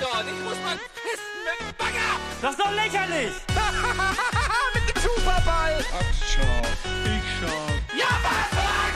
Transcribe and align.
dort. 0.00 0.24
Ich 0.26 0.44
muss 0.44 0.58
mal 0.64 0.76
pissen 0.96 1.36
mit 1.44 1.56
dem 1.60 1.76
Bagger. 1.76 2.10
Das 2.40 2.52
ist 2.52 2.60
doch 2.60 2.72
lächerlich! 2.72 3.32
mit 4.74 4.84
dem 4.88 5.02
Superball. 5.02 5.84
Ach, 5.92 6.14
schau. 6.26 6.62
Ich 7.04 7.26
schau. 7.38 7.62
Ja, 7.96 8.08
was, 8.24 8.48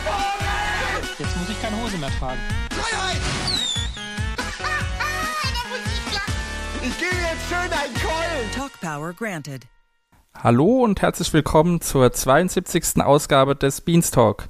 Vogel? 0.05 1.09
Jetzt 1.19 1.37
muss 1.37 1.49
ich 1.51 1.63
keine 1.63 1.77
Hose 1.83 1.99
mehr 1.99 2.11
tragen. 2.19 2.41
Freiheit. 2.71 3.21
ich 6.83 6.99
gebe 6.99 7.17
jetzt 7.17 7.49
schön 7.49 7.59
einen 7.59 7.95
Keulen. 7.95 8.51
Talk 8.57 8.73
Power 8.81 9.13
granted. 9.13 9.63
Hallo 10.43 10.83
und 10.83 11.01
herzlich 11.01 11.33
willkommen 11.33 11.81
zur 11.81 12.13
72. 12.13 13.03
Ausgabe 13.03 13.55
des 13.55 13.81
Beanstalk. 13.81 14.49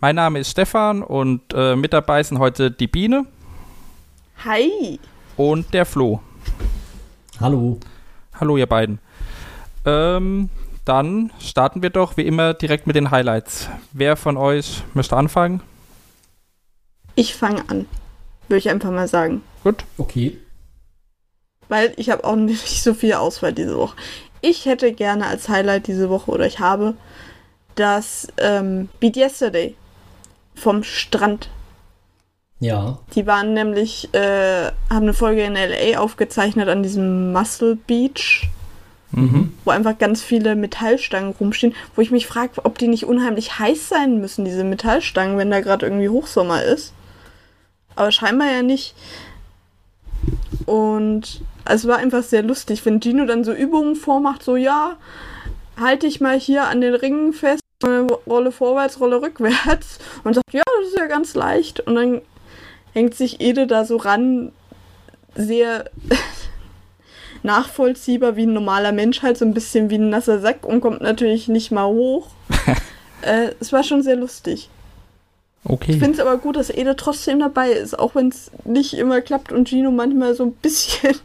Mein 0.00 0.16
Name 0.16 0.38
ist 0.38 0.50
Stefan 0.50 1.02
und 1.02 1.42
äh, 1.52 1.76
mit 1.76 1.92
dabei 1.92 2.22
sind 2.22 2.38
heute 2.38 2.70
die 2.70 2.86
Biene 2.86 3.26
Hi. 4.44 5.00
Und 5.38 5.72
der 5.72 5.86
Flo. 5.86 6.20
Hallo. 7.40 7.78
Hallo 8.38 8.56
ihr 8.56 8.66
beiden. 8.66 8.98
Ähm, 9.86 10.50
dann 10.84 11.32
starten 11.40 11.82
wir 11.82 11.90
doch 11.90 12.16
wie 12.16 12.26
immer 12.26 12.52
direkt 12.54 12.86
mit 12.86 12.96
den 12.96 13.10
Highlights. 13.10 13.68
Wer 13.92 14.16
von 14.16 14.36
euch 14.36 14.82
möchte 14.94 15.16
anfangen? 15.16 15.62
Ich 17.14 17.34
fange 17.34 17.64
an. 17.68 17.86
Würde 18.48 18.58
ich 18.58 18.68
einfach 18.68 18.90
mal 18.90 19.08
sagen. 19.08 19.42
Gut. 19.62 19.84
Okay. 19.96 20.38
Weil 21.68 21.92
ich 21.96 22.10
habe 22.10 22.24
auch 22.24 22.36
nicht 22.36 22.82
so 22.82 22.92
viel 22.92 23.14
Auswahl 23.14 23.52
diese 23.52 23.76
Woche. 23.76 23.96
Ich 24.40 24.66
hätte 24.66 24.92
gerne 24.92 25.26
als 25.26 25.48
Highlight 25.48 25.86
diese 25.86 26.10
Woche 26.10 26.30
oder 26.30 26.46
ich 26.46 26.58
habe 26.58 26.94
das 27.76 28.28
ähm, 28.38 28.88
Beat 28.98 29.16
Yesterday 29.16 29.76
vom 30.54 30.82
Strand. 30.82 31.48
Ja. 32.60 32.98
Die 33.14 33.26
waren 33.26 33.54
nämlich, 33.54 34.12
äh, 34.14 34.66
haben 34.90 35.02
eine 35.02 35.14
Folge 35.14 35.42
in 35.42 35.54
LA 35.54 35.98
aufgezeichnet 35.98 36.68
an 36.68 36.82
diesem 36.82 37.32
Muscle 37.32 37.76
Beach, 37.86 38.48
Mhm. 39.12 39.54
wo 39.64 39.70
einfach 39.70 39.96
ganz 39.96 40.22
viele 40.22 40.54
Metallstangen 40.54 41.34
rumstehen, 41.40 41.74
wo 41.94 42.02
ich 42.02 42.10
mich 42.10 42.26
frage, 42.26 42.64
ob 42.64 42.76
die 42.78 42.88
nicht 42.88 43.04
unheimlich 43.06 43.58
heiß 43.58 43.88
sein 43.88 44.20
müssen, 44.20 44.44
diese 44.44 44.64
Metallstangen, 44.64 45.38
wenn 45.38 45.50
da 45.50 45.60
gerade 45.60 45.86
irgendwie 45.86 46.10
Hochsommer 46.10 46.62
ist. 46.62 46.92
Aber 47.96 48.12
scheinbar 48.12 48.48
ja 48.50 48.62
nicht. 48.62 48.94
Und 50.66 51.40
es 51.64 51.86
war 51.86 51.96
einfach 51.98 52.22
sehr 52.22 52.42
lustig, 52.42 52.84
wenn 52.84 53.00
Gino 53.00 53.24
dann 53.24 53.44
so 53.44 53.52
Übungen 53.52 53.96
vormacht, 53.96 54.42
so 54.42 54.56
ja, 54.56 54.96
halte 55.80 56.06
ich 56.06 56.20
mal 56.20 56.38
hier 56.38 56.64
an 56.68 56.80
den 56.80 56.94
Ringen 56.94 57.32
fest, 57.32 57.62
Rolle 58.26 58.50
vorwärts, 58.52 59.00
Rolle 59.00 59.22
rückwärts 59.22 59.98
und 60.24 60.34
sagt, 60.34 60.52
ja, 60.52 60.62
das 60.80 60.88
ist 60.88 60.98
ja 60.98 61.06
ganz 61.06 61.34
leicht. 61.34 61.80
Und 61.80 61.94
dann 61.94 62.20
hängt 62.98 63.14
sich 63.14 63.40
Ede 63.40 63.68
da 63.68 63.84
so 63.84 63.96
ran, 63.96 64.50
sehr 65.36 65.88
nachvollziehbar 67.44 68.34
wie 68.34 68.44
ein 68.44 68.52
normaler 68.52 68.90
Mensch, 68.90 69.22
halt 69.22 69.38
so 69.38 69.44
ein 69.44 69.54
bisschen 69.54 69.88
wie 69.88 69.98
ein 69.98 70.10
nasser 70.10 70.40
Sack 70.40 70.66
und 70.66 70.80
kommt 70.80 71.00
natürlich 71.00 71.46
nicht 71.46 71.70
mal 71.70 71.86
hoch. 71.86 72.26
äh, 73.22 73.52
es 73.60 73.72
war 73.72 73.84
schon 73.84 74.02
sehr 74.02 74.16
lustig. 74.16 74.68
Ich 75.64 75.70
Okay. 75.70 75.92
finde 75.92 76.12
es 76.12 76.20
aber 76.20 76.38
gut, 76.38 76.56
dass 76.56 76.70
Ede 76.70 76.96
trotzdem 76.96 77.40
dabei 77.40 77.70
ist, 77.70 77.98
auch 77.98 78.14
wenn 78.14 78.28
es 78.28 78.50
nicht 78.64 78.94
immer 78.94 79.20
klappt 79.20 79.52
und 79.52 79.68
Gino 79.68 79.90
manchmal 79.90 80.34
so 80.34 80.44
ein 80.44 80.52
bisschen, 80.52 81.16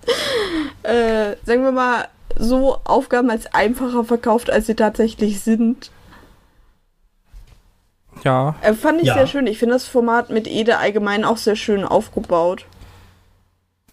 äh, 0.82 1.36
sagen 1.46 1.62
wir 1.62 1.72
mal, 1.72 2.08
so 2.36 2.78
Aufgaben 2.84 3.30
als 3.30 3.46
einfacher 3.54 4.04
verkauft, 4.04 4.50
als 4.50 4.66
sie 4.66 4.74
tatsächlich 4.74 5.40
sind. 5.40 5.90
Ja, 8.24 8.54
Äh, 8.62 8.72
fand 8.74 9.00
ich 9.00 9.06
Ja. 9.08 9.14
sehr 9.14 9.26
schön. 9.26 9.46
Ich 9.46 9.58
finde 9.58 9.74
das 9.74 9.86
Format 9.86 10.30
mit 10.30 10.46
Ede 10.48 10.78
allgemein 10.78 11.24
auch 11.24 11.36
sehr 11.36 11.56
schön 11.56 11.84
aufgebaut. 11.84 12.64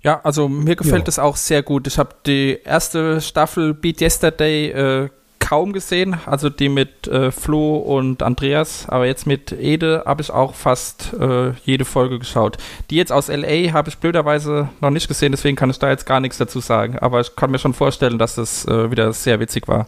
Ja, 0.02 0.20
also 0.24 0.48
mir 0.50 0.76
gefällt 0.76 1.04
Ja. 1.04 1.10
es 1.10 1.20
auch 1.20 1.36
sehr 1.36 1.62
gut. 1.62 1.86
Ich 1.86 2.00
habe 2.00 2.16
die 2.26 2.60
erste 2.64 3.22
Staffel 3.22 3.74
Beat 3.74 4.02
Yesterday 4.02 4.70
äh, 4.72 5.10
kaum 5.38 5.74
gesehen, 5.74 6.16
also 6.26 6.50
die 6.50 6.70
mit 6.70 7.08
äh, 7.08 7.30
Flo 7.32 7.76
und 7.78 8.24
Andreas, 8.24 8.86
aber 8.88 9.06
jetzt 9.06 9.28
mit 9.28 9.52
Ede 9.52 10.04
habe 10.06 10.22
ich 10.22 10.32
auch 10.32 10.54
fast 10.56 11.14
äh, 11.20 11.52
jede 11.66 11.84
Folge 11.84 12.20
geschaut. 12.20 12.58
Die 12.90 12.96
jetzt 12.96 13.12
aus 13.12 13.28
LA 13.28 13.74
habe 13.74 13.90
ich 13.90 13.98
blöderweise 13.98 14.70
noch 14.80 14.92
nicht 14.92 15.08
gesehen, 15.08 15.32
deswegen 15.34 15.58
kann 15.58 15.70
ich 15.70 15.78
da 15.80 15.90
jetzt 15.90 16.06
gar 16.06 16.20
nichts 16.22 16.38
dazu 16.38 16.62
sagen, 16.62 16.98
aber 17.00 17.20
ich 17.20 17.36
kann 17.36 17.52
mir 17.52 17.60
schon 17.60 17.74
vorstellen, 17.74 18.18
dass 18.18 18.36
das 18.36 18.66
äh, 18.66 18.92
wieder 18.92 19.12
sehr 19.14 19.40
witzig 19.40 19.68
war. 19.68 19.88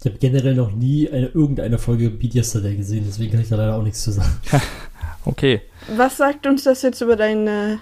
Ich 0.00 0.06
habe 0.06 0.18
generell 0.18 0.54
noch 0.54 0.72
nie 0.72 1.10
eine, 1.10 1.26
irgendeine 1.26 1.78
Folge 1.78 2.08
Beat 2.08 2.34
Yesterday 2.34 2.74
gesehen, 2.74 3.04
deswegen 3.06 3.32
kann 3.32 3.40
ich 3.42 3.50
da 3.50 3.56
leider 3.56 3.76
auch 3.76 3.82
nichts 3.82 4.02
zu 4.02 4.12
sagen. 4.12 4.32
Okay. 5.26 5.60
Was 5.94 6.16
sagt 6.16 6.46
uns 6.46 6.64
das 6.64 6.80
jetzt 6.80 7.02
über 7.02 7.14
deine 7.14 7.78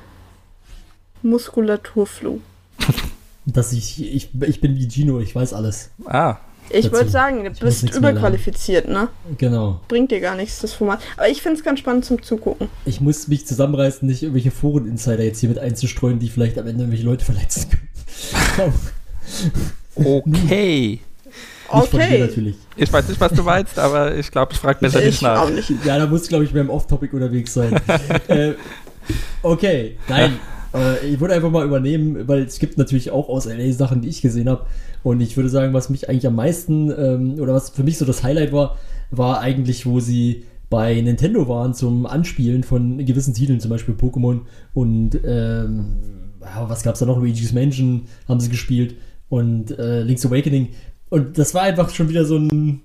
Muskulatur, 1.23 2.05
Flo? 2.05 2.41
Dass 3.47 3.73
ich, 3.73 4.03
ich, 4.03 4.31
ich 4.41 4.61
bin 4.61 4.75
wie 4.75 4.89
Gino, 4.89 5.21
ich 5.21 5.37
weiß 5.37 5.53
alles. 5.53 5.91
Ah, 6.05 6.39
Ich 6.69 6.91
wollte 6.91 7.11
sagen, 7.11 7.45
du 7.45 7.51
Ich 7.53 7.61
bist 7.61 7.95
überqualifiziert, 7.95 8.89
ne? 8.89 9.07
Genau. 9.39 9.81
Bringt 9.87 10.11
dir 10.11 10.19
gar 10.21 10.35
nichts, 10.35 10.59
das 10.61 10.73
Format. 10.73 11.01
Aber 11.17 11.29
ich 11.29 11.41
finde 11.41 11.59
es 11.59 11.65
ganz 11.65 11.79
spannend 11.79 12.05
zum 12.05 12.21
Zugucken. 12.23 12.69
Ich 12.85 13.01
muss 13.01 13.29
mich 13.29 13.47
zusammenreißen, 13.47 14.07
nicht 14.09 14.25
irgendwelche 14.25 14.51
Foren-Insider 14.51 15.23
jetzt 15.23 15.39
hier 15.39 15.49
mit 15.49 15.61
einzustreuen, 15.61 16.19
die 16.19 16.29
vielleicht 16.29 16.59
am 16.59 16.67
Ende 16.67 16.83
irgendwelche 16.83 17.05
Leute 17.07 17.25
verletzen 17.25 17.71
können. 18.57 18.75
okay. 19.95 21.01
Nicht 21.75 21.89
von 21.89 22.01
dir 22.01 22.07
Okay. 22.07 22.19
natürlich. 22.21 22.57
Ich 22.77 22.93
weiß 22.93 23.09
nicht, 23.09 23.21
was 23.21 23.33
du 23.33 23.43
meinst, 23.43 23.79
aber 23.79 24.15
ich 24.17 24.31
glaube, 24.31 24.53
ich 24.53 24.59
frage 24.59 24.79
besser 24.81 24.99
nicht 25.01 25.09
Ich 25.09 25.23
nach. 25.23 25.43
auch 25.43 25.51
nicht. 25.51 25.71
Ja, 25.85 25.99
da 25.99 26.07
muss 26.07 26.23
ich, 26.25 26.29
glaube 26.29 26.45
ich, 26.45 26.53
beim 26.53 26.71
Off-Topic 26.71 27.15
unterwegs 27.15 27.55
sein. 27.55 27.75
äh, 28.29 28.53
okay, 29.43 29.97
nein. 30.09 30.35
Äh, 30.75 31.07
ich 31.07 31.21
würde 31.21 31.35
einfach 31.35 31.51
mal 31.51 31.65
übernehmen, 31.65 32.27
weil 32.29 32.43
es 32.43 32.59
gibt 32.59 32.79
natürlich 32.79 33.11
auch 33.11 33.29
aus 33.29 33.47
LA 33.47 33.73
Sachen, 33.73 34.03
die 34.03 34.09
ich 34.09 34.21
gesehen 34.23 34.49
habe. 34.49 34.67
Und 35.03 35.21
ich 35.21 35.37
würde 35.37 35.49
sagen, 35.49 35.73
was 35.75 35.91
mich 35.91 36.09
eigentlich 36.09 36.27
am 36.27 36.35
meisten, 36.35 36.91
ähm, 36.91 37.41
oder 37.41 37.55
was 37.55 37.71
für 37.71 37.83
mich 37.85 37.99
so 37.99 38.05
das 38.05 38.23
Highlight 38.23 38.53
war, 38.53 38.77
war 39.11 39.41
eigentlich, 39.41 39.87
wo 39.87 40.01
sie 40.01 40.45
bei 40.71 41.01
Nintendo 41.01 41.49
waren 41.49 41.73
zum 41.73 42.05
Anspielen 42.05 42.63
von 42.63 43.05
gewissen 43.05 43.33
Titeln, 43.33 43.59
zum 43.61 43.71
Beispiel 43.71 43.95
Pokémon 43.95 44.41
und 44.75 45.19
ähm, 45.25 45.97
was 46.67 46.83
gab 46.83 46.93
es 46.95 47.01
da 47.01 47.07
noch? 47.07 47.17
Luigi's 47.19 47.53
Mansion 47.53 48.03
haben 48.29 48.39
sie 48.41 48.51
gespielt 48.51 48.97
und 49.31 49.71
äh, 49.79 50.03
Link's 50.03 50.27
Awakening. 50.27 50.69
Und 51.11 51.39
das 51.39 51.55
war 51.55 51.63
einfach 51.63 51.91
schon 51.91 52.09
wieder 52.09 52.25
so 52.25 52.37
ein, 52.37 52.83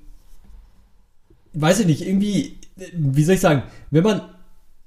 weiß 1.53 1.81
ich 1.81 1.85
nicht, 1.85 2.07
irgendwie, 2.07 2.57
wie 2.93 3.23
soll 3.23 3.35
ich 3.35 3.41
sagen, 3.41 3.63
wenn 3.91 4.03
man 4.03 4.21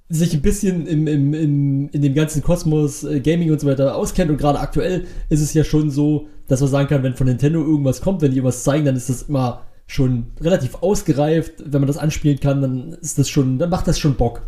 sich 0.09 0.35
ein 0.35 0.43
bisschen 0.43 0.87
im, 0.87 1.07
im, 1.07 1.35
im, 1.35 1.89
in 1.89 2.03
dem 2.03 2.15
ganzen 2.15 2.43
Kosmos 2.43 3.03
äh, 3.05 3.21
Gaming 3.21 3.51
und 3.51 3.61
so 3.61 3.67
weiter 3.67 3.97
auskennt 3.97 4.31
und 4.31 4.37
gerade 4.37 4.61
aktuell 4.61 5.07
ist 5.29 5.41
es 5.41 5.53
ja 5.53 5.65
schon 5.65 5.91
so, 5.91 6.29
dass 6.47 6.61
man 6.61 6.71
sagen 6.71 6.89
kann, 6.89 7.03
wenn 7.03 7.15
von 7.15 7.27
Nintendo 7.27 7.61
irgendwas 7.61 8.01
kommt, 8.01 8.23
wenn 8.23 8.31
die 8.31 8.37
irgendwas 8.37 8.63
zeigen, 8.63 8.85
dann 8.85 8.95
ist 8.95 9.09
das 9.09 9.23
immer 9.23 9.63
schon 9.89 10.27
relativ 10.41 10.77
ausgereift. 10.77 11.55
Wenn 11.65 11.81
man 11.81 11.89
das 11.89 11.97
anspielen 11.97 12.39
kann, 12.39 12.61
dann 12.63 12.93
ist 13.01 13.19
das 13.19 13.29
schon, 13.29 13.59
dann 13.59 13.71
macht 13.71 13.89
das 13.89 13.99
schon 13.99 14.15
Bock. 14.15 14.43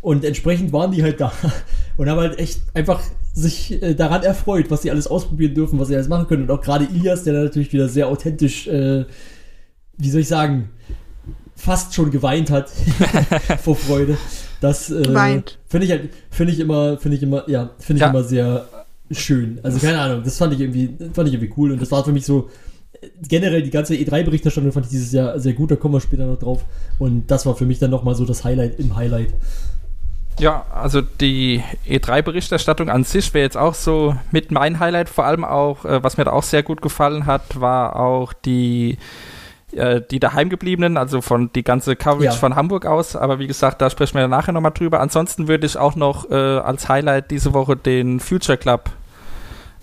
Und 0.00 0.24
entsprechend 0.24 0.72
waren 0.72 0.92
die 0.92 1.02
halt 1.02 1.20
da 1.20 1.32
und 1.96 2.08
haben 2.08 2.20
halt 2.20 2.38
echt 2.38 2.60
einfach 2.74 3.02
sich 3.32 3.82
äh, 3.82 3.94
daran 3.94 4.22
erfreut, 4.22 4.70
was 4.70 4.82
sie 4.82 4.90
alles 4.90 5.06
ausprobieren 5.06 5.54
dürfen, 5.54 5.78
was 5.78 5.88
sie 5.88 5.94
alles 5.94 6.08
machen 6.08 6.26
können. 6.28 6.42
Und 6.44 6.50
auch 6.50 6.60
gerade 6.60 6.84
Ilias, 6.84 7.24
der 7.24 7.34
da 7.34 7.42
natürlich 7.44 7.72
wieder 7.72 7.88
sehr 7.88 8.08
authentisch, 8.08 8.66
äh, 8.66 9.04
wie 9.98 10.10
soll 10.10 10.20
ich 10.22 10.28
sagen, 10.28 10.70
fast 11.56 11.94
schon 11.94 12.10
geweint 12.10 12.50
hat 12.50 12.70
vor 13.62 13.76
Freude. 13.76 14.16
Das 14.60 14.90
äh, 14.90 15.02
finde 15.68 15.86
ich 15.86 15.90
halt, 15.92 16.10
finde 16.30 16.52
ich 16.52 16.60
immer, 16.60 16.98
finde 16.98 17.16
ich 17.16 17.22
immer, 17.22 17.48
ja, 17.48 17.70
finde 17.78 17.98
ich 17.98 18.02
Ja. 18.02 18.10
immer 18.10 18.24
sehr 18.24 18.66
schön. 19.10 19.60
Also 19.62 19.78
keine 19.78 20.00
Ahnung, 20.00 20.22
das 20.24 20.38
fand 20.38 20.52
ich 20.54 20.60
irgendwie, 20.60 20.96
fand 21.12 21.28
ich 21.28 21.34
irgendwie 21.34 21.52
cool 21.56 21.72
und 21.72 21.80
das 21.82 21.90
war 21.90 22.04
für 22.04 22.12
mich 22.12 22.24
so 22.26 22.48
generell 23.28 23.62
die 23.62 23.70
ganze 23.70 23.94
E3-Berichterstattung 23.94 24.72
fand 24.72 24.86
ich 24.86 24.92
dieses 24.92 25.12
Jahr 25.12 25.38
sehr 25.38 25.52
gut, 25.52 25.70
da 25.70 25.76
kommen 25.76 25.94
wir 25.94 26.00
später 26.00 26.26
noch 26.26 26.38
drauf. 26.38 26.64
Und 26.98 27.30
das 27.30 27.44
war 27.46 27.54
für 27.54 27.66
mich 27.66 27.78
dann 27.78 27.90
nochmal 27.90 28.14
so 28.14 28.24
das 28.24 28.44
Highlight 28.44 28.78
im 28.78 28.96
Highlight. 28.96 29.34
Ja, 30.38 30.64
also 30.74 31.00
die 31.00 31.62
E3-Berichterstattung 31.88 32.88
an 32.90 33.04
sich 33.04 33.32
wäre 33.34 33.44
jetzt 33.44 33.56
auch 33.56 33.74
so 33.74 34.16
mit 34.32 34.50
mein 34.50 34.80
Highlight. 34.80 35.08
Vor 35.08 35.24
allem 35.24 35.44
auch, 35.44 35.84
äh, 35.84 36.02
was 36.02 36.16
mir 36.16 36.24
da 36.24 36.32
auch 36.32 36.42
sehr 36.42 36.62
gut 36.64 36.82
gefallen 36.82 37.26
hat, 37.26 37.60
war 37.60 37.94
auch 37.96 38.32
die, 38.32 38.98
äh, 39.72 40.00
die 40.10 40.18
daheimgebliebenen, 40.18 40.96
also 40.96 41.20
von 41.20 41.52
die 41.52 41.62
ganze 41.62 41.94
Coverage 41.94 42.24
Ja. 42.24 42.32
von 42.32 42.56
Hamburg 42.56 42.84
aus. 42.84 43.14
Aber 43.14 43.38
wie 43.38 43.46
gesagt, 43.46 43.80
da 43.80 43.90
sprechen 43.90 44.18
wir 44.18 44.26
nachher 44.26 44.52
nochmal 44.52 44.72
drüber. 44.72 45.00
Ansonsten 45.00 45.46
würde 45.46 45.66
ich 45.66 45.76
auch 45.76 45.94
noch 45.94 46.28
äh, 46.30 46.34
als 46.34 46.88
Highlight 46.88 47.30
diese 47.30 47.54
Woche 47.54 47.76
den 47.76 48.18
Future 48.18 48.58
Club 48.58 48.90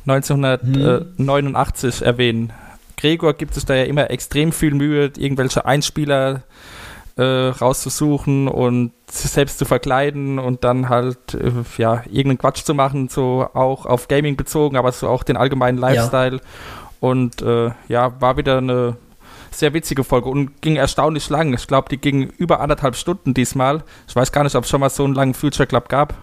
1989 0.06 2.02
erwähnen. 2.06 2.52
Gregor 2.98 3.34
gibt 3.34 3.54
sich 3.54 3.66
da 3.66 3.74
ja 3.74 3.84
immer 3.84 4.12
extrem 4.12 4.52
viel 4.52 4.74
Mühe, 4.74 5.12
irgendwelche 5.18 5.66
Einspieler 5.66 6.44
äh, 7.18 7.24
rauszusuchen 7.24 8.48
und 8.48 8.94
sich 9.10 9.32
selbst 9.32 9.60
zu 9.60 9.66
verkleiden 9.66 10.40
und 10.40 10.64
dann 10.64 10.90
halt 10.90 11.34
äh, 11.34 11.52
ja 11.78 12.04
irgendeinen 12.06 12.38
Quatsch 12.38 12.64
zu 12.64 12.74
machen, 12.74 13.10
so 13.10 13.48
auch 13.54 13.86
auf 13.86 14.08
Gaming 14.08 14.36
bezogen, 14.38 14.78
aber 14.78 14.92
so 14.92 15.08
auch 15.08 15.24
den 15.24 15.38
allgemeinen 15.38 15.78
Lifestyle. 15.78 16.40
Und 17.00 17.42
äh, 17.42 17.72
ja, 17.88 18.20
war 18.22 18.38
wieder 18.38 18.60
eine 18.60 18.96
sehr 19.52 19.74
witzige 19.74 20.04
Folge 20.04 20.30
und 20.30 20.62
ging 20.62 20.78
erstaunlich 20.78 21.30
lang. 21.30 21.54
Ich 21.54 21.68
glaube, 21.68 21.90
die 21.90 21.98
ging 21.98 22.30
über 22.38 22.62
anderthalb 22.62 22.96
Stunden 22.96 23.34
diesmal. 23.34 23.84
Ich 24.08 24.16
weiß 24.16 24.32
gar 24.32 24.44
nicht, 24.44 24.56
ob 24.56 24.64
es 24.64 24.70
schon 24.70 24.80
mal 24.80 24.90
so 24.90 25.04
einen 25.04 25.14
langen 25.16 25.34
Future 25.34 25.68
Club 25.68 25.90
gab. 25.90 26.14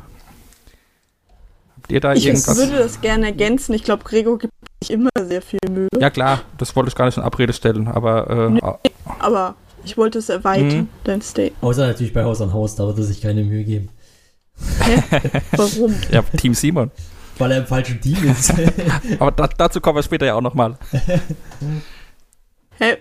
Habt 1.76 1.92
ihr 1.92 2.00
da 2.00 2.14
Ich 2.14 2.26
irgendwas? 2.26 2.56
würde 2.56 2.78
das 2.78 3.00
gerne 3.00 3.26
ergänzen. 3.26 3.74
Ich 3.74 3.84
glaube, 3.84 4.04
Gregor 4.04 4.38
gibt 4.38 4.52
sich 4.82 4.92
immer 4.92 5.10
sehr 5.20 5.42
viel 5.42 5.58
Mühe. 5.70 5.88
Ja 5.98 6.10
klar, 6.10 6.40
das 6.56 6.74
wollte 6.76 6.88
ich 6.88 6.94
gar 6.94 7.04
nicht 7.06 7.18
in 7.18 7.22
Abrede 7.22 7.52
stellen, 7.52 7.88
aber 7.88 8.30
äh, 8.30 8.58
ah, 8.62 8.78
Aber 9.18 9.54
ich 9.84 9.96
wollte 9.96 10.18
es 10.18 10.28
erweitern, 10.28 10.68
Mhm. 10.78 10.88
dein 11.04 11.22
State. 11.22 11.52
Außer 11.60 11.86
natürlich 11.86 12.12
bei 12.12 12.24
Haus 12.24 12.40
an 12.40 12.52
Haus, 12.52 12.74
da 12.76 12.86
wird 12.86 12.98
er 12.98 13.04
sich 13.04 13.20
keine 13.20 13.42
Mühe 13.44 13.64
geben. 13.64 13.88
Warum? 15.52 15.94
ja, 16.10 16.22
Team 16.36 16.54
Simon. 16.54 16.90
Weil 17.38 17.52
er 17.52 17.58
im 17.58 17.66
falschen 17.66 18.00
Team 18.00 18.16
ist. 18.30 18.52
Aber 19.20 19.30
da, 19.30 19.46
dazu 19.46 19.80
kommen 19.80 19.96
wir 19.98 20.02
später 20.02 20.26
ja 20.26 20.34
auch 20.34 20.40
nochmal. 20.40 20.76
Hä? 22.78 22.96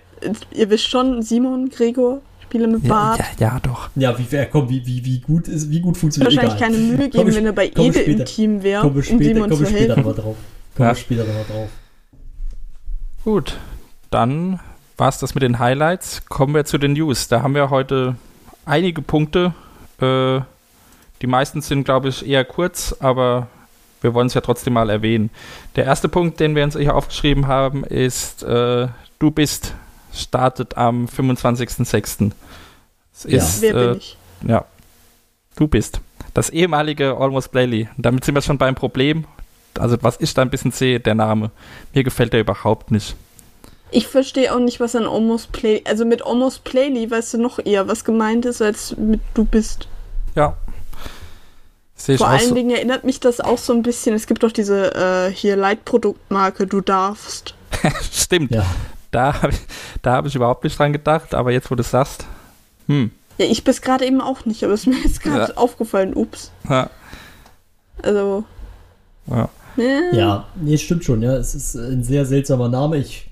Ihr 0.52 0.70
wisst 0.70 0.88
schon, 0.88 1.22
Simon, 1.24 1.70
Gregor, 1.70 2.22
Spiele 2.44 2.68
mit 2.68 2.84
Ja, 2.84 2.90
Bart. 2.90 3.20
ja, 3.40 3.48
ja, 3.54 3.60
doch. 3.60 3.90
ja, 3.96 4.18
wie, 4.18 4.26
wer, 4.30 4.46
komm, 4.48 4.70
wie, 4.70 4.86
wie, 4.86 5.04
wie 5.06 5.20
gut 5.20 5.48
ist, 5.48 5.70
wie 5.70 5.80
gut 5.82 5.98
funktioniert 5.98 6.36
Wahrscheinlich 6.36 6.58
egal. 6.62 6.72
keine 6.72 6.78
Mühe 6.84 6.98
Komm 6.98 7.12
geben, 7.12 7.30
ich- 7.30 7.36
wenn 7.36 7.46
er 7.46 7.52
bei 7.54 7.70
komm 7.70 7.86
Ede 7.86 8.00
im. 8.02 8.26
Team 8.26 8.64
wäre, 8.64 8.82
Kommen 8.82 8.92
um 8.92 8.96
wir 8.98 9.04
später, 9.04 9.24
Simon 9.24 9.50
kommen 9.50 9.56
zu 9.58 9.66
später 9.66 9.80
helfen. 9.80 9.96
nochmal 10.00 10.14
drauf. 10.16 10.36
Kommen 10.76 10.90
Ja. 10.90 10.96
später 10.96 11.24
nochmal 11.26 11.44
drauf. 11.50 11.70
Gut, 13.24 13.58
dann 14.12 14.60
war 14.98 15.10
es 15.10 15.20
das 15.20 15.36
mit 15.36 15.44
den 15.44 15.60
Highlights. 15.60 16.24
Kommen 16.28 16.54
wir 16.56 16.66
zu 16.66 16.78
den 16.78 16.94
News. 16.94 17.28
Da 17.28 17.42
haben 17.44 17.56
wir 17.56 17.70
heute 17.70 18.16
einige 18.66 19.02
Punkte. 19.02 19.54
Äh, 20.02 20.42
die 21.22 21.28
meisten 21.28 21.62
sind, 21.62 21.84
glaube 21.84 22.10
ich, 22.10 22.28
eher 22.28 22.46
kurz, 22.46 22.96
aber 23.00 23.48
wir 24.02 24.14
wollen 24.14 24.28
es 24.28 24.34
ja 24.34 24.42
trotzdem 24.42 24.74
mal 24.74 24.90
erwähnen. 24.90 25.30
Der 25.76 25.86
erste 25.86 26.10
Punkt, 26.10 26.40
den 26.40 26.56
wir 26.56 26.64
uns 26.64 26.78
hier 26.78 26.96
aufgeschrieben 26.96 27.48
haben, 27.48 27.84
ist 27.84 28.44
äh, 28.44 28.88
Du 29.20 29.32
bist 29.32 29.74
startet 30.14 30.78
am 30.78 31.06
25.06. 31.08 32.32
Es 33.14 33.24
Ja. 33.24 33.38
ist, 33.38 33.62
Wer 33.62 33.76
äh, 33.76 33.88
bin 33.88 33.98
ich? 33.98 34.18
Ja, 34.48 34.66
du 35.56 35.68
bist. 35.68 36.02
Das 36.36 36.52
ehemalige 36.52 37.18
Almost 37.18 37.52
Playly. 37.52 37.90
Und 37.98 38.06
damit 38.06 38.24
sind 38.24 38.36
wir 38.36 38.42
schon 38.42 38.60
beim 38.60 38.76
Problem. 38.76 39.26
Also, 39.80 39.98
was 40.02 40.20
ich 40.20 40.34
da 40.36 40.44
ein 40.44 40.50
bisschen 40.52 40.72
sehe, 40.72 41.00
der 41.00 41.16
Name. 41.16 41.50
Mir 41.94 42.04
gefällt 42.04 42.34
der 42.34 42.42
überhaupt 42.42 42.92
nicht. 42.92 43.16
Ich 43.92 44.08
verstehe 44.08 44.54
auch 44.54 44.60
nicht, 44.60 44.80
was 44.80 44.96
an 44.96 45.06
Almost 45.06 45.52
Play. 45.52 45.82
Also 45.86 46.06
mit 46.06 46.26
Almost 46.26 46.64
Playly 46.64 47.10
weißt 47.10 47.36
du 47.36 47.38
noch 47.38 47.60
eher, 47.64 47.88
was 47.88 48.04
gemeint 48.04 48.46
ist, 48.46 48.62
als 48.62 48.96
mit 48.98 49.22
Du 49.34 49.46
bist. 49.46 49.88
Ja. 50.36 50.58
Sehe 51.96 52.16
ich 52.16 52.20
Vor 52.20 52.28
allen 52.28 52.50
so. 52.50 52.54
Dingen 52.56 52.72
erinnert 52.72 53.06
mich 53.06 53.20
das 53.20 53.40
auch 53.40 53.58
so 53.58 53.74
ein 53.74 53.82
bisschen. 53.84 54.14
Es 54.14 54.28
gibt 54.28 54.44
doch 54.44 54.52
diese 54.52 54.94
äh, 54.94 55.32
hier 55.32 55.56
Leitproduktmarke, 55.56 56.68
du 56.68 56.82
darfst. 56.82 57.56
Stimmt. 58.12 58.52
Ja. 58.52 58.66
Da 59.12 59.42
habe 59.42 59.54
ich, 59.54 59.60
da 60.02 60.14
hab 60.14 60.26
ich 60.26 60.36
überhaupt 60.36 60.64
nicht 60.66 60.78
dran 60.78 60.92
gedacht, 60.94 61.34
aber 61.34 61.52
jetzt, 61.52 61.72
wo 61.72 61.76
du 61.76 61.82
es 61.82 61.90
sagst. 61.92 62.26
Hm. 62.88 63.12
Ja, 63.38 63.46
ich 63.46 63.64
bis 63.64 63.82
gerade 63.82 64.06
eben 64.06 64.20
auch 64.22 64.46
nicht, 64.46 64.64
aber 64.64 64.74
es 64.74 64.82
ist 64.82 64.88
mir 64.88 64.98
jetzt 65.04 65.24
gerade 65.24 65.54
Ja. 65.54 65.58
aufgefallen. 65.58 66.14
Ups. 66.14 66.52
Ja. 66.70 66.90
Also. 68.04 68.44
Ja. 69.28 69.50
ne? 69.76 70.10
Ja, 70.14 70.46
nee, 70.56 70.78
stimmt 70.78 71.04
schon, 71.06 71.22
ja. 71.22 71.36
Es 71.38 71.56
ist 71.56 71.76
ein 71.76 72.04
sehr 72.04 72.26
seltsamer 72.26 72.68
Name. 72.70 72.98
Ich 72.98 73.28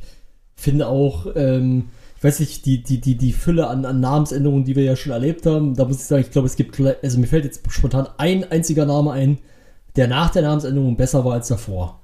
finde 0.56 0.88
auch, 0.88 1.28
ähm, 1.36 1.90
ich 2.18 2.24
weiß 2.24 2.40
nicht, 2.40 2.66
die, 2.66 2.82
die, 2.82 3.00
die, 3.00 3.18
die 3.18 3.34
Fülle 3.34 3.68
an, 3.68 3.86
an 3.86 4.00
Namensänderungen, 4.00 4.64
die 4.64 4.76
wir 4.76 4.84
ja 4.84 4.96
schon 4.96 5.12
erlebt 5.12 5.46
haben, 5.46 5.76
da 5.76 5.86
muss 5.86 5.98
ich 5.98 6.06
sagen, 6.06 6.22
ich 6.22 6.32
glaube, 6.32 6.48
es 6.48 6.56
gibt, 6.56 6.80
also 6.80 7.20
mir 7.20 7.28
fällt 7.28 7.46
jetzt 7.46 7.62
spontan 7.70 8.08
ein 8.18 8.50
einziger 8.50 8.86
Name 8.86 9.12
ein, 9.12 9.38
der 9.96 10.08
nach 10.08 10.30
der 10.32 10.42
Namensänderung 10.42 10.98
besser 10.98 11.24
war 11.24 11.34
als 11.34 11.48
davor. 11.48 12.00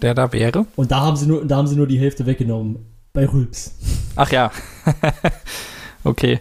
Der 0.00 0.14
da 0.14 0.32
wäre. 0.32 0.66
Und 0.76 0.90
da 0.90 1.00
haben 1.00 1.16
sie 1.16 1.26
nur, 1.26 1.44
da 1.44 1.56
haben 1.56 1.66
sie 1.66 1.76
nur 1.76 1.86
die 1.86 1.98
Hälfte 1.98 2.26
weggenommen. 2.26 2.86
Bei 3.12 3.26
Rülps. 3.26 3.74
Ach 4.16 4.30
ja. 4.30 4.52
okay. 6.04 6.40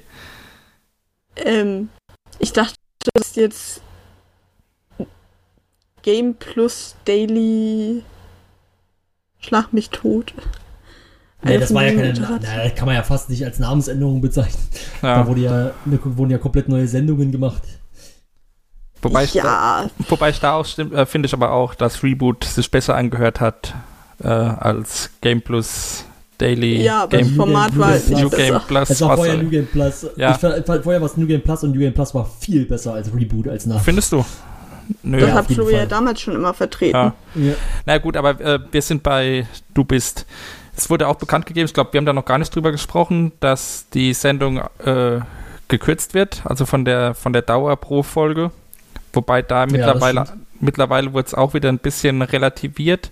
Ähm, 1.37 1.89
ich 2.39 2.53
dachte, 2.53 2.75
das 3.13 3.29
ist 3.29 3.35
jetzt 3.35 3.81
Game 6.03 6.35
Plus 6.35 6.95
Daily 7.05 8.03
Schlag 9.39 9.71
mich 9.71 9.89
tot. 9.89 10.33
Nee, 11.43 11.59
das 11.59 11.73
war 11.73 11.83
ja 11.85 11.93
keine, 11.93 12.13
na, 12.13 12.39
das 12.39 12.75
kann 12.75 12.87
man 12.87 12.95
ja 12.95 13.03
fast 13.03 13.29
nicht 13.29 13.45
als 13.45 13.59
Namensänderung 13.59 14.21
bezeichnen. 14.21 14.61
Da 15.01 15.17
Ja. 15.17 15.27
wurde 15.27 15.41
ja, 15.41 15.71
ne, 15.85 15.99
wurden 16.03 16.31
ja 16.31 16.37
komplett 16.39 16.67
neue 16.67 16.87
Sendungen 16.87 17.31
gemacht. 17.31 17.61
Wobei, 19.01 19.25
ich 19.25 19.33
da, 19.33 19.83
ja, 19.83 19.89
wobei 20.09 20.29
ich 20.31 20.39
da 20.39 20.53
auch 20.53 20.65
äh, 20.79 21.05
finde 21.05 21.27
ich 21.27 21.33
aber 21.33 21.51
auch, 21.51 21.75
dass 21.75 22.01
Reboot 22.03 22.43
sich 22.43 22.71
besser 22.71 22.95
angehört 22.95 23.39
hat 23.39 23.75
äh, 24.23 24.27
als 24.27 25.11
Game 25.21 25.41
Plus 25.41 26.03
Daily. 26.39 26.81
ja, 26.81 27.03
aber 27.03 27.17
Game 27.17 27.27
das 27.27 27.35
Format 27.35 27.77
war 27.77 27.87
halt 27.89 28.09
New 28.09 28.15
nicht 28.15 28.23
New 28.23 28.29
Game 28.31 28.53
besser. 28.53 28.63
Plus. 28.67 28.89
Es 28.89 29.01
war 29.01 29.09
was 29.09 29.15
vorher 29.17 29.37
New 29.37 29.49
Game 29.49 29.67
Plus. 29.67 30.07
Ja. 30.17 30.31
Ich 30.31 30.37
fand, 30.37 30.65
vorher 30.65 31.01
war 31.01 31.07
es 31.07 31.17
New 31.17 31.27
Game 31.27 31.41
Plus 31.41 31.63
und 31.63 31.71
New 31.73 31.79
Game 31.79 31.93
Plus 31.93 32.13
war 32.15 32.29
viel 32.39 32.65
besser 32.65 32.93
als 32.93 33.13
Reboot 33.13 33.47
als 33.47 33.67
nach. 33.67 33.81
Findest 33.81 34.11
du? 34.11 34.25
Nö. 35.03 35.19
Das 35.19 35.29
Ja, 35.29 35.35
hat 35.35 35.45
Flo 35.47 35.69
ja 35.69 35.85
damals 35.85 36.21
schon 36.21 36.33
immer 36.35 36.53
vertreten. 36.53 36.95
Ja. 36.95 37.13
Ja. 37.35 37.53
Na 37.85 37.97
gut, 37.99 38.17
aber 38.17 38.39
äh, 38.41 38.59
wir 38.71 38.81
sind 38.81 39.03
bei 39.03 39.45
Du 39.73 39.83
bist. 39.83 40.25
Es 40.77 40.91
wurde 40.91 41.07
auch 41.07 41.15
bekannt 41.15 41.47
gegeben, 41.47 41.65
ich 41.65 41.73
glaube, 41.73 41.91
wir 41.91 41.97
haben 41.97 42.05
da 42.05 42.13
noch 42.13 42.25
gar 42.25 42.37
nicht 42.37 42.55
drüber 42.55 42.71
gesprochen, 42.71 43.31
dass 43.39 43.87
die 43.93 44.13
Sendung 44.13 44.61
äh, 44.85 45.19
gekürzt 45.67 46.13
wird, 46.13 46.43
also 46.45 46.67
von 46.67 46.85
der 46.85 47.15
von 47.15 47.33
der 47.33 47.41
Dauer 47.41 47.75
pro 47.77 48.03
Folge. 48.03 48.51
Wobei 49.11 49.41
da 49.41 49.65
das 49.65 49.71
mittlerweile 49.73 50.25
mittlerweile 50.59 51.13
wurde 51.13 51.25
es 51.27 51.33
auch 51.33 51.55
wieder 51.55 51.69
ein 51.69 51.79
bisschen 51.79 52.21
relativiert. 52.21 53.11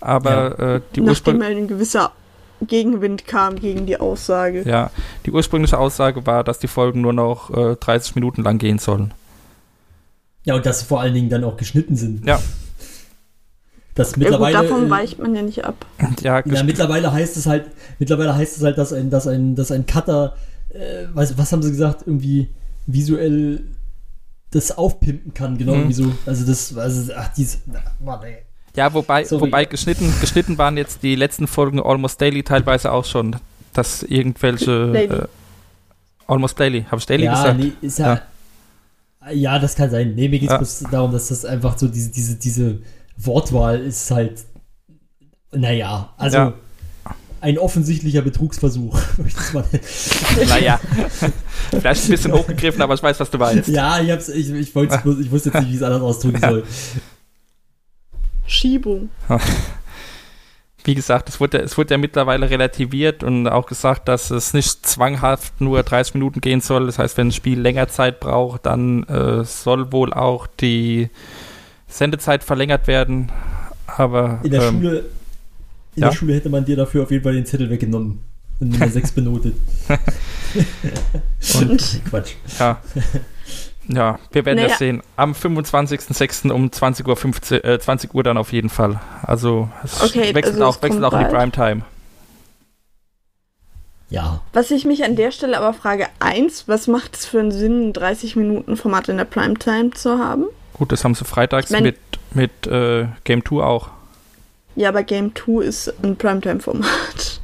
Aber 0.00 0.58
äh, 0.58 0.80
die, 0.96 1.00
Nachdem 1.00 1.36
Urspr 1.36 1.46
ein 1.46 1.68
gewisser 1.68 2.10
Gegenwind 2.66 3.26
kam 3.26 3.56
gegen 3.56 3.86
die 3.86 3.98
Aussage. 3.98 4.62
ja, 4.62 4.90
die 5.24 5.30
ursprüngliche 5.30 5.78
Aussage 5.78 6.26
war, 6.26 6.42
dass 6.42 6.58
die 6.58 6.68
Folgen 6.68 7.00
nur 7.00 7.12
noch 7.12 7.50
äh, 7.56 7.76
30 7.76 8.16
Minuten 8.16 8.42
lang 8.42 8.58
gehen 8.58 8.78
sollen. 8.78 9.14
ja, 10.44 10.56
und 10.56 10.66
dass 10.66 10.80
sie 10.80 10.86
vor 10.86 11.00
allen 11.00 11.14
Dingen 11.14 11.28
dann 11.28 11.44
auch 11.44 11.56
geschnitten 11.56 11.94
sind. 11.94 12.26
Ja. 12.26 12.40
Das 13.94 14.08
Ja, 14.10 14.14
gut, 14.14 14.22
mittlerweile. 14.24 14.62
davon 14.62 14.86
äh, 14.86 14.90
weicht 14.90 15.18
man 15.18 15.34
ja 15.34 15.42
nicht 15.42 15.64
ab. 15.64 15.84
Ja, 16.22 16.42
ja, 16.46 16.62
mittlerweile 16.62 17.12
heißt 17.12 17.36
es 17.36 17.46
halt, 17.46 17.66
mittlerweile 17.98 18.34
heißt 18.34 18.56
es 18.56 18.62
halt, 18.62 18.78
dass 18.78 18.92
ein, 18.92 19.10
dass 19.10 19.26
ein, 19.26 19.54
dass 19.54 19.70
ein 19.70 19.84
Cutter, 19.86 20.34
äh, 20.70 21.06
was, 21.12 21.36
was 21.36 21.52
haben 21.52 21.62
sie 21.62 21.70
gesagt, 21.70 22.02
irgendwie 22.06 22.48
visuell 22.86 23.62
das 24.50 24.76
aufpimpen 24.76 25.34
kann, 25.34 25.58
genau 25.58 25.74
Mhm. 25.74 25.88
wie 25.88 25.92
so. 25.94 26.12
Also 26.26 26.46
das, 26.46 26.76
also, 26.76 27.12
ach, 27.16 27.28
dies, 27.36 27.58
Mann, 28.04 28.22
ey. 28.22 28.38
ja 28.76 28.92
wobei, 28.94 29.24
Sorry. 29.24 29.42
wobei 29.42 29.64
geschnitten, 29.66 30.12
geschnitten 30.20 30.56
waren 30.58 30.76
jetzt 30.76 31.02
die 31.02 31.14
letzten 31.14 31.46
Folgen 31.46 31.80
Almost 31.80 32.20
Daily 32.20 32.42
teilweise 32.42 32.92
auch 32.92 33.04
schon, 33.04 33.36
dass 33.74 34.02
irgendwelche 34.02 34.90
Daily. 34.92 35.14
äh, 35.14 35.26
Almost 36.26 36.58
Daily, 36.58 36.84
habe 36.84 36.96
ich 36.98 37.06
Daily 37.06 37.24
ja, 37.24 37.34
gesagt? 37.34 37.58
nee, 37.58 37.72
ist 37.82 37.98
ja, 37.98 38.22
ja. 39.32 39.58
das 39.58 39.74
kann 39.74 39.90
sein. 39.90 40.14
Nee, 40.14 40.28
mir 40.28 40.38
geht 40.38 40.50
es 40.50 40.80
Ja. 40.80 40.88
darum, 40.90 41.12
dass 41.12 41.28
das 41.28 41.44
einfach 41.44 41.76
so 41.76 41.88
diese, 41.88 42.10
diese, 42.10 42.36
diese 42.36 42.78
Wortwahl 43.26 43.80
ist 43.80 44.10
halt, 44.10 44.44
naja, 45.52 46.12
also 46.16 46.36
Ja. 46.36 46.54
ein 47.40 47.58
offensichtlicher 47.58 48.22
Betrugsversuch. 48.22 48.98
möchte 49.18 49.40
ich 49.40 49.46
es 49.46 49.52
mal 49.52 49.64
Naja, 50.48 50.80
vielleicht 51.70 52.04
ein 52.04 52.10
bisschen 52.10 52.32
hochgegriffen, 52.32 52.80
aber 52.82 52.94
ich 52.94 53.02
weiß, 53.02 53.18
was 53.20 53.30
du 53.30 53.38
meinst. 53.38 53.68
ja, 53.68 54.00
ich, 54.00 54.10
hab's, 54.10 54.28
ich, 54.28 54.50
ich, 54.50 54.74
wollte, 54.74 54.96
ich 55.20 55.30
wusste 55.30 55.50
jetzt 55.50 55.60
nicht, 55.60 55.68
wie 55.68 55.74
ich 55.74 55.76
es 55.76 55.82
anders 55.82 56.02
ausdrücken 56.02 56.40
soll. 56.40 56.64
Schiebung. 58.46 59.08
Wie 60.84 60.96
gesagt, 60.96 61.28
es 61.28 61.38
wurde, 61.38 61.58
es 61.58 61.78
wurde 61.78 61.94
ja 61.94 61.98
mittlerweile 61.98 62.50
relativiert 62.50 63.22
und 63.22 63.46
auch 63.46 63.66
gesagt, 63.66 64.08
dass 64.08 64.30
es 64.32 64.52
nicht 64.52 64.84
zwanghaft 64.84 65.60
nur 65.60 65.80
30 65.84 66.14
Minuten 66.14 66.40
gehen 66.40 66.60
soll. 66.60 66.86
Das 66.86 66.98
heißt, 66.98 67.16
wenn 67.18 67.28
ein 67.28 67.32
Spiel 67.32 67.60
länger 67.60 67.86
Zeit 67.86 68.18
braucht, 68.18 68.66
dann 68.66 69.04
äh, 69.04 69.44
soll 69.44 69.92
wohl 69.92 70.12
auch 70.12 70.48
die 70.48 71.08
Sendezeit 71.92 72.42
verlängert 72.44 72.86
werden. 72.86 73.30
Aber 73.86 74.40
In 74.42 74.50
der 74.50 74.62
ähm, 74.62 74.74
Schule, 74.80 74.98
in 75.96 76.02
ja? 76.02 76.08
der 76.08 76.16
Schule 76.16 76.34
hätte 76.34 76.48
man 76.48 76.64
dir 76.64 76.76
dafür 76.76 77.02
auf 77.02 77.10
jeden 77.10 77.22
Fall 77.22 77.34
den 77.34 77.46
Zettel 77.46 77.68
weggenommen. 77.70 78.20
Und 78.60 78.70
Nummer 78.70 78.88
6 78.88 79.12
benotet. 79.12 79.54
Und- 81.60 82.00
Quatsch. 82.10 82.32
ja. 82.58 82.80
ja, 83.88 84.18
wir 84.30 84.44
werden 84.44 84.56
Naja. 84.56 84.68
das 84.68 84.78
sehen. 84.78 85.02
Am 85.16 85.32
25.06. 85.32 86.50
um 86.50 86.70
20 86.70 87.06
Uhr, 87.08 87.16
15, 87.16 87.64
äh, 87.64 87.78
20 87.78 88.14
Uhr 88.14 88.22
dann 88.22 88.36
auf 88.38 88.52
jeden 88.52 88.68
Fall. 88.68 89.00
Also 89.22 89.68
es 89.84 90.00
Okay, 90.02 90.34
wechselt 90.34 90.54
also 90.54 90.64
auch, 90.66 90.76
es 90.76 90.82
wechselt 90.82 91.04
auch 91.04 91.12
in 91.12 91.18
die. 91.20 91.24
Primetime. 91.34 91.82
Ja. 94.10 94.42
Was 94.52 94.70
ich 94.70 94.84
mich 94.84 95.04
an 95.04 95.16
der 95.16 95.30
Stelle 95.32 95.56
aber 95.58 95.72
frage, 95.72 96.06
eins, 96.20 96.68
was 96.68 96.86
macht 96.86 97.16
es 97.16 97.24
für 97.26 97.40
einen 97.40 97.50
Sinn, 97.50 97.88
ein 97.88 97.92
30 97.94 98.36
Minuten 98.36 98.76
Format 98.76 99.08
in 99.08 99.16
der 99.16 99.24
Primetime 99.24 99.90
zu 99.92 100.18
haben? 100.18 100.44
Gut, 100.82 100.90
das 100.90 101.04
haben 101.04 101.14
sie 101.14 101.24
freitags 101.24 101.66
Ich 101.66 101.70
mein- 101.70 101.84
mit, 101.84 101.96
mit 102.34 102.66
äh, 102.66 103.06
Game 103.22 103.44
2 103.44 103.62
auch. 103.62 103.90
Ja, 104.74 104.88
aber 104.88 105.04
Game 105.04 105.32
2 105.32 105.62
ist 105.62 105.94
ein 106.02 106.16
Primetime-Format. 106.16 107.40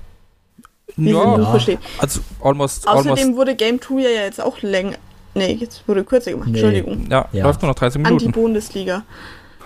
Ja, 0.96 1.38
Ja. 1.38 1.78
also 1.98 2.20
almost, 2.42 2.88
Außerdem 2.88 3.12
almost 3.12 3.36
wurde 3.36 3.54
Game 3.54 3.80
2 3.80 4.00
ja 4.00 4.08
jetzt 4.24 4.40
auch 4.40 4.60
länger. 4.62 4.96
Nee, 5.36 5.52
jetzt 5.52 5.86
wurde 5.86 6.02
kürzer 6.02 6.32
gemacht. 6.32 6.48
Nee. 6.48 6.58
Entschuldigung. 6.58 7.06
ja, 7.08 7.28
Ja. 7.30 7.44
läuft 7.44 7.62
nur 7.62 7.68
noch 7.70 7.76
30 7.76 8.02
Minuten. 8.02 8.26
Anti-Bundesliga. 8.26 9.04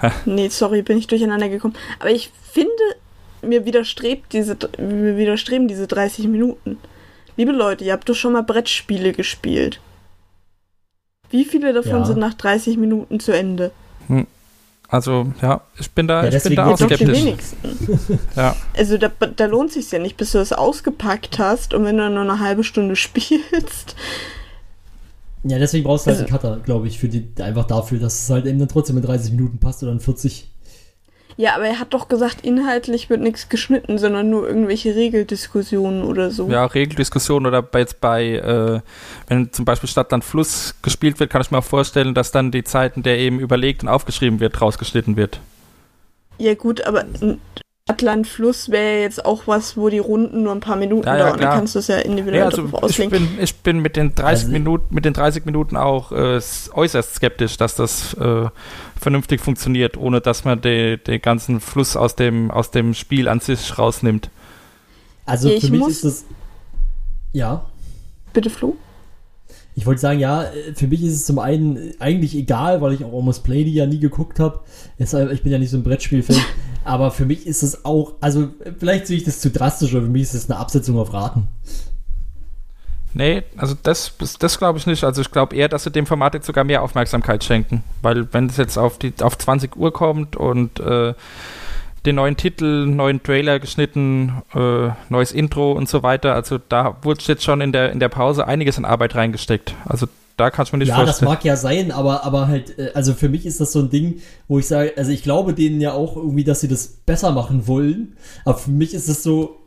Hä? 0.03 0.11
nee, 0.27 0.49
sorry, 0.51 0.83
bin 0.83 0.99
ich 0.99 1.07
durcheinander 1.07 1.49
gekommen. 1.49 1.75
Aber 1.99 2.11
ich 2.11 2.31
finde, 2.53 2.71
mir 3.41 3.65
widerstrebt 3.65 4.35
diese, 4.35 4.55
mir 4.79 5.17
widerstreben 5.17 5.67
diese 5.67 5.87
30 5.87 6.29
Minuten. 6.29 6.77
Liebe 7.39 7.53
Leute, 7.53 7.85
ihr 7.85 7.95
habt 7.95 8.07
doch 8.07 8.15
schon 8.15 8.35
mal 8.35 8.43
Brettspiele 8.43 9.15
gespielt. 9.15 9.81
Wie 11.33 11.45
viele 11.45 11.73
davon 11.73 11.91
Ja. 12.01 12.05
sind 12.05 12.19
nach 12.19 12.35
30 12.35 12.77
Minuten 12.77 13.19
zu 13.19 13.33
Ende? 13.33 13.73
Also, 14.89 15.33
ja, 15.41 15.63
ich 15.81 15.91
bin 15.91 16.07
da, 16.07 16.25
Ja, 16.29 16.37
ich 16.37 16.43
bin 16.43 16.55
da 16.55 16.67
auch 16.67 16.77
skeptisch. 16.77 17.09
wenigsten. 17.09 18.19
Ja. 18.37 18.55
Also 18.77 18.99
da, 18.99 19.09
da 19.09 19.47
lohnt 19.47 19.73
sich 19.73 19.91
ja 19.91 19.99
nicht, 19.99 20.19
bis 20.19 20.33
du 20.33 20.39
es 20.39 20.53
ausgepackt 20.53 21.39
hast 21.39 21.73
und 21.73 21.85
wenn 21.87 21.97
du 21.97 22.09
nur 22.11 22.21
eine 22.21 22.39
halbe 22.41 22.63
Stunde 22.63 22.95
spielst. 22.97 23.97
Ja, 25.45 25.59
deswegen 25.59 25.85
brauchst 25.85 26.07
du 26.07 26.11
halt 26.11 26.21
Also- 26.21 26.29
einen 26.29 26.41
Cutter, 26.41 26.61
glaube 26.63 26.87
ich, 26.89 26.99
für 26.99 27.09
die, 27.09 27.27
einfach 27.43 27.65
dafür, 27.65 27.99
dass 27.99 28.23
es 28.25 28.31
halt 28.31 28.45
eben 28.47 28.59
dann 28.59 28.69
trotzdem 28.69 28.99
in 28.99 29.03
30 29.03 29.33
Minuten 29.33 29.59
passt 29.59 29.83
oder 29.83 29.93
in 29.93 29.99
40. 30.01 30.51
Ja, 31.37 31.55
aber 31.55 31.67
er 31.67 31.79
hat 31.79 31.95
doch 31.95 32.09
gesagt, 32.09 32.43
inhaltlich 32.43 33.11
wird 33.11 33.21
nichts 33.21 33.49
geschnitten, 33.49 33.99
sondern 33.99 34.31
nur 34.31 34.47
irgendwelche 34.47 34.95
Regeldiskussionen 34.95 36.03
oder 36.03 36.31
so. 36.31 36.49
Ja, 36.49 36.65
Regeldiskussion 36.67 37.47
oder 37.47 37.63
bei, 37.63 37.81
jetzt 37.81 38.01
bei, 38.01 38.35
äh, 38.35 38.81
wenn 39.29 39.53
zum 39.53 39.65
Beispiel 39.65 39.89
Stadtland 39.89 40.25
Fluss 40.25 40.75
gespielt 40.83 41.21
wird, 41.21 41.31
kann 41.31 41.43
ich 41.43 41.51
mir 41.51 41.59
auch 41.59 41.65
vorstellen, 41.65 42.15
dass 42.15 42.33
dann 42.33 42.51
die 42.51 42.65
Zeiten, 42.65 43.03
der 43.03 43.19
eben 43.19 43.41
überlegt 43.41 43.83
und 43.83 43.89
aufgeschrieben 43.89 44.41
wird, 44.41 44.61
rausgeschnitten 44.61 45.17
wird. 45.17 45.41
Ja 46.39 46.55
gut, 46.55 46.85
aber 46.85 47.05
ein 47.93 47.95
Atlant 47.95 48.27
Fluss 48.27 48.71
wäre 48.71 49.01
jetzt 49.03 49.25
auch 49.25 49.47
was, 49.47 49.77
wo 49.77 49.89
die 49.89 49.99
Runden 49.99 50.43
nur 50.43 50.53
ein 50.53 50.61
paar 50.61 50.77
Minuten 50.77 51.07
Ja, 51.07 51.17
ja, 51.17 51.19
dauern. 51.25 51.31
Dann 51.33 51.41
klar. 51.41 51.55
kannst 51.57 51.75
du 51.75 51.79
es 51.81 51.87
ja 51.89 51.99
individuell 51.99 52.39
Ja, 52.41 52.45
also 52.47 52.63
drauf 52.63 52.73
ich 52.79 52.83
auslegen. 52.85 53.11
bin, 53.11 53.29
ich 53.43 53.57
bin 53.57 53.81
mit 53.81 53.97
den 53.97 54.15
30 54.15 54.27
Also- 54.45 54.49
Minuten, 54.53 54.95
mit 54.95 55.05
den 55.05 55.13
30 55.15 55.45
Minuten 55.47 55.77
auch 55.77 56.13
äh, 56.13 56.41
äußerst 56.75 57.15
skeptisch, 57.15 57.57
dass 57.57 57.75
das 57.75 58.15
äh, 58.15 58.47
vernünftig 59.01 59.41
funktioniert, 59.41 59.97
ohne 59.97 60.21
dass 60.21 60.45
man 60.45 60.61
de- 60.61 60.97
den 60.97 61.21
ganzen 61.23 61.61
Fluss 61.61 61.97
aus 61.97 62.17
dem, 62.17 62.51
aus 62.51 62.71
dem 62.71 62.95
Spiel 62.95 63.29
an 63.29 63.41
sich 63.41 63.79
rausnimmt. 63.79 64.31
Also 65.27 65.49
Ich 65.49 65.65
für 65.67 65.71
mich 65.71 65.81
muss- 65.81 65.91
ist 65.93 66.05
das. 66.05 66.25
Ja. 67.33 67.67
Bitte, 68.33 68.51
Flo? 68.51 68.77
Ich 69.75 69.87
wollte 69.87 70.01
sagen, 70.03 70.19
ja, 70.21 70.45
für 70.75 70.87
mich 70.87 71.03
ist 71.03 71.15
es 71.15 71.25
zum 71.25 71.39
einen 71.39 71.95
eigentlich 71.99 72.35
egal, 72.35 72.83
weil 72.83 72.93
ich 72.93 73.05
auch 73.05 73.13
Almost 73.15 73.43
Play 73.43 73.65
die 73.65 73.73
ja 73.73 73.87
nie 73.87 73.99
geguckt 74.01 74.39
habe. 74.39 74.61
Ich 74.99 75.11
bin 75.43 75.51
ja 75.51 75.59
nicht 75.59 75.71
so 75.71 75.79
ein 75.79 75.83
Brettspielfan. 75.83 76.37
aber 76.85 77.11
für 77.11 77.25
mich 77.25 77.47
ist 77.47 77.63
es 77.63 77.85
auch, 77.85 78.15
also 78.21 78.49
vielleicht 78.79 79.07
sehe 79.07 79.17
ich 79.17 79.25
das 79.25 79.41
zu 79.41 79.51
drastisch, 79.51 79.93
aber 79.95 80.03
für 80.03 80.11
mich 80.11 80.23
ist 80.23 80.35
es 80.35 80.51
eine 80.51 80.59
Absetzung 80.59 80.99
auf 80.99 81.13
Raten. 81.13 81.49
Nee, 83.15 83.43
also 83.57 83.75
das, 83.83 84.17
das, 84.19 84.39
das 84.39 84.59
glaube 84.59 84.79
ich 84.79 84.87
nicht. 84.87 85.05
Also 85.05 85.21
ich 85.21 85.31
glaube 85.31 85.55
eher, 85.55 85.69
dass 85.69 85.85
sie 85.85 85.91
dem 85.91 86.07
Format 86.07 86.35
jetzt 86.35 86.47
sogar 86.47 86.65
mehr 86.65 86.83
Aufmerksamkeit 86.83 87.45
schenken. 87.45 87.85
Weil 88.01 88.33
wenn 88.33 88.47
es 88.47 88.57
jetzt 88.57 88.79
auf, 88.79 88.99
die, 88.99 89.13
auf 89.21 89.37
20 89.37 89.77
Uhr 89.77 89.93
kommt 89.93 90.37
und 90.37 90.81
äh, 90.81 91.13
den 92.07 92.17
neuen 92.17 92.37
Titel, 92.37 92.87
neuen 92.87 93.23
Trailer 93.23 93.61
geschnitten, 93.61 94.43
äh, 94.55 94.89
neues 95.09 95.33
Intro 95.33 95.73
und 95.73 95.89
so 95.89 96.03
weiter, 96.03 96.35
also 96.35 96.59
da 96.69 96.97
wurde 97.03 97.23
jetzt 97.27 97.45
schon 97.45 97.61
in 97.61 97.73
der, 97.73 97.93
in 97.93 98.01
der 98.01 98.09
Pause 98.09 98.47
einiges 98.47 98.79
an 98.79 98.85
Arbeit 98.85 99.15
reingesteckt. 99.15 99.75
Also 99.85 100.09
da 100.37 100.51
kann 100.51 100.67
ich 100.67 100.73
mir 100.73 100.79
nicht 100.79 100.89
ja, 100.89 100.99
das 100.99 101.21
vorstellen. 101.21 101.31
mag 101.31 101.45
ja 101.45 101.57
sein, 101.57 101.91
aber, 101.91 102.25
aber 102.25 102.49
halt, 102.49 102.79
äh, 102.79 102.91
also 102.95 103.15
für 103.15 103.29
mich 103.29 103.47
ist 103.47 103.61
das 103.61 103.73
so 103.73 103.81
ein 103.81 103.91
Ding, 103.91 104.21
wo 104.49 104.59
ich 104.59 104.67
sage, 104.67 104.93
also 104.97 105.11
ich 105.11 105.23
glaube 105.23 105.55
denen 105.55 105.81
ja 105.81 105.93
auch 105.93 106.17
irgendwie, 106.17 106.45
dass 106.45 106.61
sie 106.61 106.69
das 106.69 106.89
besser 106.89 107.33
machen 107.33 107.67
wollen. 107.67 108.17
Aber 108.45 108.59
für 108.59 108.71
mich 108.71 108.95
ist 108.95 109.09
es 109.09 109.23
so, 109.23 109.59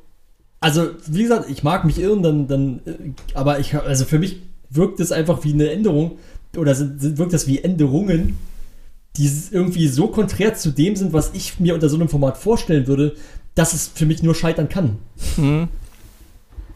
also 0.60 0.88
wie 1.08 1.24
gesagt, 1.24 1.50
ich 1.50 1.64
mag 1.64 1.86
mich 1.86 2.00
irren, 2.00 2.24
dann, 2.24 2.48
dann, 2.48 2.80
äh, 2.86 2.92
aber 3.34 3.60
ich, 3.60 3.76
also 3.76 4.06
für 4.06 4.20
mich 4.20 4.42
wirkt 4.70 5.00
es 5.00 5.12
einfach 5.12 5.44
wie 5.44 5.54
eine 5.54 5.70
Änderung 5.70 6.18
oder 6.58 6.76
sind, 6.76 7.02
sind, 7.02 7.18
wirkt 7.18 7.34
das 7.34 7.48
wie 7.48 7.60
Änderungen, 7.60 8.38
die 9.18 9.30
irgendwie 9.52 9.88
so 9.88 10.08
konträr 10.08 10.56
zu 10.56 10.72
dem 10.72 10.96
sind, 10.96 11.14
was 11.14 11.32
ich 11.34 11.60
mir 11.60 11.74
unter 11.74 11.90
so 11.90 11.96
einem 11.96 12.10
Format 12.10 12.38
vorstellen 12.38 12.88
würde, 12.88 13.16
dass 13.54 13.74
es 13.74 13.90
für 13.94 14.06
mich 14.06 14.24
nur 14.24 14.36
scheitern 14.36 14.68
kann. 14.68 14.98
Hm. 15.36 15.70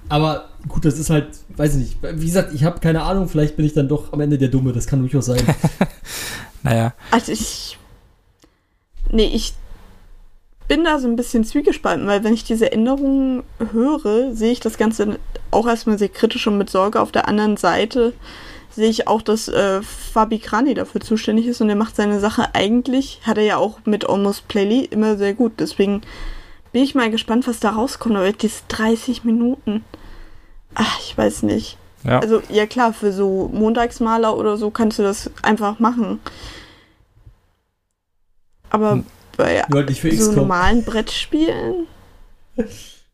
Aber 0.09 0.49
gut, 0.67 0.85
das 0.85 0.97
ist 0.99 1.09
halt, 1.09 1.27
weiß 1.55 1.75
ich 1.75 1.79
nicht. 1.79 1.97
Wie 2.01 2.25
gesagt, 2.25 2.53
ich 2.53 2.63
habe 2.63 2.79
keine 2.79 3.03
Ahnung, 3.03 3.29
vielleicht 3.29 3.55
bin 3.55 3.65
ich 3.65 3.73
dann 3.73 3.87
doch 3.87 4.11
am 4.11 4.19
Ende 4.21 4.37
der 4.37 4.49
Dumme, 4.49 4.73
das 4.73 4.87
kann 4.87 4.99
durchaus 4.99 5.27
sein. 5.27 5.41
Naja, 6.61 6.93
Also 7.11 7.31
ich. 7.31 7.77
Nee, 9.11 9.31
ich 9.33 9.53
bin 10.67 10.83
da 10.83 10.99
so 10.99 11.07
ein 11.07 11.15
bisschen 11.15 11.43
zwiegespalten, 11.43 12.05
weil 12.05 12.23
wenn 12.23 12.33
ich 12.33 12.43
diese 12.43 12.71
Änderungen 12.71 13.43
höre, 13.71 14.35
sehe 14.35 14.51
ich 14.51 14.59
das 14.59 14.77
Ganze 14.77 15.19
auch 15.51 15.67
erstmal 15.67 15.97
sehr 15.97 16.09
kritisch 16.09 16.45
und 16.47 16.57
mit 16.57 16.69
Sorge. 16.69 16.99
Auf 17.01 17.11
der 17.11 17.27
anderen 17.27 17.57
Seite 17.57 18.13
sehe 18.69 18.89
ich 18.89 19.07
auch, 19.07 19.21
dass 19.21 19.47
äh, 19.47 19.81
Fabi 19.81 20.37
Krani 20.37 20.75
dafür 20.75 21.01
zuständig 21.01 21.47
ist 21.47 21.61
und 21.61 21.69
er 21.69 21.75
macht 21.75 21.95
seine 21.95 22.19
Sache 22.19 22.53
eigentlich, 22.53 23.19
hat 23.23 23.37
er 23.37 23.43
ja 23.43 23.57
auch 23.57 23.79
mit 23.85 24.07
Almost 24.07 24.47
Playly 24.47 24.85
immer 24.85 25.17
sehr 25.17 25.33
gut. 25.33 25.53
Deswegen 25.59 26.01
bin 26.71 26.83
ich 26.83 26.95
mal 26.95 27.09
gespannt, 27.11 27.47
was 27.47 27.59
da 27.59 27.71
rauskommt. 27.71 28.15
Aber 28.15 28.31
diese 28.31 28.61
30 28.67 29.23
Minuten, 29.23 29.83
ach, 30.75 30.99
ich 31.01 31.17
weiß 31.17 31.43
nicht. 31.43 31.77
ja. 32.03 32.19
Also, 32.19 32.41
ja 32.49 32.65
klar, 32.65 32.93
für 32.93 33.11
so 33.11 33.49
Montagsmaler 33.53 34.35
oder 34.37 34.57
so 34.57 34.69
kannst 34.71 34.99
du 34.99 35.03
das 35.03 35.29
einfach 35.41 35.79
machen. 35.79 36.19
Aber 38.69 38.91
Hm. 38.93 39.05
bei 39.37 39.61
halt 39.61 39.89
so 39.95 40.07
XCOM. 40.09 40.35
normalen 40.35 40.83
Brettspielen, 40.83 41.87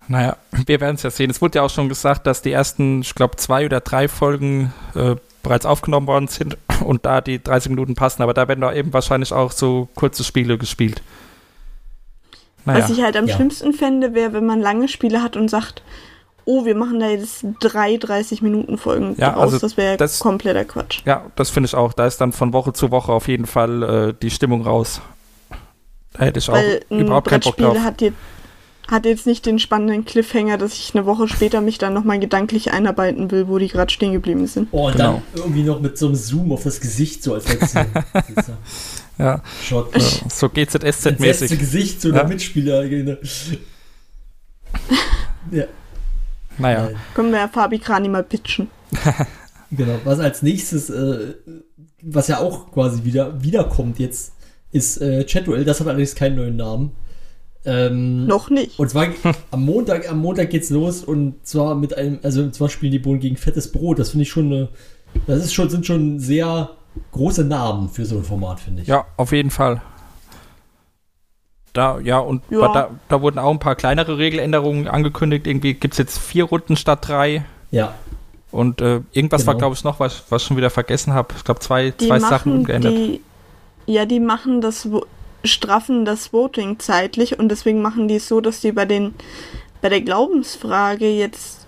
Naja, 0.07 0.37
wir 0.51 0.79
werden 0.81 0.95
es 0.97 1.03
ja 1.03 1.09
sehen. 1.09 1.31
Es 1.31 1.41
wurde 1.41 1.57
ja 1.57 1.63
auch 1.63 1.69
schon 1.69 1.89
gesagt, 1.89 2.27
dass 2.27 2.43
die 2.43 2.51
ersten, 2.51 3.01
ich 3.01 3.15
glaube, 3.15 3.37
zwei 3.37 3.65
oder 3.65 3.79
drei 3.81 4.07
Folgen 4.07 4.71
äh, 4.93 5.15
bereits 5.41 5.65
aufgenommen 5.65 6.05
worden 6.05 6.27
sind 6.27 6.57
und 6.83 7.05
da 7.07 7.21
die 7.21 7.41
30 7.41 7.71
Minuten 7.71 7.95
passen. 7.95 8.21
Aber 8.21 8.35
da 8.35 8.47
werden 8.47 8.61
da 8.61 8.71
eben 8.71 8.93
wahrscheinlich 8.93 9.33
auch 9.33 9.51
so 9.51 9.87
kurze 9.95 10.23
Spiele 10.23 10.59
gespielt. 10.59 11.01
Naja, 12.65 12.83
was 12.83 12.89
ich 12.89 13.01
halt 13.03 13.15
am 13.17 13.27
ja. 13.27 13.35
schlimmsten 13.35 13.73
fände, 13.73 14.13
wäre, 14.13 14.33
wenn 14.33 14.45
man 14.45 14.59
lange 14.61 14.87
Spiele 14.87 15.21
hat 15.21 15.37
und 15.37 15.49
sagt, 15.49 15.83
oh, 16.45 16.65
wir 16.65 16.75
machen 16.75 16.99
da 16.99 17.07
jetzt 17.09 17.45
drei 17.59 17.95
30-Minuten-Folgen 17.95 19.15
Ja, 19.17 19.31
draus. 19.31 19.41
also 19.43 19.59
das 19.59 19.77
wäre 19.77 19.97
kompletter 20.19 20.65
Quatsch. 20.65 21.01
ja, 21.05 21.25
das 21.35 21.49
finde 21.49 21.67
ich 21.67 21.75
auch. 21.75 21.93
Da 21.93 22.05
ist 22.05 22.17
dann 22.21 22.31
von 22.33 22.53
Woche 22.53 22.73
zu 22.73 22.91
Woche 22.91 23.11
auf 23.11 23.27
jeden 23.27 23.45
Fall 23.47 23.83
äh, 23.83 24.13
die 24.21 24.29
Stimmung 24.29 24.61
raus. 24.63 25.01
Da 26.13 26.25
hätte 26.25 26.39
ich 26.39 26.47
Weil 26.47 26.81
auch 26.89 26.95
überhaupt 26.97 27.27
keinen 27.29 27.41
Bock 27.41 27.57
drauf. 27.57 27.77
hat, 27.79 28.01
jetzt, 28.01 28.15
hat 28.89 29.05
jetzt 29.05 29.25
nicht 29.27 29.45
den 29.47 29.57
spannenden 29.59 30.05
Cliffhanger, 30.05 30.57
dass 30.57 30.73
ich 30.73 30.91
eine 30.95 31.05
Woche 31.05 31.27
später 31.27 31.61
mich 31.61 31.77
dann 31.79 31.93
nochmal 31.93 32.19
gedanklich 32.19 32.71
einarbeiten 32.71 33.31
will, 33.31 33.47
wo 33.47 33.57
die 33.57 33.67
gerade 33.67 33.91
stehen 33.91 34.13
geblieben 34.13 34.45
sind. 34.47 34.69
Oh, 34.71 34.85
und 34.87 34.93
Genau. 34.93 35.21
dann 35.33 35.43
irgendwie 35.43 35.63
noch 35.63 35.81
mit 35.81 35.97
so 35.97 36.05
einem 36.05 36.15
Zoom 36.15 36.51
auf 36.51 36.63
das 36.63 36.79
Gesicht, 36.79 37.23
so 37.23 37.33
als 37.33 37.51
letzter 37.51 37.85
Ja, 39.17 39.41
Shot. 39.63 39.95
äh, 39.95 39.99
so 40.29 40.47
Das 40.47 40.73
GZSZ-mäßig. 40.73 41.57
Gesicht 41.57 42.01
so 42.01 42.09
Ja. 42.09 42.15
der 42.15 42.27
Mitspieler. 42.27 42.87
genau. 42.87 43.13
ja, 45.51 45.65
Naja, 46.57 46.85
nein. 46.85 46.95
Können 47.13 47.31
wir 47.31 47.39
ja 47.39 47.47
Fabi 47.47 47.79
Krani 47.79 48.09
mal 48.09 48.23
pitchen. 48.23 48.67
genau. 49.71 49.99
Was 50.03 50.19
als 50.19 50.41
nächstes, 50.41 50.89
äh, 50.89 51.35
was 52.01 52.27
ja 52.27 52.39
auch 52.39 52.71
quasi 52.71 53.03
wieder 53.03 53.41
wiederkommt 53.43 53.99
jetzt, 53.99 54.33
ist 54.71 55.01
äh, 55.01 55.23
Chatduel. 55.25 55.63
Das 55.65 55.79
hat 55.79 55.87
allerdings 55.87 56.15
keinen 56.15 56.35
neuen 56.35 56.55
Namen. 56.57 56.91
Ähm, 57.65 58.27
Noch 58.27 58.49
nicht. 58.49 58.77
Und 58.77 58.89
zwar 58.89 59.07
am 59.51 59.65
Montag, 59.65 60.09
am 60.09 60.19
Montag 60.19 60.49
geht's 60.49 60.69
los 60.69 61.03
und 61.03 61.45
zwar 61.47 61.75
mit 61.75 61.97
einem, 61.97 62.19
also 62.21 62.49
zwar 62.51 62.69
spielen 62.69 62.91
die 62.91 62.99
Bohnen 62.99 63.19
gegen 63.19 63.37
fettes 63.37 63.71
Brot. 63.71 63.99
Das 63.99 64.09
finde 64.11 64.23
ich 64.23 64.29
schon 64.29 64.45
eine, 64.47 64.69
das 65.25 65.43
ist 65.43 65.53
schon, 65.53 65.69
sind 65.69 65.85
schon 65.85 66.19
sehr 66.19 66.71
große 67.11 67.43
Namen 67.45 67.89
für 67.89 68.05
so 68.05 68.17
ein 68.17 68.23
Format, 68.23 68.59
finde 68.59 68.81
ich. 68.83 68.87
ja, 68.87 69.05
auf 69.17 69.31
jeden 69.31 69.51
Fall. 69.51 69.81
Da, 71.73 71.99
ja, 71.99 72.19
und 72.19 72.41
Ja. 72.49 72.67
Da, 72.71 72.89
da 73.09 73.21
wurden 73.21 73.37
auch 73.37 73.51
ein 73.51 73.59
paar 73.59 73.75
kleinere 73.75 74.17
Regeländerungen 74.17 74.87
angekündigt. 74.87 75.45
Irgendwie 75.45 75.73
gibt 75.73 75.93
es 75.93 75.97
jetzt 75.97 76.17
vier 76.17 76.45
Runden 76.45 76.77
statt 76.77 76.99
drei. 77.07 77.43
Ja, 77.71 77.93
Und 78.51 78.79
äh, 78.79 79.01
irgendwas 79.11 79.45
war, 79.45 79.55
Genau. 79.55 79.63
glaube 79.65 79.75
ich, 79.75 79.83
noch, 79.83 79.99
was, 79.99 80.23
was 80.29 80.41
ich 80.43 80.47
schon 80.47 80.55
wieder 80.57 80.69
vergessen 80.69 81.13
habe. 81.13 81.33
Ich 81.35 81.43
glaube, 81.43 81.59
zwei, 81.59 81.91
Die 81.91 82.07
zwei 82.07 82.19
Sachen 82.19 82.31
machen 82.31 82.59
umgeändert. 82.59 82.93
die, 82.93 83.21
ja, 83.87 84.05
die 84.05 84.21
machen 84.21 84.61
das, 84.61 84.87
straffen 85.43 86.05
das 86.05 86.31
Voting 86.31 86.79
zeitlich 86.79 87.37
und 87.37 87.49
deswegen 87.49 87.81
machen 87.81 88.07
die 88.07 88.15
es 88.15 88.27
so, 88.29 88.39
dass 88.39 88.61
die 88.61 88.71
bei 88.71 88.85
den, 88.85 89.13
bei 89.81 89.89
der 89.89 89.99
Glaubensfrage 90.01 91.09
jetzt 91.11 91.64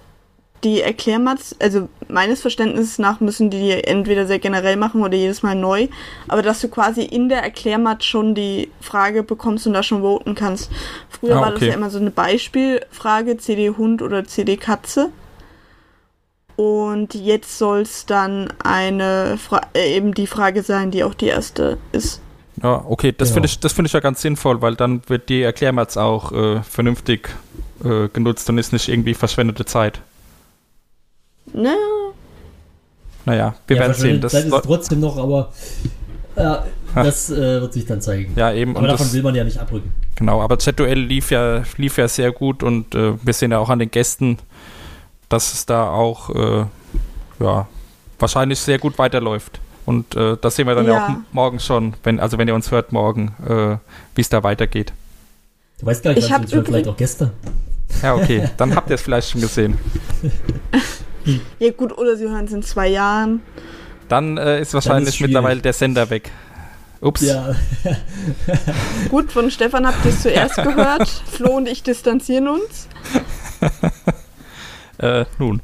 die 0.63 0.81
Erklärmats, 0.81 1.55
also 1.59 1.87
meines 2.07 2.41
Verständnisses 2.41 2.97
nach 2.99 3.19
müssen 3.19 3.49
die 3.49 3.71
entweder 3.71 4.25
sehr 4.25 4.39
generell 4.39 4.75
machen 4.75 5.03
oder 5.03 5.15
jedes 5.15 5.43
Mal 5.43 5.55
neu, 5.55 5.87
aber 6.27 6.41
dass 6.41 6.59
du 6.61 6.67
quasi 6.67 7.03
in 7.03 7.29
der 7.29 7.43
Erklärmat 7.43 8.03
schon 8.03 8.33
die 8.33 8.71
Frage 8.81 9.21
bekommst 9.23 9.67
und 9.67 9.73
da 9.73 9.83
schon 9.83 10.01
voten 10.01 10.33
kannst. 10.35 10.71
Früher 11.09 11.37
Ah, 11.37 11.41
war 11.41 11.51
das 11.51 11.57
okay. 11.57 11.67
ja 11.69 11.73
immer 11.75 11.89
so 11.91 11.99
eine 11.99 12.09
Beispielfrage, 12.11 13.37
CD 13.37 13.69
Hund 13.69 14.01
oder 14.01 14.25
CD 14.25 14.57
Katze. 14.57 15.09
Und 16.55 17.13
jetzt 17.13 17.57
soll 17.59 17.81
es 17.81 18.07
dann 18.07 18.51
eine 18.63 19.37
Fra 19.37 19.61
äh, 19.75 19.95
eben 19.95 20.13
die 20.15 20.25
Frage 20.25 20.63
sein, 20.63 20.89
die 20.89 21.03
auch 21.03 21.13
die 21.13 21.27
erste 21.27 21.77
ist. 21.91 22.19
Ja, 22.63 22.83
okay, 22.87 23.13
das 23.15 23.29
Genau. 23.29 23.35
finde 23.35 23.45
ich, 23.47 23.59
das 23.59 23.73
finde 23.73 23.87
ich 23.87 23.93
ja 23.93 23.99
ganz 23.99 24.21
sinnvoll, 24.23 24.59
weil 24.63 24.75
dann 24.75 25.01
wird 25.07 25.29
die 25.29 25.43
Erklärmatz 25.43 25.97
auch 25.97 26.31
äh, 26.31 26.63
vernünftig 26.63 27.29
äh, 27.83 28.07
genutzt 28.09 28.49
und 28.49 28.57
ist 28.57 28.73
nicht 28.73 28.89
irgendwie 28.89 29.13
verschwendete 29.13 29.65
Zeit. 29.65 30.01
Ne? 31.53 31.75
Naja, 33.25 33.55
wir 33.67 33.75
ja, 33.75 33.81
werden 33.81 33.93
sehen. 33.93 34.21
Das 34.21 34.33
ist 34.33 34.49
trotzdem 34.49 34.99
noch, 34.99 35.17
aber 35.17 35.51
ja, 36.35 36.65
das 36.95 37.29
äh, 37.29 37.61
wird 37.61 37.73
sich 37.73 37.85
dann 37.85 37.99
zeigen. 38.01 38.33
ja, 38.35 38.53
eben. 38.53 38.71
aber 38.71 38.81
und 38.81 38.87
davon 38.87 39.05
das, 39.07 39.13
will 39.13 39.23
man 39.23 39.35
ja 39.35 39.43
nicht 39.43 39.57
abrücken. 39.57 39.91
genau, 40.15 40.41
aber 40.41 40.59
Z-Duell 40.59 40.99
lief 40.99 41.31
ja, 41.31 41.63
lief 41.77 41.97
ja 41.97 42.07
sehr 42.07 42.31
gut 42.31 42.63
und 42.63 42.95
äh, 42.95 43.13
wir 43.21 43.33
sehen 43.33 43.51
ja 43.51 43.59
auch 43.59 43.69
an 43.69 43.79
den 43.79 43.91
Gästen, 43.91 44.37
dass 45.29 45.53
es 45.53 45.65
da 45.65 45.89
auch 45.89 46.29
äh, 46.29 46.65
ja, 47.39 47.67
wahrscheinlich 48.19 48.59
sehr 48.59 48.79
gut 48.79 48.97
weiterläuft. 48.97 49.59
Und 49.85 50.15
äh, 50.15 50.35
das 50.39 50.55
sehen 50.55 50.67
wir 50.67 50.75
dann 50.75 50.85
ja, 50.85 50.93
Ja. 50.93 51.07
auch 51.07 51.33
morgen 51.33 51.59
schon, 51.59 51.93
wenn, 52.03 52.19
also 52.19 52.37
wenn 52.37 52.47
ihr 52.47 52.55
uns 52.55 52.71
hört 52.71 52.91
morgen, 52.91 53.33
äh, 53.47 53.77
wie 54.15 54.21
es 54.21 54.29
da 54.29 54.43
weitergeht. 54.43 54.91
Du 55.79 55.85
weißt 55.85 56.03
gar 56.03 56.11
nicht, 56.11 56.19
Ich 56.19 56.25
was 56.25 56.39
hab 56.39 56.51
wir 56.51 56.65
vielleicht 56.65 56.87
auch 56.87 56.97
gestern. 56.97 57.31
Ja, 58.01 58.15
okay, 58.15 58.49
dann 58.57 58.75
habt 58.75 58.89
ihr 58.89 58.95
es 58.95 59.01
vielleicht 59.01 59.29
schon 59.31 59.41
gesehen. 59.41 59.77
Ja 61.59 61.71
gut, 61.71 61.97
oder 61.97 62.15
sie 62.15 62.27
hören 62.27 62.45
es 62.45 62.53
in 62.53 62.63
zwei 62.63 62.87
Jahren. 62.87 63.41
Dann 64.09 64.37
äh, 64.37 64.61
ist 64.61 64.73
wahrscheinlich 64.73 65.15
schwierig. 65.15 65.33
mittlerweile 65.33 65.61
der 65.61 65.73
Sender 65.73 66.09
weg. 66.09 66.31
Ups. 66.99 67.21
Ja, 67.21 67.55
Gut, 69.09 69.31
von 69.31 69.51
Stefan 69.51 69.85
habt 69.85 70.03
ihr 70.03 70.11
es 70.11 70.23
zuerst 70.23 70.55
gehört. 70.63 71.07
Flo 71.07 71.55
und 71.57 71.67
ich 71.67 71.83
distanzieren 71.83 72.47
uns. 72.47 72.87
Äh, 74.99 75.25
nun. 75.37 75.61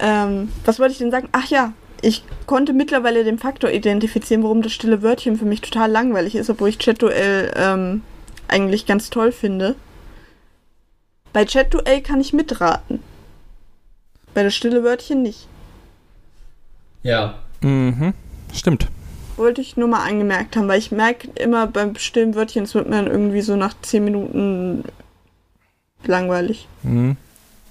Ähm, 0.00 0.50
was 0.64 0.78
wollte 0.78 0.92
ich 0.92 0.98
denn 0.98 1.10
sagen? 1.10 1.28
Ach 1.32 1.46
ja, 1.50 1.74
ich 2.00 2.24
konnte 2.46 2.72
mittlerweile 2.72 3.24
den 3.24 3.38
Faktor 3.38 3.70
identifizieren, 3.70 4.42
warum 4.42 4.62
das 4.62 4.72
stille 4.72 5.02
Wörtchen 5.02 5.36
für 5.36 5.44
mich 5.44 5.60
total 5.60 5.90
langweilig 5.90 6.34
ist, 6.34 6.48
obwohl 6.48 6.70
ich 6.70 6.78
Chat-Duell 6.78 7.52
ähm, 7.54 8.00
eigentlich 8.48 8.86
ganz 8.86 9.10
toll 9.10 9.32
finde. 9.32 9.76
Bei 11.34 11.44
Chat-Duell 11.44 12.00
kann 12.00 12.22
ich 12.22 12.32
mitraten. 12.32 13.00
Bei 14.34 14.42
das 14.42 14.54
stille 14.54 14.82
Wörtchen 14.84 15.22
nicht. 15.22 15.46
ja. 17.02 17.34
Mhm. 17.60 18.12
Stimmt. 18.52 18.88
Wollte 19.36 19.60
ich 19.62 19.76
nur 19.78 19.88
mal 19.88 20.06
angemerkt 20.06 20.54
haben, 20.56 20.68
weil 20.68 20.78
ich 20.78 20.92
merke 20.92 21.28
immer 21.36 21.66
beim 21.66 21.96
stillen 21.96 22.34
Wörtchen, 22.34 22.64
es 22.64 22.74
wird 22.74 22.88
mir 22.88 22.96
dann 22.96 23.06
irgendwie 23.06 23.40
so 23.40 23.56
nach 23.56 23.74
10 23.80 24.04
Minuten 24.04 24.84
langweilig. 26.04 26.68
Mhm. 26.82 27.16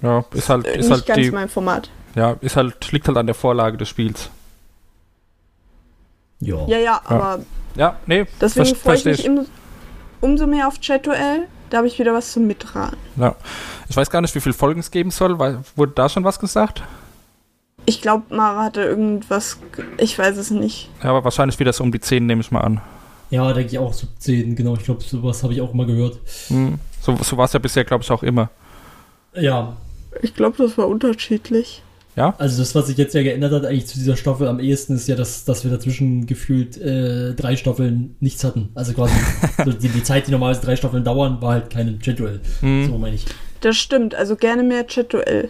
Ja, 0.01 0.25
ist 0.33 0.49
halt, 0.49 0.65
Äh, 0.65 0.71
ist 0.79 0.87
nicht 0.87 0.91
halt 0.91 1.05
ganz 1.05 1.19
die, 1.21 1.31
mein 1.31 1.47
Format. 1.47 1.89
ja, 2.15 2.35
ist 2.41 2.55
halt, 2.57 2.91
liegt 2.91 3.07
halt 3.07 3.17
an 3.17 3.27
der 3.27 3.35
Vorlage 3.35 3.77
des 3.77 3.87
Spiels. 3.87 4.29
Ja. 6.39 6.65
Ja, 6.67 6.77
ja, 6.79 7.01
aber 7.05 7.39
Ja, 7.75 7.97
nee, 8.07 8.25
deswegen 8.41 8.75
freue 8.75 8.95
ich 8.95 9.05
mich 9.05 9.23
im, 9.25 9.45
umso 10.21 10.45
mehr 10.47 10.67
auf 10.67 10.79
Chat-Duell. 10.81 11.47
Da 11.73 11.79
habe 11.79 11.87
ich 11.87 11.97
wieder 11.97 12.13
was 12.13 12.31
zum 12.31 12.45
Mitraten. 12.45 12.99
Ja. 13.15 13.35
Ich 13.89 13.97
weiß 13.97 14.11
gar 14.11 14.21
nicht, 14.21 14.35
wie 14.35 14.39
viele 14.41 14.53
Folgen 14.53 14.79
es 14.79 14.91
geben 14.91 15.09
soll. 15.09 15.39
Weil, 15.39 15.57
wurde 15.75 15.93
da 15.95 16.07
schon 16.07 16.23
was 16.23 16.37
gesagt? 16.39 16.83
Ich 17.87 17.99
glaube, 17.99 18.35
Mara 18.35 18.65
hatte 18.65 18.81
irgendwas. 18.83 19.57
ge- 19.75 19.83
Ich 19.97 20.19
weiß 20.19 20.37
es 20.37 20.51
nicht. 20.51 20.91
Ja, 21.01 21.09
aber 21.09 21.23
wahrscheinlich 21.23 21.59
wieder 21.59 21.73
so 21.73 21.83
um 21.83 21.91
die 21.91 21.99
10, 21.99 22.27
nehme 22.27 22.41
ich 22.41 22.51
mal 22.51 22.61
an. 22.61 22.79
Ja, 23.31 23.51
denke 23.53 23.71
ich 23.71 23.79
auch, 23.79 23.91
so 23.91 24.05
10, 24.19 24.55
genau. 24.55 24.75
Ich 24.75 24.83
glaube, 24.83 25.01
sowas 25.01 25.41
habe 25.41 25.53
ich 25.53 25.61
auch 25.61 25.73
mal 25.73 25.87
gehört. 25.87 26.19
Mhm. 26.49 26.77
So, 27.01 27.15
so 27.23 27.37
war 27.37 27.45
es 27.45 27.53
ja 27.53 27.59
bisher, 27.59 27.83
glaube 27.83 28.03
ich, 28.03 28.11
auch 28.11 28.21
immer. 28.21 28.51
Ja, 29.33 29.75
Ich 30.21 30.35
glaube, 30.35 30.55
das 30.59 30.77
war 30.77 30.87
unterschiedlich. 30.87 31.81
Also 32.15 32.61
das, 32.61 32.75
was 32.75 32.87
sich 32.87 32.97
jetzt 32.97 33.15
ja 33.15 33.23
geändert 33.23 33.51
hat, 33.51 33.65
eigentlich 33.65 33.87
zu 33.87 33.97
dieser 33.97 34.15
Staffel 34.15 34.47
am 34.47 34.59
ehesten, 34.59 34.95
ist 34.95 35.07
ja, 35.07 35.15
dass, 35.15 35.45
dass 35.45 35.63
wir 35.63 35.71
dazwischen 35.71 36.27
gefühlt 36.27 36.77
äh, 36.77 37.33
drei 37.33 37.55
Staffeln 37.55 38.15
nichts 38.19 38.43
hatten. 38.43 38.69
Also 38.75 38.93
quasi 38.93 39.13
so 39.65 39.71
die, 39.73 39.89
die 39.89 40.03
Zeit, 40.03 40.27
die 40.27 40.31
normalerweise 40.31 40.65
drei 40.65 40.75
Staffeln 40.75 41.03
dauern, 41.03 41.41
war 41.41 41.53
halt 41.53 41.69
kein 41.71 41.99
Chat-Duell. 41.99 42.39
Mhm. 42.61 42.87
So 42.87 42.97
meine 42.97 43.15
ich. 43.15 43.25
Das 43.61 43.77
stimmt. 43.77 44.13
Also 44.13 44.35
gerne 44.35 44.63
mehr 44.63 44.85
Chat-Duell. 44.85 45.49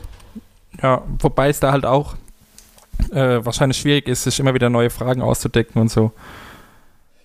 Ja, 0.82 1.04
wobei 1.20 1.50
es 1.50 1.60
da 1.60 1.72
halt 1.72 1.86
auch 1.86 2.16
äh, 3.12 3.44
wahrscheinlich 3.44 3.78
schwierig 3.78 4.08
ist, 4.08 4.24
sich 4.24 4.40
immer 4.40 4.54
wieder 4.54 4.70
neue 4.70 4.90
Fragen 4.90 5.22
auszudecken 5.22 5.82
und 5.82 5.92
so. 5.92 6.12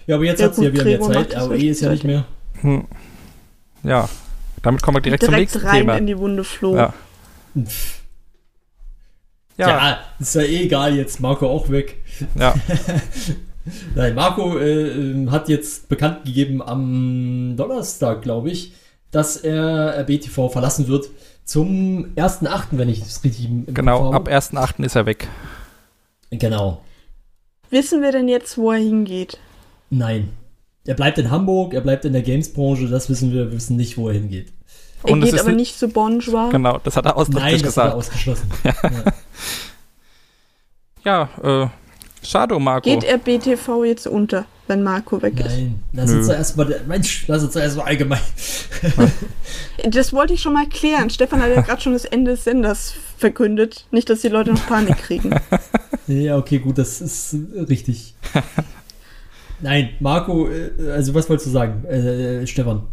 Ja, 0.07 0.17
aber 0.17 0.25
jetzt 0.25 0.41
Ja, 0.41 0.47
hat 0.47 0.55
sie 0.57 0.65
ja 0.65 0.73
wieder 0.73 0.85
mehr 0.85 0.99
Gregor 0.99 1.13
Zeit. 1.13 1.37
ROE 1.41 1.57
ist 1.57 1.81
ja 1.81 1.91
nicht 1.91 2.05
mehr. 2.05 2.25
Hm. 2.61 2.87
Ja, 3.85 4.09
damit 4.63 4.83
kommen 4.83 4.97
wir 4.97 5.03
direkt, 5.03 5.23
zum 5.23 5.35
nächsten 5.35 5.61
rein 5.61 5.81
Thema. 5.81 5.97
in 5.97 6.07
die 6.07 6.19
Wunde 6.19 6.45
Flo. 6.45 6.77
Ja. 6.77 6.95
Pff, 7.57 7.98
Ja, 9.59 9.69
Ja, 9.69 9.99
ist 10.19 10.35
ja 10.35 10.43
eh 10.43 10.65
egal, 10.65 10.97
jetzt 10.97 11.21
Marco 11.21 11.49
auch 11.49 11.69
weg. 11.69 11.97
ja. 12.39 12.55
Nein, 13.95 14.15
Marco 14.15 14.59
äh, 14.59 15.27
hat 15.29 15.49
jetzt 15.51 15.89
bekannt 15.89 16.25
gegeben 16.25 16.63
am 16.63 17.55
Donnerstag, 17.57 18.23
glaube 18.23 18.51
ich, 18.51 18.73
dass 19.11 19.37
er 19.37 20.05
BTV 20.05 20.49
verlassen 20.49 20.89
wird 20.89 21.11
zum 21.45 22.13
1.8., 22.17 22.67
wenn 22.73 22.89
ich 22.89 23.01
es 23.03 23.25
richtig 23.25 23.47
im 23.47 23.67
genau. 23.67 24.13
Ab 24.13 24.29
habe. 24.29 24.31
1.8. 24.33 24.85
ist 24.85 24.97
er 24.97 25.07
weg. 25.07 25.29
Genau. 26.31 26.83
Wissen 27.71 28.03
wir 28.03 28.13
denn 28.13 28.29
jetzt, 28.29 28.59
wo 28.59 28.73
er 28.73 28.79
hingeht? 28.79 29.39
Nein. 29.91 30.31
Er 30.87 30.95
bleibt 30.95 31.19
in 31.19 31.31
Hamburg, 31.31 31.75
er 31.75 31.81
bleibt 31.83 32.05
in 32.05 32.13
der 32.15 32.23
Games-Branche, 32.23 32.89
das 32.89 33.11
wissen 33.11 33.33
wir, 33.33 33.47
wir 33.47 33.53
wissen 33.53 33.77
nicht, 33.77 33.99
wo 33.99 34.09
er 34.09 34.15
hingeht. 34.15 34.53
Er 35.05 35.13
Und 35.13 35.23
es 35.23 35.27
geht 35.27 35.35
ist 35.35 35.41
aber 35.41 35.51
ni- 35.51 35.57
nicht 35.57 35.79
zu 35.79 35.89
Bonjour. 35.89 36.51
Genau, 36.51 36.79
das 36.83 36.97
hat 36.97 37.07
er 37.07 37.17
ausdrücklich 37.17 37.53
Nein, 37.55 37.63
das 37.63 37.77
hat 37.77 37.85
er 37.85 37.91
gesagt. 37.91 37.97
ausgeschlossen. 37.97 38.51
Ja, 41.05 41.29
äh, 41.43 42.27
schade, 42.27 42.55
um 42.57 42.65
Marco. 42.65 42.89
Geht 42.91 43.05
er 43.05 43.19
BTV 43.19 43.85
jetzt 43.85 44.07
unter, 44.07 44.45
wenn 44.67 44.83
Marco 44.83 45.23
weg 45.23 45.39
ist? 45.41 45.47
Nein, 45.47 45.83
lass 45.93 46.11
uns 46.11 46.27
doch 46.27 46.35
erstmal, 46.35 46.81
Mensch, 46.87 47.25
lass 47.29 47.43
uns 47.45 47.55
doch 47.55 47.61
erstmal 47.61 47.87
allgemein. 47.87 48.21
Das 49.91 50.13
wollte 50.13 50.35
ich 50.35 50.43
schon 50.43 50.53
mal 50.55 50.69
klären. 50.69 51.09
Stefan 51.09 51.41
hat 51.41 51.51
ja 51.55 51.61
gerade 51.63 51.81
schon 51.81 51.93
das 51.93 52.05
Ende 52.05 52.33
des 52.33 52.45
Senders 52.45 52.95
verkündet. 53.17 53.87
Nicht, 53.93 54.11
dass 54.11 54.21
die 54.23 54.29
Leute 54.29 54.53
noch 54.53 54.67
Panik 54.67 54.99
kriegen. 54.99 55.35
Ja, 56.09 56.39
okay, 56.39 56.59
gut, 56.59 56.79
das 56.79 57.03
ist 57.03 57.37
richtig. 57.69 58.15
Nein, 59.61 59.91
Marco, 60.01 60.49
äh, 60.49 60.71
also 60.91 61.13
was 61.15 61.29
wolltest 61.29 61.49
du 61.49 61.51
sagen, 61.51 61.85
äh, 61.85 62.47
Stefan? 62.47 62.85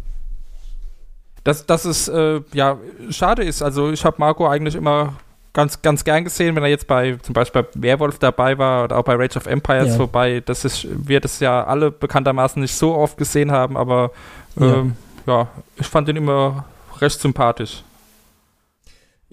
Dass, 1.46 1.64
dass 1.64 1.84
es 1.84 2.08
äh, 2.08 2.40
ja 2.52 2.76
schade 3.10 3.44
ist. 3.44 3.62
Also 3.62 3.90
ich 3.90 4.04
habe 4.04 4.16
Marco 4.18 4.46
eigentlich 4.48 4.74
immer 4.74 5.14
ganz, 5.52 5.80
ganz 5.80 6.04
gern 6.04 6.24
gesehen, 6.24 6.54
wenn 6.56 6.62
er 6.64 6.68
jetzt 6.68 6.86
bei 6.86 7.16
zum 7.22 7.32
Beispiel 7.32 7.62
bei 7.62 7.68
Werwolf 7.82 8.18
dabei 8.18 8.58
war 8.58 8.84
oder 8.84 8.98
auch 8.98 9.04
bei 9.04 9.14
Rage 9.14 9.36
of 9.38 9.46
Empires, 9.46 9.94
Ja. 9.94 9.98
wobei 10.00 10.40
das 10.40 10.64
ist, 10.64 10.86
wir 11.08 11.20
das 11.20 11.40
ja 11.40 11.64
alle 11.64 11.90
bekanntermaßen 11.90 12.60
nicht 12.60 12.74
so 12.74 12.94
oft 12.94 13.16
gesehen 13.16 13.50
haben, 13.52 13.76
aber 13.76 14.10
Ja. 14.58 14.80
ähm, 14.80 14.96
ja, 15.26 15.48
ich 15.76 15.86
fand 15.86 16.08
ihn 16.08 16.16
immer 16.16 16.64
recht 17.00 17.18
sympathisch. 17.20 17.82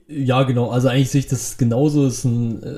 Ja, 0.08 0.44
genau, 0.44 0.70
also 0.70 0.90
eigentlich 0.90 1.10
sehe 1.12 1.20
ich 1.20 1.28
das 1.28 1.58
genauso, 1.58 2.06
ist 2.06 2.24
ein, 2.26 2.62
äh, 2.64 2.78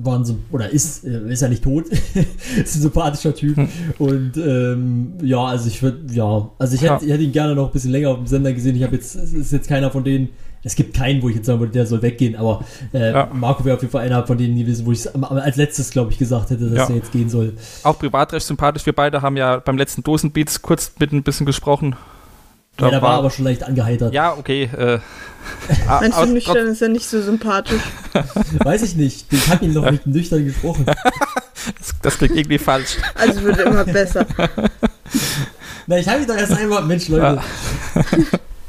war 0.00 0.16
ein, 0.18 0.24
Symp- 0.24 0.52
oder 0.52 0.70
ist, 0.70 1.04
äh, 1.04 1.30
ist 1.32 1.42
ja 1.42 1.48
nicht 1.48 1.64
tot, 1.64 1.86
ist 2.56 2.76
ein 2.76 2.80
sympathischer 2.82 3.34
Typ 3.34 3.56
Hm. 3.56 3.68
und 3.98 4.36
ähm, 4.36 5.12
ja, 5.22 5.44
also 5.44 5.68
ich 5.68 5.82
würde, 5.82 5.98
ja, 6.14 6.48
also 6.58 6.74
ich 6.74 6.82
hätte, 6.82 6.92
Ja. 6.92 7.00
ich 7.02 7.10
hätte 7.10 7.22
ihn 7.24 7.32
gerne 7.32 7.54
noch 7.54 7.66
ein 7.66 7.72
bisschen 7.72 7.90
länger 7.92 8.10
auf 8.10 8.18
dem 8.18 8.26
Sender 8.26 8.52
gesehen, 8.52 8.76
ich 8.76 8.82
habe 8.82 8.94
jetzt, 8.96 9.14
es 9.16 9.32
ist 9.32 9.52
jetzt 9.52 9.68
keiner 9.68 9.90
von 9.90 10.04
denen, 10.04 10.28
es 10.64 10.74
gibt 10.74 10.94
keinen, 10.94 11.22
wo 11.22 11.28
ich 11.28 11.36
jetzt 11.36 11.46
sagen 11.46 11.60
würde, 11.60 11.72
der 11.72 11.86
soll 11.86 12.02
weggehen, 12.02 12.34
aber 12.36 12.64
äh, 12.92 13.12
Ja. 13.12 13.30
Marco 13.32 13.64
wäre 13.64 13.76
auf 13.76 13.82
jeden 13.82 13.92
Fall 13.92 14.04
einer 14.04 14.26
von 14.26 14.36
denen 14.38 14.56
gewesen, 14.58 14.86
wo 14.86 14.92
ich 14.92 14.98
es 15.00 15.06
als 15.14 15.56
letztes, 15.56 15.90
glaube 15.90 16.12
ich, 16.12 16.18
gesagt 16.18 16.50
hätte, 16.50 16.68
dass 16.68 16.88
Ja. 16.88 16.88
er 16.88 16.96
jetzt 16.96 17.12
gehen 17.12 17.28
soll. 17.30 17.54
Auch 17.84 17.98
privat 17.98 18.32
recht 18.32 18.44
sympathisch. 18.46 18.84
Wir 18.84 18.92
beide 18.92 19.22
haben 19.22 19.36
ja 19.36 19.58
beim 19.58 19.78
letzten 19.78 20.02
Dosenbeats 20.02 20.60
kurz 20.60 20.92
mit 20.98 21.12
ein 21.12 21.22
bisschen 21.22 21.46
gesprochen. 21.46 21.94
Ja, 22.80 22.90
der 22.90 23.02
war 23.02 23.10
aber 23.18 23.30
schon 23.30 23.44
leicht 23.44 23.62
angeheitert. 23.64 24.12
Ja, 24.14 24.34
okay. 24.34 24.64
Äh, 24.76 24.98
Meinst 25.88 26.18
du, 26.20 26.26
nüchtern 26.26 26.66
ist 26.68 26.80
ja 26.80 26.88
nicht 26.88 27.06
so 27.06 27.20
sympathisch? 27.22 27.80
Weiß 28.64 28.82
ich 28.82 28.94
nicht. 28.96 29.26
Ich 29.32 29.48
habe 29.48 29.64
ihn 29.64 29.72
noch 29.72 29.90
nicht 29.90 30.06
nüchtern 30.06 30.44
gesprochen. 30.44 30.84
das, 30.86 31.94
das 32.02 32.18
klingt 32.18 32.36
irgendwie 32.36 32.58
falsch. 32.58 32.96
Also 33.14 33.42
wird 33.42 33.58
immer 33.58 33.84
besser. 33.84 34.26
Na, 35.86 35.98
ich 35.98 36.06
habe 36.08 36.20
ihn 36.22 36.26
doch 36.28 36.36
erst 36.36 36.52
einmal. 36.52 36.82
Mensch, 36.84 37.08
Leute. 37.08 37.40
Ja. 37.94 38.02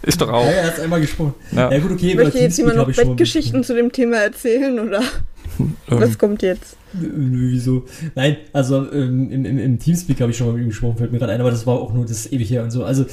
Ist 0.02 0.22
doch 0.22 0.28
Ja, 0.30 0.34
auch. 0.34 0.45
er 0.45 0.58
hat 0.63 0.69
erst 0.72 0.80
einmal 0.80 1.02
gesprochen. 1.02 1.36
Ja. 1.52 1.69
Ja, 1.72 1.80
gut, 1.80 1.91
okay. 1.91 2.15
Möchte 2.15 2.39
jetzt 2.39 2.58
jemand 2.58 2.78
noch 2.78 2.91
Bettgeschichten 2.91 3.63
zu 3.63 3.76
dem 3.76 3.91
Thema 3.91 4.17
erzählen 4.17 4.80
oder 4.80 5.02
Ähm, 5.60 5.76
was 5.88 6.17
kommt 6.17 6.41
jetzt? 6.41 6.78
Wieso? 6.93 7.86
Nein, 8.15 8.38
also 8.52 8.91
ähm, 8.91 9.30
im, 9.32 9.45
im, 9.45 9.60
im 9.60 9.80
Teamspeak 9.80 10.19
habe 10.21 10.32
ich 10.32 10.38
schon 10.38 10.47
mal 10.47 10.54
mit 10.54 10.63
ihm 10.63 10.69
gesprochen, 10.69 10.97
fällt 10.97 11.12
mir 11.12 11.19
gerade 11.19 11.34
ein, 11.34 11.41
aber 11.41 11.52
das 11.52 11.67
war 11.67 11.75
auch 11.80 11.93
nur 11.93 12.06
das 12.06 12.32
ewig 12.32 12.49
her 12.49 12.63
und 12.63 12.71
so. 12.71 12.84
Also, 12.84 13.06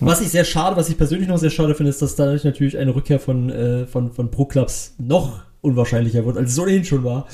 was 0.00 0.20
ich 0.20 0.28
sehr 0.28 0.44
schade, 0.44 0.76
was 0.76 0.88
ich 0.88 0.96
persönlich 0.96 1.28
noch 1.28 1.38
sehr 1.38 1.50
schade 1.50 1.74
finde, 1.74 1.90
ist, 1.90 2.00
dass 2.00 2.14
dadurch 2.16 2.44
natürlich 2.44 2.78
eine 2.78 2.94
Rückkehr 2.94 3.18
von, 3.18 3.50
äh, 3.50 3.86
von, 3.86 4.12
von 4.12 4.30
Pro-Clubs 4.30 4.94
noch 4.98 5.42
unwahrscheinlicher 5.62 6.24
wird, 6.24 6.36
als 6.36 6.52
es 6.52 6.58
ohnehin 6.58 6.84
schon 6.84 7.02
war. 7.04 7.26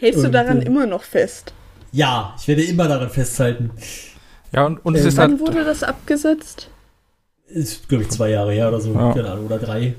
Hältst 0.00 0.24
du 0.24 0.30
daran 0.30 0.62
äh, 0.62 0.66
immer 0.66 0.86
noch 0.86 1.02
fest? 1.04 1.52
Ja, 1.92 2.34
ich 2.40 2.48
werde 2.48 2.62
immer 2.62 2.88
daran 2.88 3.10
festhalten. 3.10 3.70
Ja, 4.52 4.66
und, 4.66 4.78
und 4.84 4.94
es 4.96 5.02
Ähm, 5.02 5.08
ist 5.08 5.18
halt. 5.18 5.30
Wann 5.32 5.40
wurde 5.40 5.64
das 5.64 5.82
abgesetzt? 5.82 6.70
Ist, 7.46 7.88
glaube 7.88 8.04
ich, 8.04 8.10
zwei 8.10 8.30
Jahre 8.30 8.52
her 8.52 8.68
oder 8.68 8.80
so, 8.80 8.92
Ja. 8.94 9.12
keine 9.12 9.30
Ahnung, 9.30 9.46
oder 9.46 9.58
drei. 9.58 9.94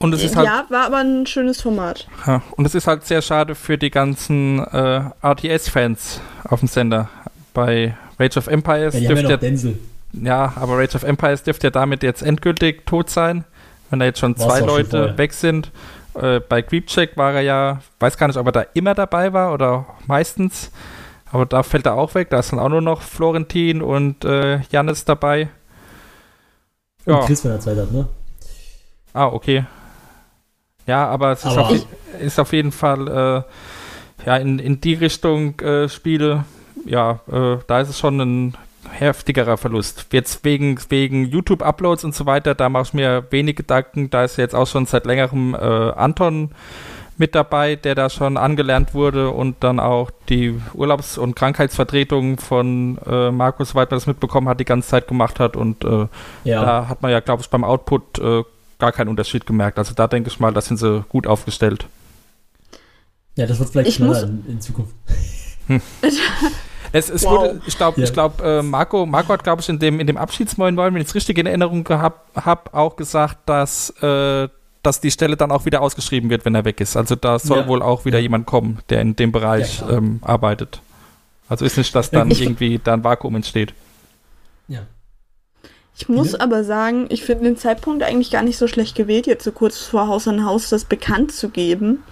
Und 0.00 0.14
es 0.14 0.22
ist 0.22 0.36
halt. 0.36 0.46
ja, 0.46 0.64
war 0.68 0.86
aber 0.86 0.98
ein 0.98 1.26
schönes 1.26 1.60
Format. 1.60 2.06
Ja, 2.26 2.42
und 2.56 2.64
es 2.64 2.74
ist 2.74 2.86
halt 2.86 3.04
sehr 3.04 3.20
schade 3.20 3.54
für 3.56 3.76
die 3.78 3.90
ganzen 3.90 4.60
äh, 4.60 5.02
RTS-Fans 5.22 6.20
auf 6.44 6.60
dem 6.60 6.68
Sender. 6.68 7.08
Bei 7.52 7.96
Rage 8.18 8.38
of 8.38 8.46
Empires 8.46 8.94
Ja, 8.94 9.00
die 9.00 9.08
haben 9.08 9.16
ja 9.16 9.22
dürfte 9.22 9.22
noch 9.24 9.30
ja, 9.30 9.36
Denzel. 9.48 9.78
ja, 10.12 10.52
aber 10.56 10.78
Rage 10.78 10.94
of 10.94 11.02
Empires 11.02 11.42
dürfte 11.42 11.66
ja 11.66 11.70
damit 11.72 12.02
jetzt 12.04 12.22
endgültig 12.22 12.86
tot 12.86 13.10
sein, 13.10 13.44
wenn 13.90 13.98
da 13.98 14.06
jetzt 14.06 14.20
schon 14.20 14.38
War's 14.38 14.46
zwei 14.48 14.58
schon 14.60 14.68
Leute 14.68 14.90
vorher. 14.90 15.18
weg 15.18 15.32
sind. 15.32 15.72
Äh, 16.14 16.40
bei 16.40 16.62
Creepcheck 16.62 17.16
war 17.16 17.32
er 17.34 17.40
ja, 17.42 17.80
weiß 17.98 18.16
gar 18.16 18.28
nicht, 18.28 18.36
ob 18.36 18.46
er 18.46 18.52
da 18.52 18.64
immer 18.74 18.94
dabei 18.94 19.32
war 19.32 19.52
oder 19.52 19.86
meistens. 20.06 20.70
Aber 21.32 21.44
da 21.44 21.62
fällt 21.64 21.86
er 21.86 21.94
auch 21.94 22.14
weg. 22.14 22.30
Da 22.30 22.38
ist 22.38 22.52
dann 22.52 22.58
auch 22.60 22.68
nur 22.70 22.80
noch 22.80 23.02
Florentin 23.02 23.82
und 23.82 24.24
äh, 24.24 24.60
Jannis 24.70 25.04
dabei. 25.04 25.48
Und 27.04 27.14
Ja. 27.14 27.26
Chris, 27.26 27.44
wenn 27.44 27.50
er 27.52 27.60
Zeit 27.60 27.76
hat, 27.76 27.90
ne? 27.92 28.06
Ah, 29.12 29.26
okay. 29.26 29.64
Ja, 30.88 31.06
aber 31.06 31.30
es 31.32 31.40
ist, 31.44 31.52
Aber- 31.52 31.68
auf, 31.68 31.86
ist 32.20 32.40
auf 32.40 32.52
jeden 32.52 32.72
Fall, 32.72 33.06
äh, 33.08 34.26
ja, 34.26 34.36
in, 34.36 34.58
in 34.58 34.80
die 34.80 34.94
Richtung 34.94 35.60
äh, 35.60 35.88
Spiele, 35.88 36.44
ja, 36.84 37.20
äh, 37.30 37.58
da 37.68 37.80
ist 37.80 37.90
es 37.90 37.98
schon 37.98 38.18
ein 38.20 38.54
heftigerer 38.90 39.56
Verlust. 39.58 40.06
Jetzt 40.12 40.44
wegen, 40.44 40.78
wegen 40.88 41.26
YouTube-Uploads 41.26 42.04
und 42.04 42.14
so 42.14 42.26
weiter, 42.26 42.54
da 42.54 42.68
mache 42.68 42.84
ich 42.84 42.94
mir 42.94 43.24
wenig 43.30 43.56
Gedanken. 43.56 44.08
Da 44.10 44.24
ist 44.24 44.38
jetzt 44.38 44.54
auch 44.54 44.66
schon 44.66 44.86
seit 44.86 45.04
längerem 45.04 45.54
äh, 45.54 45.58
Anton 45.58 46.50
mit 47.18 47.34
dabei, 47.34 47.74
der 47.76 47.94
da 47.94 48.08
schon 48.08 48.36
angelernt 48.36 48.94
wurde 48.94 49.30
und 49.30 49.56
dann 49.60 49.80
auch 49.80 50.10
die 50.28 50.58
Urlaubs- 50.72 51.18
und 51.18 51.34
Krankheitsvertretung 51.36 52.38
von 52.38 52.98
äh, 53.06 53.30
Markus, 53.30 53.70
soweit 53.70 53.90
man 53.90 53.98
das 53.98 54.06
mitbekommen 54.06 54.48
hat, 54.48 54.60
die 54.60 54.64
ganze 54.64 54.88
Zeit 54.88 55.08
gemacht 55.08 55.38
hat 55.40 55.56
und 55.56 55.84
äh, 55.84 56.06
Ja. 56.44 56.64
da 56.64 56.88
hat 56.88 57.02
man 57.02 57.10
ja, 57.10 57.20
glaube 57.20 57.42
ich, 57.42 57.50
beim 57.50 57.64
Output 57.64 58.18
äh, 58.20 58.44
gar 58.78 58.92
keinen 58.92 59.08
Unterschied 59.08 59.46
gemerkt. 59.46 59.78
Also 59.78 59.94
da 59.94 60.06
denke 60.06 60.28
ich 60.30 60.38
mal, 60.40 60.52
da 60.52 60.60
sind 60.60 60.76
sie 60.78 61.04
gut 61.08 61.26
aufgestellt. 61.26 61.86
ja, 63.36 63.46
das 63.46 63.58
wird 63.58 63.70
vielleicht 63.70 63.88
Ich 63.88 63.94
schneller 63.96 64.12
muss- 64.14 64.22
in, 64.22 64.44
in 64.48 64.60
Zukunft. 64.60 64.94
Es, 66.90 67.10
es 67.10 67.22
Wow. 67.24 67.30
wurde, 67.32 67.60
ich 67.66 67.76
glaube, 67.76 68.00
Ja. 68.00 68.06
ich 68.06 68.12
glaub, 68.14 68.40
äh, 68.40 68.62
Marco, 68.62 69.04
Marco 69.04 69.30
hat, 69.34 69.44
glaube 69.44 69.60
ich, 69.60 69.68
in 69.68 69.78
dem, 69.78 70.00
in 70.00 70.06
dem 70.06 70.16
Abschiedsmoin, 70.16 70.74
wenn 70.76 70.96
ich 70.96 71.08
es 71.08 71.14
richtig 71.14 71.36
in 71.36 71.44
Erinnerung 71.44 71.84
gehabt 71.84 72.34
habe, 72.34 72.72
auch 72.72 72.96
gesagt, 72.96 73.40
dass, 73.46 73.90
äh, 74.02 74.48
dass 74.82 75.00
die 75.02 75.10
Stelle 75.10 75.36
dann 75.36 75.50
auch 75.50 75.66
wieder 75.66 75.82
ausgeschrieben 75.82 76.30
wird, 76.30 76.46
wenn 76.46 76.54
er 76.54 76.64
weg 76.64 76.80
ist. 76.80 76.96
Also 76.96 77.14
da 77.14 77.38
soll 77.38 77.58
Ja. 77.58 77.66
wohl 77.68 77.82
auch 77.82 78.06
wieder 78.06 78.18
jemand 78.18 78.46
kommen, 78.46 78.78
der 78.88 79.02
in 79.02 79.14
dem 79.16 79.32
Bereich 79.32 79.80
Ja, 79.80 79.90
ähm, 79.98 80.20
arbeitet. 80.22 80.80
Also 81.50 81.66
ist 81.66 81.76
nicht, 81.76 81.94
dass 81.94 82.10
dann 82.10 82.30
ich- 82.30 82.40
irgendwie 82.40 82.80
da 82.82 82.94
ein 82.94 83.04
Vakuum 83.04 83.34
entsteht. 83.36 83.74
Ja. 84.66 84.80
Ich 85.98 86.08
muss 86.08 86.32
Ja. 86.32 86.40
aber 86.40 86.62
sagen, 86.64 87.06
ich 87.08 87.24
finde 87.24 87.44
den 87.44 87.56
Zeitpunkt 87.56 88.02
eigentlich 88.04 88.30
gar 88.30 88.42
nicht 88.42 88.56
so 88.56 88.68
schlecht 88.68 88.94
gewählt, 88.94 89.26
jetzt 89.26 89.44
so 89.44 89.50
kurz 89.52 89.78
vor 89.78 90.06
Haus 90.06 90.28
an 90.28 90.44
Haus 90.44 90.68
das 90.68 90.84
bekannt 90.84 91.32
zu 91.32 91.48
geben. 91.48 92.04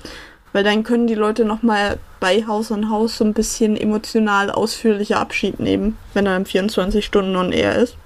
Weil 0.53 0.65
dann 0.65 0.85
können 0.85 1.07
die 1.07 1.15
Leute 1.15 1.45
nochmal 1.45 1.99
bei 2.19 2.47
Haus 2.47 2.73
an 2.73 2.91
Haus 2.91 3.19
so 3.19 3.25
ein 3.25 3.35
bisschen 3.35 3.77
emotional 3.77 4.51
ausführlicher 4.51 5.19
Abschied 5.21 5.61
nehmen, 5.61 5.99
wenn 6.15 6.27
er 6.27 6.37
im 6.37 6.47
24 6.47 7.05
Stunden 7.05 7.37
on 7.37 7.53
air 7.53 7.77
ist. 7.77 7.97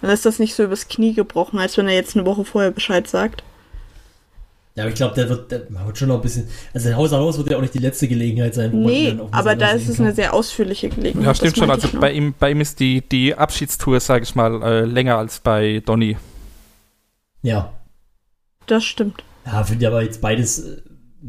Dann 0.00 0.10
ist 0.10 0.24
das 0.24 0.38
nicht 0.38 0.54
so 0.54 0.64
übers 0.64 0.88
Knie 0.88 1.12
gebrochen, 1.12 1.58
als 1.58 1.76
wenn 1.76 1.86
er 1.86 1.94
jetzt 1.94 2.16
eine 2.16 2.24
Woche 2.26 2.44
vorher 2.44 2.70
Bescheid 2.70 3.06
sagt. 3.06 3.42
Ja, 4.80 4.84
aber 4.84 4.88
ich 4.92 4.96
glaube, 4.96 5.14
der 5.14 5.28
wird, 5.28 5.50
der 5.52 5.62
wird 5.86 5.98
schon 5.98 6.08
noch 6.08 6.14
ein 6.16 6.22
bisschen. 6.22 6.48
Also 6.72 6.88
ein 6.88 6.96
Haus 6.96 7.12
an 7.12 7.20
Haus 7.20 7.36
wird 7.36 7.50
ja 7.50 7.58
auch 7.58 7.60
nicht 7.60 7.74
die 7.74 7.78
letzte 7.78 8.08
Gelegenheit 8.08 8.54
sein, 8.54 8.72
wo 8.72 8.76
man 8.78 8.86
Nee, 8.86 9.12
mal 9.12 9.28
aber 9.30 9.54
da 9.56 9.72
ist 9.72 9.88
es 9.88 9.96
kann. 9.98 10.06
eine 10.06 10.14
sehr 10.14 10.32
ausführliche 10.32 10.88
Gelegenheit. 10.88 11.26
Ja, 11.26 11.34
stimmt 11.34 11.56
schon. 11.58 11.70
Also 11.70 11.88
bei 12.00 12.12
ihm, 12.12 12.34
bei 12.38 12.50
ihm 12.52 12.60
ist 12.62 12.80
die, 12.80 13.02
die 13.06 13.34
Abschiedstour, 13.34 14.00
sage 14.00 14.22
ich 14.24 14.34
mal, 14.34 14.62
äh, 14.62 14.80
länger 14.86 15.18
als 15.18 15.40
bei 15.40 15.82
Donny. 15.84 16.16
Ja. 17.42 17.72
Das 18.66 18.84
stimmt. 18.84 19.22
Ja, 19.46 19.64
finde 19.64 19.84
ich 19.84 19.88
aber 19.88 20.02
jetzt 20.02 20.20
beides, 20.20 20.58
äh, 20.60 20.82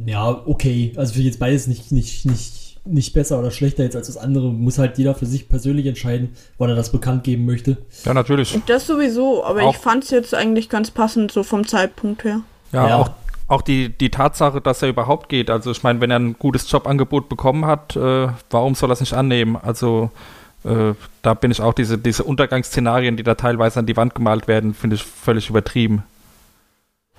ja, 0.06 0.30
okay. 0.46 0.94
Also 0.96 1.14
finde 1.14 1.28
ich 1.28 1.34
jetzt 1.34 1.40
beides 1.40 1.68
nicht, 1.68 1.92
nicht, 1.92 2.26
nicht, 2.26 2.80
nicht 2.86 3.14
besser 3.14 3.40
oder 3.40 3.52
schlechter 3.52 3.84
jetzt 3.84 3.96
als 3.96 4.08
das 4.08 4.18
andere. 4.18 4.52
Muss 4.52 4.78
halt 4.78 4.98
jeder 4.98 5.16
für 5.16 5.26
sich 5.26 5.50
persönlich 5.50 5.86
entscheiden, 5.86 6.36
wann 6.58 6.70
er 6.70 6.76
das 6.76 6.92
bekannt 6.92 7.24
geben 7.24 7.46
möchte. 7.46 7.78
Ja, 8.06 8.14
natürlich. 8.14 8.58
Das 8.68 8.88
sowieso, 8.88 9.44
aber 9.44 9.64
Auch- 9.64 9.74
ich 9.76 9.80
fand 9.82 10.04
es 10.04 10.10
jetzt 10.12 10.34
eigentlich 10.34 10.70
ganz 10.70 10.92
passend, 10.92 11.32
so 11.32 11.44
vom 11.44 11.68
Zeitpunkt 11.68 12.24
her. 12.24 12.42
Ja, 12.74 12.88
Ja. 12.88 12.98
auch, 12.98 13.12
auch 13.52 13.62
die, 13.62 13.90
die 13.90 14.10
Tatsache, 14.10 14.62
dass 14.62 14.82
er 14.82 14.90
überhaupt 14.90 15.28
geht. 15.30 15.50
Also 15.50 15.72
ich 15.72 15.84
meine, 15.84 16.00
wenn 16.00 16.10
er 16.10 16.20
ein 16.20 16.38
gutes 16.40 16.72
Jobangebot 16.72 17.28
bekommen 17.28 17.66
hat, 17.66 17.96
äh, 17.96 18.30
warum 18.50 18.76
soll 18.76 18.90
er 18.90 18.94
es 18.94 19.02
nicht 19.02 19.14
annehmen? 19.14 19.58
Also 19.62 20.10
äh, 20.64 20.94
da 21.22 21.34
bin 21.34 21.52
ich 21.52 21.62
auch 21.62 21.74
diese, 21.74 21.98
diese 21.98 22.24
Untergangsszenarien, 22.24 23.18
die 23.18 23.24
da 23.24 23.36
teilweise 23.36 23.80
an 23.80 23.86
die 23.86 23.98
Wand 23.98 24.16
gemalt 24.16 24.48
werden, 24.48 24.74
finde 24.74 24.96
ich 24.96 25.04
völlig 25.04 25.50
übertrieben. 25.50 26.04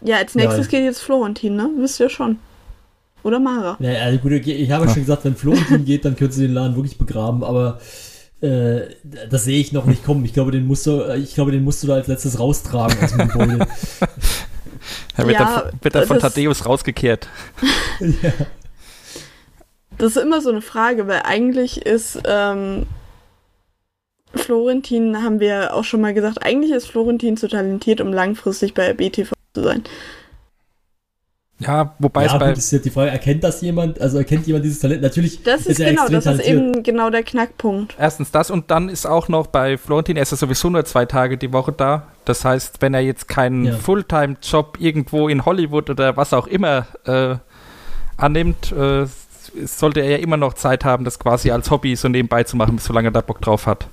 Ja, 0.00 0.16
als 0.16 0.34
nächstes 0.34 0.66
Ja. 0.66 0.70
geht 0.70 0.84
jetzt 0.84 1.00
Florentin, 1.02 1.54
ne? 1.54 1.68
Wisst 1.78 2.00
ihr 2.00 2.08
schon. 2.08 2.38
Oder 3.22 3.38
Mara. 3.38 3.76
Ja, 3.78 3.92
also 4.02 4.18
gut, 4.18 4.32
okay, 4.32 4.54
ich 4.54 4.70
habe 4.72 4.86
ja 4.86 4.90
schon 4.90 5.02
gesagt, 5.02 5.24
wenn 5.24 5.36
Florentin 5.36 5.84
geht, 5.84 6.04
dann 6.04 6.16
könntest 6.16 6.38
du 6.40 6.44
den 6.44 6.54
Laden 6.54 6.74
wirklich 6.76 6.98
begraben, 6.98 7.44
aber 7.44 7.78
äh, 8.40 8.80
das 9.30 9.44
sehe 9.44 9.60
ich 9.60 9.72
noch 9.72 9.84
nicht 9.84 10.04
kommen. 10.04 10.24
Ich 10.24 10.32
glaube, 10.32 10.50
den 10.50 10.66
musst 10.66 10.86
du, 10.86 11.02
äh, 11.02 11.18
ich 11.18 11.34
glaube, 11.34 11.52
den 11.52 11.62
musst 11.62 11.82
du 11.82 11.86
da 11.86 11.94
als 11.94 12.08
letztes 12.08 12.40
raustragen 12.40 12.96
aus 13.02 13.12
dem 13.12 13.28
Gebäude. 13.28 13.66
Er 15.16 15.26
wird, 15.26 15.38
Ja, 15.38 15.62
dann, 15.62 15.78
wird 15.82 15.94
dann 15.94 16.06
von 16.06 16.18
Thaddeus 16.18 16.66
rausgekehrt. 16.66 17.28
ja. 18.00 18.32
Das 19.98 20.16
ist 20.16 20.22
immer 20.22 20.40
so 20.40 20.50
eine 20.50 20.62
Frage, 20.62 21.06
weil 21.06 21.22
eigentlich 21.24 21.84
ist 21.84 22.20
ähm, 22.24 22.86
Florentin, 24.34 25.22
haben 25.22 25.40
wir 25.40 25.74
auch 25.74 25.84
schon 25.84 26.00
mal 26.00 26.14
gesagt, 26.14 26.44
eigentlich 26.44 26.72
ist 26.72 26.86
Florentin 26.86 27.36
zu 27.36 27.48
talentiert, 27.48 28.00
um 28.00 28.12
langfristig 28.12 28.74
bei 28.74 28.92
BTV 28.92 29.32
zu 29.54 29.62
sein. 29.62 29.84
Ja, 31.62 31.94
wobei 31.98 32.26
ja, 32.26 32.32
es 32.32 32.38
bei. 32.38 32.48
gut, 32.48 32.58
ist 32.58 32.70
ja 32.72 32.78
die 32.78 32.90
Frage, 32.90 33.10
erkennt 33.10 33.44
das 33.44 33.60
jemand? 33.60 34.00
Also 34.00 34.18
erkennt 34.18 34.46
jemand 34.46 34.64
dieses 34.64 34.80
Talent? 34.80 35.02
Natürlich 35.02 35.42
Das 35.42 35.66
ist, 35.66 35.78
er 35.80 35.90
genau, 35.90 36.02
extrem 36.02 36.14
das 36.20 36.26
ist 36.26 36.44
talentiert. 36.44 36.74
eben 36.74 36.82
genau 36.82 37.10
der 37.10 37.22
Knackpunkt. 37.22 37.94
Erstens 37.98 38.30
das 38.30 38.50
und 38.50 38.70
dann 38.70 38.88
ist 38.88 39.06
auch 39.06 39.28
noch 39.28 39.46
bei 39.46 39.76
Florentin, 39.78 40.16
er 40.16 40.22
ist 40.22 40.30
ja 40.32 40.36
sowieso 40.36 40.70
nur 40.70 40.84
zwei 40.84 41.04
Tage 41.06 41.36
die 41.38 41.52
Woche 41.52 41.72
da. 41.72 42.06
Das 42.24 42.44
heißt, 42.44 42.82
wenn 42.82 42.94
er 42.94 43.00
jetzt 43.00 43.28
keinen 43.28 43.64
Ja. 43.64 43.76
Fulltime-Job 43.76 44.78
irgendwo 44.80 45.28
in 45.28 45.44
Hollywood 45.44 45.90
oder 45.90 46.16
was 46.16 46.32
auch 46.32 46.46
immer 46.46 46.86
äh, 47.04 47.36
annimmt, 48.16 48.72
äh, 48.72 49.06
sollte 49.66 50.00
er 50.00 50.10
ja 50.10 50.16
immer 50.18 50.36
noch 50.36 50.54
Zeit 50.54 50.84
haben, 50.84 51.04
das 51.04 51.18
quasi 51.18 51.50
als 51.50 51.70
Hobby 51.70 51.94
so 51.96 52.08
nebenbei 52.08 52.44
zu 52.44 52.56
machen, 52.56 52.78
solange 52.78 53.08
er 53.08 53.12
da 53.12 53.20
Bock 53.20 53.40
drauf 53.40 53.66
hat. 53.66 53.86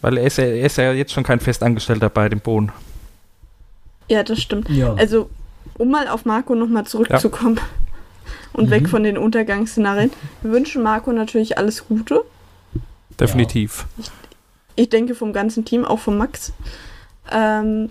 Weil 0.00 0.16
er 0.16 0.24
ist 0.24 0.38
ja, 0.38 0.44
er 0.44 0.64
ist 0.66 0.78
ja 0.78 0.92
jetzt 0.92 1.12
schon 1.12 1.24
kein 1.24 1.40
Festangestellter 1.40 2.08
bei 2.08 2.28
dem 2.28 2.40
Bohnen. 2.40 2.72
Ja, 4.08 4.22
das 4.22 4.40
stimmt. 4.40 4.68
Ja. 4.70 4.94
Also, 4.94 5.28
um 5.80 5.90
mal 5.90 6.08
auf 6.08 6.26
Marco 6.26 6.54
nochmal 6.54 6.86
zurückzukommen 6.86 7.58
und 8.52 8.66
Mhm. 8.66 8.70
weg 8.70 8.88
von 8.88 9.02
den 9.02 9.16
Untergangsszenarien. 9.16 10.10
Wir 10.42 10.52
wünschen 10.52 10.82
Marco 10.82 11.10
natürlich 11.10 11.56
alles 11.56 11.88
Gute. 11.88 12.22
Definitiv. 13.18 13.86
Ich 14.76 14.90
denke 14.90 15.14
vom 15.14 15.32
ganzen 15.32 15.64
Team, 15.64 15.86
auch 15.86 15.98
von 15.98 16.18
Max. 16.18 16.52
Ähm, 17.32 17.88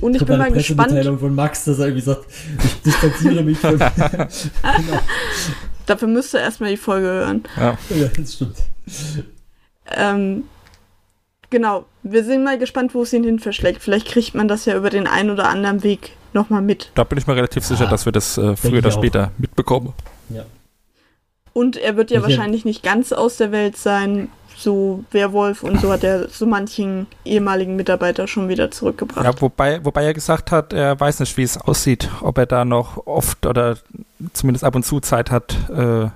und 0.00 0.14
ich 0.14 0.18
Kommt 0.18 0.30
bin 0.30 0.38
mal 0.38 0.50
gespannt. 0.52 1.20
Von 1.20 1.34
Max, 1.34 1.64
dass 1.64 1.78
er 1.78 1.86
irgendwie 1.86 2.04
sagt, 2.04 2.24
ich 2.64 2.82
distanziere 2.82 3.42
mich 3.44 3.58
von. 3.58 3.78
ja, 3.78 4.28
Dafür 5.86 6.08
müsst 6.08 6.34
ihr 6.34 6.40
erstmal 6.40 6.70
die 6.70 6.76
Folge 6.76 7.06
hören. 7.06 7.44
das 8.16 8.34
stimmt. 8.34 8.56
Ähm, 9.90 10.44
genau, 11.50 11.86
wir 12.02 12.24
sind 12.24 12.42
mal 12.42 12.58
gespannt, 12.58 12.94
wo 12.94 13.02
es 13.02 13.12
ihn 13.12 13.24
hin 13.24 13.38
verschlägt. 13.38 13.80
Vielleicht 13.82 14.08
kriegt 14.08 14.34
man 14.34 14.48
das 14.48 14.64
ja 14.64 14.76
über 14.76 14.90
den 14.90 15.06
einen 15.06 15.30
oder 15.30 15.48
anderen 15.48 15.82
Weg 15.84 16.12
nochmal 16.32 16.62
mit. 16.62 16.90
Da 16.94 17.04
bin 17.04 17.18
ich 17.18 17.26
mir 17.26 17.36
relativ 17.36 17.64
sicher, 17.64 17.84
Ja, 17.84 17.90
dass 17.90 18.04
wir 18.04 18.12
das 18.12 18.38
äh, 18.38 18.56
früher 18.56 18.78
oder 18.78 18.88
auch. 18.88 18.92
später 18.92 19.30
mitbekommen. 19.38 19.92
Und 21.52 21.76
er 21.76 21.96
wird 21.96 22.10
ja 22.10 22.18
Ich- 22.18 22.22
wahrscheinlich 22.22 22.64
nicht 22.64 22.82
ganz 22.82 23.12
aus 23.12 23.36
der 23.36 23.50
Welt 23.50 23.76
sein, 23.76 24.28
so 24.56 25.04
Werwolf 25.12 25.62
und 25.62 25.80
so 25.80 25.90
hat 25.92 26.02
er 26.04 26.28
so 26.28 26.46
manchen 26.46 27.06
ehemaligen 27.24 27.76
Mitarbeiter 27.76 28.26
schon 28.26 28.48
wieder 28.48 28.70
zurückgebracht. 28.70 29.24
Ja, 29.24 29.40
wobei, 29.40 29.84
wobei 29.84 30.04
er 30.04 30.14
gesagt 30.14 30.50
hat, 30.52 30.72
er 30.72 30.98
weiß 30.98 31.20
nicht, 31.20 31.36
wie 31.36 31.42
es 31.44 31.56
aussieht, 31.56 32.08
ob 32.22 32.38
er 32.38 32.46
da 32.46 32.64
noch 32.64 33.06
oft 33.06 33.46
oder 33.46 33.76
zumindest 34.32 34.64
ab 34.64 34.74
und 34.74 34.84
zu 34.84 35.00
Zeit 35.00 35.30
hat, 35.30 35.54
äh, 35.70 36.08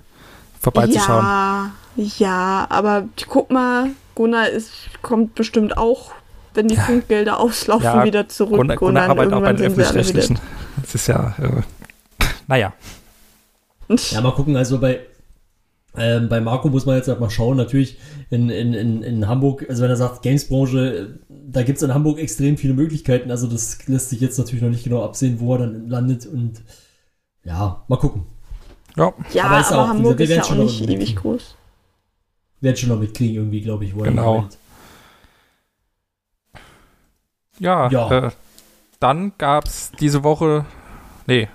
vorbeizuschauen. 0.61 1.25
Ja, 1.25 1.71
ja, 1.97 2.67
aber 2.69 3.05
guck 3.29 3.51
mal, 3.51 3.91
Gunnar 4.15 4.49
ist, 4.49 4.71
kommt 5.03 5.35
bestimmt 5.37 5.77
auch, 5.77 6.11
wenn 6.55 6.69
die 6.69 6.77
Funkgelder 6.77 7.39
auslaufen, 7.41 7.85
Ja, 7.85 8.05
wieder 8.05 8.29
zurück. 8.29 8.57
Gunnar, 8.59 8.77
Gunnar 8.77 9.03
dann 9.09 9.11
arbeitet 9.11 9.33
auch 9.35 9.41
bei 9.41 9.51
irgendwann 9.51 9.57
den 9.57 9.67
Öffentlich-Rechtlichen. 9.85 10.39
Das 10.81 10.95
ist 10.95 11.07
ja, 11.07 11.35
äh, 11.41 11.63
naja. 12.47 12.73
Ja, 14.11 14.21
mal 14.21 14.33
gucken, 14.33 14.57
also 14.57 14.79
bei, 14.79 15.01
ähm, 15.97 16.29
bei 16.29 16.41
Marco 16.41 16.69
muss 16.69 16.87
man 16.87 16.97
jetzt 16.97 17.09
halt 17.09 17.21
mal 17.21 17.29
schauen, 17.31 17.57
natürlich 17.59 17.99
in, 18.31 18.49
in, 18.49 18.73
in, 18.73 19.03
in 19.03 19.29
Hamburg, 19.29 19.67
also 19.69 19.83
wenn 19.83 19.91
er 19.91 19.97
sagt, 19.97 20.23
Gamesbranche, 20.23 21.19
da 21.29 21.63
gibt 21.63 21.77
es 21.77 21.83
in 21.83 21.93
Hamburg 21.93 22.19
extrem 22.19 22.57
viele 22.57 22.73
Möglichkeiten, 22.73 23.31
also 23.31 23.47
das 23.47 23.87
lässt 23.89 24.09
sich 24.11 24.21
jetzt 24.21 24.39
natürlich 24.39 24.63
noch 24.63 24.71
nicht 24.71 24.85
genau 24.85 25.05
absehen, 25.05 25.41
wo 25.41 25.55
er 25.55 25.59
dann 25.59 25.89
landet 25.89 26.25
und 26.27 26.63
ja, 27.45 27.85
mal 27.89 27.97
gucken. 27.97 28.23
Ja, 28.97 29.13
Ja, 29.33 29.45
Aber 29.45 29.53
aber, 29.57 29.61
ist 29.61 29.73
auch, 29.73 29.89
Hamburg 29.89 30.19
wir 30.19 30.25
ist 30.25 30.31
ja 30.31 30.37
werden 30.37 30.43
auch 30.45 30.49
schon 30.49 30.59
noch 30.59 30.65
nicht 30.65 30.89
ewig 30.89 31.17
groß. 31.17 31.57
Werden 32.61 32.77
schon 32.77 32.89
noch 32.91 32.99
mitkriegen 32.99 33.37
irgendwie, 33.37 33.61
glaube 33.61 33.85
ich, 33.85 33.95
wo 33.95 34.01
er 34.05 34.11
Genau. 34.11 34.35
landet. 34.37 34.59
Ja, 37.63 37.89
Ja. 37.91 38.27
Äh, 38.27 38.31
dann 39.01 39.33
gab 39.39 39.65
es 39.67 39.91
diese 39.99 40.23
Woche, 40.23 40.65
nee, 41.27 41.49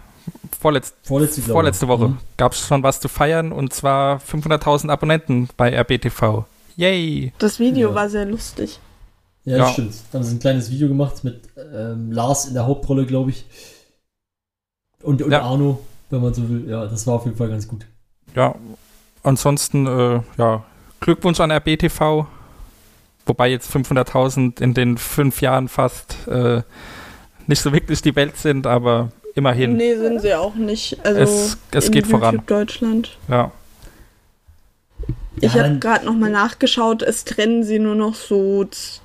vorletz, 0.59 0.93
Vorletzte, 1.03 1.41
vorletzte 1.41 1.87
Woche, 1.87 2.09
Mhm. 2.09 2.17
gab 2.35 2.51
es 2.51 2.59
schon 2.67 2.83
was 2.83 2.99
zu 2.99 3.07
feiern 3.07 3.51
und 3.53 3.71
zwar 3.73 4.19
500.000 4.19 4.89
Abonnenten 4.91 5.47
bei 5.55 5.71
RBTV. 5.73 6.45
Yay! 6.75 7.31
Das 7.39 7.59
Video 7.59 7.89
Ja. 7.89 7.95
war 7.95 8.09
sehr 8.09 8.25
lustig. 8.25 8.79
Ja, 9.45 9.57
das 9.59 9.67
Ja. 9.67 9.73
stimmt. 9.73 9.93
Da 10.11 10.19
haben 10.19 10.25
sie 10.25 10.35
ein 10.35 10.39
kleines 10.39 10.69
Video 10.69 10.87
gemacht 10.89 11.23
mit 11.23 11.41
ähm, 11.73 12.11
Lars 12.11 12.45
in 12.45 12.53
der 12.53 12.65
Hauptrolle, 12.67 13.05
glaube 13.05 13.29
ich. 13.31 13.45
Und, 15.03 15.21
und 15.21 15.31
Ja. 15.31 15.41
Arno, 15.43 15.79
wenn 16.09 16.21
man 16.21 16.33
so 16.33 16.47
will. 16.49 16.69
Ja, 16.69 16.85
das 16.85 17.07
war 17.07 17.15
auf 17.15 17.25
jeden 17.25 17.37
Fall 17.37 17.49
ganz 17.49 17.67
gut. 17.67 17.85
Ja, 18.35 18.55
ansonsten, 19.23 19.87
äh, 19.87 20.21
ja, 20.37 20.63
Glückwunsch 20.99 21.39
an 21.39 21.51
RBTV. 21.51 22.25
Wobei 23.27 23.49
jetzt 23.49 23.69
500.000 23.75 24.61
in 24.61 24.73
den 24.73 24.97
fünf 24.97 25.41
Jahren 25.41 25.67
fast 25.67 26.15
äh, 26.27 26.61
nicht 27.45 27.61
so 27.61 27.71
wirklich 27.73 28.01
die 28.01 28.15
Welt 28.15 28.37
sind, 28.37 28.65
aber 28.65 29.11
immerhin. 29.35 29.75
Nee, 29.77 29.95
sind 29.95 30.21
sie 30.21 30.33
auch 30.33 30.55
nicht. 30.55 30.97
Also 31.05 31.19
Es- 31.21 31.57
es 31.71 31.85
in 31.87 31.91
geht 31.91 32.05
YouTube 32.05 32.19
voran. 32.21 32.41
Deutschland. 32.47 33.17
Ja. 33.27 33.51
Ich 35.39 35.53
Ja, 35.53 35.63
habe 35.65 35.77
gerade 35.77 36.05
nochmal 36.05 36.31
nachgeschaut, 36.31 37.03
es 37.03 37.23
trennen 37.23 37.63
sie 37.63 37.77
nur 37.79 37.93
noch 37.95 38.15
so 38.15 38.63
z- 38.65 39.01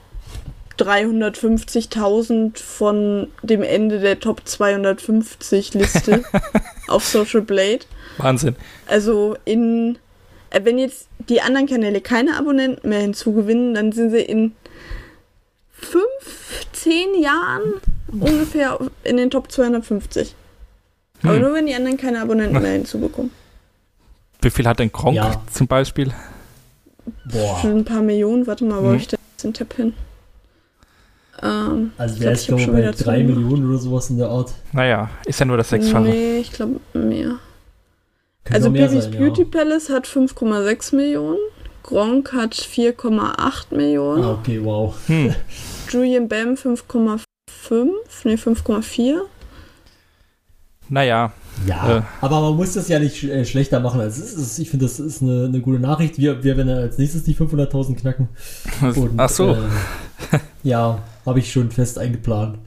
350.000 0.78 2.58
von 2.58 3.28
dem 3.42 3.62
Ende 3.62 4.00
der 4.00 4.18
Top 4.20 4.40
250 4.46 5.74
Liste 5.74 6.22
auf 6.88 7.04
Social 7.06 7.42
Blade. 7.42 7.80
Wahnsinn. 8.18 8.56
Also 8.86 9.36
in, 9.44 9.98
wenn 10.62 10.78
jetzt 10.78 11.08
die 11.28 11.40
anderen 11.40 11.66
Kanäle 11.66 12.00
keine 12.00 12.36
Abonnenten 12.36 12.88
mehr 12.88 13.00
hinzugewinnen, 13.00 13.74
dann 13.74 13.92
sind 13.92 14.10
sie 14.10 14.20
in 14.20 14.52
fünf, 15.72 16.66
zehn 16.72 17.20
Jahren 17.20 17.74
ungefähr 18.12 18.78
in 19.04 19.16
den 19.16 19.30
Top 19.30 19.50
250. 19.50 20.34
Aber 21.22 21.34
Hm. 21.34 21.40
nur 21.40 21.54
wenn 21.54 21.66
die 21.66 21.74
anderen 21.74 21.96
keine 21.96 22.20
Abonnenten 22.20 22.60
mehr 22.60 22.72
hinzubekommen. 22.72 23.30
Wie 24.40 24.50
viel 24.50 24.66
hat 24.66 24.78
denn 24.80 24.90
Gronk 24.90 25.16
Ja. 25.16 25.40
zum 25.52 25.66
Beispiel? 25.68 26.12
Boah. 27.24 27.58
Schon 27.60 27.78
ein 27.78 27.84
paar 27.84 28.02
Millionen, 28.02 28.46
warte 28.46 28.64
mal, 28.64 28.82
wo 28.82 28.88
hab 28.88 28.96
ich 28.96 29.06
da 29.08 29.16
jetzt 29.32 29.44
den 29.44 29.54
Tab 29.54 29.74
hin? 29.74 29.94
Ähm, 31.42 31.92
Also 31.96 32.16
ich 32.20 32.26
hab 32.26 32.46
glaube 32.46 32.60
ich, 32.62 32.66
bei 32.68 32.78
wieder 32.78 32.92
3 32.92 32.96
zugemacht. 32.96 33.18
Millionen 33.26 33.68
oder 33.70 33.78
sowas 33.78 34.10
in 34.10 34.18
der 34.18 34.28
Art. 34.28 34.52
Naja, 34.72 35.10
ist 35.26 35.40
ja 35.40 35.46
nur 35.46 35.56
das 35.56 35.70
Sechsfache. 35.70 36.02
Nee, 36.04 36.38
ich 36.38 36.52
glaube 36.52 36.80
mehr. 36.92 37.38
Könnte 38.44 38.54
Also 38.56 38.70
Bibis 38.70 39.04
sein, 39.04 39.12
Beauty 39.12 39.42
ja. 39.42 39.48
Palace 39.50 39.88
hat 39.90 40.06
5,6 40.06 40.94
Millionen. 40.96 41.38
Gronk 41.82 42.32
hat 42.32 42.54
4,8 42.54 43.74
Millionen. 43.74 44.22
Ah, 44.24 44.32
okay, 44.32 44.60
wow. 44.62 44.94
Hm. 45.06 45.34
Julian 45.90 46.28
Bam 46.28 46.54
5,5. 46.54 47.20
Nee, 48.24 48.34
5,4. 48.34 49.20
Naja, 50.88 51.32
Ja, 51.66 51.98
Äh. 51.98 52.02
aber 52.20 52.40
man 52.40 52.56
muss 52.56 52.72
das 52.74 52.88
ja 52.88 52.98
nicht 52.98 53.16
sch 53.16 53.24
äh, 53.24 53.44
schlechter 53.44 53.80
machen. 53.80 54.00
Also 54.00 54.22
es 54.22 54.32
ist, 54.34 54.58
ich 54.58 54.68
finde, 54.70 54.86
das 54.86 54.98
ist 55.00 55.22
eine, 55.22 55.44
eine 55.46 55.60
gute 55.60 55.78
Nachricht. 55.78 56.18
Wir, 56.18 56.42
wir 56.44 56.56
werden 56.56 56.68
als 56.70 56.98
nächstes 56.98 57.24
die 57.24 57.34
500.000 57.34 57.96
knacken. 57.96 58.28
Und, 58.82 59.12
ach 59.18 59.28
so. 59.28 59.52
Äh, 59.52 59.56
ja, 60.62 61.02
habe 61.24 61.38
ich 61.38 61.52
schon 61.52 61.70
fest 61.70 61.98
eingeplant. 61.98 62.58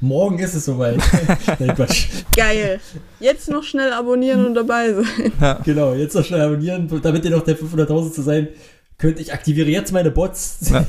Morgen 0.00 0.38
ist 0.38 0.54
es 0.54 0.64
soweit. 0.64 0.98
Nein, 1.58 1.74
Quatsch. 1.74 2.08
Geil. 2.36 2.80
Jetzt 3.18 3.48
noch 3.48 3.62
schnell 3.62 3.92
abonnieren 3.92 4.44
und 4.46 4.54
dabei 4.54 4.92
sein. 4.92 5.62
Genau, 5.64 5.94
jetzt 5.94 6.14
noch 6.14 6.24
schnell 6.24 6.40
abonnieren, 6.42 6.88
damit 7.02 7.24
ihr 7.24 7.30
noch 7.30 7.44
der 7.44 7.56
500.000 7.58 8.12
zu 8.12 8.22
sein 8.22 8.48
könnt. 8.98 9.18
Ich 9.20 9.32
aktiviere 9.32 9.68
jetzt 9.68 9.92
meine 9.92 10.10
Bots. 10.10 10.70
Ja. 10.70 10.80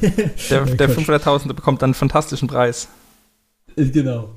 der, 0.50 0.66
Nein, 0.66 0.78
der 0.78 0.88
Quatsch. 0.88 1.08
500.000 1.10 1.54
bekommt 1.54 1.82
dann 1.82 1.90
einen 1.90 1.94
fantastischen 1.96 2.48
Preis. 2.48 2.88
Äh, 3.76 3.86
Genau. 3.86 4.36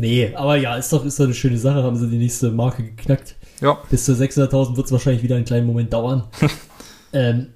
Nee, 0.00 0.32
aber 0.36 0.54
ja, 0.56 0.76
ist 0.76 0.92
doch, 0.92 1.04
ist 1.04 1.18
doch 1.18 1.24
eine 1.24 1.34
schöne 1.34 1.58
Sache. 1.58 1.82
Haben 1.82 1.96
sie 1.96 2.08
die 2.08 2.18
nächste 2.18 2.52
Marke 2.52 2.84
geknackt. 2.84 3.34
Ja, 3.60 3.78
Bis 3.90 4.04
zu 4.04 4.12
600.000 4.12 4.76
wird 4.76 4.86
es 4.86 4.92
wahrscheinlich 4.92 5.24
wieder 5.24 5.34
einen 5.34 5.44
kleinen 5.44 5.66
Moment 5.66 5.92
dauern. 5.92 6.24
ähm, 7.12 7.48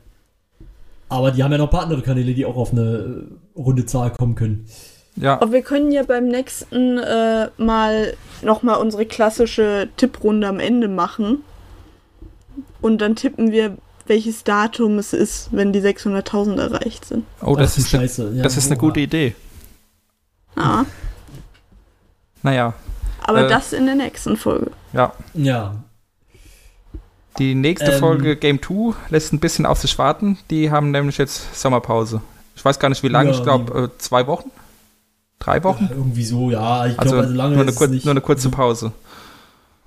aber 1.13 1.31
die 1.31 1.43
haben 1.43 1.53
ja 1.53 1.59
noch 1.59 1.67
ein 1.69 1.71
paar 1.71 1.83
andere 1.83 2.03
Kanäle, 2.03 2.35
die 2.35 2.45
auch 2.47 2.57
auf 2.57 2.73
eine 2.73 3.27
äh, 3.57 3.59
runde 3.61 3.87
Zahl 3.87 4.11
kommen 4.11 4.35
können. 4.35 4.67
ja. 5.17 5.41
Aber 5.41 5.53
wir 5.53 5.63
können 5.63 5.93
ja 5.93 6.03
beim 6.03 6.27
nächsten 6.29 6.99
äh, 6.99 7.49
mal 7.59 8.15
nochmal 8.43 8.79
unsere 8.81 9.07
klassische 9.07 9.89
Tipprunde 9.97 10.49
am 10.49 10.59
Ende 10.61 10.89
machen. 10.89 11.45
Und 12.81 13.01
dann 13.01 13.15
tippen 13.17 13.53
wir, 13.53 13.77
welches 14.07 14.43
Datum 14.45 14.99
es 14.99 15.13
ist, 15.13 15.49
wenn 15.53 15.73
die 15.73 15.81
600.000 15.81 16.59
erreicht 16.61 17.05
sind. 17.05 17.25
Oh, 17.41 17.55
das 17.55 17.77
du 17.77 17.81
ist, 17.83 17.95
eine, 17.95 18.03
Scheiße. 18.03 18.33
Ja, 18.35 18.43
das 18.43 18.57
ist 18.57 18.67
eine 18.67 18.75
oha. 18.77 18.81
gute 18.89 19.01
Idee. 19.01 19.35
Ja, 20.57 20.85
Naja, 22.43 22.75
aber 23.23 23.45
Äh. 23.45 23.49
das 23.49 23.73
in 23.73 23.87
der 23.87 23.95
nächsten 23.95 24.37
Folge. 24.37 24.73
ja. 24.93 25.13
Ja, 25.35 25.77
Die 27.39 27.55
nächste 27.55 27.93
Ähm. 27.93 27.99
Folge 28.01 28.37
Game 28.37 28.61
2 28.63 28.95
lässt 29.11 29.33
ein 29.33 29.41
bisschen 29.41 29.67
auf 29.67 29.79
sich 29.81 29.99
warten. 29.99 30.39
Die 30.51 30.71
haben 30.71 30.91
nämlich 30.91 31.19
jetzt 31.19 31.59
Sommerpause. 31.59 32.21
Ich 32.55 32.65
weiß 32.65 32.79
gar 32.79 32.89
nicht 32.91 33.03
wie 33.03 33.09
lange, 33.09 33.31
Ja, 33.31 33.37
ich 33.37 33.43
glaube 33.43 33.85
äh, 33.95 33.99
zwei 33.99 34.27
Wochen? 34.27 34.51
Drei 35.39 35.65
Wochen? 35.65 35.89
irgendwie 35.91 36.25
so, 36.25 36.51
ja. 36.51 36.87
Ich 36.87 36.99
Also, 36.99 37.13
glaube, 37.15 37.27
also 37.29 37.35
lange 37.37 37.55
nur, 37.57 37.63
eine 37.65 37.73
kur 37.73 37.89
nicht. 37.89 38.05
nur 38.05 38.13
eine 38.13 38.21
kurze 38.21 38.51
Pause. 38.51 38.93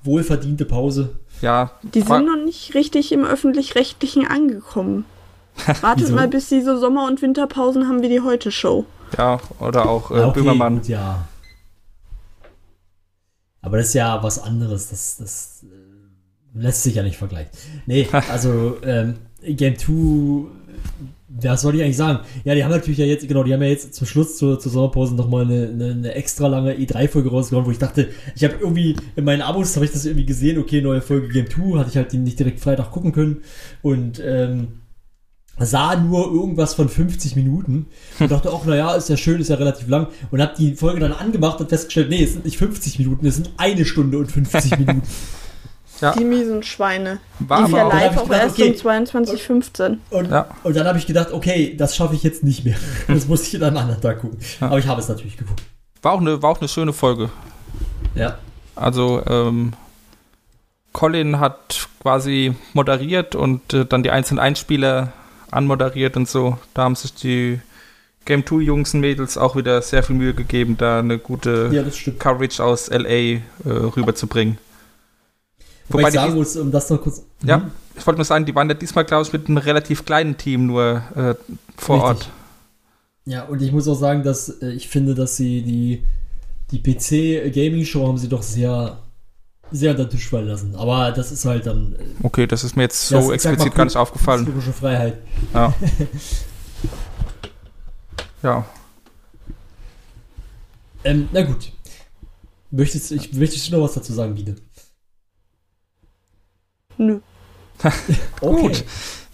Wohlverdiente 0.03 0.65
Pause. 0.65 1.15
Ja, 1.41 1.71
Die 1.83 2.01
sind 2.01 2.25
noch 2.25 2.43
nicht 2.43 2.73
richtig 2.75 3.11
im 3.11 3.23
Öffentlich-Rechtlichen 3.25 4.27
angekommen. 4.27 5.05
Wartet 5.81 6.11
mal, 6.11 6.27
bis 6.27 6.49
die 6.49 6.61
so 6.61 6.77
Sommer- 6.77 7.05
und 7.07 7.21
Winterpausen 7.21 7.87
haben 7.87 8.01
wie 8.01 8.09
die 8.09 8.21
Heute-Show. 8.21 8.85
ja, 9.17 9.39
oder 9.59 9.87
auch 9.87 10.11
äh, 10.11 10.19
Ja, 10.19 10.27
okay, 10.27 10.39
Böhmermann. 10.39 10.75
Gut, 10.79 10.87
ja. 10.89 11.25
Aber 13.61 13.77
das 13.77 13.87
ist 13.87 13.93
ja 13.93 14.21
was 14.21 14.39
anderes. 14.39 14.89
Das, 14.89 15.17
das 15.17 15.63
äh, 15.63 15.67
lässt 16.55 16.83
sich 16.83 16.95
ja 16.95 17.03
nicht 17.03 17.17
vergleichen. 17.17 17.51
Nee, 17.85 18.07
also 18.31 18.77
ähm, 18.83 19.15
Game 19.43 19.77
2, 19.77 20.49
was 21.41 21.61
soll 21.61 21.75
ich 21.75 21.81
eigentlich 21.81 21.97
sagen? 21.97 22.19
Ja, 22.43 22.55
die 22.55 22.63
haben 22.63 22.71
natürlich 22.71 22.97
ja 22.97 23.05
jetzt, 23.05 23.27
genau, 23.27 23.43
die 23.43 23.53
haben 23.53 23.61
ja 23.61 23.67
jetzt 23.67 23.93
zum 23.93 24.07
Schluss 24.07 24.37
zur, 24.37 24.59
zur 24.59 24.71
Sommerpause 24.71 25.15
nochmal 25.15 25.43
eine, 25.43 25.67
eine, 25.67 25.91
eine 25.91 26.13
extra 26.13 26.47
lange 26.47 26.73
E3-Folge 26.73 27.29
rausgehauen, 27.29 27.65
wo 27.65 27.71
ich 27.71 27.77
dachte, 27.77 28.09
ich 28.35 28.43
habe 28.43 28.55
irgendwie 28.59 28.95
in 29.15 29.25
meinen 29.25 29.41
Abos 29.41 29.75
habe 29.75 29.85
ich 29.85 29.91
das 29.91 30.05
irgendwie 30.05 30.25
gesehen, 30.25 30.57
okay, 30.57 30.81
neue 30.81 31.01
Folge 31.01 31.27
Game 31.27 31.49
2, 31.49 31.77
hatte 31.79 31.89
ich 31.89 31.97
halt 31.97 32.11
die 32.11 32.17
nicht 32.17 32.39
direkt 32.39 32.61
Freitag 32.61 32.91
gucken 32.91 33.11
können 33.11 33.41
und 33.81 34.21
ähm, 34.23 34.79
sah 35.59 35.95
nur 35.95 36.31
irgendwas 36.31 36.73
von 36.73 36.89
50 36.89 37.35
Minuten 37.35 37.87
und 38.19 38.31
dachte 38.31 38.51
auch, 38.51 38.65
naja, 38.65 38.95
ist 38.95 39.09
ja 39.09 39.17
schön, 39.17 39.39
ist 39.39 39.49
ja 39.49 39.55
relativ 39.55 39.87
lang 39.87 40.07
und 40.31 40.41
habe 40.41 40.53
die 40.57 40.75
Folge 40.75 40.99
dann 40.99 41.13
angemacht 41.13 41.59
und 41.59 41.69
festgestellt, 41.69 42.09
nee, 42.09 42.23
es 42.23 42.33
sind 42.33 42.45
nicht 42.45 42.57
50 42.57 42.99
Minuten, 42.99 43.25
es 43.25 43.35
sind 43.35 43.51
eine 43.57 43.85
Stunde 43.85 44.17
und 44.17 44.31
50 44.31 44.79
Minuten. 44.79 45.03
Ja, 46.01 46.11
Die 46.13 46.25
miesen 46.25 46.61
Schweine. 46.63 47.19
war 47.39 47.59
aber 47.65 47.77
ja 47.77 47.85
auch, 47.87 47.93
live 47.93 48.17
auch 48.17 48.29
erst 48.29 48.59
okay. 48.59 48.69
um 48.83 48.91
22.15 48.91 49.97
Und, 50.09 50.29
Ja. 50.29 50.47
und 50.63 50.75
dann 50.75 50.85
habe 50.87 50.97
ich 50.97 51.07
gedacht, 51.07 51.31
okay, 51.31 51.75
das 51.77 51.95
schaffe 51.95 52.15
ich 52.15 52.23
jetzt 52.23 52.43
nicht 52.43 52.65
mehr. 52.65 52.75
Das 53.07 53.27
muss 53.27 53.47
ich 53.47 53.55
an 53.55 53.63
einem 53.63 53.77
anderen 53.77 54.01
Tag 54.01 54.19
gucken. 54.21 54.37
Ja. 54.59 54.67
Aber 54.67 54.77
ich 54.79 54.87
habe 54.87 54.99
es 54.99 55.07
natürlich 55.07 55.37
geguckt. 55.37 55.61
war, 56.01 56.13
auch 56.13 56.19
eine, 56.21 56.41
war 56.41 56.49
auch 56.51 56.59
eine 56.59 56.67
schöne 56.67 56.91
Folge. 56.93 57.29
Ja. 58.13 58.37
Also, 58.75 59.21
ähm, 59.27 59.73
Colin 60.91 61.39
hat 61.39 61.87
quasi 62.01 62.53
moderiert 62.73 63.35
und 63.35 63.73
äh, 63.73 63.85
dann 63.85 64.03
die 64.03 64.11
einzelnen 64.11 64.39
Einspieler 64.39 65.13
anmoderiert 65.51 66.15
und 66.17 66.27
so. 66.29 66.57
Da 66.73 66.83
haben 66.83 66.95
sich 66.95 67.13
die 67.13 67.59
Game 68.25 68.45
2 68.45 68.55
Jungs 68.61 68.93
und 68.93 69.01
Mädels 69.01 69.37
auch 69.37 69.55
wieder 69.55 69.81
sehr 69.81 70.03
viel 70.03 70.15
Mühe 70.15 70.33
gegeben, 70.33 70.77
da 70.77 70.99
eine 70.99 71.19
gute 71.19 71.69
Ja. 71.71 71.83
Coverage 72.17 72.63
aus 72.63 72.89
LA 72.89 73.07
äh, 73.09 73.39
rüberzubringen. 73.65 74.57
Wobei 75.89 76.07
ich 76.07 76.13
sagen 76.13 76.33
muss, 76.33 76.55
um 76.57 76.71
das 76.71 76.89
noch 76.89 77.01
kurz. 77.01 77.23
Ja, 77.43 77.57
Mhm. 77.59 77.71
ich 77.95 78.05
wollte 78.07 78.17
nur 78.17 78.25
sagen, 78.25 78.45
die 78.45 78.55
waren 78.55 78.67
ja 78.69 78.73
diesmal, 78.73 79.05
glaube 79.05 79.23
ich, 79.23 79.33
mit 79.33 79.47
einem 79.47 79.57
relativ 79.57 80.05
kleinen 80.05 80.37
Team 80.37 80.65
nur 80.65 81.03
äh, 81.15 81.35
vor 81.77 81.97
Richtig. 81.97 82.01
Ort. 82.27 82.29
Ja, 83.25 83.43
und 83.45 83.61
ich 83.61 83.71
muss 83.71 83.87
auch 83.87 83.95
sagen, 83.95 84.23
dass 84.23 84.49
äh, 84.61 84.71
ich 84.71 84.87
finde, 84.89 85.13
dass 85.15 85.37
sie 85.37 85.61
die, 85.61 86.03
die 86.71 86.79
PC-Gaming-Show 86.79 88.07
haben 88.07 88.17
sie 88.17 88.29
doch 88.29 88.41
sehr, 88.43 88.99
sehr 89.71 89.91
unter 89.91 90.05
den 90.05 90.11
Tisch 90.11 90.29
fallen 90.29 90.47
lassen. 90.47 90.75
Aber 90.75 91.11
das 91.11 91.31
ist 91.31 91.45
halt 91.45 91.65
dann. 91.67 91.93
äh, 91.93 91.97
Okay, 92.23 92.47
das 92.47 92.63
ist 92.63 92.75
mir 92.75 92.83
jetzt 92.83 93.07
so 93.07 93.17
sag 93.19 93.27
mal, 93.27 93.33
explizit 93.33 93.75
gar 93.75 93.85
nicht 93.85 93.97
aufgefallen. 93.97 94.45
Künstlerische 94.45 94.73
Freiheit. 94.73 95.17
Ja. 95.53 95.73
ja. 98.43 98.65
Ähm, 101.03 101.29
na 101.31 101.41
gut. 101.43 101.71
Möchtest, 102.71 103.11
ich, 103.11 103.31
möchtest 103.33 103.67
du 103.67 103.73
noch 103.77 103.83
was 103.83 103.93
dazu 103.93 104.13
sagen, 104.13 104.35
Biene? 104.35 104.55
Nö. 106.97 107.19
Okay. 108.41 108.61
Gut. 108.61 108.83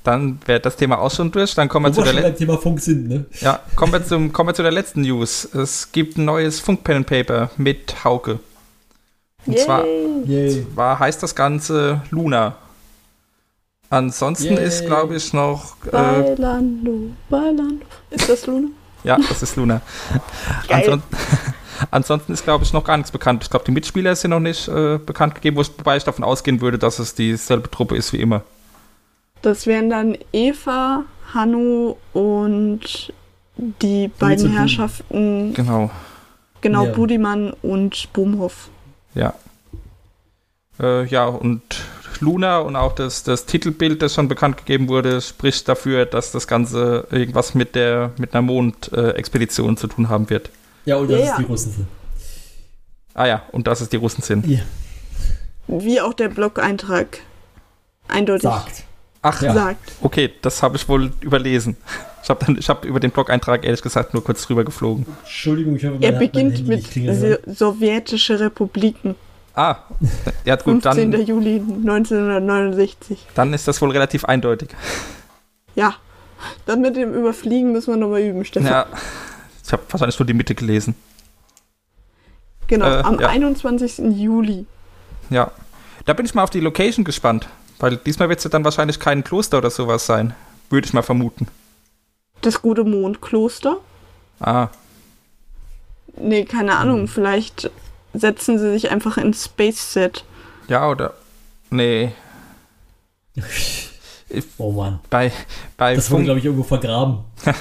Dann 0.03 0.39
wäre 0.45 0.59
das 0.59 0.75
Thema 0.77 0.97
auch 0.99 1.11
schon 1.11 1.31
durch. 1.31 1.53
Dann 1.53 1.69
kommen 1.69 1.85
wir, 1.85 1.89
Wo 1.95 2.01
zu 2.01 2.01
wir 2.01 2.05
der 2.05 2.13
schon 2.13 2.23
Le 2.23 2.29
beim 2.29 2.37
Thema 2.37 2.57
Funk 2.57 2.79
sind, 2.79 3.07
ne? 3.07 3.25
ja, 3.39 3.59
kommen, 3.75 3.93
wir 3.93 4.03
zum, 4.03 4.33
kommen 4.33 4.49
wir 4.49 4.53
zu 4.55 4.63
der 4.63 4.71
letzten 4.71 5.01
News. 5.01 5.45
Es 5.53 5.91
gibt 5.91 6.17
ein 6.17 6.25
neues 6.25 6.59
Funk 6.59 6.83
Pen 6.83 6.97
and 6.97 7.07
Paper 7.07 7.51
mit 7.57 8.03
Hauke. 8.03 8.39
Und 9.45 9.59
zwar, 9.59 9.85
Yay. 10.25 10.65
zwar 10.73 10.99
heißt 10.99 11.21
das 11.21 11.35
Ganze 11.35 12.01
Luna. 12.09 12.55
Ansonsten 13.89 14.55
Yay. 14.55 14.65
ist, 14.65 14.85
glaube 14.85 15.15
ich, 15.17 15.33
noch. 15.33 15.75
Äh, 15.85 15.91
Bailando, 15.91 17.11
Bailando. 17.29 17.85
Ist 18.09 18.29
das 18.29 18.47
Luna? 18.47 18.69
ja, 19.03 19.17
das 19.17 19.43
ist 19.43 19.55
Luna. 19.55 19.81
Geil. 20.67 21.01
Anson 21.89 22.11
ansonsten 22.11 22.33
ist, 22.33 22.43
glaube 22.43 22.63
ich, 22.63 22.73
noch 22.73 22.83
gar 22.83 22.97
nichts 22.97 23.11
bekannt. 23.11 23.43
Ich 23.43 23.49
glaube, 23.49 23.65
die 23.65 23.71
Mitspieler 23.71 24.15
sind 24.15 24.31
noch 24.31 24.39
nicht 24.39 24.67
äh, 24.67 24.97
bekannt 24.97 25.35
gegeben, 25.35 25.57
wobei 25.57 25.97
ich 25.97 26.03
davon 26.03 26.23
ausgehen 26.23 26.61
würde, 26.61 26.77
dass 26.77 26.99
es 26.99 27.15
dieselbe 27.15 27.69
Truppe 27.71 27.95
ist 27.95 28.13
wie 28.13 28.21
immer. 28.21 28.43
Das 29.41 29.65
wären 29.65 29.89
dann 29.89 30.17
Eva, 30.33 31.05
Hanno 31.33 31.97
und 32.13 33.13
die 33.57 34.05
und 34.05 34.19
beiden 34.19 34.45
Budi. 34.45 34.57
Herrschaften, 34.57 35.53
Genau. 35.53 35.89
genau, 36.61 36.85
Ja. 36.85 36.91
Budimann 36.91 37.53
und 37.61 38.11
Boomhoff. 38.13 38.69
Ja. 39.15 39.33
Äh, 40.79 41.05
ja, 41.05 41.25
und 41.25 41.61
Luna 42.19 42.59
und 42.59 42.75
auch 42.75 42.93
das, 42.93 43.23
das 43.23 43.45
Titelbild, 43.45 44.01
das 44.01 44.13
schon 44.13 44.27
bekannt 44.27 44.57
gegeben 44.57 44.87
wurde, 44.89 45.21
spricht 45.21 45.67
dafür, 45.67 46.05
dass 46.05 46.31
das 46.31 46.47
Ganze 46.47 47.07
irgendwas 47.11 47.55
mit 47.55 47.75
der 47.75 48.11
mit 48.17 48.33
einer 48.33 48.41
Mondexpedition 48.43 49.77
zu 49.77 49.87
tun 49.87 50.09
haben 50.09 50.29
wird. 50.29 50.49
Ja, 50.85 50.97
und 50.97 51.09
das 51.09 51.19
Ja, 51.19 51.23
ist 51.25 51.29
ja. 51.31 51.37
die 51.37 51.43
Russen. 51.43 51.87
Ah 53.13 53.25
ja, 53.27 53.43
und 53.51 53.67
dass 53.67 53.81
es 53.81 53.89
die 53.89 53.97
Russen 53.97 54.21
sind. 54.23 54.45
Ja, 54.47 54.59
Wie 55.67 55.99
auch 56.01 56.13
der 56.13 56.29
Blog-Eintrag 56.29 57.19
eindeutig 58.07 58.43
sagt. 58.43 58.83
Ach, 59.21 59.41
Ja. 59.41 59.53
sagt. 59.53 59.91
okay, 60.01 60.31
das 60.41 60.63
habe 60.63 60.77
ich 60.77 60.87
wohl 60.89 61.11
überlesen. 61.21 61.77
Ich 62.23 62.29
habe 62.29 62.45
hab 62.55 62.85
über 62.85 62.99
den 62.99 63.11
Blog-Eintrag 63.11 63.63
ehrlich 63.65 63.81
gesagt 63.81 64.13
nur 64.13 64.23
kurz 64.23 64.43
drüber 64.45 64.63
geflogen. 64.63 65.05
Entschuldigung, 65.23 65.75
ich 65.75 65.83
mein, 65.83 66.01
Er 66.01 66.11
beginnt 66.13 66.67
mit 66.67 66.85
sowjetische 67.47 68.39
Republiken. 68.39 69.15
Ah, 69.53 69.75
ja 70.45 70.55
gut, 70.55 70.81
15. 70.81 71.11
dann, 71.11 71.25
Juli 71.25 71.59
1969. 71.59 73.27
dann 73.35 73.53
ist 73.53 73.67
das 73.67 73.81
wohl 73.81 73.91
relativ 73.91 74.23
eindeutig. 74.25 74.69
Ja. 75.75 75.95
Dann 76.65 76.81
mit 76.81 76.95
dem 76.95 77.13
Überfliegen 77.13 77.71
müssen 77.71 77.93
wir 77.93 77.97
nochmal 77.97 78.21
üben, 78.21 78.43
Stefan. 78.45 78.71
Ja, 78.71 78.85
ich 79.71 79.73
habe 79.73 79.83
wahrscheinlich 79.89 80.19
nur 80.19 80.25
die 80.25 80.33
Mitte 80.33 80.53
gelesen. 80.53 80.95
genau, 82.67 82.87
äh, 82.87 83.03
am 83.03 83.21
ja. 83.21 83.29
21. 83.29 83.99
Juli. 84.17 84.65
Ja, 85.29 85.49
da 86.03 86.11
bin 86.11 86.25
ich 86.25 86.33
mal 86.33 86.43
auf 86.43 86.49
die 86.49 86.59
Location 86.59 87.05
gespannt, 87.05 87.47
weil 87.79 87.95
diesmal 87.95 88.27
wird 88.27 88.39
es 88.39 88.43
ja 88.43 88.49
dann 88.49 88.65
wahrscheinlich 88.65 88.99
kein 88.99 89.23
Kloster 89.23 89.59
oder 89.59 89.69
sowas 89.69 90.05
sein, 90.05 90.35
würde 90.69 90.87
ich 90.87 90.93
mal 90.93 91.03
vermuten. 91.03 91.47
Das 92.41 92.61
gute 92.61 92.83
Mondkloster. 92.83 93.77
Ah, 94.41 94.67
Nee, 96.17 96.43
keine 96.43 96.75
Ahnung, 96.75 97.07
vielleicht 97.07 97.71
setzen 98.13 98.59
sie 98.59 98.73
sich 98.73 98.91
einfach 98.91 99.15
ins 99.15 99.45
Space 99.45 99.93
Set. 99.93 100.25
ja 100.67 100.89
oder 100.89 101.13
nee, 101.69 102.11
Oh 104.57 104.73
Mann. 104.73 104.99
bei 105.09 105.31
bei 105.77 105.95
Das 105.95 106.11
wurde, 106.11 106.25
glaube 106.25 106.39
ich, 106.39 106.45
irgendwo 106.45 106.63
vergraben. 106.63 107.19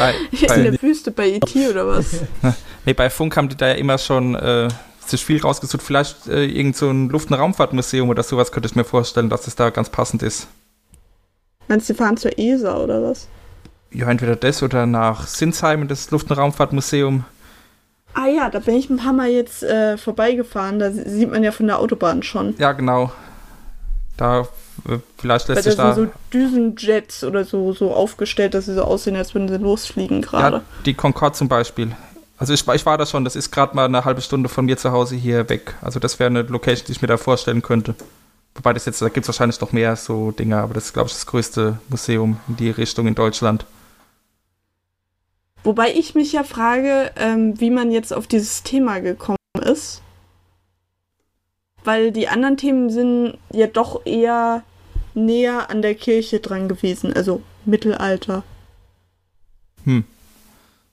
bei, 0.30 0.36
In 0.40 0.46
bei, 0.48 0.70
der 0.70 0.82
Wüste 0.82 1.10
bei 1.10 1.28
E.T. 1.28 1.68
oder 1.68 1.86
was? 1.86 2.06
nee, 2.84 2.92
bei 2.92 3.10
Funk 3.10 3.36
haben 3.36 3.48
die 3.48 3.56
da 3.56 3.68
ja 3.68 3.74
immer 3.74 3.98
schon 3.98 4.34
äh, 4.34 4.68
sich 5.06 5.24
viel 5.24 5.40
rausgesucht. 5.40 5.82
Vielleicht 5.82 6.26
äh, 6.28 6.44
irgend 6.44 6.76
so 6.76 6.90
ein 6.90 7.08
Luft- 7.08 7.30
und 7.30 7.36
Raumfahrtmuseum 7.36 8.08
oder 8.08 8.22
sowas 8.22 8.52
könnte 8.52 8.68
ich 8.68 8.76
mir 8.76 8.84
vorstellen, 8.84 9.28
dass 9.28 9.42
das 9.42 9.56
da 9.56 9.70
ganz 9.70 9.88
passend 9.90 10.22
ist. 10.22 10.48
Meinst 11.68 11.88
du, 11.88 11.92
die 11.92 11.98
fahren 11.98 12.16
zur 12.16 12.38
ESA 12.38 12.76
oder 12.78 13.02
was? 13.02 13.28
Ja, 13.92 14.10
entweder 14.10 14.36
das 14.36 14.62
oder 14.62 14.86
nach 14.86 15.26
Sinsheim 15.26 15.82
in 15.82 15.88
das 15.88 16.10
Luft- 16.10 16.30
und 16.30 16.36
Raumfahrtmuseum. 16.36 17.24
Ah 18.14 18.26
ja, 18.26 18.50
da 18.50 18.58
bin 18.58 18.74
ich 18.74 18.90
ein 18.90 18.96
paar 18.96 19.12
Mal 19.12 19.30
jetzt 19.30 19.62
äh, 19.62 19.96
vorbeigefahren. 19.96 20.78
Da 20.78 20.90
sieht 20.90 21.30
man 21.30 21.44
ja 21.44 21.52
von 21.52 21.66
der 21.66 21.78
Autobahn 21.78 22.22
schon. 22.22 22.54
Ja, 22.58 22.72
genau. 22.72 23.12
Da 24.16 24.48
vielleicht 25.18 25.48
Weil 25.48 25.54
lässt 25.56 25.64
sich 25.68 25.76
da. 25.76 25.94
sind 25.94 26.08
so 26.08 26.12
Düsenjets 26.32 27.24
oder 27.24 27.44
so, 27.44 27.72
so 27.72 27.92
aufgestellt, 27.92 28.54
dass 28.54 28.66
sie 28.66 28.74
so 28.74 28.82
aussehen, 28.82 29.16
als 29.16 29.34
würden 29.34 29.48
sie 29.48 29.56
losfliegen 29.58 30.22
gerade. 30.22 30.56
Ja, 30.58 30.62
die 30.86 30.94
Concorde 30.94 31.34
zum 31.36 31.48
Beispiel. 31.48 31.94
Also 32.38 32.54
ich, 32.54 32.66
war- 32.66 32.74
ich 32.74 32.86
war 32.86 32.96
da 32.96 33.04
schon, 33.06 33.24
das 33.24 33.36
ist 33.36 33.50
gerade 33.50 33.76
mal 33.76 33.84
eine 33.84 34.04
halbe 34.04 34.22
Stunde 34.22 34.48
von 34.48 34.64
mir 34.64 34.76
zu 34.78 34.92
Hause 34.92 35.14
hier 35.16 35.48
weg. 35.48 35.74
Also 35.82 36.00
das 36.00 36.18
wäre 36.18 36.28
eine 36.30 36.42
Location, 36.42 36.86
die 36.86 36.92
ich 36.92 37.02
mir 37.02 37.08
da 37.08 37.16
vorstellen 37.18 37.60
könnte. 37.62 37.94
Wobei 38.54 38.72
das 38.72 38.84
jetzt, 38.86 39.00
da 39.02 39.08
gibt 39.08 39.24
es 39.24 39.28
wahrscheinlich 39.28 39.60
noch 39.60 39.72
mehr 39.72 39.94
so 39.96 40.30
Dinge, 40.32 40.56
aber 40.56 40.74
das 40.74 40.86
ist, 40.86 40.92
glaube 40.94 41.08
ich, 41.08 41.12
das 41.14 41.26
größte 41.26 41.78
Museum 41.88 42.40
in 42.48 42.56
die 42.56 42.70
Richtung 42.70 43.06
in 43.06 43.14
Deutschland. 43.14 43.64
Wobei 45.62 45.92
ich 45.92 46.14
mich 46.14 46.32
ja 46.32 46.42
frage, 46.42 47.10
ähm, 47.16 47.60
wie 47.60 47.70
man 47.70 47.90
jetzt 47.92 48.12
auf 48.14 48.26
dieses 48.26 48.62
Thema 48.62 49.00
gekommen 49.00 49.36
ist. 49.62 50.00
Weil 51.84 52.12
die 52.12 52.28
anderen 52.28 52.56
Themen 52.56 52.90
sind 52.90 53.38
ja 53.52 53.66
doch 53.66 54.04
eher 54.06 54.62
näher 55.14 55.70
an 55.70 55.82
der 55.82 55.94
Kirche 55.94 56.40
dran 56.40 56.68
gewesen, 56.68 57.12
also 57.12 57.42
Mittelalter. 57.64 58.42
Hm. 59.84 60.04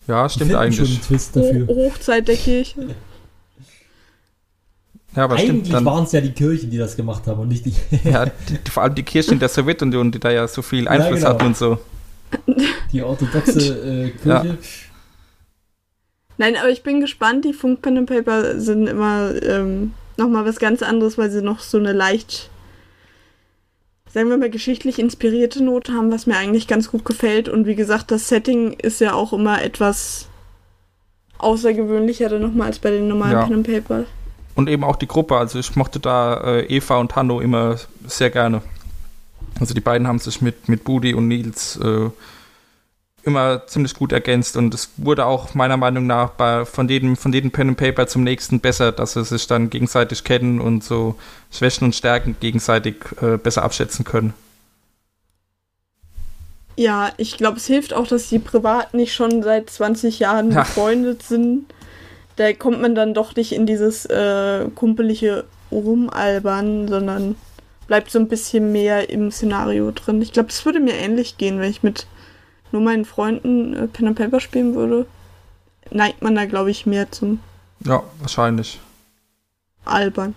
Ja, 0.08 0.30
stimmt 0.30 0.56
eigentlich. 0.56 1.00
Ho 1.10 1.16
dafür. 1.34 1.68
Hochzeit 1.68 2.28
der 2.28 2.38
Kirche. 2.38 2.96
Ja, 5.16 5.24
aber 5.24 5.38
stimmt 5.38 5.66
Eigentlich 5.66 5.86
waren 5.86 6.04
es 6.04 6.12
ja 6.12 6.22
die 6.22 6.32
Kirchen, 6.32 6.70
die 6.70 6.78
das 6.78 6.96
gemacht 6.96 7.26
haben 7.28 7.42
und 7.42 7.48
nicht 7.48 7.66
die. 7.66 7.74
Ja, 8.04 8.26
die, 8.26 8.70
vor 8.70 8.84
allem 8.84 8.96
die 8.96 9.04
Kirche 9.04 9.32
in 9.32 9.40
der 9.40 9.50
Sowjetunion, 9.50 10.12
die 10.12 10.20
da 10.20 10.32
ja 10.32 10.48
so 10.48 10.62
viel 10.62 10.88
Einfluss 10.88 11.20
genau. 11.20 11.30
hatten 11.30 11.46
und 11.48 11.58
so. 11.58 11.80
Die 12.92 13.02
orthodoxe 13.02 13.60
äh, 13.84 14.10
Kirche. 14.12 14.58
Nein, 16.38 16.56
aber 16.56 16.70
ich 16.70 16.84
bin 16.84 17.02
gespannt. 17.02 17.46
Die 17.46 17.54
Funk 17.54 17.82
Pen 17.82 17.98
and 17.98 18.10
Paper 18.10 18.60
sind 18.60 18.88
immer 18.88 19.32
ähm, 19.42 19.94
nochmal 20.18 20.46
was 20.46 20.60
ganz 20.60 20.84
anderes, 20.84 21.18
weil 21.18 21.32
sie 21.32 21.42
noch 21.42 21.60
so 21.60 21.78
eine 21.78 21.94
leicht, 21.94 22.50
sagen 24.18 24.32
wir 24.32 24.38
mal, 24.40 24.50
geschichtlich 24.50 24.98
inspirierte 24.98 25.64
Note 25.64 25.94
haben, 25.94 26.12
was 26.12 26.26
mir 26.26 26.36
eigentlich 26.36 26.68
ganz 26.68 26.90
gut 26.90 27.06
gefällt. 27.06 27.50
Und 27.50 27.68
wie 27.68 27.76
gesagt, 27.76 28.10
das 28.10 28.28
Setting 28.28 28.74
ist 28.74 29.00
ja 29.00 29.14
auch 29.14 29.32
immer 29.32 29.62
etwas 29.62 30.28
außergewöhnlicher 31.38 32.28
dann 32.28 32.42
nochmal 32.42 32.70
als 32.70 32.80
bei 32.80 32.90
den 32.90 33.08
normalen 33.08 33.34
Ja. 33.34 33.44
Pen 33.44 33.54
and 33.54 33.68
Paper. 33.68 34.06
Und 34.56 34.70
eben 34.70 34.84
auch 34.84 34.96
die 34.96 35.08
Gruppe. 35.08 35.38
Also 35.38 35.60
ich 35.60 35.76
mochte 35.76 36.00
da 36.00 36.42
äh, 36.42 36.66
Eva 36.66 36.98
und 36.98 37.16
Hanno 37.16 37.42
immer 37.42 37.76
sehr 38.08 38.32
gerne. 38.32 38.64
Also 39.60 39.76
die 39.76 39.82
beiden 39.82 40.08
haben 40.08 40.18
sich 40.18 40.42
mit, 40.42 40.68
mit 40.68 40.84
Budi 40.84 41.14
und 41.14 41.28
Nils 41.28 41.78
äh, 41.78 42.10
immer 43.28 43.68
ziemlich 43.68 43.94
gut 43.94 44.12
ergänzt 44.12 44.58
und 44.58 44.74
es 44.74 44.90
wurde 44.98 45.26
auch 45.26 45.54
meiner 45.54 45.78
Meinung 45.78 46.08
nach 46.08 46.32
bei, 46.32 46.66
von, 46.66 46.88
jedem, 46.90 47.16
von 47.16 47.32
jedem 47.34 47.52
Pen 47.52 47.70
and 47.70 47.78
Paper 47.78 48.08
zum 48.08 48.24
nächsten 48.24 48.60
besser, 48.60 48.92
dass 48.92 49.14
sie 49.14 49.24
sich 49.24 49.46
dann 49.48 49.70
gegenseitig 49.70 50.24
kennen 50.24 50.60
und 50.60 50.84
so 50.84 51.16
Schwächen 51.52 51.86
und 51.86 51.96
Stärken 51.96 52.36
gegenseitig 52.40 52.96
äh, 53.22 53.38
besser 53.38 53.64
abschätzen 53.64 54.06
können. 54.06 54.34
Ja, 56.76 57.12
ich 57.18 57.38
glaube, 57.38 57.58
es 57.58 57.66
hilft 57.66 57.94
auch, 57.94 58.08
dass 58.08 58.30
die 58.30 58.40
privat 58.40 58.94
nicht 58.94 59.14
schon 59.14 59.42
seit 59.42 59.70
20 59.70 60.20
Jahren 60.20 60.52
Ja. 60.52 60.62
befreundet 60.62 61.24
sind. 61.24 61.66
Da 62.36 62.54
kommt 62.54 62.82
man 62.82 62.94
dann 62.94 63.16
doch 63.16 63.36
nicht 63.36 63.52
in 63.52 63.66
dieses 63.66 64.06
äh, 64.06 64.66
kumpelige 64.76 65.46
Rumalbern, 65.72 66.88
sondern 66.88 67.36
bleibt 67.88 68.12
so 68.12 68.20
ein 68.20 68.28
bisschen 68.28 68.72
mehr 68.72 69.10
im 69.10 69.32
Szenario 69.32 69.92
drin. 69.92 70.22
Ich 70.22 70.34
glaube, 70.34 70.50
es 70.50 70.64
würde 70.66 70.80
mir 70.80 70.94
ähnlich 70.94 71.38
gehen, 71.38 71.60
wenn 71.60 71.72
ich 71.72 71.82
mit 71.82 72.06
nur 72.72 72.82
meinen 72.82 73.06
Freunden 73.06 73.74
äh, 73.74 73.88
Pen 73.88 74.08
and 74.08 74.18
Paper 74.18 74.40
spielen 74.40 74.76
würde. 74.76 75.06
Neigt 75.92 76.22
man 76.22 76.36
da, 76.36 76.46
glaube 76.46 76.72
ich, 76.72 76.86
mehr 76.86 77.12
zum 77.12 77.40
Ja, 77.86 78.04
wahrscheinlich. 78.20 78.80
Albern. 79.86 80.36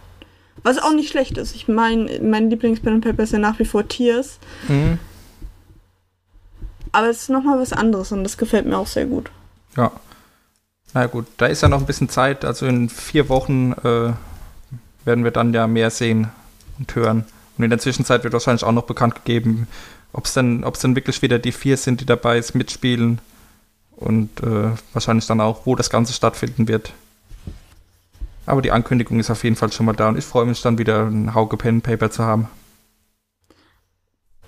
Was 0.63 0.79
auch 0.79 0.93
nicht 0.93 1.09
schlecht 1.11 1.39
ist. 1.39 1.55
Ich 1.55 1.69
meine, 1.69 2.21
mein 2.21 2.51
Lieblings-Pen 2.51 2.95
and 2.95 3.05
Paper 3.05 3.23
ist 3.23 3.33
ja 3.33 3.39
nach 3.39 3.59
wie 3.59 3.65
vor 3.65 3.89
Tears. 3.89 4.39
Mhm. 4.69 4.99
Aber 6.93 7.09
es 7.09 7.23
ist 7.23 7.31
nochmal 7.31 7.59
was 7.59 7.73
anderes 7.73 8.13
und 8.13 8.25
das 8.25 8.37
gefällt 8.37 8.67
mir 8.67 8.77
auch 8.77 8.87
sehr 8.87 9.07
gut. 9.07 9.31
Ja. 9.77 9.93
Na 10.93 11.07
gut, 11.07 11.27
da 11.37 11.47
ist 11.47 11.63
ja 11.63 11.69
noch 11.69 11.79
ein 11.79 11.87
bisschen 11.87 12.09
Zeit. 12.09 12.45
Also 12.45 12.67
in 12.67 12.89
vier 12.89 13.29
Wochen 13.29 13.73
äh, 13.85 14.13
werden 15.05 15.25
wir 15.25 15.31
dann 15.31 15.55
ja 15.55 15.67
mehr 15.67 15.91
sehen 15.91 16.29
und 16.79 16.95
hören. 16.95 17.25
Und 17.57 17.65
in 17.65 17.71
der 17.71 17.79
Zwischenzeit 17.79 18.25
wird 18.25 18.33
wahrscheinlich 18.33 18.65
auch 18.65 18.73
noch 18.73 18.85
bekannt 18.85 19.15
gegeben, 19.15 19.69
ob 20.13 20.25
es 20.27 20.35
dann, 20.35 20.65
ob's 20.65 20.81
dann 20.81 20.97
wirklich 20.97 21.23
wieder 21.23 21.39
die 21.39 21.53
vier 21.53 21.77
sind, 21.77 22.01
die 22.01 22.07
dabei 22.07 22.39
ist, 22.39 22.55
mitspielen. 22.55 23.21
Und 23.97 24.41
äh, 24.43 24.71
wahrscheinlich 24.95 25.27
dann 25.27 25.41
auch, 25.41 25.67
wo 25.67 25.77
das 25.77 25.91
Ganze 25.91 26.13
stattfinden 26.15 26.69
wird. 26.69 26.93
Aber 28.47 28.63
die 28.63 28.73
Ankündigung 28.73 29.21
ist 29.21 29.31
auf 29.31 29.45
jeden 29.45 29.57
Fall 29.57 29.71
schon 29.73 29.87
mal 29.87 29.93
da 29.95 30.09
und 30.09 30.17
ich 30.19 30.25
freue 30.25 30.47
mich 30.47 30.63
dann 30.63 30.79
wieder 30.79 31.07
ein 31.07 31.35
Hauke 31.35 31.57
Pen 31.57 31.77
and 31.77 31.85
Paper 31.85 32.11
zu 32.11 32.25
haben. 32.25 32.49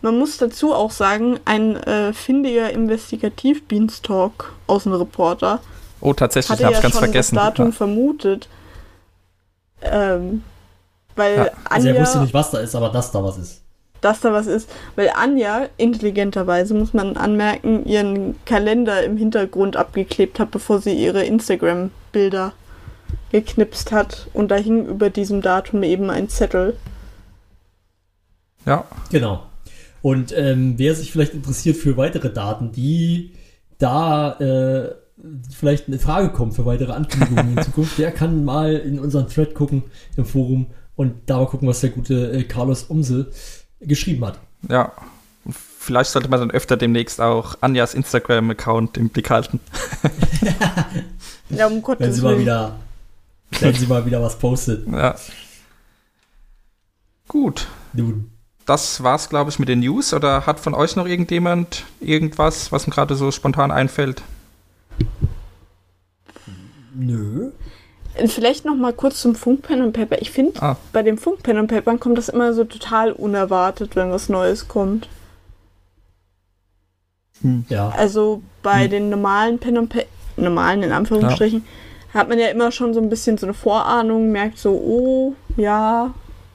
Man 0.00 0.18
muss 0.18 0.36
dazu 0.38 0.74
auch 0.74 0.90
sagen, 0.90 1.38
ein 1.44 1.76
äh, 1.76 2.12
findiger 2.12 2.70
Investigativ-Beanstalk 2.72 4.52
Außenreporter 4.66 5.60
Oh, 6.00 6.12
tatsächlich, 6.14 6.58
ich 6.58 6.64
ja 6.64 6.70
ganz 6.80 6.94
schon 6.94 6.98
vergessen. 6.98 7.36
das 7.36 7.44
Datum 7.44 7.66
Ja. 7.66 7.72
vermutet. 7.72 8.48
Ähm, 9.82 10.42
weil 11.14 11.36
Ja, 11.36 11.50
Also 11.64 11.88
er 11.88 12.00
wusste 12.00 12.14
Anja, 12.16 12.24
nicht, 12.24 12.34
was 12.34 12.50
da 12.50 12.58
ist, 12.58 12.74
aber 12.74 12.88
dass 12.88 13.12
da 13.12 13.22
was 13.22 13.38
ist. 13.38 13.61
Dass 14.02 14.20
da 14.20 14.32
was 14.32 14.46
ist, 14.46 14.68
weil 14.96 15.10
Anja 15.14 15.68
intelligenterweise, 15.78 16.74
muss 16.74 16.92
man 16.92 17.16
anmerken, 17.16 17.86
ihren 17.86 18.34
Kalender 18.44 19.02
im 19.02 19.16
Hintergrund 19.16 19.76
abgeklebt 19.76 20.38
hat, 20.38 20.50
bevor 20.50 20.80
sie 20.80 20.92
ihre 20.92 21.24
Instagram-Bilder 21.24 22.52
geknipst 23.30 23.92
hat. 23.92 24.28
Und 24.34 24.50
da 24.50 24.56
hing 24.56 24.86
über 24.86 25.08
diesem 25.08 25.40
Datum 25.40 25.82
eben 25.82 26.10
ein 26.10 26.28
Zettel. 26.28 26.76
ja, 28.66 28.84
Genau. 29.10 29.44
Und 30.02 30.36
ähm, 30.36 30.74
wer 30.78 30.96
sich 30.96 31.12
vielleicht 31.12 31.32
interessiert 31.32 31.76
für 31.76 31.96
weitere 31.96 32.32
Daten, 32.32 32.72
die 32.72 33.34
da 33.78 34.32
äh, 34.40 34.94
vielleicht 35.56 35.86
eine 35.86 36.00
Frage 36.00 36.30
kommt 36.30 36.54
für 36.54 36.66
weitere 36.66 36.92
Ankündigungen 36.92 37.56
in 37.56 37.62
Zukunft, 37.64 37.98
der 37.98 38.10
kann 38.10 38.44
mal 38.44 38.74
in 38.74 38.98
unseren 38.98 39.28
Thread 39.28 39.54
gucken 39.54 39.84
im 40.16 40.24
Forum 40.24 40.66
und 40.96 41.14
da 41.26 41.38
mal 41.38 41.46
gucken, 41.46 41.68
was 41.68 41.80
der 41.80 41.90
gute 41.90 42.32
äh, 42.32 42.42
Carlos 42.42 42.84
Umsel 42.84 43.30
geschrieben 43.82 44.24
hat. 44.24 44.38
ja. 44.68 44.92
Vielleicht 45.78 46.12
sollte 46.12 46.28
man 46.28 46.38
dann 46.38 46.52
öfter 46.52 46.76
demnächst 46.76 47.20
auch 47.20 47.56
Anjas 47.60 47.94
Instagram-Account 47.94 48.96
im 48.96 49.08
Blick 49.08 49.30
halten. 49.30 49.58
Ja, 51.50 51.66
um 51.66 51.72
Wenn 51.74 51.82
Gottes 51.82 52.16
sie 52.16 52.22
mal 52.22 52.38
wieder, 52.38 52.76
wenn 53.60 53.74
sie 53.74 53.86
mal 53.86 54.06
wieder 54.06 54.22
was 54.22 54.38
postet. 54.38 54.86
Ja. 54.92 55.16
Gut. 57.28 57.66
Nun, 57.92 58.30
Das 58.64 59.02
war's, 59.02 59.28
glaube 59.28 59.50
ich, 59.50 59.58
mit 59.58 59.68
den 59.68 59.80
News. 59.80 60.14
Oder 60.14 60.46
hat 60.46 60.60
von 60.60 60.74
euch 60.74 60.96
noch 60.96 61.06
irgendjemand 61.06 61.84
irgendwas, 62.00 62.70
was 62.72 62.86
ihm 62.86 62.90
gerade 62.90 63.16
so 63.16 63.30
spontan 63.32 63.70
einfällt? 63.72 64.22
nö. 66.94 67.50
Vielleicht 68.26 68.64
noch 68.64 68.74
mal 68.76 68.92
kurz 68.92 69.20
zum 69.20 69.34
Funk 69.34 69.62
Pen 69.62 69.82
und 69.82 69.92
Paper. 69.92 70.20
Ich 70.20 70.30
finde, 70.30 70.60
Ah. 70.62 70.76
bei 70.92 71.02
dem 71.02 71.16
Funk 71.18 71.42
Pen 71.42 71.58
und 71.58 71.68
Papern 71.68 71.98
kommt 71.98 72.18
das 72.18 72.28
immer 72.28 72.52
so 72.52 72.64
total 72.64 73.12
unerwartet, 73.12 73.96
wenn 73.96 74.10
was 74.10 74.28
Neues 74.28 74.68
kommt. 74.68 75.08
Ja. 77.68 77.88
Also 77.96 78.42
bei 78.62 78.86
den 78.86 79.08
normalen 79.10 79.58
Pen 79.58 79.78
und 79.78 79.88
Paper, 79.88 80.06
normalen 80.36 80.82
in 80.82 80.92
Anführungsstrichen, 80.92 81.64
hat 82.14 82.28
man 82.28 82.38
ja 82.38 82.48
immer 82.48 82.70
schon 82.70 82.94
so 82.94 83.00
ein 83.00 83.08
bisschen 83.08 83.38
so 83.38 83.46
eine 83.46 83.54
Vorahnung, 83.54 84.30
merkt 84.30 84.58
so, 84.58 84.70
oh, 84.72 85.34
ja, 85.56 86.12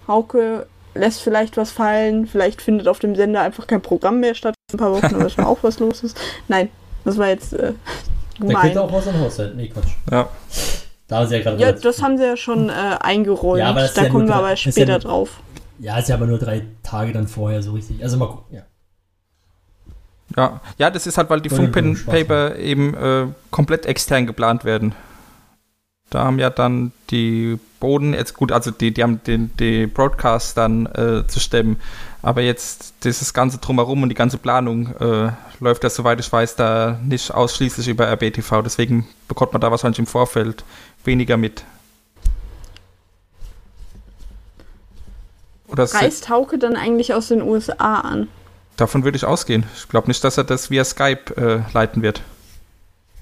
Hauke 0.08 0.68
lässt 0.94 1.22
vielleicht 1.22 1.58
was 1.58 1.72
fallen, 1.72 2.26
vielleicht 2.28 2.62
findet 2.62 2.88
auf 2.88 3.00
dem 3.00 3.16
Sender 3.16 3.42
einfach 3.42 3.68
kein 3.68 3.82
Programm 3.82 4.20
mehr 4.20 4.34
statt. 4.36 4.56
In 4.72 4.76
ein 4.76 4.80
paar 4.80 4.92
Wochen, 4.92 5.02
dann 5.14 5.24
wissen 5.26 5.38
wir 5.40 5.48
auch, 5.48 5.60
was 5.62 5.80
los 5.80 6.04
ist. 6.04 6.18
Nein, 6.48 6.70
das 7.04 7.18
war 7.18 7.28
jetzt 7.28 7.54
äh, 7.54 7.74
Da 8.40 8.46
gemein. 8.48 8.62
könnte 8.62 8.82
auch 8.82 8.92
Haus 8.92 9.08
an 9.08 9.20
Haus 9.20 9.36
sein. 9.36 9.54
Nee, 9.56 9.68
Quatsch. 9.68 9.90
Ja. 10.12 10.30
Da 11.08 11.24
ist 11.24 11.32
ja 11.32 11.40
gerade 11.40 11.62
Ja, 11.62 11.72
das 11.72 12.02
haben 12.02 12.18
sie 12.18 12.26
ja 12.26 12.36
schon 12.38 12.70
äh, 12.70 12.74
eingeräumt. 13.00 13.60
Ja, 13.60 13.74
da 13.74 14.04
ja 14.04 14.10
kommen 14.10 14.28
wir 14.28 14.36
aber 14.36 14.50
ja 14.50 14.56
später 14.58 14.94
nur- 14.94 15.00
drauf. 15.00 15.40
Ja, 15.80 15.98
ist 16.00 16.10
ja 16.10 16.16
aber 16.16 16.26
nur 16.26 16.40
drei 16.40 16.64
Tage 16.84 17.14
dann 17.14 17.28
vorher 17.28 17.62
so 17.62 17.74
richtig. 17.74 18.02
Also 18.04 18.18
mal 18.18 18.28
gucken. 18.28 18.56
Ja. 18.56 18.64
Ja, 20.36 20.62
ja, 20.78 20.90
das 20.90 21.08
ist 21.08 21.18
halt, 21.18 21.30
weil 21.30 21.40
die 21.40 21.50
Soll 21.50 21.60
Funk 21.60 21.72
Pen 21.74 21.96
Spaß 21.96 22.14
Paper 22.14 22.56
eben 22.58 22.94
äh, 22.96 23.28
komplett 23.52 23.86
extern 23.86 24.28
geplant 24.28 24.66
werden. 24.66 24.94
Da 26.10 26.24
haben 26.26 26.40
ja 26.40 26.50
dann 26.50 26.92
die 27.10 27.60
Boden, 27.80 28.14
jetzt 28.14 28.34
gut, 28.34 28.52
also 28.52 28.72
die, 28.72 28.94
die 28.94 29.04
haben 29.04 29.22
den 29.26 29.52
die 29.58 29.88
Broadcast 29.88 30.58
dann 30.58 30.86
äh, 30.88 31.28
zu 31.28 31.40
stemmen. 31.40 31.80
Aber 32.22 32.42
jetzt 32.42 32.94
dieses 33.04 33.34
ganze 33.34 33.58
Drumherum 33.60 34.04
und 34.04 34.10
die 34.10 34.16
ganze 34.16 34.38
Planung 34.38 34.96
äh, 35.00 35.32
läuft 35.60 35.84
ja, 35.84 35.90
soweit 35.90 36.20
ich 36.20 36.32
weiß, 36.32 36.56
da 36.56 37.00
nicht 37.04 37.34
ausschließlich 37.34 37.88
über 37.88 38.08
RBTV. 38.08 38.62
Deswegen 38.64 39.08
bekommt 39.28 39.54
man 39.54 39.62
da 39.62 39.70
wahrscheinlich 39.72 40.00
im 40.00 40.08
Vorfeld 40.08 40.64
weniger 41.08 41.38
mit. 41.38 41.64
Oder 45.68 45.84
Reist 45.84 46.30
Hauke 46.30 46.58
dann 46.58 46.76
eigentlich 46.76 47.14
aus 47.14 47.28
den 47.30 47.42
USA 47.42 48.00
an? 48.02 48.28
davon 48.78 49.04
würde 49.04 49.18
ich 49.18 49.26
ausgehen. 49.26 49.66
Ich 49.76 49.90
glaube 49.90 50.08
nicht, 50.08 50.24
dass 50.24 50.38
er 50.38 50.44
das 50.44 50.70
via 50.70 50.84
Skype 50.86 51.36
äh, 51.36 51.74
leiten 51.74 52.04
wird. 52.04 52.22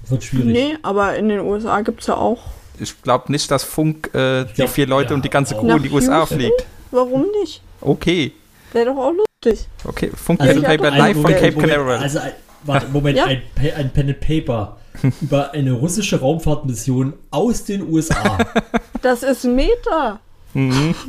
Wird 0.06 0.22
schwierig. 0.22 0.46
Nee, 0.46 0.76
aber 0.82 1.16
in 1.16 1.28
den 1.30 1.40
USA 1.40 1.80
gibt 1.80 2.02
es 2.02 2.06
ja 2.08 2.14
auch. 2.16 2.42
Ich 2.78 3.00
glaube 3.02 3.32
nicht, 3.32 3.50
dass 3.50 3.64
Funk 3.64 4.10
äh, 4.14 4.44
die 4.44 4.52
glaub, 4.52 4.68
vier 4.68 4.86
Leute 4.86 5.10
ja, 5.10 5.14
und 5.16 5.24
die 5.24 5.30
ganze. 5.30 5.54
Crew 5.54 5.76
in 5.76 5.82
die 5.82 5.90
USA 5.90 6.20
Houston? 6.20 6.38
fliegt. 6.38 6.66
Warum 6.90 7.24
nicht? 7.40 7.62
Okay, 7.80 8.32
Wäre 8.72 8.86
doch 8.86 8.96
auch 8.98 9.12
lustig. 9.12 9.66
okay. 9.84 10.10
Funk 10.14 10.40
Also, 10.40 10.60
Pen 10.60 10.62
Paper 10.62 10.90
live 10.90 11.00
ein 11.02 11.12
von 11.14 11.22
Moment, 11.22 11.40
Cape 11.40 11.52
Moment, 11.52 11.72
Canaveral. 11.72 11.98
Also, 11.98 12.18
ein, 12.18 12.32
warte, 12.64 12.88
Moment, 12.88 13.16
Ja. 13.16 13.24
ein, 13.24 13.42
ein 13.76 13.90
Pen 13.90 14.08
and 14.10 14.20
Paper 14.20 14.76
über 15.20 15.52
eine 15.52 15.72
russische 15.72 16.20
Raumfahrtmission 16.20 17.14
aus 17.30 17.64
den 17.64 17.88
USA. 17.88 18.38
Das 19.02 19.22
ist 19.22 19.44
Meta. 19.44 20.18
Mhm. 20.54 20.94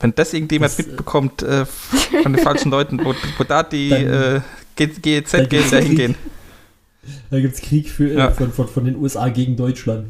Wenn 0.00 0.14
das 0.14 0.32
irgendjemand 0.32 0.72
Das, 0.72 0.78
äh, 0.84 0.88
mitbekommt 0.88 1.42
äh, 1.42 1.66
von 1.66 2.32
den 2.32 2.38
falschen 2.42 2.70
Leuten, 2.70 3.04
wo, 3.04 3.14
wo 3.36 3.44
da 3.44 3.62
die 3.62 3.90
äh, 3.92 4.40
GEZ-Gelder 4.76 5.46
gibt's 5.46 5.70
Krieg. 5.70 5.82
hingehen, 5.86 6.14
da 7.30 7.38
gibt 7.38 7.54
es 7.54 7.60
Krieg 7.60 7.88
für, 7.90 8.10
äh, 8.10 8.16
Ja. 8.16 8.30
von, 8.30 8.50
von, 8.50 8.66
von 8.66 8.84
den 8.86 8.96
USA 8.96 9.28
gegen 9.28 9.56
Deutschland. 9.56 10.06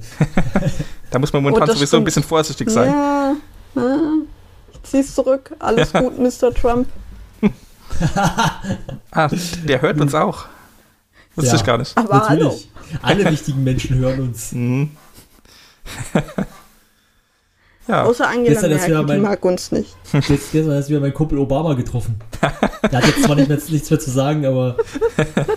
da 1.11 1.19
muss 1.19 1.33
man 1.33 1.41
Oh, 1.41 1.49
momentan 1.49 1.67
das 1.67 1.77
sowieso 1.77 1.97
ein 1.97 2.01
stimmt. 2.01 2.05
bisschen 2.05 2.23
vorsichtig 2.23 2.71
sein. 2.71 2.89
Ja. 2.89 3.35
ja. 3.75 3.99
Ich 4.73 4.83
zieh's 4.85 5.13
zurück. 5.15 5.55
Alles 5.59 5.93
gut, 5.93 6.19
Mr. 6.19 6.55
Trump. 6.55 6.87
Ah, 9.11 9.29
der 9.65 9.83
hört 9.83 10.01
uns 10.01 10.15
auch. 10.15 10.47
Wusste 11.37 11.51
Ja. 11.53 11.57
ich 11.57 11.65
gar 11.65 11.79
nicht. 11.79 11.97
Aber 11.97 12.29
hallo. 12.29 12.45
Natürlich. 12.45 12.69
Alle 13.03 13.31
wichtigen 13.31 13.65
Menschen 13.65 13.97
hören 13.97 14.21
uns. 14.21 14.53
Mhm. 14.53 14.91
ja, 17.89 18.05
Außer 18.05 18.27
Angela 18.29 18.53
Gestern 18.55 18.71
Merkel, 18.71 18.91
ja 18.93 19.01
die 19.01 19.07
mein- 19.07 19.21
mag 19.21 19.45
uns 19.45 19.71
nicht. 19.73 19.95
Jetzt, 20.13 20.53
gestern 20.53 20.75
hast 20.75 20.87
du 20.87 20.91
wieder 20.93 21.01
meinen 21.01 21.13
Kumpel 21.13 21.39
Obama 21.39 21.75
getroffen. 21.75 22.19
Der 22.41 22.99
hat 22.99 23.07
jetzt 23.07 23.25
zwar 23.25 23.37
nicht 23.37 23.49
mehr, 23.49 23.59
nichts 23.69 23.91
mehr 23.91 24.01
zu 24.01 24.11
sagen, 24.11 24.47
aber 24.47 24.77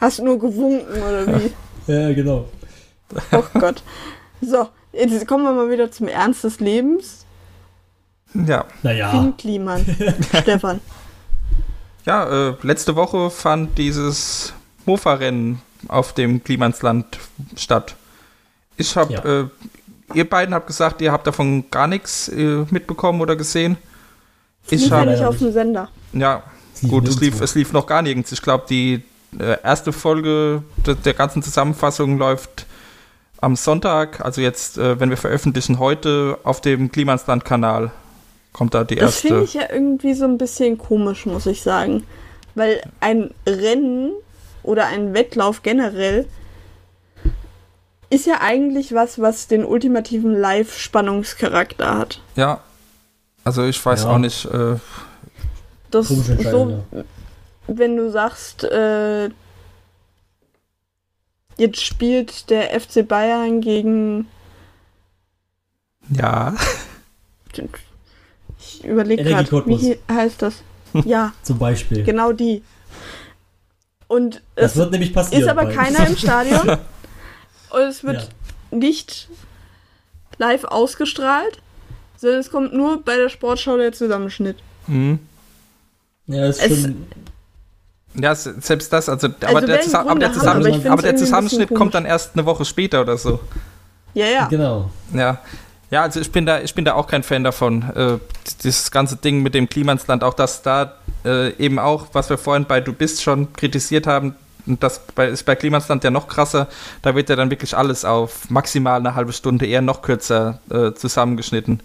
Hast 0.00 0.18
du 0.18 0.24
nur 0.24 0.38
gewunken 0.38 1.00
oder 1.00 1.26
wie? 1.40 1.52
ja, 1.92 2.12
genau. 2.12 2.48
Oh 3.30 3.44
Gott. 3.54 3.82
So, 4.40 4.68
jetzt 4.92 5.28
kommen 5.28 5.44
wir 5.44 5.52
mal 5.52 5.70
wieder 5.70 5.92
zum 5.92 6.08
Ernst 6.08 6.42
des 6.42 6.58
Lebens. 6.58 7.24
ja. 8.34 8.64
Naja, 8.82 9.10
Finn 9.10 9.36
Kliman. 9.36 9.84
Stefan. 10.42 10.80
Ja, 12.04 12.48
äh, 12.50 12.54
letzte 12.62 12.96
Woche 12.96 13.30
fand 13.30 13.78
dieses 13.78 14.52
Mofa-Rennen 14.86 15.60
auf 15.88 16.12
dem 16.14 16.42
Klimansland 16.42 17.18
statt. 17.56 17.94
Ich 18.76 18.96
habe, 18.96 19.12
Ja. 19.12 19.24
äh, 19.42 19.44
ihr 20.14 20.28
beiden 20.28 20.54
habt 20.54 20.66
gesagt, 20.66 21.00
ihr 21.00 21.12
habt 21.12 21.26
davon 21.26 21.70
gar 21.70 21.86
nichts 21.86 22.28
äh, 22.28 22.64
mitbekommen 22.70 23.20
oder 23.20 23.36
gesehen. 23.36 23.76
Ich 24.68 24.80
Lief 24.82 24.90
ja 24.90 24.98
habe, 24.98 25.10
nicht 25.10 25.24
auf 25.24 25.38
dem 25.38 25.52
Sender. 25.52 25.88
ja, 26.12 26.42
gut, 26.88 27.06
es 27.08 27.20
lief, 27.20 27.40
es 27.40 27.54
lief 27.54 27.72
noch 27.72 27.86
gar 27.86 28.02
nirgends. 28.02 28.32
Ich 28.32 28.42
glaube, 28.42 28.64
die 28.68 29.02
äh, 29.38 29.56
erste 29.62 29.92
Folge 29.92 30.62
de, 30.86 30.94
der 30.94 31.14
ganzen 31.14 31.42
Zusammenfassung 31.42 32.18
läuft 32.18 32.66
am 33.40 33.56
Sonntag, 33.56 34.24
also 34.24 34.40
jetzt, 34.40 34.78
äh, 34.78 35.00
wenn 35.00 35.10
wir 35.10 35.16
veröffentlichen, 35.16 35.78
heute 35.80 36.38
auf 36.44 36.60
dem 36.60 36.92
Klimansland-Kanal 36.92 37.90
kommt 38.52 38.74
da 38.74 38.84
die 38.84 38.96
Das 38.96 39.20
finde 39.20 39.40
erste. 39.40 39.58
ich 39.58 39.62
ja 39.62 39.72
irgendwie 39.72 40.14
so 40.14 40.24
ein 40.24 40.38
bisschen 40.38 40.78
komisch, 40.78 41.26
muss 41.26 41.46
ich 41.46 41.62
sagen. 41.62 42.04
Weil 42.54 42.82
ein 43.00 43.32
Rennen 43.46 44.12
oder 44.62 44.86
ein 44.86 45.14
Wettlauf 45.14 45.62
generell 45.62 46.28
ist 48.10 48.26
ja 48.26 48.40
eigentlich 48.42 48.92
was, 48.94 49.18
was 49.20 49.46
den 49.48 49.64
ultimativen 49.64 50.34
Live-Spannungscharakter 50.38 51.96
hat. 51.96 52.20
Ja, 52.36 52.60
also 53.42 53.64
ich 53.64 53.84
weiß 53.84 54.04
Ja. 54.04 54.10
auch 54.10 54.18
nicht. 54.18 54.44
Äh, 54.44 54.76
Das 55.90 56.08
so, 56.08 56.84
wenn 57.66 57.96
du 57.96 58.10
sagst, 58.10 58.64
äh, 58.64 59.30
jetzt 61.56 61.82
spielt 61.82 62.50
der 62.50 62.78
FC 62.78 63.02
Bayern 63.06 63.60
gegen, 63.62 64.26
ja. 66.10 66.54
ich 68.82 68.88
überlege 68.88 69.22
gerade, 69.24 69.50
wie 69.66 69.98
heißt 70.10 70.42
das? 70.42 70.54
Ja, 71.06 71.32
zum 71.42 71.58
Beispiel. 71.58 72.04
genau 72.04 72.32
die. 72.32 72.62
Und 74.08 74.42
Das 74.56 74.72
es 74.72 74.76
wird 74.76 74.90
nämlich 74.92 75.14
passieren. 75.14 75.42
ist 75.42 75.48
aber 75.48 75.64
bald. 75.64 75.74
keiner 75.74 76.06
im 76.06 76.16
Stadion 76.16 76.68
und 77.70 77.80
es 77.80 78.04
wird 78.04 78.28
Ja. 78.70 78.76
nicht 78.78 79.28
live 80.36 80.64
ausgestrahlt, 80.64 81.60
sondern 82.18 82.40
es 82.40 82.50
kommt 82.50 82.74
nur 82.74 83.02
bei 83.02 83.16
der 83.16 83.30
Sportschau 83.30 83.76
der 83.78 83.92
Zusammenschnitt. 83.92 84.56
Mhm. 84.86 85.18
Ja, 86.26 86.46
ist 86.46 86.60
Es- 86.62 86.82
schon. 86.82 87.06
Ja, 88.14 88.34
se- 88.34 88.56
selbst 88.60 88.92
das, 88.92 89.08
also, 89.08 89.28
aber, 89.28 89.48
Also 89.48 89.60
der, 89.60 89.68
werden 89.68 89.82
Zusa 89.84 90.00
aber, 90.00 90.14
der, 90.18 90.28
haben, 90.28 90.34
Zusammen 90.34 90.66
aber 90.84 90.90
aber 90.92 91.02
der 91.02 91.16
Zusammenschnitt 91.16 91.74
kommt 91.74 91.94
dann 91.94 92.04
erst 92.04 92.34
eine 92.34 92.44
Woche 92.44 92.66
später 92.66 93.00
oder 93.00 93.16
so. 93.16 93.40
Ja, 94.12 94.26
ja. 94.26 94.46
Genau. 94.48 94.90
Ja. 95.14 95.40
Ja, 95.92 96.00
also 96.00 96.20
ich 96.20 96.32
bin 96.32 96.46
da, 96.46 96.62
ich 96.62 96.74
bin 96.74 96.86
da 96.86 96.94
auch 96.94 97.06
kein 97.06 97.22
Fan 97.22 97.44
davon. 97.44 97.82
Äh, 97.94 98.18
dieses 98.64 98.90
ganze 98.90 99.16
Ding 99.16 99.42
mit 99.42 99.52
dem 99.52 99.68
Klimansland, 99.68 100.24
auch 100.24 100.32
dass 100.32 100.62
da 100.62 100.94
äh, 101.22 101.50
eben 101.62 101.78
auch, 101.78 102.06
was 102.14 102.30
wir 102.30 102.38
vorhin 102.38 102.64
bei 102.64 102.80
Du 102.80 102.94
bist 102.94 103.22
schon 103.22 103.52
kritisiert 103.52 104.06
haben, 104.06 104.34
und 104.64 104.82
das 104.82 105.02
ist 105.30 105.44
bei 105.44 105.54
Klimansland 105.54 106.02
ja 106.02 106.10
noch 106.10 106.28
krasser, 106.28 106.68
da 107.02 107.14
wird 107.14 107.28
ja 107.28 107.36
dann 107.36 107.50
wirklich 107.50 107.76
alles 107.76 108.06
auf 108.06 108.48
maximal 108.48 109.00
eine 109.00 109.14
halbe 109.14 109.34
Stunde, 109.34 109.66
eher 109.66 109.82
noch 109.82 110.00
kürzer 110.00 110.60
äh, 110.70 110.94
zusammengeschnitten. 110.94 111.82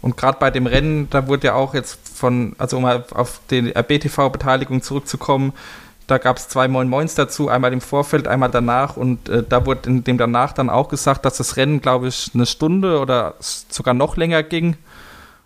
Und 0.00 0.16
gerade 0.16 0.38
bei 0.38 0.50
dem 0.50 0.66
Rennen, 0.66 1.10
da 1.10 1.28
wurde 1.28 1.48
ja 1.48 1.54
auch 1.54 1.74
jetzt 1.74 1.98
von, 2.08 2.56
also 2.56 2.78
um 2.78 2.86
auf 2.86 3.40
die 3.50 3.76
RBTV-Beteiligung 3.76 4.80
zurückzukommen, 4.80 5.52
da 6.12 6.18
gab 6.18 6.36
es 6.36 6.46
zwei 6.46 6.68
Moin 6.68 6.90
Moins 6.90 7.14
dazu, 7.14 7.48
einmal 7.48 7.72
im 7.72 7.80
Vorfeld, 7.80 8.28
einmal 8.28 8.50
danach. 8.50 8.98
Und 8.98 9.30
äh, 9.30 9.42
da 9.48 9.64
wurde 9.64 9.88
in 9.88 10.04
dem 10.04 10.18
danach 10.18 10.52
dann 10.52 10.68
auch 10.68 10.90
gesagt, 10.90 11.24
dass 11.24 11.38
das 11.38 11.56
Rennen, 11.56 11.80
glaube 11.80 12.08
ich, 12.08 12.30
eine 12.34 12.44
Stunde 12.44 13.00
oder 13.00 13.34
sogar 13.40 13.94
noch 13.94 14.18
länger 14.18 14.42
ging. 14.42 14.76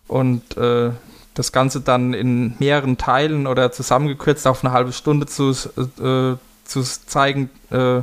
Und 0.08 0.56
äh, 0.56 0.90
das 1.34 1.52
Ganze 1.52 1.82
dann 1.82 2.14
in 2.14 2.56
mehreren 2.58 2.98
Teilen 2.98 3.46
oder 3.46 3.70
zusammengekürzt 3.70 4.44
auf 4.48 4.64
eine 4.64 4.72
halbe 4.72 4.92
Stunde 4.92 5.26
zu, 5.26 5.50
äh, 5.50 6.36
zu 6.64 6.82
zeigen, 6.82 7.48
äh, 7.70 8.02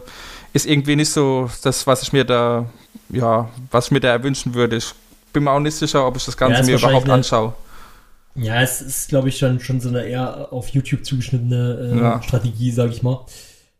ist 0.53 0.65
irgendwie 0.65 0.95
nicht 0.95 1.11
so 1.11 1.49
das, 1.63 1.85
was 1.85 2.01
ich 2.01 2.13
mir 2.13 2.23
da, 2.23 2.65
ja, 3.09 3.49
was 3.71 3.87
ich 3.87 3.91
mir 3.91 3.99
da 3.99 4.07
erwünschen 4.07 4.53
würde. 4.53 4.77
Ich 4.77 4.93
bin 5.33 5.43
mir 5.43 5.51
auch 5.51 5.59
nicht 5.59 5.75
sicher, 5.75 6.07
ob 6.07 6.15
ich 6.15 6.23
das 6.23 6.37
Ganze 6.37 6.61
Ja, 6.61 6.65
mir 6.65 6.77
überhaupt 6.77 7.09
anschaue. 7.09 7.53
Ja, 8.35 8.61
es 8.61 8.81
ist, 8.81 9.09
glaube 9.09 9.29
ich, 9.29 9.37
schon, 9.37 9.59
schon 9.59 9.79
so 9.79 9.89
eine 9.89 10.03
eher 10.03 10.51
auf 10.51 10.69
YouTube 10.69 11.05
zugeschnittene 11.05 11.91
äh, 11.93 11.99
Ja. 11.99 12.21
Strategie, 12.21 12.71
sag 12.71 12.91
ich 12.91 13.03
mal. 13.03 13.25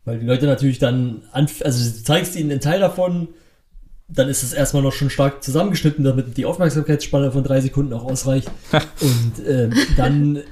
Weil 0.06 0.20
die 0.20 0.26
Leute 0.26 0.46
natürlich 0.46 0.80
dann, 0.80 1.24
also 1.32 1.92
du 1.92 2.04
zeigst 2.04 2.36
ihnen 2.36 2.52
einen 2.52 2.60
Teil 2.60 2.80
davon, 2.80 3.30
dann 4.10 4.28
ist 4.30 4.44
es 4.44 4.54
erstmal 4.54 4.84
noch 4.84 4.92
schon 4.92 5.10
stark 5.10 5.44
zusammengeschnitten, 5.44 6.04
damit 6.04 6.38
die 6.38 6.46
Aufmerksamkeitsspanne 6.46 7.32
von 7.32 7.44
drei 7.44 7.62
Sekunden 7.62 7.94
auch 7.94 8.04
ausreicht. 8.04 8.52
Und 9.02 9.48
ähm, 9.48 9.74
dann 9.98 10.44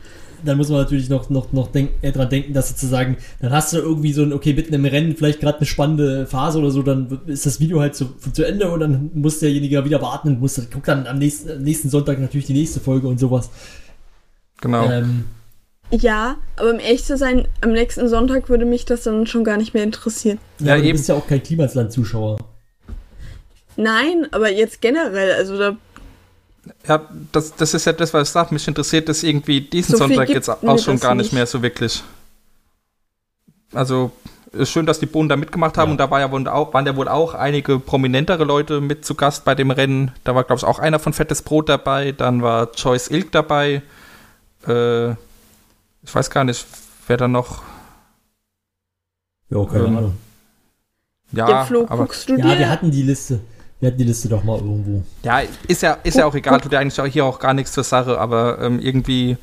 dann 0.43 0.57
muss 0.57 0.69
man 0.69 0.79
natürlich 0.79 1.09
noch, 1.09 1.29
noch, 1.29 1.51
noch 1.51 1.71
denk, 1.71 1.91
äh, 2.01 2.11
dran 2.11 2.29
denken, 2.29 2.53
dass 2.53 2.69
sozusagen, 2.69 3.17
dann 3.39 3.51
hast 3.51 3.73
du 3.73 3.77
irgendwie 3.77 4.13
so 4.13 4.23
ein, 4.23 4.33
okay, 4.33 4.53
mitten 4.53 4.73
im 4.73 4.85
Rennen 4.85 5.15
vielleicht 5.15 5.39
gerade 5.39 5.57
eine 5.57 5.65
spannende 5.65 6.25
Phase 6.25 6.59
oder 6.59 6.71
so, 6.71 6.81
dann 6.81 7.19
ist 7.27 7.45
das 7.45 7.59
Video 7.59 7.79
halt 7.79 7.95
zu, 7.95 8.15
zu 8.33 8.43
Ende 8.43 8.71
und 8.71 8.79
dann 8.79 9.11
muss 9.13 9.39
derjenige 9.39 9.83
wieder 9.85 10.01
warten 10.01 10.29
und 10.29 10.39
muss, 10.39 10.55
guckt 10.71 10.87
dann 10.87 11.07
am 11.07 11.19
nächsten, 11.19 11.51
am 11.51 11.61
nächsten 11.61 11.89
Sonntag 11.89 12.19
natürlich 12.19 12.47
die 12.47 12.53
nächste 12.53 12.79
Folge 12.79 13.07
und 13.07 13.19
sowas. 13.19 13.49
Genau. 14.61 14.89
Ähm, 14.89 15.25
Ja, 15.89 16.37
aber 16.55 16.69
um 16.71 16.79
ehrlich 16.79 17.03
zu 17.03 17.17
sein, 17.17 17.47
am 17.61 17.71
nächsten 17.73 18.07
Sonntag 18.07 18.47
würde 18.49 18.65
mich 18.65 18.85
das 18.85 19.03
dann 19.03 19.27
schon 19.27 19.43
gar 19.43 19.57
nicht 19.57 19.73
mehr 19.73 19.83
interessieren. 19.83 20.39
ja, 20.59 20.67
Ja, 20.67 20.75
du 20.77 20.83
eben. 20.87 20.97
bist 20.97 21.09
ja 21.09 21.15
auch 21.15 21.27
kein 21.27 21.43
Klimasland-Zuschauer. 21.43 22.37
Nein, 23.75 24.27
aber 24.31 24.51
jetzt 24.51 24.81
generell, 24.81 25.33
also 25.33 25.57
da 25.57 25.75
Ja, 26.87 27.09
das, 27.31 27.55
das 27.55 27.73
ist 27.73 27.85
ja 27.85 27.93
das, 27.93 28.13
was 28.13 28.27
ich 28.27 28.31
sage. 28.31 28.53
Mich 28.53 28.67
interessiert 28.67 29.09
das 29.09 29.23
irgendwie 29.23 29.61
diesen 29.61 29.93
So 29.93 29.97
Sonntag 29.97 30.29
jetzt 30.29 30.49
auch 30.49 30.79
schon 30.79 30.99
gar 30.99 31.15
nicht 31.15 31.25
nicht. 31.25 31.33
mehr 31.33 31.45
so 31.47 31.61
wirklich. 31.61 32.03
Also, 33.73 34.11
ist 34.51 34.69
schön, 34.69 34.85
dass 34.85 34.99
die 34.99 35.05
Bohnen 35.05 35.29
da 35.29 35.37
mitgemacht 35.37 35.77
haben 35.77 35.89
Ja. 35.89 35.91
und 35.93 35.97
da 35.97 36.11
war 36.11 36.19
ja 36.19 36.29
wohl 36.31 36.45
auch, 36.47 36.73
waren 36.73 36.85
ja 36.85 36.95
wohl 36.95 37.07
auch 37.07 37.33
einige 37.33 37.79
prominentere 37.79 38.43
Leute 38.43 38.81
mit 38.81 39.05
zu 39.05 39.15
Gast 39.15 39.45
bei 39.45 39.55
dem 39.55 39.71
Rennen. 39.71 40.11
Da 40.25 40.35
war, 40.35 40.43
glaube 40.43 40.59
ich, 40.59 40.65
auch 40.65 40.77
einer 40.79 40.99
von 40.99 41.13
Fettes 41.13 41.41
Brot 41.41 41.69
dabei, 41.69 42.11
dann 42.11 42.41
war 42.41 42.69
Joyce 42.75 43.09
Ilk 43.09 43.31
dabei. 43.31 43.81
Äh, 44.67 45.11
ich 46.03 46.13
weiß 46.13 46.29
gar 46.29 46.43
nicht, 46.43 46.65
wer 47.07 47.17
da 47.17 47.27
noch. 47.27 47.61
Ja, 49.49 49.65
keine 49.65 49.85
Ähm, 49.85 49.97
Ahnung. 49.97 50.17
Ja, 51.33 51.45
der 51.47 51.65
Flo, 51.65 51.85
aber 51.87 52.03
guckst 52.03 52.27
du 52.29 52.35
Ja, 52.37 52.45
dir? 52.53 52.59
wir 52.59 52.69
hatten 52.69 52.91
die 52.91 53.03
Liste. 53.03 53.39
Wir 53.79 53.87
hatten 53.87 53.97
die 53.97 54.03
Liste 54.03 54.29
doch 54.29 54.43
mal 54.43 54.57
irgendwo. 54.57 55.03
ja, 55.23 55.41
ist 55.67 55.81
ja, 55.81 55.97
ist 56.03 56.17
ja 56.17 56.25
auch 56.25 56.35
egal, 56.35 56.59
tut 56.61 56.71
ja 56.73 56.79
eigentlich 56.79 56.99
auch 57.01 57.05
hier 57.05 57.25
auch 57.25 57.39
gar 57.39 57.53
nichts 57.53 57.71
zur 57.71 57.83
Sache, 57.83 58.19
aber 58.19 58.59
ähm, 58.61 58.79
irgendwie. 58.79 59.37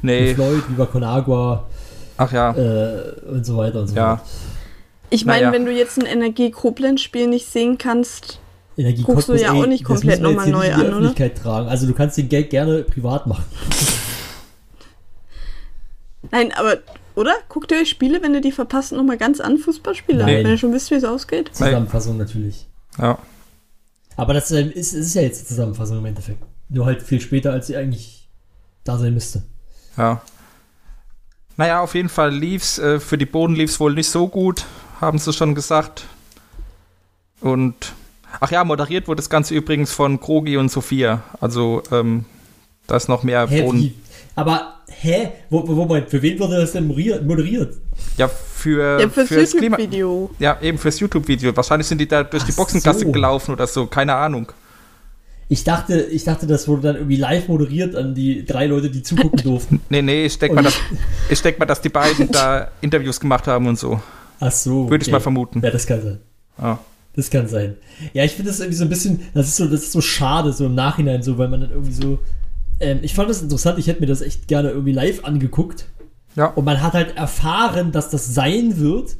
Wie 0.00 0.06
Nee, 0.06 0.34
Floyd, 0.34 0.62
Viva 0.68 0.86
Con 0.86 1.02
Agua 1.02 1.66
ach 2.16 2.32
ja. 2.32 2.52
äh, 2.54 3.20
und 3.28 3.44
so 3.44 3.56
weiter 3.56 3.80
und 3.80 3.88
so 3.88 3.96
Ja. 3.96 4.16
fort. 4.18 4.28
ich 5.10 5.24
meine, 5.24 5.46
naja. 5.46 5.52
wenn 5.52 5.64
du 5.66 5.72
jetzt 5.72 5.98
ein 5.98 6.06
Energie 6.06 6.50
Koblenz-Spiel 6.52 7.26
nicht 7.26 7.46
sehen 7.50 7.78
kannst, 7.78 8.38
Energie 8.76 9.02
Guckst 9.02 9.28
du 9.28 9.34
ja 9.34 9.52
ey, 9.52 9.60
auch 9.60 9.66
nicht 9.66 9.82
komplett 9.84 10.20
nochmal 10.22 10.48
neu 10.48 10.72
an, 10.72 10.94
oder? 10.94 11.12
Tragen. 11.34 11.68
Also 11.68 11.86
du 11.88 11.94
kannst 11.94 12.16
den 12.16 12.28
Gag 12.28 12.48
gerne 12.50 12.84
privat 12.84 13.26
machen. 13.26 13.44
nein, 16.30 16.52
aber 16.52 16.78
oder? 17.14 17.34
Guckt 17.48 17.72
ihr 17.72 17.78
euch 17.78 17.88
Spiele, 17.88 18.22
wenn 18.22 18.32
ihr 18.32 18.40
die 18.40 18.52
verpasst, 18.52 18.92
nochmal 18.92 19.18
ganz 19.18 19.40
an 19.40 19.58
Fußballspiele, 19.58 20.24
Nein. 20.24 20.44
wenn 20.44 20.52
ihr 20.52 20.58
schon 20.58 20.72
wisst, 20.72 20.92
wie 20.92 20.94
es 20.94 21.02
ausgeht? 21.04 21.50
Zusammenfassung 21.52 22.16
natürlich. 22.16 22.68
ja. 22.98 23.18
Aber 24.16 24.34
das 24.34 24.50
ähm, 24.50 24.72
ist, 24.72 24.94
ist 24.94 25.14
ja 25.14 25.22
jetzt 25.22 25.42
die 25.42 25.46
Zusammenfassung 25.46 25.98
im 25.98 26.06
Endeffekt. 26.06 26.42
Nur 26.68 26.86
halt 26.86 27.02
viel 27.02 27.20
später, 27.20 27.52
als 27.52 27.68
sie 27.68 27.76
eigentlich 27.76 28.28
da 28.82 28.98
sein 28.98 29.14
müsste. 29.14 29.44
Ja. 29.96 30.22
Naja, 31.56 31.80
auf 31.80 31.94
jeden 31.94 32.08
Fall 32.08 32.34
lief's. 32.34 32.78
Äh, 32.78 32.98
für 32.98 33.16
die 33.16 33.26
Boden 33.26 33.54
lief's 33.54 33.78
wohl 33.78 33.94
nicht 33.94 34.10
so 34.10 34.26
gut, 34.26 34.64
haben 35.00 35.18
sie 35.18 35.32
schon 35.32 35.54
gesagt. 35.54 36.06
Und 37.40 37.94
ach 38.40 38.50
ja, 38.50 38.64
moderiert 38.64 39.06
wurde 39.06 39.18
das 39.18 39.30
Ganze 39.30 39.54
übrigens 39.54 39.92
von 39.92 40.20
Krogi 40.20 40.56
und 40.56 40.68
Sophia. 40.68 41.22
Also 41.40 41.82
ähm, 41.92 42.24
da 42.88 42.96
ist 42.96 43.08
noch 43.08 43.22
mehr 43.22 43.46
Boden. 43.46 43.78
wie? 43.78 43.94
Aber, 44.38 44.74
hä? 44.86 45.30
Wo, 45.50 45.66
wo, 45.66 45.72
Moment, 45.72 46.08
für 46.08 46.22
wen 46.22 46.38
wurde 46.38 46.58
das 46.58 46.70
denn 46.70 46.86
moderiert? 46.86 47.74
Ja, 48.16 48.28
für 48.28 49.00
Ja, 49.00 49.08
fürs 49.08 49.26
fürs. 49.26 49.52
YouTube-Video. 49.52 50.30
Ja, 50.38 50.56
eben 50.62 50.78
fürs 50.78 51.00
YouTube-Video. 51.00 51.56
Wahrscheinlich 51.56 51.88
sind 51.88 51.98
die 52.00 52.06
da 52.06 52.22
durch 52.22 52.44
die 52.44 52.52
Ach 52.52 52.58
Boxengasse 52.58 53.00
so. 53.00 53.10
gelaufen 53.10 53.50
oder 53.50 53.66
so, 53.66 53.86
keine 53.86 54.14
Ahnung. 54.14 54.52
Ich 55.48 55.64
dachte, 55.64 56.02
ich 56.02 56.22
dachte, 56.22 56.46
das 56.46 56.68
wurde 56.68 56.82
dann 56.82 56.96
irgendwie 56.96 57.16
live 57.16 57.48
moderiert 57.48 57.96
an 57.96 58.14
die 58.14 58.44
drei 58.44 58.66
Leute, 58.66 58.90
die 58.90 59.02
zugucken 59.02 59.42
durften. 59.42 59.80
Nee, 59.88 60.02
nee, 60.02 60.26
ich 60.26 60.38
denke 60.38 60.54
mal, 60.54 60.62
dass, 60.62 60.78
ich 61.28 61.42
denk 61.42 61.58
mal, 61.58 61.66
dass 61.66 61.80
die 61.80 61.88
beiden 61.88 62.30
da 62.30 62.70
Interviews 62.80 63.18
gemacht 63.18 63.48
haben 63.48 63.66
und 63.66 63.76
so. 63.76 64.00
Ach 64.38 64.52
so. 64.52 64.88
Würde 64.88 65.02
ich 65.02 65.08
okay. 65.08 65.12
mal 65.12 65.20
vermuten. 65.20 65.62
Ja, 65.64 65.72
das 65.72 65.84
kann 65.84 66.00
sein. 66.00 66.18
Ja. 66.62 66.78
Das 67.16 67.28
kann 67.28 67.48
sein. 67.48 67.74
Ja, 68.12 68.22
ich 68.22 68.34
finde 68.34 68.52
das 68.52 68.60
irgendwie 68.60 68.76
so 68.76 68.84
ein 68.84 68.88
bisschen, 68.88 69.20
das 69.34 69.48
ist 69.48 69.56
so, 69.56 69.64
das 69.66 69.82
ist 69.82 69.92
so 69.92 70.00
schade, 70.00 70.52
so 70.52 70.66
im 70.66 70.76
Nachhinein, 70.76 71.24
so, 71.24 71.38
weil 71.38 71.48
man 71.48 71.62
dann 71.62 71.70
irgendwie 71.70 71.92
so. 71.92 72.20
Ähm, 72.80 72.98
ich 73.02 73.14
fand 73.14 73.28
das 73.30 73.42
interessant, 73.42 73.78
ich 73.78 73.86
hätte 73.86 74.00
mir 74.00 74.06
das 74.06 74.20
echt 74.22 74.48
gerne 74.48 74.70
irgendwie 74.70 74.92
live 74.92 75.24
angeguckt. 75.24 75.86
Ja. 76.36 76.46
Und 76.46 76.64
man 76.64 76.80
hat 76.82 76.92
halt 76.92 77.16
erfahren, 77.16 77.90
dass 77.92 78.10
das 78.10 78.32
sein 78.34 78.78
wird. 78.78 79.16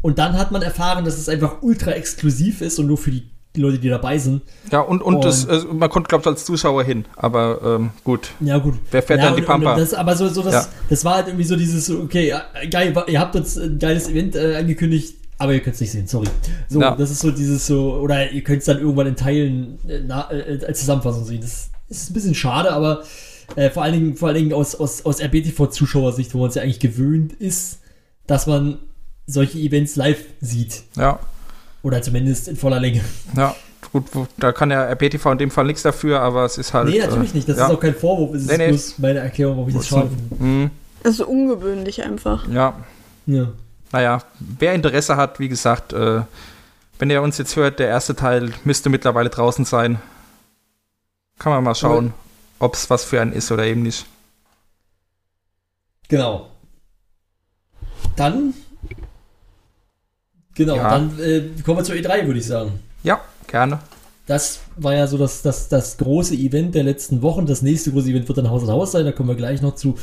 Und 0.00 0.18
dann 0.18 0.38
hat 0.38 0.50
man 0.50 0.62
erfahren, 0.62 1.04
dass 1.04 1.18
es 1.18 1.28
einfach 1.28 1.62
ultra 1.62 1.92
exklusiv 1.92 2.60
ist 2.60 2.78
und 2.78 2.86
nur 2.86 2.96
für 2.98 3.10
die 3.10 3.24
Leute, 3.54 3.78
die 3.78 3.90
dabei 3.90 4.16
sind. 4.18 4.40
Ja, 4.70 4.80
und, 4.80 5.02
und, 5.02 5.16
Und- 5.16 5.24
das, 5.26 5.44
äh, 5.44 5.60
man 5.70 5.90
konnte, 5.90 6.08
glaube 6.08 6.22
ich, 6.22 6.26
als 6.26 6.44
Zuschauer 6.46 6.82
hin. 6.84 7.04
Aber 7.16 7.60
ähm, 7.78 7.90
gut. 8.02 8.30
Ja, 8.40 8.56
gut. 8.58 8.74
Wer 8.90 9.02
fährt 9.02 9.20
ja, 9.20 9.26
dann 9.26 9.36
die 9.36 9.42
und- 9.42 9.46
Pampa? 9.46 9.72
Und 9.74 9.80
das, 9.80 9.92
aber 9.92 10.16
so, 10.16 10.26
so 10.28 10.42
das, 10.42 10.54
Ja. 10.54 10.66
das 10.88 11.04
war 11.04 11.16
halt 11.16 11.26
irgendwie 11.28 11.44
so 11.44 11.54
dieses, 11.54 11.90
okay, 11.90 12.32
geil, 12.70 12.94
ihr 13.08 13.20
habt 13.20 13.36
uns 13.36 13.58
ein 13.58 13.78
geiles 13.78 14.08
Event 14.08 14.34
äh, 14.36 14.56
angekündigt, 14.56 15.16
aber 15.36 15.52
ihr 15.52 15.60
könnt 15.60 15.74
es 15.74 15.80
nicht 15.82 15.92
sehen, 15.92 16.06
sorry. 16.06 16.28
So, 16.70 16.80
Ja. 16.80 16.96
das 16.96 17.10
ist 17.10 17.20
so 17.20 17.30
dieses 17.30 17.66
so, 17.66 17.92
oder 17.96 18.30
ihr 18.32 18.42
könnt 18.42 18.60
es 18.60 18.64
dann 18.64 18.78
irgendwann 18.78 19.08
in 19.08 19.16
Teilen 19.16 19.78
äh, 19.86 20.00
na, 20.06 20.30
äh, 20.32 20.64
als 20.66 20.80
Zusammenfassung 20.80 21.26
sehen. 21.26 21.42
Das 21.42 21.68
ist 21.98 22.10
ein 22.10 22.14
bisschen 22.14 22.34
schade, 22.34 22.72
aber 22.72 23.02
äh, 23.56 23.70
vor 23.70 23.82
allen 23.82 23.92
Dingen, 23.94 24.16
vor 24.16 24.28
allen 24.28 24.38
Dingen 24.38 24.52
aus, 24.52 24.74
aus, 24.74 25.04
aus 25.04 25.20
RBTV-Zuschauersicht, 25.20 26.34
wo 26.34 26.38
man 26.38 26.48
es 26.48 26.54
ja 26.54 26.62
eigentlich 26.62 26.80
gewöhnt 26.80 27.32
ist, 27.34 27.78
dass 28.26 28.46
man 28.46 28.78
solche 29.26 29.58
Events 29.58 29.96
live 29.96 30.24
sieht. 30.40 30.82
Ja, 30.96 31.18
Oder 31.82 32.02
zumindest 32.02 32.48
in 32.48 32.56
voller 32.56 32.80
Länge. 32.80 33.00
ja. 33.36 33.54
Gut, 33.92 34.04
da 34.38 34.52
kann 34.52 34.70
ja 34.70 34.84
RPTV 34.84 35.32
in 35.32 35.38
dem 35.38 35.50
Fall 35.50 35.66
nichts 35.66 35.82
dafür, 35.82 36.20
aber 36.20 36.46
es 36.46 36.56
ist 36.56 36.72
halt. 36.72 36.88
nee, 36.88 36.98
natürlich 36.98 37.32
äh, 37.32 37.36
nicht. 37.36 37.48
Das 37.48 37.58
ja. 37.58 37.66
ist 37.66 37.72
auch 37.72 37.80
kein 37.80 37.94
Vorwurf. 37.94 38.32
Es 38.34 38.42
ist 38.42 38.48
Nee, 38.50 38.56
nee. 38.56 38.68
bloß 38.68 38.98
meine 38.98 39.18
Erklärung, 39.18 39.56
warum 39.56 39.68
ich 39.68 39.74
das 39.74 39.88
schade 39.88 40.08
finde. 40.08 40.42
Mhm, 40.42 40.70
Das 41.02 41.14
ist 41.14 41.20
ungewöhnlich 41.20 42.02
einfach. 42.02 42.48
ja, 42.48 42.74
Ja. 43.26 43.48
naja, 43.90 44.22
wer 44.38 44.72
Interesse 44.72 45.16
hat, 45.16 45.40
wie 45.40 45.48
gesagt, 45.50 45.92
äh, 45.92 46.22
wenn 46.98 47.10
ihr 47.10 47.20
uns 47.20 47.36
jetzt 47.36 47.54
hört, 47.56 47.80
der 47.80 47.88
erste 47.88 48.16
Teil 48.16 48.52
müsste 48.64 48.88
mittlerweile 48.88 49.28
draußen 49.28 49.66
sein. 49.66 50.00
Kann 51.42 51.52
man 51.52 51.64
mal 51.64 51.74
schauen, 51.74 52.14
ob 52.60 52.74
es 52.74 52.88
was 52.88 53.04
für 53.04 53.20
einen 53.20 53.32
ist 53.32 53.50
oder 53.50 53.64
eben 53.66 53.82
nicht. 53.82 54.06
Genau. 56.08 56.48
Dann. 58.14 58.54
Genau, 60.54 60.76
Ja. 60.76 60.90
dann 60.90 61.18
äh, 61.18 61.42
kommen 61.64 61.78
wir 61.78 61.84
zur 61.84 61.96
E3, 61.96 62.26
würde 62.26 62.38
ich 62.38 62.46
sagen. 62.46 62.78
Ja, 63.02 63.20
gerne. 63.48 63.80
Das 64.26 64.60
war 64.76 64.94
ja 64.94 65.06
so 65.08 65.18
das, 65.18 65.42
das, 65.42 65.68
das 65.68 65.96
große 65.96 66.34
Event 66.34 66.76
der 66.76 66.84
letzten 66.84 67.22
Wochen. 67.22 67.46
Das 67.46 67.62
nächste 67.62 67.90
große 67.90 68.10
Event 68.10 68.28
wird 68.28 68.38
dann 68.38 68.50
Haus 68.50 68.62
an 68.62 68.68
Haus 68.70 68.92
sein, 68.92 69.04
da 69.04 69.10
kommen 69.10 69.28
wir 69.28 69.34
gleich 69.34 69.62
noch 69.62 69.74
zu. 69.74 69.96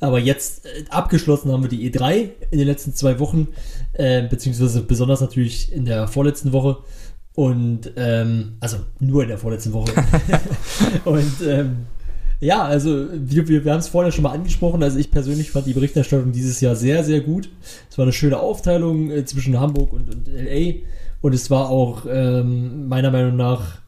Aber 0.00 0.18
jetzt 0.18 0.64
äh, 0.64 0.84
abgeschlossen 0.88 1.52
haben 1.52 1.62
wir 1.62 1.68
die 1.68 1.90
E3 1.92 2.30
in 2.50 2.58
den 2.58 2.66
letzten 2.66 2.94
zwei 2.94 3.18
Wochen, 3.18 3.48
äh, 3.92 4.22
beziehungsweise 4.26 4.80
besonders 4.82 5.20
natürlich 5.20 5.72
in 5.72 5.84
der 5.84 6.08
vorletzten 6.08 6.52
Woche. 6.52 6.78
Und, 7.36 7.92
ähm, 7.96 8.56
also 8.60 8.78
nur 8.98 9.22
in 9.22 9.28
der 9.28 9.38
vorletzten 9.38 9.72
Woche. 9.74 9.92
Und, 11.04 11.34
ähm, 11.46 11.76
ja, 12.40 12.64
also 12.64 13.06
wir, 13.12 13.46
wir, 13.46 13.64
wir 13.64 13.72
haben 13.72 13.80
es 13.80 13.88
vorher 13.88 14.10
schon 14.10 14.22
mal 14.22 14.32
angesprochen. 14.32 14.82
Also 14.82 14.98
ich 14.98 15.10
persönlich 15.10 15.50
fand 15.50 15.66
die 15.66 15.74
Berichterstattung 15.74 16.32
dieses 16.32 16.60
Jahr 16.60 16.74
sehr, 16.74 17.04
sehr 17.04 17.20
gut. 17.20 17.50
Es 17.90 17.96
war 17.98 18.04
eine 18.04 18.12
schöne 18.12 18.38
Aufteilung 18.38 19.10
äh, 19.10 19.24
zwischen 19.24 19.60
Hamburg 19.60 19.92
und, 19.92 20.14
und 20.14 20.28
LA. 20.28 20.80
Und 21.20 21.34
es 21.34 21.50
war 21.50 21.68
auch 21.68 22.06
ähm, 22.08 22.88
meiner 22.88 23.10
Meinung 23.10 23.36
nach 23.36 23.80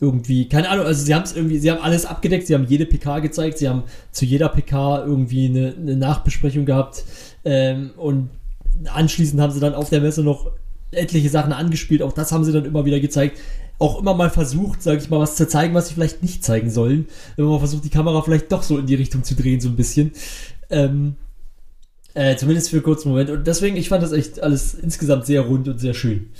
irgendwie, 0.00 0.48
keine 0.48 0.70
Ahnung, 0.70 0.86
also 0.86 1.04
sie 1.04 1.14
haben 1.14 1.24
es 1.24 1.36
irgendwie, 1.36 1.58
sie 1.58 1.70
haben 1.70 1.82
alles 1.82 2.06
abgedeckt, 2.06 2.46
sie 2.46 2.54
haben 2.54 2.64
jede 2.64 2.86
PK 2.86 3.18
gezeigt, 3.18 3.58
sie 3.58 3.68
haben 3.68 3.82
zu 4.12 4.24
jeder 4.24 4.48
PK 4.48 5.04
irgendwie 5.04 5.46
eine, 5.46 5.74
eine 5.78 5.96
Nachbesprechung 5.96 6.64
gehabt. 6.64 7.04
Ähm, 7.44 7.90
und 7.98 8.30
anschließend 8.86 9.40
haben 9.40 9.52
sie 9.52 9.60
dann 9.60 9.74
auf 9.74 9.90
der 9.90 10.00
Messe 10.00 10.22
noch 10.22 10.50
etliche 10.92 11.28
Sachen 11.30 11.52
angespielt, 11.52 12.02
auch 12.02 12.12
das 12.12 12.32
haben 12.32 12.44
sie 12.44 12.52
dann 12.52 12.64
immer 12.64 12.84
wieder 12.84 13.00
gezeigt. 13.00 13.38
Auch 13.78 13.98
immer 13.98 14.12
mal 14.12 14.28
versucht, 14.28 14.82
sage 14.82 15.00
ich 15.00 15.08
mal, 15.08 15.20
was 15.20 15.36
zu 15.36 15.48
zeigen, 15.48 15.72
was 15.72 15.88
sie 15.88 15.94
vielleicht 15.94 16.22
nicht 16.22 16.44
zeigen 16.44 16.70
sollen. 16.70 17.06
Man 17.38 17.46
mal 17.46 17.58
versucht, 17.58 17.84
die 17.84 17.90
Kamera 17.90 18.20
vielleicht 18.20 18.52
doch 18.52 18.62
so 18.62 18.76
in 18.76 18.86
die 18.86 18.94
Richtung 18.94 19.24
zu 19.24 19.34
drehen, 19.34 19.60
so 19.60 19.70
ein 19.70 19.76
bisschen. 19.76 20.12
Ähm, 20.68 21.16
äh, 22.12 22.36
zumindest 22.36 22.70
für 22.70 22.76
einen 22.76 22.82
kurzen 22.82 23.08
Moment. 23.08 23.30
Und 23.30 23.46
deswegen, 23.46 23.76
ich 23.76 23.88
fand 23.88 24.02
das 24.02 24.12
echt 24.12 24.42
alles 24.42 24.74
insgesamt 24.74 25.26
sehr 25.26 25.42
rund 25.42 25.68
und 25.68 25.78
sehr 25.78 25.94
schön. 25.94 26.30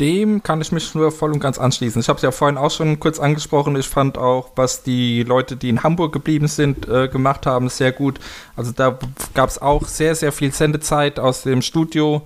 Dem 0.00 0.42
kann 0.42 0.60
ich 0.60 0.70
mich 0.70 0.94
nur 0.94 1.10
voll 1.10 1.32
und 1.32 1.40
ganz 1.40 1.58
anschließen. 1.58 2.00
Ich 2.00 2.08
habe 2.08 2.18
es 2.18 2.22
ja 2.22 2.30
vorhin 2.30 2.56
auch 2.56 2.70
schon 2.70 3.00
kurz 3.00 3.18
angesprochen. 3.18 3.74
Ich 3.76 3.88
fand 3.88 4.16
auch, 4.16 4.50
was 4.54 4.82
die 4.84 5.24
Leute, 5.24 5.56
die 5.56 5.68
in 5.70 5.82
Hamburg 5.82 6.12
geblieben 6.12 6.46
sind, 6.46 6.86
äh, 6.88 7.08
gemacht 7.08 7.46
haben, 7.46 7.68
sehr 7.68 7.90
gut. 7.90 8.20
Also 8.56 8.70
da 8.72 8.98
gab 9.34 9.48
es 9.48 9.60
auch 9.60 9.86
sehr, 9.86 10.14
sehr 10.14 10.30
viel 10.30 10.52
Sendezeit 10.52 11.18
aus 11.18 11.42
dem 11.42 11.62
Studio 11.62 12.22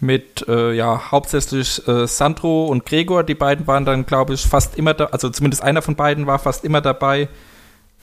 mit 0.00 0.46
äh, 0.48 0.72
ja 0.72 1.10
hauptsächlich 1.10 1.86
äh, 1.86 2.06
Sandro 2.06 2.66
und 2.68 2.86
Gregor. 2.86 3.22
Die 3.22 3.34
beiden 3.34 3.66
waren 3.66 3.84
dann, 3.84 4.06
glaube 4.06 4.32
ich, 4.32 4.46
fast 4.46 4.78
immer 4.78 4.94
da, 4.94 5.06
also 5.06 5.28
zumindest 5.28 5.62
einer 5.62 5.82
von 5.82 5.96
beiden 5.96 6.26
war 6.26 6.38
fast 6.38 6.64
immer 6.64 6.80
dabei 6.80 7.28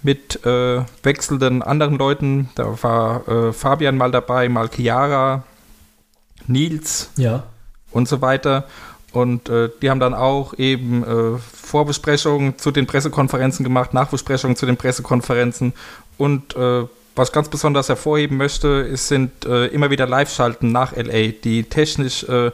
mit 0.04 0.46
äh, 0.46 0.82
wechselnden 1.02 1.64
anderen 1.64 1.98
Leuten. 1.98 2.50
Da 2.54 2.84
war 2.84 3.28
äh, 3.28 3.52
Fabian 3.52 3.98
mal 3.98 4.12
dabei, 4.12 4.48
mal 4.48 4.70
Chiara, 4.70 5.42
Nils 6.46 7.10
Ja. 7.18 7.44
und 7.92 8.08
so 8.08 8.22
weiter. 8.22 8.66
Und 9.14 9.50
äh, 9.50 9.70
die 9.82 9.90
haben 9.90 10.00
dann 10.00 10.14
auch 10.14 10.54
eben 10.58 11.04
äh, 11.04 11.38
Vorbesprechungen 11.40 12.58
zu 12.58 12.72
den 12.72 12.88
Pressekonferenzen 12.88 13.64
gemacht, 13.64 13.94
Nachbesprechungen 13.94 14.56
zu 14.58 14.66
den 14.66 14.78
Pressekonferenzen 14.78 15.74
und 16.18 16.56
äh, 16.56 16.84
was 17.16 17.30
ich 17.30 17.34
ganz 17.34 17.50
besonders 17.50 17.90
hervorheben 17.90 18.38
möchte, 18.38 18.68
ist, 18.68 19.08
sind 19.08 19.46
äh, 19.46 19.66
immer 19.68 19.90
wieder 19.90 20.06
Live-Schalten 20.08 20.72
nach 20.72 20.96
LA, 20.96 21.30
die 21.44 21.64
technisch 21.64 22.24
äh, 22.26 22.52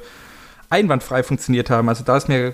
einwandfrei 0.70 1.22
funktioniert 1.24 1.70
haben. 1.70 1.90
Also 1.90 2.04
da 2.06 2.16
ist 2.16 2.30
mir 2.30 2.54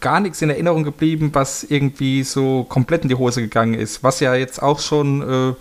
gar 0.00 0.20
nichts 0.20 0.40
in 0.42 0.50
Erinnerung 0.50 0.84
geblieben, 0.84 1.30
was 1.32 1.64
irgendwie 1.64 2.22
so 2.22 2.64
komplett 2.64 3.02
in 3.02 3.08
die 3.08 3.16
Hose 3.16 3.42
gegangen 3.42 3.74
ist, 3.74 4.04
was 4.04 4.20
ja 4.20 4.34
jetzt 4.36 4.62
auch 4.62 4.78
schon 4.78 5.22
äh, 5.22 5.54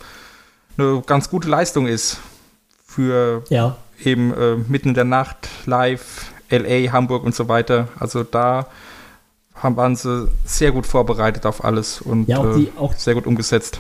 eine 0.78 1.02
ganz 1.06 1.30
gute 1.30 1.50
Leistung 1.50 1.88
ist 1.88 2.20
für 2.86 3.44
Ja. 3.50 3.78
eben 4.04 4.34
mitten 4.68 4.90
in 4.90 4.94
der 4.94 5.06
Nacht 5.06 5.50
live 5.66 6.32
LA, 6.50 6.92
Hamburg 6.92 7.24
und 7.24 7.36
so 7.36 7.48
weiter. 7.48 7.88
Also 8.00 8.24
da 8.24 8.68
haben, 9.56 9.78
waren 9.78 9.96
sie 9.96 10.28
sehr 10.46 10.72
gut 10.72 10.86
vorbereitet 10.86 11.46
auf 11.46 11.64
alles 11.64 12.02
und 12.02 12.28
Ja, 12.28 12.40
auch 12.40 12.56
äh, 12.56 12.60
die, 12.60 12.72
auch 12.78 12.94
sehr 12.94 13.14
gut 13.16 13.26
umgesetzt. 13.28 13.80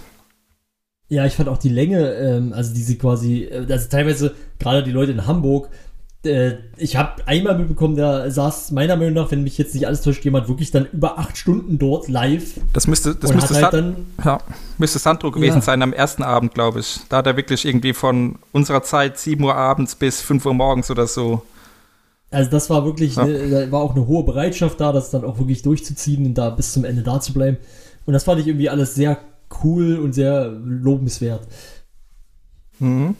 Ja, 1.07 1.25
ich 1.25 1.35
fand 1.35 1.49
auch 1.49 1.57
die 1.59 1.69
Länge, 1.69 2.13
ähm, 2.13 2.53
also 2.53 2.73
diese 2.73 2.95
quasi, 2.97 3.43
äh, 3.43 3.65
also 3.69 3.89
teilweise 3.89 4.33
gerade 4.59 4.83
die 4.83 4.91
Leute 4.91 5.11
in 5.11 5.27
Hamburg, 5.27 5.69
äh, 6.25 6.53
ich 6.77 6.95
habe 6.95 7.27
einmal 7.27 7.55
mitbekommen, 7.59 7.95
da 7.95 8.27
saß 8.31 8.71
meiner 8.71 8.95
Meinung 8.95 9.13
nach, 9.13 9.29
wenn 9.29 9.43
mich 9.43 9.57
jetzt 9.59 9.75
nicht 9.75 9.85
alles 9.85 10.01
täuscht, 10.01 10.25
jemand 10.25 10.47
wirklich 10.47 10.71
dann 10.71 10.87
über 10.91 11.19
acht 11.19 11.37
Stunden 11.37 11.77
dort 11.77 12.07
live 12.07 12.55
Das 12.73 12.87
müsste, 12.87 13.13
das 13.13 13.31
müsste, 13.35 13.53
halt 13.53 13.71
San- 13.71 13.95
dann, 14.17 14.25
ja, 14.25 14.37
müsste 14.79 14.97
Sandro 14.97 15.29
gewesen 15.29 15.57
Ja. 15.57 15.61
sein 15.61 15.83
am 15.83 15.93
ersten 15.93 16.23
Abend, 16.23 16.55
glaube 16.55 16.79
ich. 16.79 17.01
Da 17.09 17.17
hat 17.17 17.27
er 17.27 17.37
wirklich 17.37 17.65
irgendwie 17.65 17.93
von 17.93 18.37
unserer 18.51 18.81
Zeit 18.81 19.19
7 19.19 19.43
Uhr 19.43 19.53
abends 19.55 19.93
bis 19.93 20.21
5 20.21 20.43
Uhr 20.45 20.55
morgens 20.55 20.89
oder 20.89 21.05
so. 21.05 21.43
Also 22.31 22.49
das 22.51 22.69
war 22.69 22.85
wirklich, 22.85 23.15
Ja. 23.15 23.25
ne, 23.25 23.49
da 23.49 23.71
war 23.71 23.81
auch 23.81 23.95
eine 23.95 24.07
hohe 24.07 24.23
Bereitschaft 24.23 24.79
da, 24.81 24.91
das 24.91 25.11
dann 25.11 25.23
auch 25.23 25.37
wirklich 25.37 25.61
durchzuziehen 25.61 26.25
und 26.25 26.33
da 26.35 26.49
bis 26.49 26.73
zum 26.73 26.83
Ende 26.85 27.01
da 27.03 27.19
zu 27.21 27.33
bleiben. 27.33 27.57
Und 28.05 28.13
das 28.13 28.23
fand 28.23 28.39
ich 28.41 28.47
irgendwie 28.47 28.69
alles 28.69 28.95
sehr 28.95 29.17
cool 29.63 29.97
und 29.97 30.13
sehr 30.13 30.47
lobenswert. 30.63 31.41
Mhm. 32.79 33.15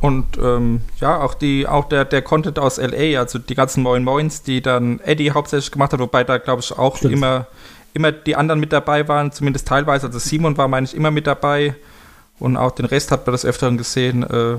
Und 0.00 0.38
ähm, 0.42 0.80
ja, 1.00 1.20
auch 1.20 1.34
die, 1.34 1.66
auch 1.66 1.84
der, 1.86 2.04
der 2.06 2.22
Content 2.22 2.58
aus 2.58 2.78
LA, 2.78 3.18
also 3.20 3.38
die 3.38 3.54
ganzen 3.54 3.82
Moin 3.82 4.04
Moins, 4.04 4.42
die 4.42 4.62
dann 4.62 5.00
Eddie 5.00 5.32
hauptsächlich 5.32 5.70
gemacht 5.70 5.92
hat, 5.92 6.00
wobei 6.00 6.24
da 6.24 6.38
glaube 6.38 6.60
ich 6.62 6.72
auch 6.78 6.96
Stimmt. 6.96 7.12
immer, 7.14 7.46
immer 7.92 8.10
die 8.10 8.36
anderen 8.36 8.58
mit 8.60 8.72
dabei 8.72 9.06
waren, 9.08 9.32
zumindest 9.32 9.68
teilweise. 9.68 10.06
Also 10.06 10.18
Simon 10.18 10.56
war, 10.56 10.68
meine 10.68 10.86
ich, 10.86 10.94
immer 10.94 11.10
mit 11.10 11.26
dabei. 11.26 11.74
Und 12.38 12.56
auch 12.56 12.70
den 12.72 12.86
Rest 12.86 13.10
hat 13.10 13.26
man 13.26 13.32
des 13.32 13.44
Öfteren 13.44 13.76
gesehen. 13.76 14.22
Äh, 14.22 14.56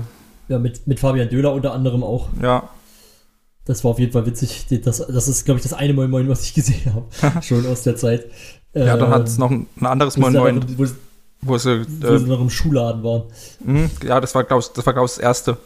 Ja, 0.48 0.58
mit, 0.58 0.86
mit 0.86 1.00
Fabian 1.00 1.28
Döhler 1.28 1.52
unter 1.52 1.72
anderem 1.72 2.02
auch. 2.04 2.28
ja, 2.40 2.68
Das 3.68 3.84
war 3.84 3.92
auf 3.92 3.98
jeden 4.00 4.10
Fall 4.12 4.26
witzig. 4.26 4.66
Das, 4.82 4.98
das 5.06 5.28
ist, 5.28 5.44
glaube 5.44 5.58
ich, 5.58 5.62
das 5.62 5.72
eine 5.74 5.92
Moin 5.92 6.10
Moin, 6.10 6.28
was 6.28 6.42
ich 6.42 6.54
gesehen 6.54 6.92
habe. 6.92 7.42
Schon 7.42 7.64
aus 7.66 7.82
der 7.84 7.94
Zeit. 7.96 8.24
ja, 8.74 8.96
dann 8.96 9.08
Ähm, 9.08 9.14
hat 9.14 9.28
es 9.28 9.38
noch 9.38 9.50
ein, 9.50 9.66
ein 9.80 9.86
anderes 9.86 10.16
Moin 10.16 10.32
sie 10.32 10.38
Moin, 10.38 10.78
Wo, 10.78 10.84
sie- 10.86 10.94
wo 11.42 11.56
sie, 11.58 11.86
wo 12.00 12.18
sie 12.18 12.24
äh, 12.24 12.28
noch 12.28 12.40
im 12.40 12.50
Schuhladen 12.50 13.04
waren. 13.04 13.22
mh, 13.64 13.90
ja, 14.04 14.20
das 14.20 14.34
war, 14.34 14.42
glaube 14.42 14.62
ich, 14.62 14.68
das 14.72 14.84
war, 14.84 14.92
glaube 14.92 15.06
ich, 15.06 15.12
das 15.14 15.18
erste. 15.22 15.56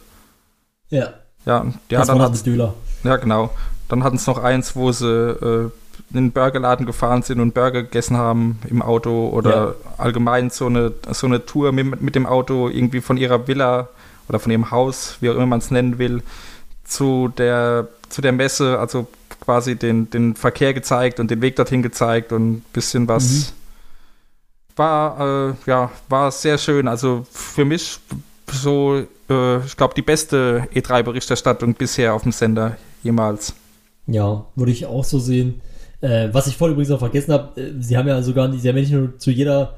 Ja, 0.89 1.13
Ja, 1.45 1.65
ja 1.89 1.99
das 1.99 2.07
dann 2.07 2.21
hat 2.21 2.45
Döhler. 2.45 2.73
Ja, 3.03 3.15
genau. 3.17 3.49
Dann 3.89 4.03
hatten 4.03 4.17
es 4.17 4.27
noch 4.27 4.37
eins, 4.37 4.75
wo 4.75 4.91
sie 4.91 5.07
äh, 5.07 5.63
in 6.09 6.15
den 6.15 6.31
Burgerladen 6.31 6.85
gefahren 6.85 7.21
sind 7.23 7.39
und 7.39 7.53
Burger 7.53 7.83
gegessen 7.83 8.17
haben 8.17 8.59
im 8.69 8.81
Auto 8.81 9.29
oder 9.29 9.75
allgemein 9.97 10.49
so 10.49 10.67
eine, 10.67 10.91
so 11.11 11.25
eine 11.27 11.45
Tour 11.45 11.71
mit, 11.71 12.01
mit 12.01 12.15
dem 12.15 12.25
Auto 12.25 12.69
irgendwie 12.69 13.01
von 13.01 13.17
ihrer 13.17 13.47
Villa 13.47 13.87
oder 14.29 14.39
von 14.39 14.51
ihrem 14.51 14.71
Haus, 14.71 15.17
wie 15.21 15.29
auch 15.29 15.35
immer 15.35 15.45
man 15.47 15.59
es 15.59 15.71
nennen 15.71 15.97
will, 15.97 16.21
zu 16.83 17.29
der, 17.29 17.87
zu 18.09 18.21
der 18.21 18.31
Messe, 18.31 18.79
also 18.79 19.07
quasi 19.39 19.75
den, 19.75 20.09
den 20.09 20.35
Verkehr 20.35 20.73
gezeigt 20.73 21.19
und 21.19 21.29
den 21.29 21.41
Weg 21.41 21.55
dorthin 21.55 21.83
gezeigt 21.83 22.31
und 22.31 22.53
ein 22.53 22.65
bisschen 22.73 23.07
was. 23.07 23.31
Mhm. 23.31 23.43
War, 24.75 25.49
äh, 25.49 25.53
ja, 25.65 25.91
war 26.09 26.31
sehr 26.31 26.57
schön. 26.57 26.87
Also 26.87 27.25
für 27.31 27.65
mich 27.65 27.99
so, 28.51 29.03
äh, 29.29 29.57
ich 29.65 29.77
glaube, 29.77 29.93
die 29.95 30.01
beste 30.01 30.67
E3-Berichterstattung 30.73 31.73
bisher 31.75 32.13
auf 32.13 32.23
dem 32.23 32.31
Sender 32.31 32.77
jemals. 33.03 33.53
Ja, 34.07 34.45
würde 34.55 34.71
ich 34.71 34.85
auch 34.85 35.03
so 35.03 35.19
sehen. 35.19 35.61
Äh, 36.01 36.29
was 36.33 36.47
ich 36.47 36.57
voll 36.57 36.71
übrigens 36.71 36.89
noch 36.89 36.99
vergessen 36.99 37.33
habe, 37.33 37.61
äh, 37.61 37.73
sie 37.79 37.97
haben 37.97 38.07
ja 38.07 38.21
sogar 38.21 38.47
nicht, 38.47 38.61
sie 38.61 38.69
haben 38.69 38.75
ja 38.75 38.81
nicht 38.81 38.91
nur 38.91 39.17
zu 39.19 39.31
jeder, 39.31 39.75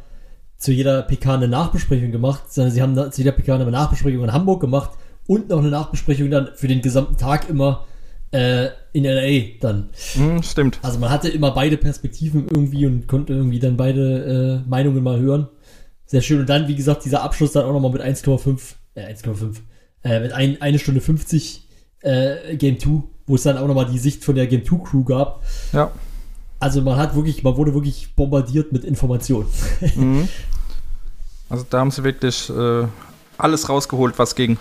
zu 0.57 0.71
jeder 0.71 1.03
PK 1.03 1.35
eine 1.35 1.47
Nachbesprechung 1.47 2.11
gemacht, 2.11 2.51
sondern 2.51 2.73
sie 2.73 2.81
haben 2.81 2.95
zu 3.11 3.21
jeder 3.21 3.31
PK 3.31 3.55
eine 3.55 3.69
Nachbesprechung 3.69 4.23
in 4.23 4.33
Hamburg 4.33 4.61
gemacht 4.61 4.91
und 5.27 5.49
noch 5.49 5.59
eine 5.59 5.69
Nachbesprechung 5.69 6.29
dann 6.29 6.49
für 6.55 6.67
den 6.67 6.81
gesamten 6.81 7.17
Tag 7.17 7.49
immer 7.49 7.85
äh, 8.31 8.69
in 8.93 9.05
LA 9.05 9.57
dann. 9.61 9.89
Hm, 10.13 10.43
stimmt. 10.43 10.79
Also 10.81 10.99
man 10.99 11.09
hatte 11.09 11.29
immer 11.29 11.51
beide 11.51 11.77
Perspektiven 11.77 12.47
irgendwie 12.49 12.85
und 12.85 13.07
konnte 13.07 13.33
irgendwie 13.33 13.59
dann 13.59 13.77
beide 13.77 14.63
äh, 14.65 14.69
Meinungen 14.69 15.03
mal 15.03 15.19
hören. 15.19 15.47
Sehr 16.05 16.21
schön. 16.21 16.39
Und 16.41 16.49
dann, 16.49 16.67
wie 16.67 16.75
gesagt, 16.75 17.05
dieser 17.05 17.23
Abschluss 17.23 17.53
dann 17.53 17.65
auch 17.65 17.73
nochmal 17.73 17.91
mit 17.91 18.01
1,5, 18.01 18.75
äh, 18.95 19.13
1,5, 19.13 19.57
äh, 20.03 20.19
mit 20.19 20.33
ein, 20.33 20.61
eine 20.61 20.79
Stunde 20.79 21.01
50 21.01 21.67
äh, 22.01 22.55
Game 22.57 22.79
2, 22.79 23.03
wo 23.25 23.35
es 23.35 23.43
dann 23.43 23.57
auch 23.57 23.67
nochmal 23.67 23.87
die 23.87 23.99
Sicht 23.99 24.23
von 24.23 24.35
der 24.35 24.47
Game 24.47 24.65
2 24.65 24.77
Crew 24.77 25.03
gab. 25.03 25.43
Ja. 25.73 25.91
Also 26.59 26.81
man 26.81 26.97
hat 26.97 27.15
wirklich, 27.15 27.43
man 27.43 27.57
wurde 27.57 27.73
wirklich 27.73 28.15
bombardiert 28.15 28.71
mit 28.71 28.83
Informationen. 28.83 29.47
Mhm. 29.95 30.27
Also 31.47 31.63
da 31.69 31.77
haben 31.77 31.91
sie 31.91 32.03
wirklich 32.03 32.49
äh, 32.49 32.87
alles 33.37 33.69
rausgeholt, 33.69 34.17
was 34.17 34.33
ging. 34.33 34.57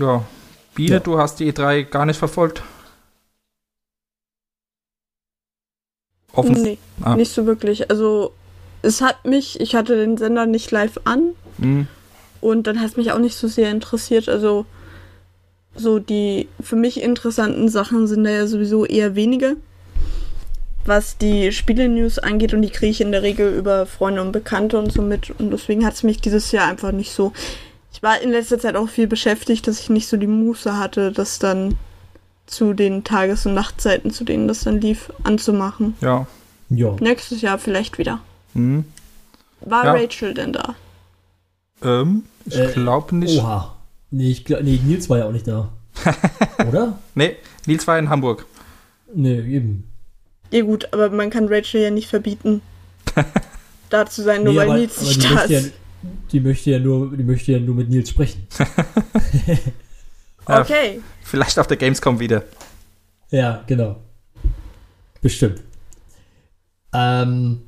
Ja. 0.00 0.24
Biene, 0.74 0.94
Ja. 0.94 1.00
du 1.00 1.18
hast 1.18 1.38
die 1.40 1.52
E3 1.52 1.84
gar 1.84 2.06
nicht 2.06 2.16
verfolgt? 2.18 2.62
Offen. 6.32 6.62
Nee, 6.62 6.78
Ah. 7.02 7.16
nicht 7.16 7.32
so 7.32 7.44
wirklich. 7.46 7.90
Also, 7.90 8.32
es 8.82 9.00
hat 9.00 9.24
mich, 9.24 9.60
ich 9.60 9.74
hatte 9.74 9.96
den 9.96 10.16
Sender 10.16 10.46
nicht 10.46 10.70
live 10.70 11.00
an 11.04 11.32
Mhm. 11.58 11.88
und 12.40 12.66
dann 12.66 12.80
hat 12.80 12.90
es 12.90 12.96
mich 12.96 13.12
auch 13.12 13.18
nicht 13.18 13.34
so 13.36 13.48
sehr 13.48 13.70
interessiert. 13.70 14.28
Also, 14.28 14.64
so 15.74 15.98
die 15.98 16.48
für 16.60 16.76
mich 16.76 17.00
interessanten 17.02 17.68
Sachen 17.68 18.06
sind 18.06 18.24
da 18.24 18.30
ja 18.30 18.46
sowieso 18.46 18.84
eher 18.86 19.14
wenige. 19.16 19.56
Was 20.86 21.18
die 21.18 21.52
Spiele-News 21.52 22.18
angeht 22.20 22.54
und 22.54 22.62
die 22.62 22.70
kriege 22.70 22.90
ich 22.90 23.00
in 23.02 23.12
der 23.12 23.22
Regel 23.22 23.52
über 23.54 23.84
Freunde 23.84 24.22
und 24.22 24.32
Bekannte 24.32 24.78
und 24.78 24.90
so 24.92 25.02
mit. 25.02 25.30
Und 25.38 25.50
deswegen 25.50 25.84
hat 25.84 25.94
es 25.94 26.02
mich 26.02 26.20
dieses 26.20 26.52
Jahr 26.52 26.68
einfach 26.68 26.90
nicht 26.92 27.12
so. 27.12 27.32
Ich 27.92 28.02
war 28.02 28.20
in 28.20 28.30
letzter 28.30 28.58
Zeit 28.58 28.76
auch 28.76 28.88
viel 28.88 29.06
beschäftigt, 29.06 29.66
dass 29.66 29.80
ich 29.80 29.90
nicht 29.90 30.08
so 30.08 30.16
die 30.16 30.26
Muße 30.26 30.78
hatte, 30.78 31.12
das 31.12 31.38
dann 31.38 31.76
zu 32.46 32.72
den 32.72 33.04
Tages- 33.04 33.46
und 33.46 33.54
Nachtzeiten, 33.54 34.10
zu 34.10 34.24
denen 34.24 34.48
das 34.48 34.60
dann 34.60 34.80
lief, 34.80 35.12
anzumachen. 35.24 35.94
Ja. 36.00 36.26
Ja. 36.68 36.94
Nächstes 37.00 37.42
Jahr 37.42 37.58
vielleicht 37.58 37.98
wieder. 37.98 38.20
Mhm. 38.54 38.84
War 39.60 39.84
Ja. 39.84 39.92
Rachel 39.92 40.34
denn 40.34 40.52
da? 40.52 40.74
Ähm, 41.82 42.24
ich 42.46 42.58
Äh, 42.58 42.72
glaube 42.72 43.14
nicht. 43.16 43.38
Oha. 43.40 43.76
Nee, 44.10 44.30
ich, 44.30 44.44
glaub- 44.44 44.62
nee, 44.62 44.80
Nils 44.84 45.08
war 45.10 45.18
ja 45.18 45.26
auch 45.26 45.32
nicht 45.32 45.46
da. 45.46 45.68
Oder? 46.68 46.98
Nee, 47.14 47.36
Nils 47.66 47.86
war 47.86 47.98
in 47.98 48.08
Hamburg. 48.08 48.46
Nee, 49.14 49.40
eben. 49.40 49.84
Ja 50.52 50.62
gut, 50.62 50.88
aber 50.92 51.10
man 51.10 51.30
kann 51.30 51.46
Rachel 51.48 51.80
ja 51.80 51.90
nicht 51.90 52.08
verbieten, 52.08 52.62
da 53.90 54.06
zu 54.06 54.22
sein, 54.22 54.42
nur 54.44 54.52
Nee, 54.52 54.58
weil 54.58 54.68
aber, 54.70 54.78
Nils 54.78 55.00
nicht 55.00 55.24
da 55.24 55.40
ist. 55.42 55.72
Die 56.32 56.40
möchte 56.40 56.70
ja 56.70 56.78
nur, 56.78 57.16
die 57.16 57.24
möchte 57.24 57.52
ja 57.52 57.58
nur 57.58 57.74
mit 57.74 57.88
Nils 57.88 58.10
sprechen. 58.10 58.46
Ja. 60.48 60.62
Okay. 60.62 61.00
Vielleicht 61.22 61.58
auf 61.58 61.68
der 61.68 61.76
Gamescom 61.76 62.18
wieder. 62.18 62.42
Ja, 63.30 63.62
genau. 63.66 63.96
Bestimmt. 65.20 65.62
Ähm, 66.92 67.62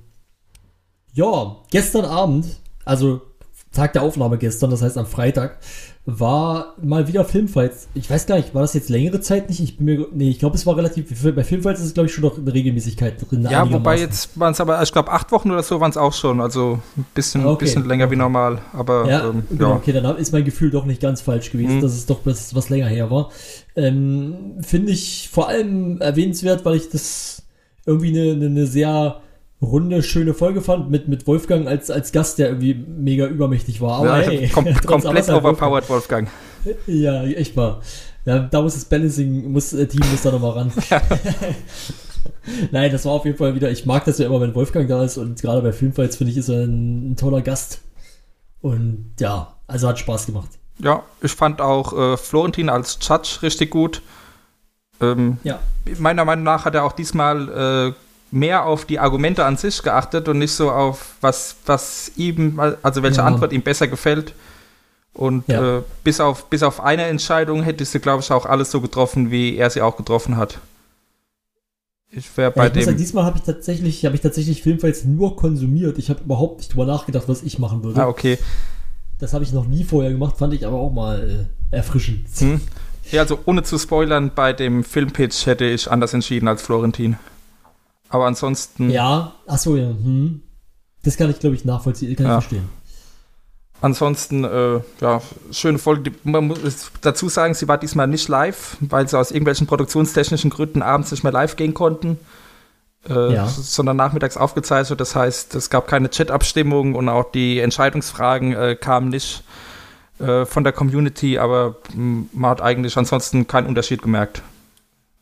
ja, 1.12 1.56
gestern 1.70 2.04
Abend, 2.04 2.46
also 2.84 3.22
Tag 3.70 3.92
der 3.92 4.02
Aufnahme 4.02 4.36
gestern, 4.38 4.70
das 4.70 4.82
heißt 4.82 4.98
am 4.98 5.06
Freitag, 5.06 5.58
war 6.04 6.74
mal 6.82 7.06
wieder 7.06 7.24
Filmfights. 7.24 7.86
Ich 7.94 8.10
weiß 8.10 8.26
gar 8.26 8.34
nicht, 8.36 8.56
war 8.56 8.62
das 8.62 8.74
jetzt 8.74 8.88
längere 8.88 9.20
Zeit 9.20 9.48
nicht? 9.48 9.60
Ich 9.60 9.76
bin 9.76 9.86
mir, 9.86 10.06
nee, 10.12 10.30
ich 10.30 10.40
glaube, 10.40 10.56
es 10.56 10.66
war 10.66 10.76
relativ, 10.76 11.06
bei 11.34 11.44
Filmfights 11.44 11.78
ist 11.78 11.86
es, 11.86 11.94
glaube 11.94 12.08
ich, 12.08 12.12
schon 12.14 12.24
noch 12.24 12.36
eine 12.36 12.52
Regelmäßigkeit 12.52 13.14
drin. 13.30 13.46
Ja, 13.48 13.70
wobei 13.72 14.00
jetzt 14.00 14.36
waren 14.38 14.50
es 14.52 14.60
aber, 14.60 14.82
ich 14.82 14.90
glaube, 14.90 15.12
acht 15.12 15.30
Wochen 15.30 15.52
oder 15.52 15.62
so 15.62 15.78
waren 15.78 15.90
es 15.92 15.96
auch 15.96 16.12
schon. 16.12 16.40
Also 16.40 16.80
ein 16.96 17.06
bisschen, 17.14 17.42
Ah, 17.42 17.50
okay. 17.52 17.66
bisschen 17.66 17.86
länger 17.86 18.10
wie 18.10 18.16
normal. 18.16 18.58
Aber 18.72 19.08
Ja, 19.08 19.28
ähm, 19.28 19.44
genau, 19.48 19.70
ja. 19.70 19.76
okay, 19.76 19.92
dann 19.92 20.16
ist 20.16 20.32
mein 20.32 20.44
Gefühl 20.44 20.72
doch 20.72 20.86
nicht 20.86 21.00
ganz 21.00 21.20
falsch 21.20 21.52
gewesen, 21.52 21.76
Mhm. 21.76 21.82
dass 21.82 21.92
es 21.92 22.04
doch 22.06 22.18
was, 22.24 22.52
was 22.52 22.68
länger 22.68 22.88
her 22.88 23.08
war. 23.12 23.30
Ähm, 23.76 24.56
Finde 24.60 24.90
ich 24.90 25.28
vor 25.32 25.48
allem 25.48 26.00
erwähnenswert, 26.00 26.64
weil 26.64 26.74
ich 26.76 26.88
das 26.90 27.44
irgendwie 27.86 28.08
eine, 28.08 28.32
eine, 28.32 28.46
eine 28.46 28.66
sehr 28.66 29.20
runde, 29.62 30.02
schöne 30.02 30.34
Folge 30.34 30.60
fand, 30.60 30.90
mit, 30.90 31.08
mit 31.08 31.26
Wolfgang 31.26 31.66
als, 31.66 31.90
als 31.90 32.12
Gast, 32.12 32.38
der 32.38 32.48
irgendwie 32.48 32.74
mega 32.74 33.26
übermächtig 33.26 33.80
war. 33.80 33.98
Aber 33.98 34.22
ja, 34.22 34.28
hey, 34.28 34.48
kom 34.48 34.64
komplett 34.86 35.28
overpowered, 35.30 35.88
Wolfgang. 35.88 36.28
Wolfgang. 36.64 36.88
Ja, 36.88 37.22
echt 37.24 37.56
mal. 37.56 37.80
Ja, 38.24 38.40
da 38.40 38.62
muss 38.62 38.74
das 38.74 38.84
Balancing, 38.84 39.50
muss, 39.52 39.72
äh, 39.72 39.86
Team 39.86 40.02
muss 40.10 40.22
da 40.22 40.30
nochmal 40.30 40.52
ran. 40.52 40.72
Nein, 42.70 42.92
das 42.92 43.04
war 43.04 43.12
auf 43.12 43.24
jeden 43.24 43.36
Fall 43.38 43.54
wieder, 43.54 43.70
ich 43.70 43.86
mag 43.86 44.04
das 44.04 44.18
ja 44.18 44.26
immer, 44.26 44.40
wenn 44.40 44.54
Wolfgang 44.54 44.88
da 44.88 45.02
ist 45.02 45.16
und 45.18 45.40
gerade 45.40 45.62
bei 45.62 45.72
Filmfights 45.72 46.16
finde 46.16 46.32
ich, 46.32 46.38
ist 46.38 46.48
er 46.48 46.64
ein, 46.64 47.12
ein 47.12 47.16
toller 47.16 47.42
Gast. 47.42 47.80
Und 48.60 49.14
ja, 49.18 49.56
also 49.66 49.88
hat 49.88 49.98
Spaß 49.98 50.26
gemacht. 50.26 50.50
Ja, 50.78 51.02
ich 51.20 51.32
fand 51.32 51.60
auch 51.60 51.92
äh, 51.92 52.16
Florentin 52.16 52.68
als 52.68 52.98
Judge 53.00 53.38
richtig 53.42 53.70
gut. 53.70 54.02
Ähm, 55.00 55.38
Ja. 55.42 55.58
Meiner 55.98 56.24
Meinung 56.24 56.44
nach 56.44 56.64
hat 56.64 56.74
er 56.74 56.84
auch 56.84 56.92
diesmal 56.92 57.48
äh, 57.88 57.92
mehr 58.32 58.64
auf 58.66 58.84
die 58.86 58.98
Argumente 58.98 59.44
an 59.44 59.56
sich 59.56 59.80
geachtet 59.82 60.26
und 60.26 60.38
nicht 60.38 60.52
so 60.52 60.70
auf 60.72 61.14
was, 61.20 61.54
was 61.66 62.10
ihm, 62.16 62.58
also 62.82 63.02
welche 63.04 63.18
Ja. 63.18 63.26
Antwort 63.26 63.52
ihm 63.52 63.62
besser 63.62 63.86
gefällt. 63.86 64.34
Und 65.14 65.46
Ja. 65.46 65.78
äh, 65.78 65.82
bis, 66.02 66.18
auf, 66.20 66.48
bis 66.48 66.62
auf 66.62 66.80
eine 66.80 67.04
Entscheidung 67.04 67.62
hätte 67.62 67.84
ich 67.84 67.90
sie, 67.90 68.00
glaube 68.00 68.22
ich, 68.22 68.32
auch 68.32 68.46
alles 68.46 68.70
so 68.70 68.80
getroffen, 68.80 69.30
wie 69.30 69.56
er 69.58 69.68
sie 69.68 69.82
auch 69.82 69.96
getroffen 69.98 70.38
hat. 70.38 70.58
Ich 72.10 72.34
wäre 72.36 72.50
Ja, 72.50 72.56
bei 72.56 72.66
ich 72.68 72.74
muss 72.74 72.84
sagen, 72.86 72.96
dem. 72.96 73.00
diesmal 73.02 73.24
habe 73.24 73.38
ich 73.38 73.44
tatsächlich, 73.44 74.04
habe 74.04 74.14
ich 74.14 74.20
tatsächlich 74.22 74.62
Filmfights 74.62 75.04
nur 75.04 75.36
konsumiert. 75.36 75.98
Ich 75.98 76.10
habe 76.10 76.20
überhaupt 76.24 76.58
nicht 76.58 76.72
drüber 76.72 76.86
nachgedacht, 76.86 77.24
was 77.28 77.42
ich 77.42 77.58
machen 77.58 77.84
würde. 77.84 78.00
Ah, 78.02 78.08
okay. 78.08 78.38
Das 79.18 79.34
habe 79.34 79.44
ich 79.44 79.52
noch 79.52 79.66
nie 79.66 79.84
vorher 79.84 80.10
gemacht, 80.10 80.36
fand 80.38 80.52
ich 80.54 80.66
aber 80.66 80.76
auch 80.78 80.90
mal 80.92 81.46
äh, 81.70 81.76
erfrischend. 81.76 82.26
Hm. 82.38 82.60
Ja, 83.10 83.22
also 83.22 83.38
ohne 83.46 83.62
zu 83.62 83.78
spoilern, 83.78 84.30
bei 84.34 84.52
dem 84.52 84.84
Filmpitch 84.84 85.46
hätte 85.46 85.64
ich 85.64 85.90
anders 85.90 86.14
entschieden 86.14 86.48
als 86.48 86.62
Florentin. 86.62 87.16
Aber 88.12 88.26
ansonsten, 88.26 88.90
Ja, 88.90 89.32
achso, 89.46 89.74
ja. 89.76 89.88
Hm. 89.88 90.42
Das 91.02 91.16
kann 91.16 91.30
ich, 91.30 91.40
glaube 91.40 91.56
ich, 91.56 91.64
nachvollziehen, 91.64 92.14
kann 92.14 92.26
Ja. 92.26 92.38
ich 92.38 92.44
verstehen. 92.44 92.68
ansonsten, 93.80 94.44
äh, 94.44 94.80
ja, 95.00 95.20
schöne 95.50 95.78
Folge. 95.78 96.12
Man 96.22 96.46
muss 96.46 96.90
dazu 97.00 97.28
sagen, 97.28 97.54
sie 97.54 97.66
war 97.66 97.78
diesmal 97.78 98.06
nicht 98.06 98.28
live, 98.28 98.76
weil 98.80 99.08
sie 99.08 99.18
aus 99.18 99.32
irgendwelchen 99.32 99.66
produktionstechnischen 99.66 100.50
Gründen 100.50 100.82
abends 100.82 101.10
nicht 101.10 101.24
mehr 101.24 101.32
live 101.32 101.56
gehen 101.56 101.74
konnten. 101.74 102.18
Äh, 103.08 103.34
Ja. 103.34 103.48
sondern 103.48 103.96
nachmittags 103.96 104.36
aufgezeichnet. 104.36 105.00
Das 105.00 105.16
heißt, 105.16 105.56
es 105.56 105.70
gab 105.70 105.88
keine 105.88 106.08
Chat-Abstimmung 106.10 106.94
und 106.94 107.08
auch 107.08 107.32
die 107.32 107.58
Entscheidungsfragen 107.58 108.52
äh, 108.52 108.76
kamen 108.80 109.08
nicht 109.08 109.42
äh, 110.20 110.44
von 110.46 110.62
der 110.62 110.72
Community, 110.72 111.36
aber 111.38 111.74
mh, 111.94 112.26
man 112.32 112.50
hat 112.52 112.60
eigentlich 112.60 112.96
ansonsten 112.96 113.48
keinen 113.48 113.66
Unterschied 113.66 114.02
gemerkt. 114.02 114.42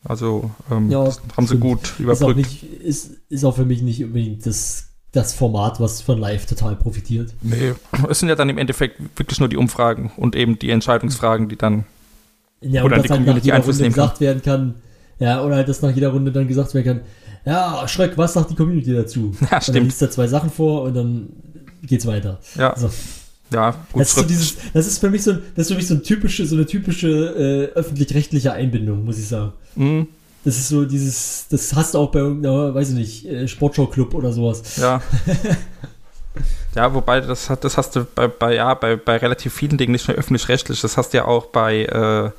Also 0.03 0.49
ähm, 0.71 0.89
Ja, 0.89 1.09
haben 1.37 1.47
sie 1.47 1.57
gut 1.57 1.83
Ist 1.83 2.23
auch, 2.23 2.33
überbrückt. 2.33 2.37
nicht, 2.37 2.63
ist, 2.63 3.11
ist 3.29 3.43
auch 3.45 3.55
für 3.55 3.65
mich 3.65 3.81
nicht 3.81 4.03
unbedingt 4.03 4.45
das, 4.45 4.87
das 5.11 5.33
Format, 5.33 5.79
was 5.79 6.01
von 6.01 6.17
live 6.17 6.45
total 6.47 6.75
profitiert. 6.75 7.33
Nee, 7.41 7.73
es 8.09 8.19
sind 8.19 8.29
ja 8.29 8.35
dann 8.35 8.49
im 8.49 8.57
Endeffekt 8.57 8.99
wirklich 9.17 9.39
nur 9.39 9.49
die 9.49 9.57
Umfragen 9.57 10.11
und 10.17 10.35
eben 10.35 10.57
die 10.57 10.71
Entscheidungsfragen, 10.71 11.49
die 11.49 11.55
dann. 11.57 11.85
Ja, 12.61 12.83
Oder 12.83 12.97
und 12.97 13.05
die 13.05 13.09
halt 13.09 13.19
Community 13.19 13.51
Einfluss 13.51 13.75
Runde 13.75 13.83
nehmen 13.83 13.95
kann. 13.95 14.03
gesagt 14.05 14.21
werden 14.21 14.41
kann, 14.41 14.75
ja, 15.19 15.43
oder 15.43 15.55
halt, 15.55 15.67
dass 15.67 15.81
nach 15.81 15.91
jeder 15.91 16.09
Runde 16.09 16.31
dann 16.31 16.47
gesagt 16.47 16.73
werden 16.73 16.85
kann, 16.85 17.01
ja, 17.45 17.87
Schreck, 17.87 18.17
was 18.17 18.33
sagt 18.33 18.51
die 18.51 18.55
Community 18.55 18.93
dazu? 18.93 19.31
Ja, 19.41 19.41
Und 19.41 19.51
dann 19.51 19.61
stimmt. 19.61 19.85
liest 19.85 20.01
er 20.01 20.11
zwei 20.11 20.27
Sachen 20.27 20.49
vor 20.51 20.83
und 20.83 20.93
dann 20.95 21.29
geht's 21.83 22.05
weiter. 22.05 22.39
Ja, 22.55 22.73
Also, 22.73 22.89
ja 23.53 23.71
gut. 23.91 24.01
das, 24.01 24.09
ist 24.09 24.15
so 24.15 24.23
dieses, 24.23 24.57
das 24.73 24.87
ist 24.87 24.97
für 24.99 25.09
mich 25.09 25.23
so, 25.23 25.33
das 25.33 25.65
ist 25.65 25.67
für 25.69 25.75
mich 25.75 25.87
so, 25.87 25.95
ein 25.95 26.03
typische, 26.03 26.45
so 26.45 26.55
eine 26.55 26.65
typische 26.65 27.07
äh, 27.73 27.77
öffentlich-rechtliche 27.77 28.53
Einbindung, 28.53 29.05
muss 29.05 29.17
ich 29.17 29.27
sagen. 29.27 29.53
Mhm, 29.75 30.07
Das 30.45 30.57
ist 30.57 30.69
so 30.69 30.85
dieses, 30.85 31.47
das 31.49 31.73
hast 31.75 31.93
du 31.93 31.99
auch 31.99 32.11
bei 32.11 32.19
irgendeiner, 32.19 32.73
weiß 32.73 32.89
ich 32.89 32.95
nicht, 32.95 33.25
äh, 33.25 33.47
Sportschau-Club 33.47 34.13
oder 34.13 34.31
sowas. 34.31 34.77
ja. 34.77 35.01
ja, 36.75 36.93
wobei, 36.93 37.21
das, 37.21 37.49
hat, 37.49 37.63
das 37.63 37.77
hast 37.77 37.95
du 37.95 38.05
bei, 38.15 38.27
bei, 38.27 38.55
ja, 38.55 38.73
bei, 38.73 38.95
bei 38.95 39.17
relativ 39.17 39.53
vielen 39.53 39.77
Dingen 39.77 39.91
nicht 39.91 40.07
nur 40.07 40.17
öffentlich-rechtlich. 40.17 40.81
Das 40.81 40.97
hast 40.97 41.13
du 41.13 41.17
ja 41.17 41.25
auch 41.25 41.47
bei, 41.47 41.83
äh, 41.83 42.31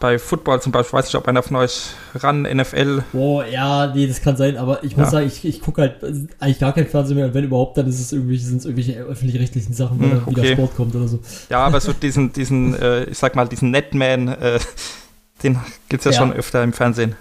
bei 0.00 0.18
Football 0.18 0.60
zum 0.62 0.72
Beispiel. 0.72 0.88
Ich 0.88 0.92
weiß 0.92 1.06
nicht, 1.06 1.14
ob 1.16 1.26
einer 1.28 1.42
von 1.42 1.56
euch 1.56 1.88
ran, 2.14 2.42
NFL. 2.42 3.02
Boah, 3.12 3.46
ja, 3.46 3.92
nee, 3.94 4.06
das 4.06 4.20
kann 4.20 4.36
sein, 4.36 4.56
aber 4.56 4.84
ich 4.84 4.96
muss 4.96 5.06
Ja. 5.06 5.10
sagen, 5.12 5.26
ich, 5.26 5.44
ich 5.44 5.60
gucke 5.60 5.82
halt 5.82 6.02
eigentlich 6.38 6.58
gar 6.58 6.72
kein 6.72 6.86
Fernsehen 6.86 7.16
mehr 7.16 7.26
und 7.26 7.34
wenn 7.34 7.44
überhaupt, 7.44 7.76
dann 7.78 7.86
ist 7.88 8.00
es 8.00 8.12
irgendwelche, 8.12 8.44
sind 8.44 8.58
es 8.58 8.64
irgendwelche 8.64 8.94
öffentlich-rechtlichen 9.00 9.72
Sachen, 9.74 10.00
wenn 10.00 10.10
Hm, 10.12 10.20
da 10.24 10.30
wieder 10.30 10.42
okay. 10.42 10.52
Sport 10.54 10.76
kommt 10.76 10.94
oder 10.94 11.08
so. 11.08 11.20
Ja, 11.50 11.60
aber 11.66 11.80
so 11.80 11.92
diesen, 11.92 12.32
diesen 12.32 12.74
äh, 12.80 13.04
ich 13.04 13.18
sag 13.18 13.34
mal, 13.36 13.48
diesen 13.48 13.70
Netman, 13.70 14.28
äh, 14.28 14.58
den 15.42 15.58
gibt 15.88 16.04
es 16.04 16.04
ja, 16.04 16.10
Ja. 16.12 16.18
schon 16.26 16.32
öfter 16.36 16.62
im 16.62 16.72
Fernsehen. 16.72 17.16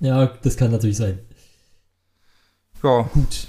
Ja, 0.00 0.26
das 0.42 0.56
kann 0.56 0.70
natürlich 0.70 0.96
sein. 0.98 1.18
Ja, 2.82 3.02
Gut. 3.14 3.48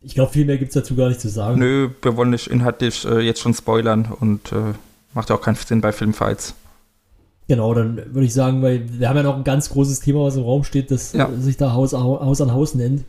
Ich 0.00 0.14
glaube, 0.14 0.32
viel 0.32 0.44
mehr 0.44 0.58
gibt 0.58 0.68
es 0.70 0.74
dazu 0.74 0.94
gar 0.94 1.08
nicht 1.08 1.20
zu 1.20 1.28
sagen. 1.28 1.58
nö, 1.58 1.90
wir 2.02 2.16
wollen 2.16 2.30
nicht 2.30 2.46
inhaltlich 2.46 3.04
äh, 3.04 3.18
jetzt 3.20 3.40
schon 3.40 3.52
spoilern 3.52 4.06
und 4.20 4.52
äh, 4.52 4.74
macht 5.12 5.28
ja 5.28 5.36
auch 5.36 5.40
keinen 5.40 5.56
Sinn 5.56 5.80
bei 5.80 5.90
Filmfights. 5.92 6.54
Genau, 7.48 7.72
dann 7.74 7.96
würde 8.12 8.26
ich 8.26 8.34
sagen, 8.34 8.62
weil 8.62 8.82
wir 8.98 9.08
haben 9.08 9.16
ja 9.16 9.22
noch 9.22 9.36
ein 9.36 9.44
ganz 9.44 9.70
großes 9.70 10.00
Thema, 10.00 10.22
was 10.24 10.36
im 10.36 10.42
Raum 10.42 10.64
steht, 10.64 10.90
das 10.90 11.12
Ja. 11.14 11.28
sich 11.40 11.56
da 11.56 11.72
Haus, 11.72 11.92
Haus 11.94 12.40
an 12.40 12.52
Haus 12.52 12.74
nennt. 12.74 13.04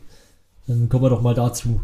Dann 0.66 0.88
kommen 0.88 1.04
wir 1.04 1.10
doch 1.10 1.20
mal 1.22 1.34
dazu. 1.34 1.80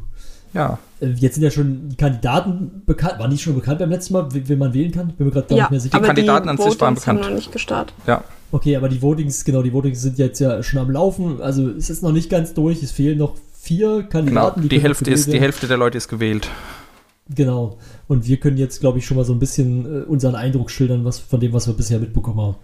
Ja, 0.55 0.79
Äh, 1.01 1.09
Jetzt 1.17 1.35
sind 1.35 1.43
ja 1.45 1.51
schon 1.51 1.91
die 1.91 1.97
Kandidaten 1.97 2.83
bekannt. 2.87 3.19
Waren 3.19 3.31
die 3.31 3.37
schon 3.37 3.55
bekannt 3.55 3.79
beim 3.81 3.91
letzten 3.91 4.15
Mal, 4.15 4.27
wen 4.31 4.59
man 4.59 4.73
wählen 4.73 4.91
kann? 4.91 5.09
Bin 5.09 5.27
mir 5.27 5.33
gerade 5.33 5.49
gar 5.49 5.59
Ja, 5.59 5.65
nicht 5.65 5.71
mehr 5.73 5.81
sicher. 5.81 5.95
aber 5.97 6.07
Kandidaten 6.07 6.45
die 6.45 6.51
an 6.51 6.57
sich 6.57 6.81
waren 6.81 6.95
Votings 6.95 7.07
haben 7.07 7.17
bekannt. 7.17 7.33
noch 7.35 7.37
nicht 7.41 7.53
gestartet. 7.53 7.95
ja. 8.07 8.25
Okay, 8.53 8.77
aber 8.77 8.89
die 8.89 9.03
Votings, 9.03 9.45
genau, 9.45 9.61
die 9.63 9.73
Votings 9.73 10.01
sind 10.01 10.19
jetzt 10.19 10.39
ja 10.39 10.63
schon 10.63 10.79
am 10.81 10.91
Laufen. 10.91 11.43
Also 11.43 11.69
es 11.69 11.91
ist 11.91 12.03
noch 12.03 12.13
nicht 12.13 12.31
ganz 12.31 12.55
durch. 12.55 12.81
Es 12.83 12.93
fehlen 12.93 13.19
noch 13.19 13.35
vier 13.59 13.89
Genau, 13.99 14.09
Kandidaten. 14.09 14.63
die 14.63 14.69
können 14.69 14.81
noch 14.81 14.85
Hälfte 14.89 15.11
ist, 15.11 15.31
die. 15.33 15.41
Hälfte 15.41 15.67
der 15.67 15.77
Leute 15.77 15.99
ist 15.99 16.09
gewählt. 16.09 16.49
Genau. 17.35 17.79
Und 18.09 18.27
wir 18.27 18.37
können 18.39 18.57
jetzt, 18.57 18.81
glaube 18.81 18.99
ich, 18.99 19.07
schon 19.07 19.17
mal 19.17 19.25
so 19.25 19.33
ein 19.33 19.39
bisschen 19.39 20.03
äh, 20.03 20.05
unseren 20.05 20.35
Eindruck 20.37 20.71
schildern, 20.71 21.05
was 21.05 21.19
von 21.19 21.41
dem, 21.41 21.53
was 21.53 21.67
wir 21.67 21.75
bisher 21.75 21.99
mitbekommen 21.99 22.41
haben. 22.41 22.57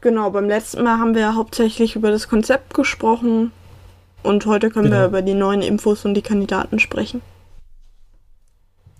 Genau, 0.00 0.30
beim 0.30 0.46
letzten 0.48 0.82
Mal 0.82 0.98
haben 0.98 1.14
wir 1.14 1.34
hauptsächlich 1.36 1.96
über 1.96 2.10
das 2.10 2.28
Konzept 2.28 2.74
gesprochen 2.74 3.52
und 4.22 4.46
heute 4.46 4.70
können 4.70 4.86
Genau. 4.86 4.98
wir 4.98 5.06
über 5.06 5.22
die 5.22 5.34
neuen 5.34 5.62
Infos 5.62 6.04
und 6.04 6.14
die 6.14 6.22
Kandidaten 6.22 6.78
sprechen. 6.78 7.22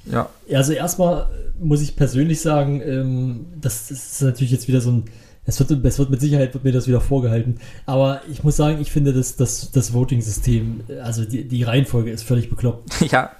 Ja, 0.05 0.29
Ja, 0.49 0.59
Also 0.59 0.73
erstmal 0.73 1.29
muss 1.61 1.81
ich 1.81 1.95
persönlich 1.97 2.41
sagen, 2.41 2.81
ähm, 2.85 3.47
das, 3.61 3.89
das 3.89 4.13
ist 4.15 4.23
natürlich 4.23 4.51
jetzt 4.51 4.67
wieder 4.69 4.81
so 4.81 4.91
ein, 4.91 5.05
es 5.45 5.59
wird, 5.59 5.85
es 5.85 5.99
wird 5.99 6.11
mit 6.11 6.21
Sicherheit 6.21 6.55
wird 6.55 6.65
mir 6.65 6.73
das 6.73 6.87
wieder 6.89 7.01
vorgehalten, 7.01 7.59
aber 7.87 8.21
ich 8.31 8.43
muss 8.45 8.57
sagen, 8.57 8.81
ich 8.81 8.91
finde 8.93 9.13
das, 9.13 9.37
das, 9.37 9.71
das 9.73 9.93
Voting-System, 9.93 10.83
äh, 10.89 10.99
also 10.99 11.25
die, 11.25 11.47
die 11.47 11.63
Reihenfolge 11.63 12.11
ist 12.11 12.23
völlig 12.25 12.49
bekloppt. 12.51 13.01
ja, 13.13 13.31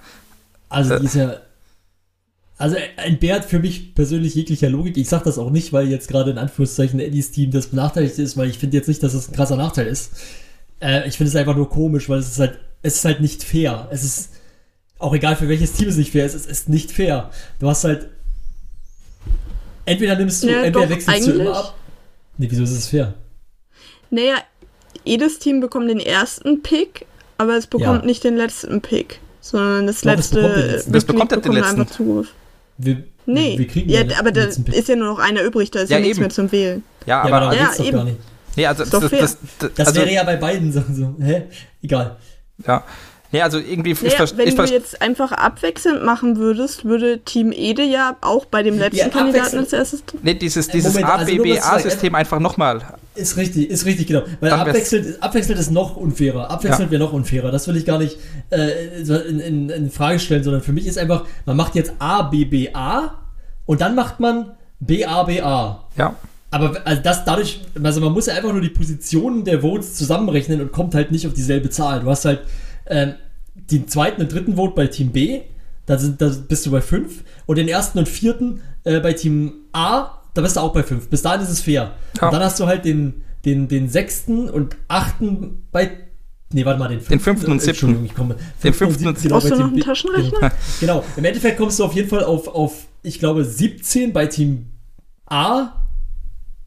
Also 0.73 0.99
die 0.99 1.05
ist 1.05 1.15
ja, 1.15 1.37
also 2.57 2.75
entbehrt 2.97 3.45
für 3.45 3.59
mich 3.59 3.95
persönlich 3.95 4.35
jeglicher 4.35 4.69
Logik. 4.69 4.97
Ich 4.97 5.09
sage 5.09 5.25
das 5.25 5.37
auch 5.37 5.49
nicht, 5.49 5.73
weil 5.73 5.87
jetzt 5.87 6.07
gerade 6.07 6.31
in 6.31 6.37
Anführungszeichen 6.37 6.99
Eddies 6.99 7.31
Team 7.31 7.51
das 7.51 7.67
benachteiligt 7.67 8.17
ist, 8.19 8.37
weil 8.37 8.49
ich 8.49 8.57
finde 8.57 8.77
jetzt 8.77 8.87
nicht, 8.87 9.01
dass 9.03 9.13
es 9.13 9.29
ein 9.29 9.35
krasser 9.35 9.55
Nachteil 9.57 9.87
ist. 9.87 10.11
Äh, 10.79 11.07
ich 11.07 11.17
finde 11.17 11.29
es 11.29 11.35
einfach 11.35 11.55
nur 11.55 11.69
komisch, 11.69 12.09
weil 12.09 12.19
es 12.19 12.27
ist 12.29 12.39
halt, 12.39 12.59
es 12.81 12.95
ist 12.95 13.05
halt 13.05 13.21
nicht 13.21 13.43
fair. 13.43 13.87
Es 13.91 14.03
ist 14.03 14.29
auch 14.99 15.13
egal 15.13 15.35
für 15.35 15.49
welches 15.49 15.73
Team 15.73 15.89
es 15.89 15.97
nicht 15.97 16.11
fair 16.11 16.25
ist, 16.25 16.33
es 16.33 16.45
ist 16.45 16.69
nicht 16.69 16.91
fair. 16.91 17.29
Du 17.59 17.67
hast 17.67 17.83
halt 17.83 18.09
entweder 19.85 20.15
nimmst 20.15 20.43
du, 20.43 20.47
Ja, 20.47 20.63
entweder 20.63 20.87
doch, 20.87 20.95
wechselst 20.95 21.27
du 21.27 21.31
immer 21.31 21.57
ab. 21.57 21.75
Nee, 22.37 22.47
wieso 22.49 22.63
ist 22.63 22.71
es 22.71 22.87
fair? 22.87 23.13
Naja, 24.09 24.35
jedes 25.03 25.39
Team 25.39 25.59
bekommt 25.59 25.89
den 25.89 25.99
ersten 25.99 26.61
Pick, 26.61 27.05
aber 27.37 27.57
es 27.57 27.67
bekommt 27.67 28.01
Ja. 28.01 28.05
nicht 28.05 28.23
den 28.23 28.35
letzten 28.37 28.81
Pick, 28.81 29.19
sondern 29.43 29.85
das 29.87 29.97
es 29.97 30.03
letzte 30.05 30.35
bekommt 30.35 30.55
den 30.55 30.67
letzten. 30.67 30.91
Das 30.93 31.05
bekommt 31.05 31.31
ja 31.31 31.37
den 31.37 31.41
bekommt 31.43 31.59
letzten. 31.59 31.81
einfach 31.81 31.95
Zugriff. 31.95 32.27
Wir, 32.77 33.03
Nee, 33.25 33.57
wir 33.57 33.67
kriegen 33.67 33.89
ja, 33.89 34.03
den 34.03 34.17
aber 34.17 34.31
da 34.33 34.43
ist 34.43 34.87
ja 34.89 34.95
nur 34.97 35.07
noch 35.07 35.19
einer 35.19 35.43
übrig, 35.43 35.71
da 35.71 35.79
ist 35.79 35.89
ja, 35.89 35.97
Ja, 35.97 36.01
nichts 36.01 36.17
eben. 36.17 36.23
mehr 36.23 36.29
zum 36.29 36.51
Wählen. 36.51 36.83
ja, 37.05 37.25
ja, 37.25 37.35
aber, 37.35 37.37
aber 37.37 37.39
darum 37.45 37.57
Ja, 37.57 37.65
geht's 37.65 37.77
doch 37.77 37.85
eben. 37.85 37.97
gar 37.97 38.03
nicht. 38.05 38.17
nee, 38.55 38.65
also, 38.65 38.83
das, 38.83 39.09
das, 39.11 39.37
das, 39.59 39.71
Das 39.75 39.87
also, 39.87 39.99
wäre 40.01 40.11
ja 40.11 40.23
bei 40.23 40.35
beiden 40.35 40.71
Sachen 40.73 40.95
so. 40.95 41.15
Hä? 41.23 41.43
Egal. 41.81 42.17
ja. 42.67 42.83
Nee, 43.33 43.41
also 43.41 43.57
irgendwie, 43.57 43.91
ich, 43.91 44.01
Naja, 44.03 44.27
ver- 44.27 44.37
wenn 44.37 44.47
ich, 44.47 44.55
du 44.55 44.63
jetzt 44.65 45.01
einfach 45.01 45.31
abwechselnd 45.31 46.05
machen 46.05 46.37
würdest, 46.37 46.85
würde 46.85 47.17
Team 47.19 47.51
Ede 47.51 47.81
ja 47.83 48.15
auch 48.21 48.45
bei 48.45 48.61
dem 48.61 48.77
letzten 48.77 48.97
Ja, 48.97 49.09
Kandidaten 49.09 49.57
als 49.57 49.73
erstes. 49.73 50.03
nee, 50.21 50.35
dieses, 50.35 50.67
dieses 50.67 50.93
Moment, 50.93 51.11
also 51.11 51.33
ABBA-System 51.33 52.13
einfach 52.13 52.39
nochmal. 52.39 52.81
Ist 53.15 53.35
richtig, 53.35 53.69
ist 53.71 53.85
richtig, 53.85 54.05
genau. 54.07 54.21
Weil 54.39 54.51
abwechselnd, 54.51 55.21
abwechselnd 55.21 55.59
ist 55.59 55.71
noch 55.71 55.95
unfairer. 55.97 56.51
Abwechselnd 56.51 56.91
Ja. 56.91 56.99
wäre 56.99 57.03
noch 57.03 57.13
unfairer. 57.13 57.51
Das 57.51 57.67
will 57.67 57.75
ich 57.75 57.85
gar 57.85 57.97
nicht 57.97 58.17
äh, 58.51 59.01
in, 59.01 59.39
in, 59.39 59.69
in 59.69 59.89
Frage 59.91 60.19
stellen, 60.19 60.43
sondern 60.43 60.61
für 60.61 60.71
mich 60.71 60.85
ist 60.85 60.99
einfach, 60.99 61.25
man 61.47 61.57
macht 61.57 61.73
jetzt 61.73 61.91
ABBA 61.97 63.15
und 63.65 63.81
dann 63.81 63.95
macht 63.95 64.19
man 64.19 64.51
BABA. 64.79 65.83
Ja, 65.97 66.15
Aber 66.51 66.81
also 66.85 67.01
das 67.01 67.25
dadurch, 67.25 67.61
also 67.81 67.99
man 67.99 68.11
muss 68.13 68.27
ja 68.27 68.35
einfach 68.35 68.51
nur 68.51 68.61
die 68.61 68.69
Positionen 68.69 69.43
der 69.43 69.61
Votes 69.61 69.95
zusammenrechnen 69.95 70.61
und 70.61 70.71
kommt 70.71 70.93
halt 70.93 71.11
nicht 71.11 71.25
auf 71.25 71.33
dieselbe 71.33 71.69
Zahl. 71.71 72.01
Du 72.01 72.09
hast 72.11 72.25
halt 72.25 72.41
ähm, 72.87 73.13
den 73.55 73.87
zweiten 73.87 74.21
und 74.21 74.31
dritten 74.33 74.55
Vote 74.55 74.73
bei 74.75 74.87
Team 74.87 75.11
B, 75.11 75.41
da, 75.85 75.97
sind, 75.97 76.21
da 76.21 76.29
bist 76.29 76.65
du 76.65 76.71
bei 76.71 76.81
5 76.81 77.23
und 77.45 77.57
den 77.57 77.67
ersten 77.67 77.99
und 77.99 78.07
vierten 78.09 78.61
äh, 78.83 78.99
bei 78.99 79.13
Team 79.13 79.53
A, 79.73 80.19
da 80.33 80.41
bist 80.41 80.55
du 80.55 80.61
auch 80.61 80.73
bei 80.73 80.83
5. 80.83 81.09
Bis 81.09 81.21
dahin 81.21 81.41
ist 81.41 81.49
es 81.49 81.61
fair. 81.61 81.93
Ja. 82.19 82.27
Und 82.27 82.33
dann 82.33 82.43
hast 82.43 82.59
du 82.59 82.65
halt 82.65 82.85
den, 82.85 83.23
den, 83.45 83.67
den 83.67 83.89
sechsten 83.89 84.49
und 84.49 84.75
achten 84.87 85.67
bei 85.71 85.91
Nee, 86.55 86.65
warte 86.65 86.77
mal, 86.79 86.87
den 86.87 86.99
fünften, 87.01 87.19
fünften 87.19 87.51
und 87.51 87.63
äh, 87.63 87.67
Entschuldigung, 87.69 88.03
siebten. 88.03 88.05
Ich 88.05 88.15
komme, 88.15 88.35
Den 88.63 88.73
fünften 88.75 89.07
und 89.07 89.19
genau, 89.19 89.35
Brauchst 89.35 89.49
bei 89.49 89.55
du 89.55 89.61
noch 89.63 89.69
Team 89.69 89.73
einen 89.73 89.75
B- 89.75 89.81
Taschenrechner? 89.81 90.39
Genau. 90.39 90.51
genau, 90.79 91.03
im 91.17 91.25
Endeffekt 91.25 91.57
kommst 91.57 91.79
du 91.79 91.83
auf 91.85 91.93
jeden 91.93 92.09
Fall 92.09 92.23
auf, 92.23 92.47
auf 92.47 92.85
ich 93.01 93.17
glaube, 93.17 93.43
17 93.43 94.13
bei 94.13 94.27
Team 94.27 94.67
A. 95.25 95.82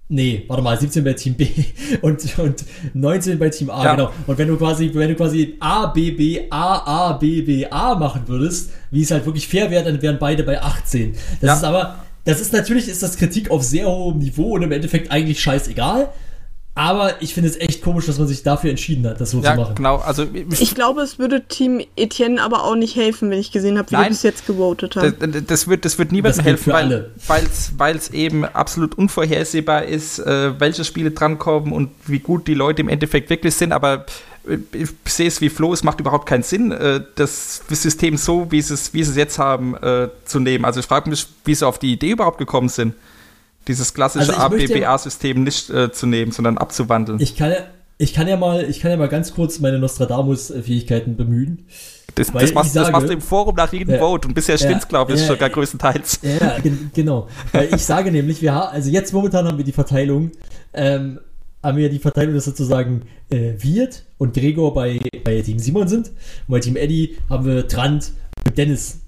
Nee, 0.09 0.45
warte 0.47 0.63
mal, 0.63 0.79
17 0.79 1.03
bei 1.03 1.15
Team 1.15 1.35
B 1.35 1.49
und, 2.03 2.39
und 2.39 2.65
19 2.95 3.39
bei 3.41 3.49
Team 3.49 3.71
A, 3.71 3.85
Ja. 3.85 3.95
genau. 3.97 4.13
Und 4.29 4.39
wenn 4.39 4.47
du 4.47 4.57
quasi, 4.57 4.91
wenn 4.95 5.09
du 5.09 5.15
quasi 5.17 5.57
A, 5.59 5.87
B, 5.87 6.13
B, 6.13 6.43
A, 6.49 7.09
A, 7.11 7.13
B, 7.15 7.43
B, 7.43 7.67
A 7.69 7.95
machen 7.97 8.23
würdest, 8.27 8.71
wie 8.93 9.03
es 9.03 9.11
halt 9.11 9.27
wirklich 9.27 9.49
fair 9.49 9.71
wäre, 9.71 9.83
dann 9.85 10.01
wären 10.01 10.19
beide 10.21 10.45
bei 10.45 10.63
18. 10.63 11.13
Das 11.41 11.49
Ja. 11.49 11.55
ist 11.57 11.65
aber, 11.65 11.97
das 12.25 12.41
ist 12.41 12.53
natürlich, 12.53 12.87
ist 12.89 13.03
das 13.03 13.17
Kritik 13.17 13.51
auf 13.51 13.65
sehr 13.65 13.89
hohem 13.89 14.19
Niveau 14.19 14.55
und 14.55 14.63
im 14.63 14.71
Endeffekt 14.73 15.11
eigentlich 15.11 15.41
scheißegal. 15.41 16.09
Aber 16.79 17.23
ich 17.23 17.33
finde 17.33 17.49
es 17.49 17.57
echt 17.59 17.81
komisch, 17.81 18.05
dass 18.05 18.19
man 18.19 18.29
sich 18.29 18.43
dafür 18.43 18.69
entschieden 18.69 19.07
hat, 19.09 19.19
das 19.19 19.31
so 19.31 19.41
Ja, 19.41 19.55
zu 19.55 19.61
machen. 19.63 19.75
genau. 19.77 19.97
Also 19.97 20.27
Ich 20.61 20.75
glaube, 20.75 21.01
es 21.01 21.19
würde 21.19 21.43
Team 21.47 21.83
Etienne 21.97 22.43
aber 22.43 22.65
auch 22.65 22.77
nicht 22.77 22.97
helfen, 22.97 23.31
wenn 23.31 23.39
ich 23.39 23.51
gesehen 23.51 23.79
habe, 23.79 23.91
wie 23.91 23.95
Nein. 23.95 24.05
die 24.05 24.09
bis 24.11 24.23
jetzt 24.23 24.47
gewotet 24.47 24.95
das, 24.95 25.05
haben. 25.05 25.47
das 25.47 25.69
wird, 25.69 25.87
das 25.87 25.99
wird 25.99 26.13
niemandem 26.13 26.37
Das 26.37 26.45
helfen, 26.45 26.73
weil 26.75 27.11
weil's 27.79 28.11
eben 28.11 28.45
absolut 28.45 28.97
unvorhersehbar 28.99 29.87
ist, 29.87 30.19
äh, 30.19 30.61
welche 30.61 30.85
Spiele 30.85 31.13
drankommen 31.13 31.73
und 31.73 31.89
wie 32.07 32.19
gut 32.19 32.47
die 32.47 32.53
Leute 32.55 32.83
im 32.83 32.91
Endeffekt 32.91 33.31
wirklich 33.31 33.55
sind. 33.55 33.73
Aber 33.73 34.05
äh, 34.47 34.59
ich 34.73 34.91
sehe 35.07 35.29
es 35.29 35.41
wie 35.41 35.49
Flo, 35.49 35.73
es 35.73 35.83
macht 35.83 35.99
überhaupt 35.99 36.29
keinen 36.29 36.43
Sinn, 36.43 36.73
äh, 36.73 37.01
das 37.15 37.63
System 37.71 38.19
so, 38.19 38.53
wie 38.53 38.61
sie 38.61 38.75
es, 38.75 38.93
wie 38.93 39.03
sie 39.03 39.13
es 39.13 39.17
jetzt 39.17 39.39
haben, 39.39 39.75
äh, 39.79 40.09
zu 40.27 40.41
nehmen. 40.41 40.67
Also 40.67 40.81
ich 40.81 40.87
frage 40.87 41.09
mich, 41.09 41.27
wie 41.47 41.55
sie 41.55 41.67
auf 41.67 41.79
die 41.79 41.95
Idee 41.95 42.11
überhaupt 42.11 42.37
gekommen 42.37 42.69
sind, 42.69 42.93
dieses 43.69 43.95
klassische 43.95 44.37
Also 44.39 44.57
ABBA-System 44.57 45.43
nicht 45.43 45.71
äh, 45.71 45.91
zu 45.93 46.07
nehmen, 46.07 46.33
sondern 46.33 46.59
abzuwandeln. 46.59 47.21
Ich 47.21 47.37
kann 47.37 47.51
ja, 47.51 47.57
ich 47.99 48.13
kann 48.15 48.29
ja 48.29 48.37
mal, 48.37 48.69
ich 48.69 48.81
kann 48.81 48.91
ja 48.91 48.97
mal 48.97 49.09
ganz 49.09 49.35
kurz 49.35 49.59
meine 49.59 49.79
Nostradamus-Fähigkeiten 49.79 51.17
bemühen. 51.17 51.67
das, 52.15 52.29
das, 52.29 52.35
machst, 52.35 52.49
ich 52.49 52.55
das 52.55 52.73
sage- 52.73 52.93
machst 52.93 53.09
du 53.09 53.13
im 53.13 53.21
Forum 53.21 53.55
nach 53.57 53.73
jedem 53.73 53.95
Ja. 53.95 53.99
Vote 53.99 54.29
und 54.29 54.35
bisher 54.35 54.57
Ja. 54.57 54.65
stimmt's, 54.67 54.89
glaube 54.89 55.13
ich, 55.15 55.21
Ja. 55.21 55.27
sogar 55.27 55.51
größtenteils. 55.51 56.21
Ja, 56.23 56.59
gen 56.61 56.91
genau. 56.95 57.29
Weil 57.53 57.75
ich 57.75 57.83
sage 57.85 58.11
nämlich, 58.11 58.41
wir 58.43 58.55
haben, 58.55 58.73
also 58.73 58.91
jetzt 58.91 59.13
momentan 59.13 59.47
haben 59.47 59.59
wir 59.59 59.65
die 59.65 59.73
Verteilung, 59.73 60.31
ähm, 60.73 61.21
haben 61.63 61.79
wir 61.79 61.89
die 61.91 61.99
Verteilung, 61.99 62.35
dass 62.35 62.45
sozusagen 62.45 63.03
äh, 63.31 63.55
Wirt 63.59 64.05
und 64.19 64.35
Gregor 64.35 64.73
bei, 64.73 65.01
bei 65.25 65.41
Team 65.41 65.59
Simon 65.59 65.89
sind. 65.89 66.09
Und 66.09 66.15
bei 66.49 66.61
Team 66.61 66.77
Eddie 66.77 67.17
haben 67.29 67.45
wir 67.45 67.67
Trant 67.67 68.13
und 68.47 68.57
Dennis. 68.57 69.01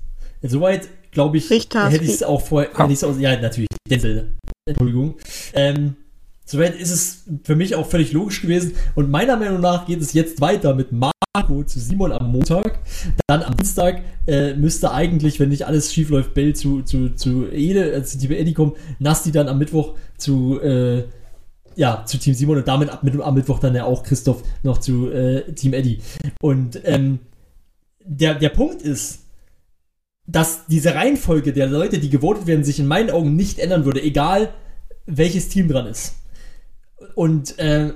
Soweit, 0.43 0.89
glaube 1.13 1.37
ich, 1.39 1.49
Richter. 1.51 1.89
hätte 1.89 2.05
ich 2.05 2.11
es 2.15 2.23
auch 2.23 2.41
vorher, 2.43 2.71
auch, 2.75 3.19
ja, 3.19 3.41
natürlich, 3.41 3.69
Denzel, 3.89 4.33
Entschuldigung. 4.69 5.17
Ähm, 5.55 5.97
soweit 6.45 6.77
ist 6.77 6.91
es 6.91 7.25
für 7.45 7.57
mich 7.57 7.75
auch 7.75 7.87
völlig 7.87 8.13
logisch 8.13 8.43
gewesen. 8.43 8.75
Und 8.95 9.11
meiner 9.11 9.37
Meinung 9.37 9.61
nach 9.61 9.87
geht 9.87 10.01
es 10.01 10.13
jetzt 10.13 10.41
weiter 10.41 10.75
mit 10.75 10.93
Marco 10.93 11.65
zu 11.65 11.79
Simon 11.79 12.13
am 12.13 12.33
Montag. 12.33 12.81
Dann 13.27 13.43
am 13.43 13.57
Dienstag 13.57 14.03
äh, 14.27 14.55
müsste 14.55 14.93
eigentlich, 14.93 15.41
wenn 15.41 15.51
nicht 15.51 15.67
alles 15.67 15.93
schief 15.93 16.11
läuft, 16.11 16.35
Bell 16.35 16.55
zu, 16.55 16.83
zu, 16.83 17.15
zu 17.15 17.49
Ede, 17.51 17.93
äh, 17.93 18.03
Team 18.03 18.33
Eddie 18.33 18.55
kommen. 18.55 18.73
Nasti 18.99 19.33
dann 19.33 19.49
am 19.49 19.59
Mittwoch 19.59 19.95
zu, 20.17 20.61
äh, 20.61 21.05
ja, 21.77 22.05
zu 22.07 22.19
Team 22.19 22.35
Simon 22.35 22.59
und 22.59 22.69
damit 22.69 22.91
ab, 22.91 23.03
mit, 23.03 23.21
am 23.21 23.35
Mittwoch 23.35 23.59
dann 23.61 23.75
ja 23.75 23.85
auch 23.85 24.03
Christoph 24.03 24.43
noch 24.63 24.79
zu 24.79 25.11
äh, 25.11 25.53
Team 25.53 25.75
Eddie. 25.75 26.01
Und 26.41 26.81
ähm, 26.85 27.21
der, 28.05 28.35
der 28.35 28.49
Punkt 28.49 28.83
ist, 28.83 29.21
dass 30.29 30.67
diese 30.67 30.95
Reihenfolge 30.95 31.55
der 31.55 31.67
Leute, 31.67 31.99
die 31.99 32.11
gewotet 32.11 32.47
werden, 32.47 32.63
sich 32.63 32.79
in 32.79 32.87
meinen 32.87 33.11
Augen 33.11 33.35
nicht 33.35 33.59
ändern 33.59 33.87
würde, 33.87 34.03
egal 34.03 34.53
welches 35.07 35.49
Team 35.49 35.69
dran 35.69 35.87
ist. 35.87 36.17
Und 37.15 37.59
äh, 37.59 37.95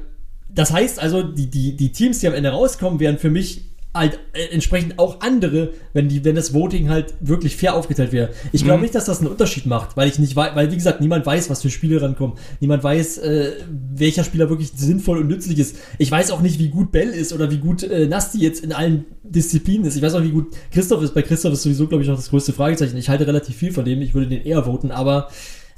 das 0.48 0.72
heißt 0.72 0.98
also, 0.98 1.22
die, 1.22 1.50
die, 1.50 1.76
die 1.76 1.92
Teams, 1.92 2.20
die 2.20 2.26
am 2.26 2.34
Ende 2.34 2.48
rauskommen, 2.48 3.00
wären 3.00 3.18
für 3.18 3.28
mich 3.28 3.71
halt 3.94 4.18
äh, 4.32 4.46
entsprechend 4.52 4.98
auch 4.98 5.20
andere, 5.20 5.74
wenn 5.92 6.08
die, 6.08 6.24
wenn 6.24 6.34
das 6.34 6.54
Voting 6.54 6.88
halt 6.88 7.12
wirklich 7.20 7.56
fair 7.56 7.74
aufgeteilt 7.74 8.10
wäre. 8.12 8.30
Ich 8.50 8.64
glaube 8.64 8.78
Mhm. 8.78 8.82
nicht, 8.84 8.94
dass 8.94 9.04
das 9.04 9.18
einen 9.18 9.28
Unterschied 9.28 9.66
macht, 9.66 9.96
weil 9.98 10.08
ich 10.08 10.18
nicht 10.18 10.34
weiß, 10.34 10.54
weil 10.54 10.70
wie 10.70 10.76
gesagt, 10.76 11.00
niemand 11.02 11.26
weiß, 11.26 11.50
was 11.50 11.60
für 11.60 11.68
Spiele 11.68 12.00
rankommen. 12.00 12.38
Niemand 12.60 12.82
weiß, 12.82 13.18
äh, 13.18 13.52
welcher 13.94 14.24
Spieler 14.24 14.48
wirklich 14.48 14.72
sinnvoll 14.74 15.18
und 15.18 15.28
nützlich 15.28 15.58
ist. 15.58 15.76
Ich 15.98 16.10
weiß 16.10 16.30
auch 16.30 16.40
nicht, 16.40 16.58
wie 16.58 16.68
gut 16.68 16.90
Bell 16.90 17.10
ist 17.10 17.34
oder 17.34 17.50
wie 17.50 17.58
gut 17.58 17.82
äh, 17.82 18.06
Nasti 18.06 18.38
jetzt 18.38 18.64
in 18.64 18.72
allen 18.72 19.04
Disziplinen 19.24 19.86
ist. 19.86 19.96
Ich 19.96 20.02
weiß 20.02 20.14
auch, 20.14 20.22
wie 20.22 20.30
gut 20.30 20.54
Christoph 20.72 21.02
ist. 21.02 21.12
Bei 21.12 21.20
Christoph 21.22 21.52
ist 21.52 21.62
sowieso, 21.62 21.86
glaube 21.86 22.02
ich, 22.02 22.08
noch 22.08 22.16
das 22.16 22.30
größte 22.30 22.54
Fragezeichen. 22.54 22.96
Ich 22.96 23.10
halte 23.10 23.26
relativ 23.26 23.56
viel 23.56 23.72
von 23.72 23.84
dem. 23.84 24.00
Ich 24.00 24.14
würde 24.14 24.28
den 24.28 24.42
eher 24.42 24.64
voten, 24.64 24.90
aber 24.90 25.28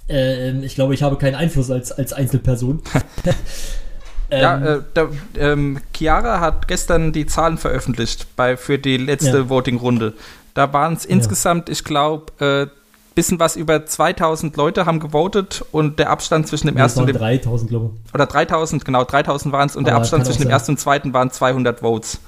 ähm, 0.08 0.62
ich 0.62 0.76
glaube, 0.76 0.94
ich 0.94 1.02
habe 1.02 1.16
keinen 1.16 1.34
Einfluss 1.34 1.70
als, 1.70 1.90
als 1.90 2.12
Einzelperson. 2.12 2.80
Ja, 4.30 4.56
Ähm, 4.56 4.64
äh, 4.64 4.78
da, 4.94 5.08
ähm, 5.38 5.78
Chiara 5.94 6.40
hat 6.40 6.66
gestern 6.68 7.12
die 7.12 7.26
Zahlen 7.26 7.58
veröffentlicht 7.58 8.26
bei, 8.36 8.56
für 8.56 8.78
die 8.78 8.96
letzte 8.96 9.38
Ja. 9.38 9.48
Voting-Runde. 9.48 10.14
Da 10.54 10.72
waren 10.72 10.94
es 10.94 11.04
insgesamt, 11.04 11.68
ich 11.68 11.84
glaube, 11.84 12.32
äh, 12.44 12.66
bisschen 13.14 13.38
was 13.38 13.54
über 13.54 13.86
2000 13.86 14.56
Leute 14.56 14.86
haben 14.86 14.98
gewotet 14.98 15.64
und 15.70 15.98
der 16.00 16.10
Abstand 16.10 16.48
zwischen 16.48 16.66
dem 16.66 16.74
das 16.74 16.82
ersten 16.92 17.00
und 17.00 17.06
dem, 17.06 17.16
3000, 17.16 17.70
glaube 17.70 17.90
ich. 18.06 18.14
oder 18.14 18.26
3000, 18.26 18.84
genau, 18.84 19.04
3000 19.04 19.52
waren 19.52 19.68
es 19.68 19.76
und 19.76 19.84
der 19.86 19.94
Aber 19.94 20.00
Abstand 20.00 20.22
kann 20.24 20.28
auch 20.28 20.34
zwischen 20.34 20.48
dem 20.48 20.50
ersten 20.50 20.72
und 20.72 20.78
zweiten 20.78 21.12
waren 21.12 21.30
200 21.30 21.78
Votes. 21.80 22.18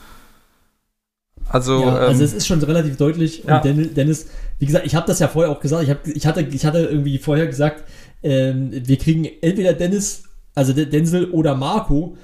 Also, 1.49 1.81
ja, 1.81 1.89
ähm, 2.03 2.09
also 2.09 2.25
es 2.25 2.33
ist 2.33 2.47
schon 2.47 2.63
relativ 2.63 2.97
deutlich. 2.97 3.45
ja. 3.47 3.57
Und 3.57 3.65
Den- 3.65 3.95
Dennis, 3.95 4.27
wie 4.59 4.67
gesagt, 4.67 4.87
ich 4.87 4.95
habe 4.95 5.07
das 5.07 5.19
ja 5.19 5.29
vorher 5.29 5.51
auch 5.53 5.61
gesagt. 5.61 5.83
Ich, 5.85 5.91
hab, 5.91 6.07
ich, 6.07 6.27
hatte, 6.27 6.41
ich 6.43 6.65
hatte 6.67 6.79
irgendwie 6.79 7.19
vorher 7.19 7.47
gesagt, 7.47 7.85
ähm, 8.23 8.71
wir 8.73 8.97
kriegen 8.99 9.29
entweder 9.43 9.73
Dennis, 9.73 10.25
also 10.57 10.73
De- 10.73 10.87
Denzel 10.87 11.31
oder 11.31 11.55
Marco. 11.55 12.17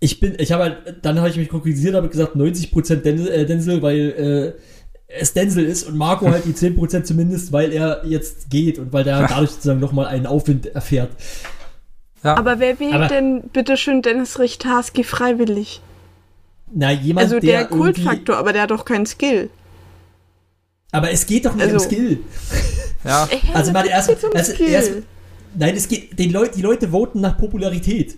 Ich 0.00 0.18
bin, 0.20 0.34
ich 0.38 0.50
habe 0.52 0.62
halt, 0.64 0.96
dann 1.02 1.18
habe 1.18 1.28
ich 1.28 1.36
mich 1.36 1.48
konkretisiert, 1.48 1.94
habe 1.94 2.08
gesagt 2.08 2.34
90% 2.36 2.96
Denzel, 2.96 3.28
äh, 3.28 3.46
Denzel 3.46 3.82
weil 3.82 4.56
äh, 4.58 4.60
es 5.08 5.32
Denzel 5.32 5.64
ist 5.64 5.84
und 5.88 5.96
Marco 5.96 6.28
halt 6.30 6.44
die 6.44 6.52
10% 6.54 7.04
zumindest, 7.04 7.52
weil 7.52 7.72
er 7.72 8.02
jetzt 8.04 8.50
geht 8.50 8.78
und 8.78 8.92
weil 8.92 9.04
der 9.04 9.20
dadurch 9.28 9.50
sozusagen 9.50 9.80
nochmal 9.80 10.06
einen 10.06 10.26
Aufwind 10.26 10.66
erfährt. 10.66 11.10
ja. 12.24 12.36
Aber 12.36 12.58
wer 12.60 12.78
wählt 12.80 13.10
denn 13.10 13.42
bitteschön 13.52 14.02
Dennis 14.02 14.38
Richtarski 14.38 15.04
freiwillig? 15.04 15.80
Na, 16.72 16.92
jemand, 16.92 17.24
Also 17.26 17.40
der, 17.40 17.62
irgendwie- 17.62 17.78
Kultfaktor, 17.78 18.36
aber 18.36 18.52
der 18.52 18.62
hat 18.62 18.70
doch 18.70 18.84
keinen 18.84 19.06
Skill. 19.06 19.48
Aber 20.92 21.10
es 21.10 21.26
geht 21.26 21.44
doch 21.44 21.54
nicht 21.54 21.66
um 21.66 21.72
Also- 21.74 21.84
Skill. 21.86 22.18
ja. 23.04 23.28
Also 23.54 23.72
mal 23.72 23.84
natürlich 23.84 23.90
erst, 23.92 24.24
um 24.24 24.32
also 24.34 24.52
Skill. 24.52 24.68
erst, 24.68 24.92
nein, 25.58 25.76
es 25.76 25.88
geht, 25.88 26.18
den 26.18 26.32
Leut, 26.32 26.54
die 26.54 26.62
Leute 26.62 26.88
voten 26.88 27.20
nach 27.20 27.36
Popularität. 27.36 28.16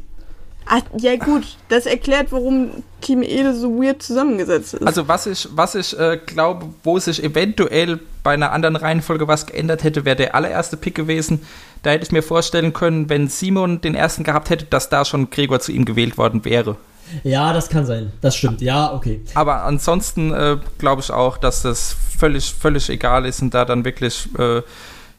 Ah, 0.66 0.82
ja 0.99 1.16
gut, 1.16 1.57
das 1.68 1.86
erklärt, 1.86 2.28
warum 2.30 2.70
Team 3.01 3.22
Ede 3.22 3.55
so 3.55 3.82
weird 3.82 4.03
zusammengesetzt 4.03 4.74
ist. 4.74 4.86
Also 4.86 5.09
was 5.09 5.26
ich, 5.26 5.49
was 5.51 5.74
ich 5.74 5.99
äh, 5.99 6.18
glaube, 6.24 6.66
wo 6.84 6.99
sich 6.99 7.24
eventuell 7.24 7.99
bei 8.22 8.34
einer 8.34 8.53
anderen 8.53 8.76
Reihenfolge 8.76 9.26
was 9.26 9.47
geändert 9.47 9.82
hätte, 9.82 10.05
wäre 10.05 10.16
der 10.16 10.34
allererste 10.34 10.76
Pick 10.76 10.95
gewesen. 10.95 11.41
Da 11.82 11.91
hätte 11.91 12.05
ich 12.05 12.12
mir 12.12 12.22
vorstellen 12.22 12.72
können, 12.72 13.09
wenn 13.09 13.28
Simon 13.28 13.80
den 13.80 13.95
ersten 13.95 14.22
gehabt 14.22 14.51
hätte, 14.51 14.66
dass 14.66 14.91
da 14.91 15.05
schon 15.05 15.30
Gregor 15.30 15.59
zu 15.61 15.72
ihm 15.72 15.86
gewählt 15.86 16.18
worden 16.18 16.45
wäre. 16.45 16.76
Ja, 17.24 17.53
das 17.53 17.68
kann 17.68 17.86
sein. 17.86 18.12
Das 18.20 18.36
stimmt. 18.36 18.61
Ja, 18.61 18.93
okay. 18.93 19.20
Aber 19.34 19.64
ansonsten 19.64 20.32
äh, 20.32 20.59
glaube 20.78 21.03
ich 21.03 21.11
auch, 21.11 21.38
dass 21.38 21.62
das 21.62 21.97
völlig, 22.16 22.53
völlig 22.53 22.88
egal 22.91 23.26
ist 23.26 23.43
und 23.43 23.55
da 23.55 23.64
dann 23.64 23.84
wirklich 23.84 24.28
äh, 24.38 24.62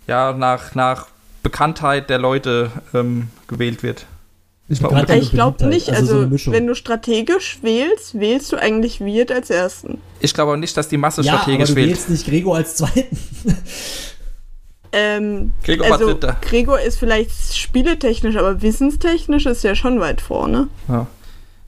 ja, 0.08 0.32
nach, 0.32 0.76
nach 0.76 1.08
Bekanntheit 1.44 2.10
der 2.10 2.18
Leute 2.20 2.72
ähm, 2.94 3.30
gewählt 3.48 3.84
wird. 3.84 4.06
Bekanntheit 4.68 5.02
unbedingt. 5.02 5.24
ich 5.24 5.32
glaube 5.32 5.66
nicht, 5.66 5.90
also 5.90 6.06
so 6.06 6.16
also, 6.20 6.30
Mischung. 6.30 6.54
wenn 6.54 6.66
du 6.68 6.76
strategisch 6.76 7.60
wählst, 7.62 8.18
wählst 8.18 8.54
du 8.54 8.58
eigentlich 8.58 9.02
Wirt 9.02 9.30
als 9.32 9.50
ersten. 9.50 10.00
Ich 10.22 10.34
glaube 10.34 10.54
auch 10.54 10.58
nicht, 10.58 10.78
dass 10.78 10.88
die 10.88 10.96
Masse 10.98 11.22
Ja, 11.24 11.34
aber 11.34 11.42
strategisch 11.42 11.70
du 11.72 11.76
wählt. 11.76 11.90
wählst 11.90 12.10
nicht 12.10 12.26
Gregor 12.26 12.56
als 12.56 12.76
Zweiten. 12.78 13.18
Ähm, 14.94 15.54
Gregor 15.64 15.86
war 15.90 15.94
also 16.00 16.08
Dritter. 16.14 16.36
Gregor 16.42 16.80
ist 16.82 17.00
vielleicht 17.00 17.56
spieletechnisch, 17.56 18.36
aber 18.36 18.62
wissenstechnisch 18.62 19.46
ist 19.46 19.64
er 19.64 19.76
schon 19.76 20.00
weit 20.02 20.20
vorne. 20.22 20.68
Ja. 20.90 21.08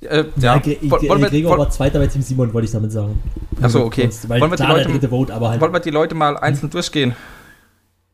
Äh, 0.01 0.26
Ja, 0.38 0.57
ja. 0.57 0.61
Wollen 0.91 1.21
wir- 1.21 1.30
Gregor 1.30 1.57
war 1.57 1.69
Zweiter 1.69 1.99
bei 1.99 2.07
Team 2.07 2.21
Simon, 2.21 2.53
wollte 2.53 2.65
ich 2.65 2.71
damit 2.71 2.91
sagen. 2.91 3.21
Ach 3.61 3.69
so, 3.69 3.86
okay. 3.86 4.09
Weil 4.28 4.41
Wollen 4.41 4.51
wir 4.51 4.57
die 4.57 4.63
Leute- 4.63 5.09
Vote, 5.09 5.34
aber 5.34 5.49
halt. 5.49 5.61
Wollen 5.61 5.71
wir 5.71 5.80
die 5.80 5.89
Leute 5.91 6.15
mal 6.15 6.36
einzeln 6.38 6.69
durchgehen? 6.69 7.15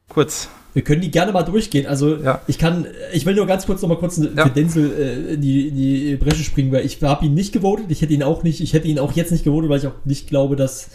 Kurz. 0.09 0.49
Wir 0.73 0.83
können 0.83 1.01
die 1.01 1.09
gerne 1.11 1.31
mal 1.31 1.43
durchgehen. 1.43 1.87
Also 1.87 2.15
Ja. 2.17 2.41
ich 2.47 2.57
kann, 2.59 2.85
ich 3.11 3.25
will 3.25 3.33
nur 3.35 3.47
ganz 3.47 3.65
kurz 3.65 3.81
noch 3.81 3.89
mal 3.89 3.97
kurz 3.97 4.17
Ja. 4.17 4.45
für 4.45 4.51
Denzel 4.51 4.91
äh, 4.93 5.33
in, 5.33 5.41
die, 5.41 5.67
in 5.69 5.75
die 5.75 6.15
Bresche 6.15 6.43
springen, 6.43 6.71
weil 6.71 6.85
ich 6.85 7.01
habe 7.01 7.25
ihn 7.25 7.33
nicht 7.33 7.53
gewotet. 7.53 7.85
Ich 7.89 8.01
hätte 8.01 8.13
ihn 8.13 8.21
auch 8.23 8.43
nicht, 8.43 8.61
ich 8.61 8.73
hätte 8.73 8.87
ihn 8.87 8.99
auch 8.99 9.13
jetzt 9.13 9.31
nicht 9.31 9.43
gewotet, 9.43 9.69
weil 9.69 9.79
ich 9.79 9.87
auch 9.87 10.05
nicht 10.05 10.27
glaube, 10.27 10.55
dass 10.55 10.89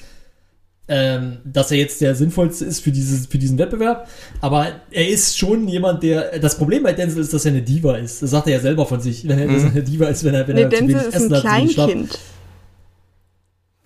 ähm, 0.86 1.38
dass 1.44 1.70
er 1.70 1.78
jetzt 1.78 2.02
der 2.02 2.14
sinnvollste 2.14 2.66
ist 2.66 2.80
für 2.80 2.92
dieses 2.92 3.26
für 3.26 3.38
diesen 3.38 3.56
Wettbewerb. 3.58 4.06
Aber 4.42 4.66
er 4.90 5.08
ist 5.08 5.38
schon 5.38 5.66
jemand, 5.66 6.02
der 6.02 6.38
das 6.38 6.58
Problem 6.58 6.82
bei 6.82 6.92
Denzel 6.92 7.20
ist, 7.22 7.32
dass 7.32 7.46
er 7.46 7.52
eine 7.52 7.62
Diva 7.62 7.96
ist. 7.96 8.22
Das 8.22 8.30
sagt 8.30 8.48
er 8.48 8.52
ja 8.54 8.60
selber 8.60 8.84
von 8.84 9.00
sich, 9.00 9.26
wenn 9.26 9.38
er 9.38 9.46
dass 9.48 9.62
er 9.64 9.70
eine 9.70 9.82
Diva 9.82 10.06
ist, 10.08 10.24
wenn 10.24 10.34
er 10.34 10.46
wenn 10.46 10.56
Nee, 10.56 10.62
er 10.64 10.70
zu 10.70 10.76
Denzel 10.76 10.94
wenig 11.00 11.06
ist 11.08 11.14
ein 11.14 11.22
Essen 11.22 11.34
hat, 11.34 11.40
zu 11.42 11.48
wenig 11.58 11.72
Schlaf. 11.72 11.86
Kleinkind. 11.90 12.18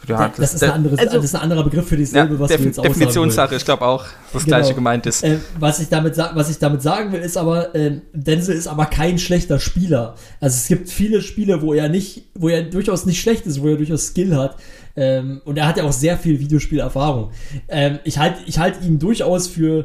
Ja, 0.07 0.33
das, 0.37 0.55
ist 0.55 0.63
der- 0.63 0.71
ein 0.71 0.75
anderes, 0.77 0.99
also- 1.01 1.17
das 1.17 1.25
ist 1.25 1.35
ein 1.35 1.41
anderer 1.43 1.65
Begriff 1.65 1.89
für 1.89 1.97
ja, 1.97 2.03
dasselbe, 2.03 2.39
was 2.39 2.49
wir 2.51 2.57
Defin 2.57 2.73
jetzt. 2.73 2.85
Definitionssache, 2.85 3.57
ich 3.57 3.65
glaube 3.65 3.85
auch, 3.85 4.07
das 4.33 4.45
Genau. 4.45 4.57
gleiche 4.59 4.75
gemeint 4.75 5.07
ist. 5.07 5.25
Äh, 5.25 5.39
was, 5.59 5.81
ich 5.81 5.89
damit 5.89 6.17
was 6.17 6.49
ich 6.51 6.59
damit 6.59 6.83
sagen 6.83 7.13
will, 7.13 7.21
ist 7.21 7.37
aber, 7.37 7.75
ähm, 7.75 8.03
Denzel 8.13 8.55
ist 8.55 8.69
aber 8.69 8.87
kein 8.87 9.19
schlechter 9.19 9.59
Spieler. 9.59 10.15
Also 10.41 10.55
es 10.57 10.69
gibt 10.69 10.89
viele 10.89 11.21
Spiele, 11.21 11.61
wo 11.63 11.75
er 11.75 11.89
nicht, 11.89 12.23
wo 12.35 12.49
er 12.49 12.63
durchaus 12.63 13.07
nicht 13.07 13.21
schlecht 13.21 13.45
ist, 13.47 13.61
wo 13.61 13.69
er 13.69 13.77
durchaus 13.77 14.07
Skill 14.07 14.37
hat. 14.37 14.57
Ähm, 14.97 15.43
und 15.45 15.57
er 15.59 15.67
hat 15.67 15.77
ja 15.77 15.85
auch 15.85 15.93
sehr 15.93 16.17
viel 16.17 16.39
Videospielerfahrung. 16.39 17.33
Ähm, 17.69 17.99
ich 18.05 18.19
halte 18.19 18.39
ich 18.47 18.59
halt 18.59 18.81
ihn 18.83 18.99
durchaus 19.01 19.49
für, 19.49 19.85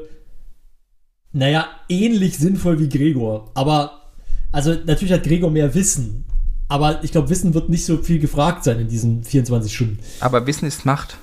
naja, 1.31 1.67
ähnlich 1.89 2.37
sinnvoll 2.37 2.79
wie 2.79 2.87
Gregor. 2.89 3.49
Aber, 3.55 4.11
also 4.51 4.75
natürlich 4.85 5.11
hat 5.13 5.23
Gregor 5.23 5.49
mehr 5.49 5.73
Wissen. 5.73 6.25
Aber 6.69 7.03
ich 7.03 7.11
glaube, 7.11 7.29
Wissen 7.29 7.53
wird 7.53 7.69
nicht 7.69 7.85
so 7.85 7.97
viel 7.97 8.19
gefragt 8.19 8.63
sein 8.63 8.79
in 8.79 8.87
diesen 8.87 9.23
24 9.23 9.73
Stunden. 9.73 9.99
Aber 10.19 10.45
Wissen 10.47 10.65
ist 10.65 10.85
Macht. 10.85 11.17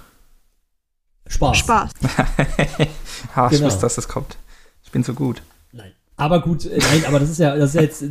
Spaß. 1.26 1.59
Spaß. 1.59 1.91
ha, 3.36 3.47
ich 3.47 3.53
Genau. 3.53 3.66
wusste, 3.66 3.80
dass 3.82 3.95
das 3.95 4.09
kommt. 4.09 4.36
Ich 4.84 4.91
bin 4.91 5.03
so 5.03 5.14
gut. 5.14 5.43
Nein. 5.72 5.93
Aber 6.16 6.43
gut, 6.43 6.66
äh, 6.66 6.78
nein, 6.78 7.05
aber 7.07 7.18
das 7.20 7.30
ist 7.30 7.38
ja, 7.38 7.57
das 7.57 7.70
ist 7.70 7.74
ja 7.76 7.82
jetzt, 7.82 8.03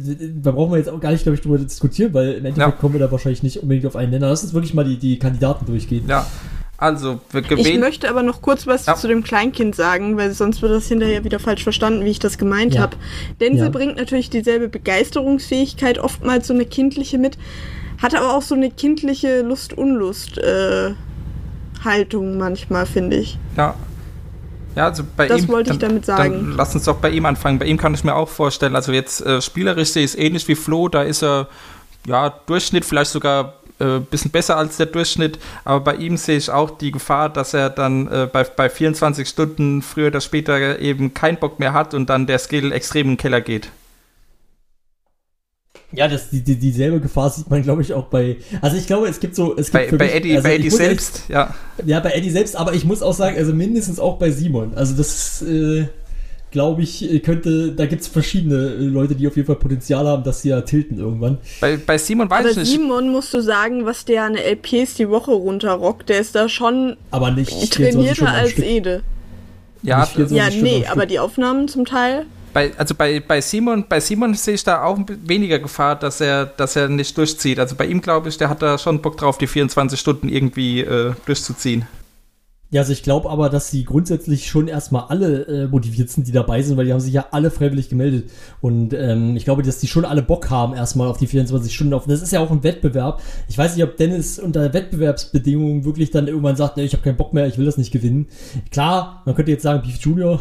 da 0.44 0.52
brauchen 0.52 0.72
wir 0.72 0.78
jetzt 0.78 0.90
auch 0.90 1.00
gar 1.00 1.12
nicht, 1.12 1.24
glaube 1.24 1.36
ich, 1.36 1.42
drüber 1.42 1.58
diskutieren, 1.60 2.14
weil 2.14 2.30
im 2.34 2.46
Endeffekt 2.46 2.58
Ja. 2.58 2.72
kommen 2.72 2.94
wir 2.94 3.00
da 3.00 3.12
wahrscheinlich 3.12 3.44
nicht 3.44 3.62
unbedingt 3.62 3.86
auf 3.86 3.96
einen 3.96 4.12
Nenner. 4.12 4.30
Lass 4.30 4.44
uns 4.44 4.54
wirklich 4.54 4.74
mal 4.74 4.86
die, 4.86 4.98
die 4.98 5.20
Kandidaten 5.20 5.66
durchgehen. 5.66 6.08
Ja. 6.08 6.26
Also, 6.82 7.20
wir 7.32 7.44
Ich 7.58 7.78
möchte 7.78 8.10
aber 8.10 8.24
noch 8.24 8.42
kurz 8.42 8.66
was 8.66 8.86
Ja. 8.86 8.96
zu 8.96 9.10
dem 9.10 9.22
Kleinkind 9.24 9.76
sagen, 9.76 10.16
weil 10.18 10.32
sonst 10.32 10.62
wird 10.62 10.72
das 10.72 10.88
hinterher 10.88 11.26
wieder 11.26 11.38
falsch 11.40 11.64
verstanden, 11.64 12.06
wie 12.06 12.10
ich 12.10 12.20
das 12.20 12.38
gemeint 12.38 12.76
Ja. 12.76 12.82
habe. 12.84 12.96
Denzel 13.42 13.66
Ja. 13.66 13.70
bringt 13.70 13.98
natürlich 13.98 14.30
dieselbe 14.30 14.70
Begeisterungsfähigkeit, 14.70 16.00
oftmals 16.00 16.48
so 16.48 16.54
eine 16.54 16.66
kindliche 16.66 17.18
mit, 17.18 17.38
hat 18.02 18.16
aber 18.16 18.34
auch 18.34 18.42
so 18.42 18.56
eine 18.56 18.72
kindliche 18.72 19.42
Lust-Unlust-Haltung 19.42 20.96
manchmal, 22.38 22.86
finde 22.86 23.18
ich. 23.18 23.38
Ja. 23.58 23.76
Ja, 24.76 24.86
also 24.86 25.04
bei 25.18 25.28
Das 25.28 25.42
ihm. 25.42 25.48
wollte 25.50 25.72
ich 25.74 25.80
dann, 25.80 25.90
damit 25.90 26.06
sagen. 26.06 26.32
Dann 26.32 26.52
lass 26.56 26.74
uns 26.76 26.86
doch 26.86 26.96
bei 26.98 27.10
ihm 27.10 27.26
anfangen. 27.26 27.60
Bei 27.60 27.66
ihm 27.66 27.78
kann 27.78 27.94
ich 27.94 28.04
mir 28.06 28.16
auch 28.16 28.30
vorstellen, 28.30 28.76
also 28.76 28.92
jetzt 28.94 29.20
äh, 29.26 29.42
spielerisch 29.42 29.90
sehe 29.90 30.06
ich 30.06 30.12
es 30.12 30.18
ähnlich 30.18 30.48
wie 30.48 30.56
Flo, 30.56 30.88
da 30.88 31.02
ist 31.02 31.24
er 31.24 31.48
ja 32.08 32.30
Durchschnitt, 32.46 32.86
vielleicht 32.86 33.12
sogar 33.12 33.56
äh, 33.80 34.00
bisschen 34.00 34.32
besser 34.32 34.58
als 34.58 34.78
der 34.78 34.86
Durchschnitt, 34.88 35.40
aber 35.66 35.80
bei 35.84 35.96
ihm 35.96 36.18
sehe 36.18 36.38
ich 36.38 36.50
auch 36.50 36.72
die 36.72 36.92
Gefahr, 36.92 37.30
dass 37.30 37.54
er 37.54 37.70
dann 37.70 38.08
äh, 38.08 38.28
bei, 38.32 38.44
bei 38.44 38.70
24 38.70 39.28
Stunden 39.28 39.82
früher 39.82 40.08
oder 40.08 40.22
später 40.22 40.80
eben 40.80 41.14
keinen 41.14 41.38
Bock 41.38 41.60
mehr 41.60 41.74
hat 41.74 41.94
und 41.94 42.10
dann 42.10 42.28
der 42.28 42.40
Skill 42.40 42.72
extrem 42.72 43.08
in 43.08 43.12
den 43.14 43.18
Keller 43.18 43.42
geht. 43.42 43.70
Ja, 45.92 46.08
das, 46.08 46.30
die, 46.30 46.42
die, 46.44 46.56
dieselbe 46.56 47.00
Gefahr 47.00 47.30
sieht 47.32 47.50
man, 47.50 47.64
glaube 47.64 47.82
ich, 47.82 47.94
auch 47.94 48.06
bei. 48.06 48.38
Also 48.62 48.78
ich 48.78 48.86
glaube, 48.86 49.08
es 49.08 49.20
gibt 49.20 49.36
so. 49.36 49.58
Es 49.58 49.72
gibt 49.72 49.90
Bei, 49.92 49.98
bei 49.98 50.06
mich- 50.06 50.16
Eddie, 50.16 50.36
also 50.36 50.44
bei 50.48 50.56
Eddie 50.56 50.70
selbst, 50.70 51.24
ja. 51.30 51.56
Ja, 51.84 52.00
bei 52.00 52.12
Eddie 52.12 52.30
selbst, 52.30 52.56
aber 52.56 52.74
ich 52.74 52.86
muss 52.86 53.02
auch 53.02 53.14
sagen, 53.14 53.38
also 53.38 53.54
mindestens 53.54 54.00
auch 54.00 54.18
bei 54.20 54.30
Simon. 54.30 54.74
Also 54.76 54.96
das, 54.96 55.42
äh, 55.42 55.88
glaube 56.52 56.82
ich, 56.82 57.04
äh, 57.04 57.20
könnte, 57.20 57.72
da 57.72 57.86
gibt 57.86 58.02
es 58.02 58.08
verschiedene 58.08 58.56
äh, 58.56 58.84
Leute, 58.84 59.16
die 59.16 59.28
auf 59.28 59.36
jeden 59.36 59.48
Fall 59.48 59.56
Potenzial 59.56 60.08
haben, 60.08 60.24
dass 60.24 60.42
sie 60.42 60.50
ja 60.50 60.62
tilten 60.62 61.00
irgendwann. 61.00 61.38
Bei, 61.62 61.78
bei 61.78 61.98
Simon 61.98 62.30
weiß 62.30 62.40
Aber 62.40 62.50
ich 62.50 62.58
nicht. 62.58 62.72
Simon 62.72 63.10
musst 63.10 63.34
du 63.34 63.42
sagen, 63.42 63.86
was 63.86 64.06
der 64.06 64.24
an 64.24 64.36
LPs 64.36 64.96
die 64.96 65.10
Woche 65.10 65.32
runterrockt, 65.32 66.10
der 66.10 66.20
ist 66.20 66.36
da 66.36 66.50
schon 66.50 66.98
Aber 67.12 67.32
nicht 67.32 67.52
24 67.52 67.70
trainierter 67.70 68.30
als 68.30 68.52
Stück. 68.52 68.66
Ede. 68.66 69.04
ja, 69.84 70.06
24 70.06 70.38
Ja, 70.38 70.64
nee, 70.64 70.86
aber 70.88 71.06
die 71.06 71.20
Aufnahmen 71.20 71.68
zum 71.68 71.86
Teil. 71.86 72.26
Bei, 72.52 72.72
also 72.78 72.96
bei, 72.96 73.20
bei 73.20 73.42
Simon, 73.42 73.86
bei 73.88 74.00
Simon 74.00 74.34
sehe 74.34 74.56
ich 74.56 74.64
da 74.64 74.84
auch 74.84 74.98
weniger 75.24 75.60
Gefahr, 75.60 75.96
dass 75.96 76.20
er, 76.20 76.48
dass 76.48 76.76
er 76.76 76.90
nicht 76.90 77.16
durchzieht. 77.16 77.60
Also 77.60 77.76
bei 77.76 77.86
ihm 77.86 78.02
glaube 78.02 78.30
ich, 78.30 78.38
der 78.38 78.50
hat 78.50 78.62
da 78.62 78.78
schon 78.80 79.02
Bock 79.02 79.18
drauf, 79.18 79.38
die 79.38 79.46
24 79.46 80.00
Stunden 80.00 80.30
irgendwie 80.30 80.82
äh, 80.82 81.14
durchzuziehen. 81.26 81.86
Ja, 82.72 82.82
also 82.82 82.94
ich 82.94 83.02
glaube 83.02 83.32
aber, 83.32 83.50
dass 83.50 83.72
sie 83.72 83.84
grundsätzlich 83.84 84.48
schon 84.48 84.68
erstmal 84.68 85.06
alle 85.10 85.48
äh, 85.48 85.68
motiviert 85.68 86.12
sind, 86.12 86.28
die 86.28 86.32
dabei 86.32 86.62
sind, 86.62 86.78
weil 86.78 86.86
die 86.86 86.94
haben 86.94 87.00
sich 87.00 87.14
ja 87.14 87.26
alle 87.32 87.50
freiwillig 87.50 87.90
gemeldet. 87.90 88.30
Und 88.62 88.94
ähm, 88.94 89.36
ich 89.36 89.44
glaube, 89.44 89.64
dass 89.64 89.80
die 89.80 89.88
schon 89.88 90.06
alle 90.06 90.22
Bock 90.22 90.52
haben, 90.52 90.76
erstmal 90.76 91.08
auf 91.08 91.18
die 91.18 91.26
24 91.26 91.74
Stunden 91.74 91.96
auf. 91.96 92.06
Das 92.06 92.22
ist 92.22 92.32
ja 92.32 92.42
auch 92.42 92.52
ein 92.52 92.64
Wettbewerb. 92.64 93.24
Ich 93.48 93.58
weiß 93.58 93.76
nicht, 93.76 93.84
ob 93.84 93.98
Dennis 93.98 94.38
unter 94.38 94.72
Wettbewerbsbedingungen 94.72 95.84
wirklich 95.84 96.12
dann 96.12 96.28
irgendwann 96.28 96.58
sagt, 96.58 96.78
ne, 96.78 96.84
ich 96.84 96.94
habe 96.94 97.02
keinen 97.02 97.18
Bock 97.18 97.34
mehr, 97.34 97.48
ich 97.48 97.58
will 97.58 97.66
das 97.66 97.78
nicht 97.78 97.92
gewinnen. 97.92 98.28
Klar, 98.70 99.24
man 99.26 99.34
könnte 99.34 99.52
jetzt 99.52 99.64
sagen, 99.64 99.82
Beef 99.82 99.98
Junior, 99.98 100.40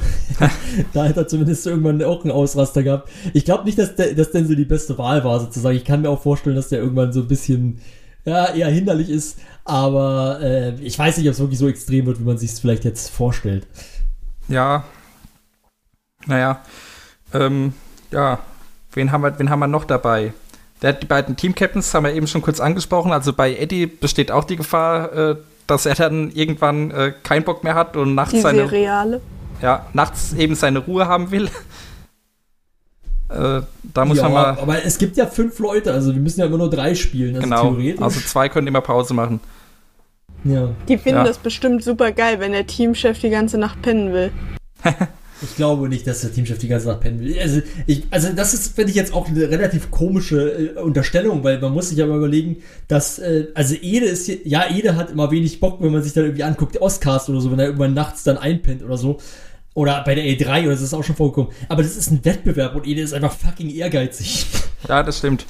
da 0.92 1.08
hat 1.08 1.16
er 1.16 1.28
zumindest 1.28 1.66
irgendwann 1.66 2.02
auch 2.02 2.24
einen 2.24 2.32
Ausraster 2.32 2.82
gehabt. 2.82 3.08
Ich 3.32 3.46
glaube 3.46 3.64
nicht, 3.64 3.78
dass, 3.78 3.96
De 3.96 4.14
dass 4.14 4.32
Denzel 4.32 4.56
die 4.56 4.66
beste 4.66 4.98
Wahl 4.98 5.24
war, 5.24 5.40
sozusagen. 5.40 5.76
Ich 5.76 5.84
kann 5.86 6.02
mir 6.02 6.10
auch 6.10 6.20
vorstellen, 6.20 6.56
dass 6.56 6.68
der 6.68 6.80
irgendwann 6.80 7.14
so 7.14 7.20
ein 7.20 7.28
bisschen 7.28 7.78
ja, 8.28 8.54
eher 8.54 8.68
hinderlich 8.68 9.08
ist, 9.08 9.38
aber 9.68 10.40
äh, 10.40 10.74
ich 10.80 10.98
weiß 10.98 11.18
nicht, 11.18 11.26
ob 11.28 11.32
es 11.34 11.40
wirklich 11.40 11.58
so 11.58 11.68
extrem 11.68 12.06
wird, 12.06 12.18
wie 12.20 12.24
man 12.24 12.38
sich 12.38 12.52
es 12.52 12.58
vielleicht 12.58 12.84
jetzt 12.84 13.10
vorstellt. 13.10 13.66
Ja. 14.48 14.84
Naja. 16.26 16.62
Ähm, 17.34 17.74
ja. 18.10 18.38
Wen 18.92 19.12
haben, 19.12 19.22
wir, 19.22 19.38
wen 19.38 19.50
haben 19.50 19.58
wir 19.60 19.66
noch 19.66 19.84
dabei? 19.84 20.32
Der, 20.80 20.94
die 20.94 21.06
beiden 21.06 21.36
Team-Captains 21.36 21.92
haben 21.92 22.04
wir 22.04 22.14
eben 22.14 22.26
schon 22.26 22.40
kurz 22.40 22.60
angesprochen. 22.60 23.12
Also 23.12 23.34
bei 23.34 23.54
Eddie 23.56 23.86
besteht 23.86 24.30
auch 24.30 24.44
die 24.44 24.56
Gefahr, 24.56 25.12
äh, 25.12 25.36
dass 25.66 25.84
er 25.84 25.94
dann 25.96 26.30
irgendwann 26.30 26.90
äh, 26.90 27.12
keinen 27.22 27.44
Bock 27.44 27.62
mehr 27.62 27.74
hat 27.74 27.94
und 27.96 28.14
nachts 28.14 28.32
Die 28.32 28.40
seine, 28.40 28.68
Seriale. 28.68 29.20
ja, 29.60 29.84
nachts 29.92 30.32
eben 30.32 30.54
seine 30.54 30.78
Ruhe 30.78 31.06
haben 31.06 31.30
will. 31.30 31.46
äh, 33.28 33.60
da 33.82 34.04
muss 34.06 34.16
ja, 34.16 34.22
man 34.24 34.32
mal. 34.32 34.58
aber 34.62 34.82
es 34.82 34.96
gibt 34.96 35.18
ja 35.18 35.26
fünf 35.26 35.58
Leute, 35.58 35.92
also 35.92 36.14
wir 36.14 36.20
müssen 36.22 36.40
ja 36.40 36.46
immer 36.46 36.56
nur 36.56 36.70
drei 36.70 36.94
spielen. 36.94 37.36
Also 37.36 37.46
Genau. 37.46 37.62
theoretisch. 37.72 38.02
Also 38.02 38.20
zwei 38.20 38.48
können 38.48 38.66
immer 38.66 38.80
Pause 38.80 39.12
machen. 39.12 39.40
Ja, 40.52 40.74
Die 40.88 40.98
finden 40.98 41.18
Ja. 41.20 41.24
das 41.24 41.38
bestimmt 41.38 41.82
super 41.82 42.12
geil, 42.12 42.40
wenn 42.40 42.52
der 42.52 42.66
Teamchef 42.66 43.18
die 43.20 43.30
ganze 43.30 43.58
Nacht 43.58 43.82
pennen 43.82 44.12
will. 44.12 44.30
ich 45.42 45.56
glaube 45.56 45.88
nicht, 45.88 46.06
dass 46.06 46.20
der 46.22 46.32
Teamchef 46.32 46.58
die 46.58 46.68
ganze 46.68 46.88
Nacht 46.88 47.00
pennen 47.00 47.20
will. 47.20 47.38
Also, 47.40 47.60
ich, 47.86 48.04
also 48.10 48.32
das 48.32 48.54
ist, 48.54 48.74
finde 48.74 48.90
ich, 48.90 48.96
jetzt 48.96 49.12
auch 49.12 49.28
eine 49.28 49.50
relativ 49.50 49.90
komische 49.90 50.74
äh, 50.76 50.80
Unterstellung, 50.80 51.44
weil 51.44 51.60
man 51.60 51.72
muss 51.72 51.90
sich 51.90 51.98
ja 51.98 52.06
mal 52.06 52.18
überlegen, 52.18 52.56
dass, 52.88 53.18
äh, 53.18 53.46
also 53.54 53.74
Ede 53.74 54.06
ist 54.06 54.26
hier, 54.26 54.38
ja, 54.44 54.70
Ede 54.70 54.96
hat 54.96 55.10
immer 55.10 55.30
wenig 55.30 55.60
Bock, 55.60 55.80
wenn 55.80 55.92
man 55.92 56.02
sich 56.02 56.12
dann 56.12 56.24
irgendwie 56.24 56.44
anguckt, 56.44 56.80
Oscars 56.80 57.28
oder 57.28 57.40
so, 57.40 57.50
wenn 57.50 57.58
er 57.58 57.66
irgendwann 57.66 57.94
nachts 57.94 58.22
dann 58.24 58.38
einpennt 58.38 58.82
oder 58.82 58.96
so. 58.96 59.18
Oder 59.74 60.02
bei 60.04 60.16
der 60.16 60.24
E3 60.24 60.62
oder 60.62 60.70
das 60.72 60.80
ist 60.82 60.92
auch 60.92 61.04
schon 61.04 61.14
vorgekommen. 61.14 61.52
Aber 61.68 61.82
das 61.82 61.96
ist 61.96 62.10
ein 62.10 62.24
Wettbewerb 62.24 62.74
und 62.74 62.84
Ede 62.86 63.00
ist 63.00 63.14
einfach 63.14 63.32
fucking 63.32 63.70
ehrgeizig. 63.70 64.46
Ja, 64.88 65.04
das 65.04 65.18
stimmt. 65.18 65.46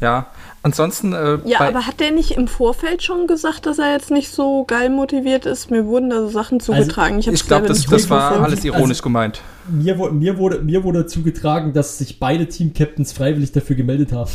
Ja. 0.00 0.26
Ansonsten. 0.66 1.12
Äh, 1.12 1.38
Ja, 1.44 1.60
bei, 1.60 1.68
aber 1.68 1.86
hat 1.86 2.00
der 2.00 2.10
nicht 2.10 2.32
im 2.32 2.48
Vorfeld 2.48 3.00
schon 3.04 3.28
gesagt, 3.28 3.66
dass 3.66 3.78
er 3.78 3.92
jetzt 3.92 4.10
nicht 4.10 4.32
so 4.32 4.64
geil 4.64 4.90
motiviert 4.90 5.46
ist? 5.46 5.70
Mir 5.70 5.86
wurden 5.86 6.10
da 6.10 6.22
so 6.22 6.28
Sachen 6.28 6.58
zugetragen. 6.58 7.20
ich 7.20 7.28
hab's 7.28 7.40
ich 7.42 7.46
glaube, 7.46 7.68
das, 7.68 7.78
nicht 7.78 7.92
das 7.92 8.10
war 8.10 8.30
mitverfolgt. 8.30 8.52
alles 8.52 8.64
ironisch 8.64 9.00
gemeint. 9.00 9.42
Mir, 9.68 9.94
mir, 10.10 10.38
wurde, 10.38 10.58
mir 10.62 10.82
wurde 10.82 11.06
zugetragen, 11.06 11.72
dass 11.72 11.98
sich 11.98 12.18
beide 12.18 12.48
Team-Captains 12.48 13.12
freiwillig 13.12 13.52
dafür 13.52 13.76
gemeldet 13.76 14.10
haben. 14.10 14.28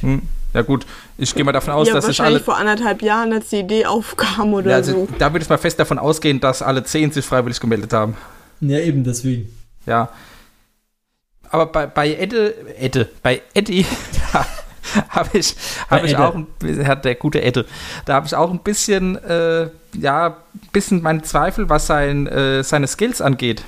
Hm. 0.00 0.22
Ja, 0.54 0.62
gut, 0.62 0.84
ich 1.16 1.32
gehe 1.36 1.44
mal 1.44 1.52
davon 1.52 1.72
aus, 1.72 1.86
ja, 1.86 1.94
dass 1.94 2.04
wahrscheinlich 2.06 2.38
alle. 2.38 2.44
vor 2.44 2.56
anderthalb 2.56 3.02
Jahren, 3.02 3.32
als 3.32 3.50
die 3.50 3.60
Idee 3.60 3.86
aufkam 3.86 4.52
oder 4.52 4.70
Ja, 4.72 4.76
also, 4.78 4.92
so. 4.92 5.08
da 5.20 5.32
würde 5.32 5.44
ich 5.44 5.48
mal 5.48 5.58
fest 5.58 5.78
davon 5.78 6.00
ausgehen, 6.00 6.40
dass 6.40 6.62
alle 6.62 6.82
zehn 6.82 7.12
sich 7.12 7.24
freiwillig 7.24 7.60
gemeldet 7.60 7.92
haben. 7.92 8.16
Ja, 8.60 8.80
eben 8.80 9.04
deswegen. 9.04 9.54
Ja. 9.86 10.08
Aber 11.48 11.66
bei, 11.66 11.86
bei 11.86 12.12
Edde, 12.14 12.54
Edde, 12.76 13.08
bei 13.22 13.42
Eddie 13.54 13.86
habe 15.08 15.38
ich, 15.38 15.54
hab 15.88 16.04
ich 16.04 16.16
auch, 16.16 16.34
hat 16.84 17.04
der 17.04 17.14
gute 17.14 17.42
Edde, 17.42 17.66
da 18.04 18.14
habe 18.14 18.26
ich 18.26 18.34
auch 18.34 18.50
ein 18.50 18.60
bisschen, 18.60 19.16
äh, 19.24 19.68
ja, 19.98 20.26
ein 20.28 20.68
bisschen 20.72 21.02
meine 21.02 21.22
Zweifel, 21.22 21.68
was 21.68 21.86
sein, 21.86 22.26
äh, 22.26 22.62
seine 22.64 22.86
Skills 22.86 23.20
angeht. 23.20 23.64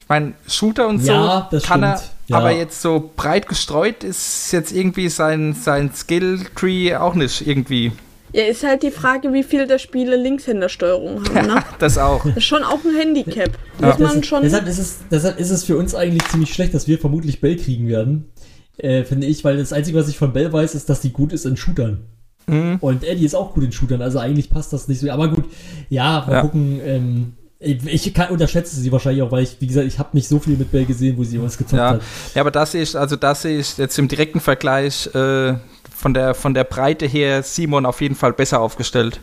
Ich 0.00 0.08
meine, 0.08 0.34
Shooter 0.48 0.86
und 0.88 1.02
Ja, 1.04 1.48
so 1.50 1.56
das 1.56 1.64
kann 1.64 1.82
er, 1.82 1.96
stimmt. 1.96 2.12
Ja. 2.28 2.36
aber 2.38 2.50
jetzt 2.52 2.80
so 2.80 3.10
breit 3.16 3.48
gestreut 3.48 4.04
ist 4.04 4.52
jetzt 4.52 4.72
irgendwie 4.72 5.08
sein, 5.08 5.54
sein 5.54 5.92
Skill-Tree 5.92 6.94
auch 6.96 7.14
nicht 7.14 7.46
irgendwie. 7.46 7.92
Ja, 8.32 8.44
ist 8.44 8.64
halt 8.64 8.82
die 8.82 8.90
Frage, 8.90 9.32
wie 9.32 9.42
viel 9.42 9.66
der 9.66 9.78
Spiele 9.78 10.16
Linkshändersteuerung 10.16 11.24
haben, 11.34 11.46
ne? 11.46 11.62
Das 11.78 11.96
auch. 11.96 12.24
Das 12.24 12.36
ist 12.36 12.44
schon 12.44 12.62
auch 12.64 12.84
ein 12.84 12.94
Handicap. 12.96 13.50
Ja. 13.80 13.88
Muss 13.88 13.98
man 13.98 14.16
Das- 14.20 14.26
schon. 14.26 14.42
Deshalb 14.42 14.66
ist, 14.66 14.78
es, 14.78 14.98
deshalb 15.10 15.38
ist 15.40 15.50
es 15.50 15.64
für 15.64 15.76
uns 15.76 15.94
eigentlich 15.94 16.28
ziemlich 16.28 16.52
schlecht, 16.52 16.74
dass 16.74 16.86
wir 16.86 16.98
vermutlich 16.98 17.40
Bell 17.40 17.56
kriegen 17.56 17.88
werden. 17.88 18.30
Äh, 18.78 19.04
finde 19.04 19.26
ich, 19.26 19.42
weil 19.44 19.56
das 19.56 19.72
Einzige, 19.72 19.98
was 19.98 20.08
ich 20.08 20.18
von 20.18 20.32
Bell 20.32 20.52
weiß, 20.52 20.74
ist, 20.74 20.88
dass 20.90 21.00
die 21.00 21.12
gut 21.12 21.32
ist 21.32 21.46
in 21.46 21.56
Shootern. 21.56 22.00
Mhm. 22.46 22.76
Und 22.80 23.02
Eddie 23.04 23.24
ist 23.24 23.34
auch 23.34 23.54
gut 23.54 23.64
in 23.64 23.72
Shootern, 23.72 24.02
also 24.02 24.18
eigentlich 24.18 24.50
passt 24.50 24.72
das 24.72 24.86
nicht 24.88 25.00
so. 25.00 25.10
Aber 25.10 25.28
gut, 25.28 25.44
ja, 25.88 26.24
mal 26.26 26.32
Ja. 26.34 26.40
gucken. 26.42 26.80
Ähm, 26.84 27.32
ich 27.58 28.12
kann, 28.12 28.28
unterschätze 28.28 28.76
sie 28.76 28.92
wahrscheinlich 28.92 29.22
auch, 29.22 29.32
weil 29.32 29.42
ich, 29.42 29.56
wie 29.60 29.66
gesagt, 29.66 29.86
ich 29.86 29.98
habe 29.98 30.10
nicht 30.12 30.28
so 30.28 30.38
viel 30.38 30.56
mit 30.58 30.70
Bell 30.70 30.84
gesehen, 30.84 31.16
wo 31.16 31.24
sie 31.24 31.40
was 31.42 31.56
gezockt 31.56 31.78
Ja. 31.80 31.88
hat. 31.92 32.02
Ja, 32.34 32.42
aber 32.42 32.50
da 32.50 32.66
sehe 32.66 32.82
ich, 32.82 32.94
also 32.96 33.16
da 33.16 33.34
sehe 33.34 33.58
ich 33.58 33.78
jetzt 33.78 33.98
im 33.98 34.08
direkten 34.08 34.40
Vergleich 34.40 35.06
äh, 35.14 35.54
von, 35.96 36.12
der, 36.12 36.34
von 36.34 36.52
der 36.52 36.64
Breite 36.64 37.06
her 37.06 37.42
Simon 37.42 37.86
auf 37.86 38.02
jeden 38.02 38.14
Fall 38.14 38.34
besser 38.34 38.60
aufgestellt, 38.60 39.20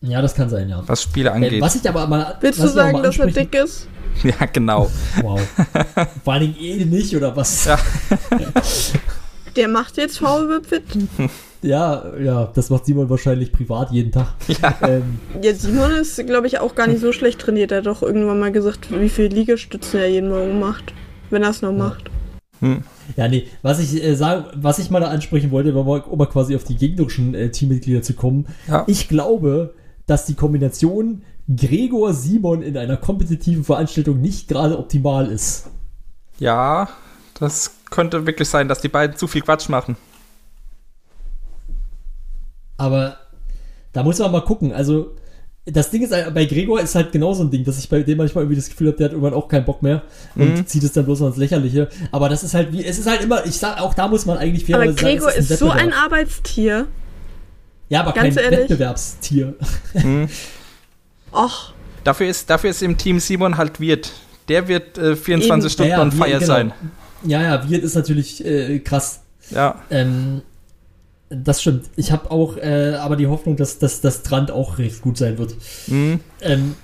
Ja, 0.00 0.22
das 0.22 0.34
kann 0.34 0.48
sein, 0.48 0.68
ja. 0.68 0.82
was 0.86 1.02
Spiele 1.02 1.30
Äh, 1.30 1.32
angeht. 1.32 1.60
was 1.60 1.74
ich 1.74 1.88
aber 1.88 2.06
mal. 2.06 2.36
Willst 2.40 2.62
du 2.62 2.68
sagen, 2.68 3.02
dass 3.02 3.18
er 3.18 3.26
dick 3.26 3.54
ist? 3.54 3.88
Ja, 4.24 4.46
genau. 4.52 4.90
Wow. 5.22 5.38
Vor 6.24 6.32
allen 6.32 6.52
Dingen 6.52 6.56
eh 6.60 6.84
nicht, 6.84 7.14
oder 7.14 7.36
was? 7.36 7.66
Ja. 7.66 7.78
Der 9.54 9.68
macht 9.68 9.96
jetzt 9.96 10.18
Foul 10.18 10.60
fit. 10.64 10.82
Ja, 11.62 12.04
ja, 12.18 12.50
das 12.52 12.68
macht 12.70 12.86
Simon 12.86 13.08
wahrscheinlich 13.10 13.52
privat 13.52 13.92
jeden 13.92 14.10
Tag. 14.10 14.34
Ja. 14.48 14.74
Ähm, 14.82 15.20
Ja, 15.40 15.54
Simon 15.54 15.92
ist, 15.92 16.24
glaube 16.26 16.48
ich, 16.48 16.58
auch 16.58 16.74
gar 16.74 16.88
nicht 16.88 17.00
so 17.00 17.12
schlecht 17.12 17.40
trainiert. 17.40 17.70
Er 17.70 17.78
hat 17.78 17.86
doch 17.86 18.02
irgendwann 18.02 18.40
mal 18.40 18.50
gesagt, 18.50 18.88
wie 18.90 19.08
viel 19.08 19.26
Liegestützen 19.26 20.00
er 20.00 20.08
jeden 20.08 20.30
Morgen 20.30 20.58
macht. 20.58 20.94
Wenn 21.30 21.42
er 21.44 21.50
es 21.50 21.62
noch 21.62 21.72
macht. 21.72 22.10
Hm. 22.60 22.82
ja, 23.16 23.28
nee, 23.28 23.46
was 23.62 23.78
ich 23.78 24.02
äh, 24.02 24.16
sagen, 24.16 24.46
was 24.56 24.80
ich 24.80 24.90
mal 24.90 24.98
da 24.98 25.08
ansprechen 25.10 25.52
wollte, 25.52 25.72
war 25.76 25.84
mal, 25.84 26.00
um 26.00 26.18
mal 26.18 26.26
quasi 26.26 26.56
auf 26.56 26.64
die 26.64 26.74
gegnerischen 26.74 27.32
äh, 27.36 27.50
Teammitglieder 27.52 28.02
zu 28.02 28.14
kommen. 28.14 28.46
Ja. 28.66 28.82
Ich 28.88 29.06
glaube, 29.08 29.74
dass 30.08 30.26
die 30.26 30.34
Kombination 30.34 31.22
Gregor 31.54 32.12
Simon 32.12 32.62
in 32.62 32.76
einer 32.76 32.96
kompetitiven 32.96 33.62
Veranstaltung 33.64 34.20
nicht 34.20 34.48
gerade 34.48 34.76
optimal 34.78 35.30
ist. 35.30 35.68
ja, 36.40 36.88
das 37.38 37.70
könnte 37.90 38.26
wirklich 38.26 38.48
sein, 38.48 38.66
dass 38.68 38.80
die 38.80 38.88
beiden 38.88 39.16
zu 39.16 39.28
viel 39.28 39.42
Quatsch 39.42 39.68
machen. 39.68 39.96
Aber 42.76 43.16
da 43.92 44.02
muss 44.02 44.18
man 44.18 44.30
mal 44.32 44.40
gucken. 44.42 44.72
Also, 44.72 45.12
das 45.64 45.90
Ding 45.90 46.02
ist, 46.02 46.10
bei 46.34 46.44
Gregor 46.46 46.80
ist 46.80 46.94
halt 46.94 47.12
genau 47.12 47.34
so 47.34 47.42
ein 47.44 47.50
Ding, 47.50 47.64
dass 47.64 47.78
ich 47.78 47.88
bei 47.88 48.02
dem 48.02 48.18
manchmal 48.18 48.44
irgendwie 48.44 48.56
das 48.60 48.68
Gefühl 48.68 48.88
habe, 48.88 48.96
der 48.96 49.06
hat 49.06 49.12
irgendwann 49.12 49.34
auch 49.34 49.48
keinen 49.48 49.64
Bock 49.64 49.82
mehr 49.82 50.02
und 50.34 50.54
Mhm. 50.54 50.66
zieht 50.66 50.82
es 50.82 50.92
dann 50.92 51.04
bloß 51.04 51.20
ins 51.22 51.36
Lächerliche. 51.36 51.88
Aber 52.10 52.28
das 52.28 52.42
ist 52.42 52.54
halt 52.54 52.72
wie, 52.72 52.84
es 52.84 52.98
ist 52.98 53.06
halt 53.06 53.22
immer, 53.22 53.44
ich 53.44 53.58
sag, 53.58 53.80
auch 53.80 53.94
da 53.94 54.08
muss 54.08 54.24
man 54.26 54.38
eigentlich 54.38 54.64
fair 54.64 54.76
Aber 54.76 54.86
sagen, 54.86 54.96
Gregor 54.96 55.30
es 55.36 55.50
ist 55.50 55.58
so 55.58 55.70
ein. 55.70 55.92
Arbeitstier. 55.92 56.86
Ja, 57.88 58.00
aber 58.00 58.12
ganz 58.12 58.34
kein 58.34 58.44
ehrlich. 58.44 58.60
Wettbewerbstier. 58.60 59.54
Och, 61.32 61.72
Dafür 62.04 62.28
ist, 62.28 62.48
dafür 62.48 62.70
ist 62.70 62.82
im 62.82 62.96
Team 62.96 63.20
Simon 63.20 63.56
halt 63.56 63.80
Wirt. 63.80 64.12
Der 64.48 64.66
wird 64.68 64.96
äh, 64.96 65.14
24 65.16 65.64
Eben. 65.64 65.70
Stunden 65.70 65.90
Ja, 65.90 65.96
ja, 65.98 66.02
on 66.02 66.12
fire 66.12 66.32
genau. 66.34 66.46
sein. 66.46 66.72
Ja, 67.24 67.42
ja, 67.42 67.68
Wirt 67.68 67.82
ist 67.84 67.94
natürlich 67.94 68.44
äh, 68.44 68.78
krass. 68.78 69.20
Ja. 69.50 69.82
Ähm, 69.90 70.42
das 71.28 71.60
stimmt. 71.60 71.86
Ich 71.96 72.12
habe 72.12 72.30
auch 72.30 72.56
äh, 72.56 72.94
aber 72.94 73.16
die 73.16 73.26
Hoffnung, 73.26 73.56
dass, 73.56 73.78
dass 73.78 74.00
das 74.00 74.22
Trant 74.22 74.50
auch 74.50 74.78
recht 74.78 75.02
gut 75.02 75.18
sein 75.18 75.36
wird. 75.36 75.54
Mhm. 75.86 76.20
Ähm, 76.40 76.74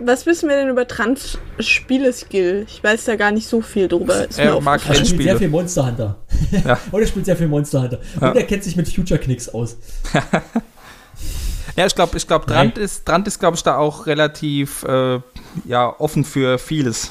was 0.00 0.26
wissen 0.26 0.48
wir 0.48 0.56
denn 0.56 0.68
über 0.68 0.86
Trans 0.86 1.38
Spieleskill? 1.58 2.66
Ich 2.68 2.82
weiß 2.82 3.04
da 3.04 3.16
gar 3.16 3.32
nicht 3.32 3.48
so 3.48 3.60
viel 3.60 3.88
drüber. 3.88 4.28
Ist 4.28 4.38
Er 4.38 4.60
mag 4.60 4.80
er 4.88 4.94
spielt 5.04 5.22
sehr 5.22 5.38
viel 5.38 5.48
Monster 5.48 5.86
Hunter. 5.86 6.16
Ja. 6.50 6.78
Und 6.90 7.00
er 7.00 7.06
spielt 7.06 7.26
sehr 7.26 7.36
viel 7.36 7.48
Monster 7.48 7.82
Hunter. 7.82 8.00
Ja. 8.20 8.30
Und 8.30 8.36
er 8.36 8.44
kennt 8.44 8.64
sich 8.64 8.76
mit 8.76 8.88
Future 8.88 9.20
Knicks 9.20 9.48
aus. 9.48 9.76
Ja, 11.76 11.86
ich 11.86 11.94
glaube, 11.94 12.16
ich 12.16 12.26
glaub, 12.26 12.46
Drant 12.46 12.78
ist, 12.78 13.08
Drant 13.08 13.26
ist 13.26 13.40
glaube 13.40 13.56
ich, 13.56 13.62
da 13.62 13.76
auch 13.76 14.06
relativ 14.06 14.84
äh, 14.84 15.18
ja, 15.64 15.92
offen 15.98 16.24
für 16.24 16.58
vieles. 16.58 17.10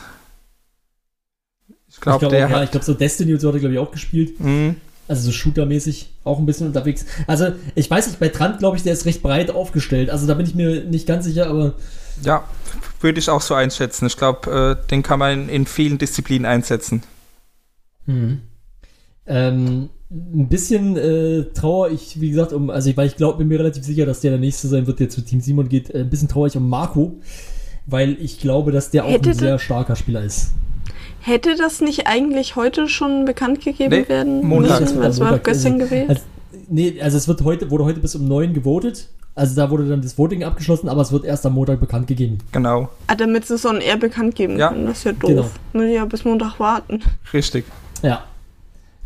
Ich 1.89 1.99
glaube, 1.99 2.27
der 2.27 2.39
ja, 2.39 2.49
hat. 2.49 2.63
ich 2.63 2.71
glaube, 2.71 2.85
so 2.85 2.93
Destiny 2.93 3.33
und 3.33 3.39
so 3.39 3.49
hat 3.49 3.55
er, 3.55 3.59
glaube 3.59 3.73
ich, 3.73 3.79
auch 3.79 3.91
gespielt. 3.91 4.39
Mhm. 4.39 4.77
Also 5.07 5.23
so 5.23 5.31
Shooter-mäßig 5.31 6.07
auch 6.23 6.39
ein 6.39 6.45
bisschen 6.45 6.67
unterwegs. 6.67 7.05
Also, 7.27 7.47
ich 7.75 7.91
weiß 7.91 8.07
nicht, 8.07 8.19
bei 8.19 8.29
Trant, 8.29 8.59
glaube 8.59 8.77
ich, 8.77 8.83
der 8.83 8.93
ist 8.93 9.05
recht 9.05 9.21
breit 9.21 9.51
aufgestellt. 9.51 10.09
Also 10.09 10.27
da 10.27 10.33
bin 10.33 10.45
ich 10.45 10.55
mir 10.55 10.85
nicht 10.85 11.05
ganz 11.05 11.25
sicher, 11.25 11.47
aber 11.47 11.73
Ja, 12.23 12.43
würde 13.01 13.19
ich 13.19 13.29
auch 13.29 13.41
so 13.41 13.53
einschätzen. 13.53 14.05
Ich 14.07 14.17
glaube, 14.17 14.77
äh, 14.81 14.87
den 14.89 15.03
kann 15.03 15.19
man 15.19 15.49
in 15.49 15.65
vielen 15.65 15.97
Disziplinen 15.97 16.45
einsetzen. 16.45 17.03
Mhm. 18.05 18.41
Ähm, 19.25 19.89
ein 20.11 20.47
bisschen 20.49 20.95
äh, 20.97 21.45
trauer 21.53 21.89
ich, 21.89 22.19
wie 22.21 22.29
gesagt, 22.29 22.53
um, 22.53 22.69
also 22.69 22.89
ich, 22.89 22.97
weil 22.97 23.07
ich 23.07 23.15
glaube, 23.15 23.39
bin 23.39 23.47
mir 23.47 23.59
relativ 23.59 23.83
sicher, 23.83 24.05
dass 24.05 24.19
der 24.19 24.31
der 24.31 24.39
nächste 24.39 24.67
sein 24.67 24.85
wird, 24.85 24.99
der 24.99 25.09
zu 25.09 25.21
Team 25.21 25.41
Simon 25.41 25.69
geht. 25.69 25.89
Äh, 25.89 25.99
ein 26.01 26.09
bisschen 26.09 26.27
trauer 26.27 26.47
ich 26.47 26.57
um 26.57 26.69
Marco, 26.69 27.19
weil 27.85 28.17
ich 28.21 28.39
glaube, 28.39 28.71
dass 28.71 28.91
der 28.91 29.05
auch 29.05 29.09
Hätte 29.11 29.31
ein 29.31 29.35
sehr 29.35 29.59
starker 29.59 29.95
Spieler 29.95 30.23
ist. 30.23 30.51
Hätte 31.21 31.55
das 31.57 31.79
nicht 31.81 32.05
eigentlich 32.05 32.55
heute 32.57 32.87
schon 32.89 33.25
bekannt 33.25 33.63
gegeben 33.63 33.89
Nee, 34.01 34.09
werden 34.09 34.45
Montag. 34.45 34.81
müssen? 34.81 35.01
Das 35.01 35.19
war 35.19 35.27
Montag, 35.31 35.45
gestern 35.45 35.73
also- 35.73 35.85
gewählt. 35.85 36.09
Also, 36.09 36.21
nee, 36.67 37.01
also 37.01 37.17
es 37.17 37.27
wird 37.27 37.41
heute, 37.43 37.71
wurde 37.71 37.85
heute 37.85 37.99
bis 38.01 38.13
um 38.15 38.27
9 38.27 38.53
gewotet. 38.53 39.09
Also 39.35 39.55
da 39.55 39.69
wurde 39.71 39.85
dann 39.87 40.01
das 40.01 40.17
Voting 40.17 40.43
abgeschlossen, 40.43 40.87
aber 40.89 41.01
es 41.01 41.11
wird 41.11 41.25
erst 41.25 41.45
am 41.45 41.53
Montag 41.53 41.79
bekannt 41.79 42.05
gegeben. 42.07 42.37
Genau, 42.51 42.89
ah, 43.07 43.15
damit 43.15 43.45
sie 43.47 43.55
es 43.55 43.65
on 43.65 43.81
air 43.81 43.97
bekannt 43.97 44.35
geben 44.35 44.57
Ja. 44.59 44.69
können. 44.69 44.85
Das 44.85 44.99
ist 44.99 45.03
ja 45.05 45.11
doof. 45.13 45.29
Genau. 45.29 45.49
Muss 45.73 45.83
ich 45.85 45.95
ja 45.95 46.05
bis 46.05 46.23
Montag 46.23 46.59
warten. 46.59 47.01
richtig. 47.33 47.65
Ja, 48.03 48.25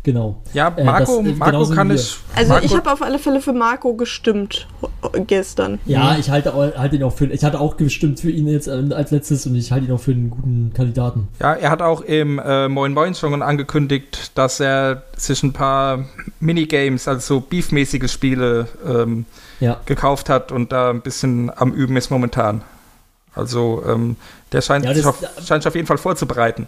genau. 0.02 0.36
Ja, 0.52 0.68
Äh, 0.76 0.84
Marco, 0.84 1.22
das, 1.22 1.32
äh, 1.32 1.34
Marco 1.36 1.68
kann 1.70 1.90
ich. 1.90 2.16
Also 2.34 2.52
Marco, 2.52 2.66
ich 2.66 2.76
habe 2.76 2.92
auf 2.92 3.00
alle 3.00 3.18
Fälle 3.18 3.40
für 3.40 3.54
Marco 3.54 3.94
gestimmt 3.94 4.66
ho- 4.82 4.90
gestern. 5.26 5.78
Ja, 5.86 6.12
Mhm. 6.12 6.20
ich 6.20 6.28
halte, 6.30 6.52
halte 6.54 6.96
ihn 6.96 7.02
auch 7.04 7.12
für, 7.14 7.24
ich 7.26 7.42
hatte 7.42 7.58
auch 7.58 7.78
gestimmt 7.78 8.20
für 8.20 8.30
ihn 8.30 8.48
jetzt 8.48 8.68
äh, 8.68 8.84
als 8.94 9.10
letztes 9.10 9.46
und 9.46 9.54
ich 9.54 9.72
halte 9.72 9.86
ihn 9.86 9.92
auch 9.92 10.00
für 10.00 10.10
einen 10.12 10.28
guten 10.28 10.72
Kandidaten. 10.74 11.28
Ja, 11.40 11.54
er 11.54 11.70
hat 11.70 11.80
auch 11.80 12.02
im 12.02 12.38
äh, 12.38 12.68
Moin 12.68 12.92
Moin 12.92 13.14
schon 13.14 13.40
angekündigt, 13.42 14.32
dass 14.34 14.60
er 14.60 15.04
sich 15.16 15.42
ein 15.42 15.54
paar 15.54 16.04
Minigames, 16.38 17.08
also 17.08 17.36
so 17.36 17.40
beefmäßige 17.40 18.10
Spiele, 18.12 18.68
ähm, 18.86 19.24
Ja. 19.60 19.80
gekauft 19.86 20.28
hat 20.28 20.52
und 20.52 20.70
da 20.72 20.90
ein 20.90 21.00
bisschen 21.02 21.50
am 21.54 21.72
Üben 21.72 21.96
ist 21.96 22.10
momentan. 22.10 22.62
Also 23.34 23.82
ähm, 23.86 24.16
der 24.52 24.60
scheint, 24.62 24.84
Ja, 24.84 24.94
sich 24.94 25.04
das- 25.04 25.22
auf, 25.24 25.46
scheint 25.46 25.62
sich 25.62 25.68
auf 25.68 25.74
jeden 25.74 25.86
Fall 25.86 25.98
vorzubereiten. 25.98 26.66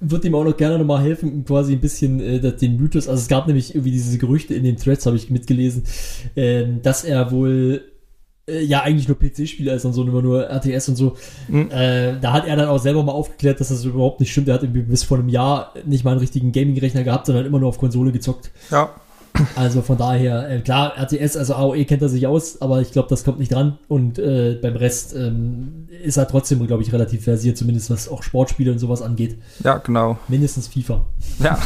Wird 0.00 0.24
ihm 0.24 0.34
auch 0.34 0.44
noch 0.44 0.56
gerne 0.56 0.78
nochmal 0.78 1.02
helfen, 1.02 1.44
quasi 1.44 1.74
ein 1.74 1.80
bisschen 1.80 2.20
äh, 2.20 2.40
den 2.56 2.76
Mythos, 2.76 3.08
also 3.08 3.20
es 3.22 3.28
gab 3.28 3.46
nämlich 3.46 3.74
irgendwie 3.74 3.92
diese 3.92 4.18
Gerüchte 4.18 4.52
in 4.54 4.64
den 4.64 4.76
Threads, 4.76 5.06
habe 5.06 5.16
ich 5.16 5.30
mitgelesen, 5.30 5.84
ähm, 6.36 6.82
dass 6.82 7.04
er 7.04 7.30
wohl 7.30 7.82
äh, 8.46 8.60
ja 8.62 8.82
eigentlich 8.82 9.08
nur 9.08 9.18
PC-Spieler 9.18 9.72
ist 9.74 9.84
und 9.86 9.92
so, 9.94 10.02
immer 10.02 10.20
nur 10.20 10.50
RTS 10.50 10.88
und 10.90 10.96
so. 10.96 11.16
Mhm. 11.48 11.70
Äh, 11.70 12.18
da 12.20 12.32
hat 12.32 12.46
er 12.46 12.56
dann 12.56 12.68
auch 12.68 12.80
selber 12.80 13.02
mal 13.04 13.12
aufgeklärt, 13.12 13.60
dass 13.60 13.68
das 13.68 13.84
überhaupt 13.84 14.20
nicht 14.20 14.32
stimmt. 14.32 14.48
Er 14.48 14.54
hat 14.54 14.62
irgendwie 14.62 14.82
bis 14.82 15.04
vor 15.04 15.18
einem 15.18 15.28
Jahr 15.30 15.72
nicht 15.86 16.04
mal 16.04 16.10
einen 16.10 16.20
richtigen 16.20 16.52
Gaming-Rechner 16.52 17.04
gehabt, 17.04 17.26
sondern 17.26 17.46
immer 17.46 17.60
nur 17.60 17.68
auf 17.70 17.78
Konsole 17.78 18.12
gezockt. 18.12 18.50
Ja, 18.70 18.90
Also 19.56 19.82
von 19.82 19.98
daher, 19.98 20.48
äh, 20.48 20.60
klar, 20.60 20.94
RTS, 20.96 21.36
also 21.36 21.54
AOE 21.54 21.84
kennt 21.86 22.02
er 22.02 22.08
sich 22.08 22.26
aus, 22.26 22.60
aber 22.62 22.80
ich 22.80 22.92
glaube, 22.92 23.08
das 23.08 23.24
kommt 23.24 23.38
nicht 23.40 23.52
dran. 23.52 23.78
Und 23.88 24.18
äh, 24.18 24.58
beim 24.62 24.76
Rest 24.76 25.14
ähm, 25.16 25.88
ist 26.04 26.16
er 26.16 26.28
trotzdem, 26.28 26.64
glaube 26.66 26.82
ich, 26.82 26.92
relativ 26.92 27.24
versiert, 27.24 27.58
zumindest 27.58 27.90
was 27.90 28.08
auch 28.08 28.22
Sportspiele 28.22 28.70
und 28.70 28.78
sowas 28.78 29.02
angeht. 29.02 29.36
ja, 29.64 29.78
genau. 29.78 30.18
Mindestens 30.28 30.68
FIFA. 30.68 31.04
Ja. 31.40 31.58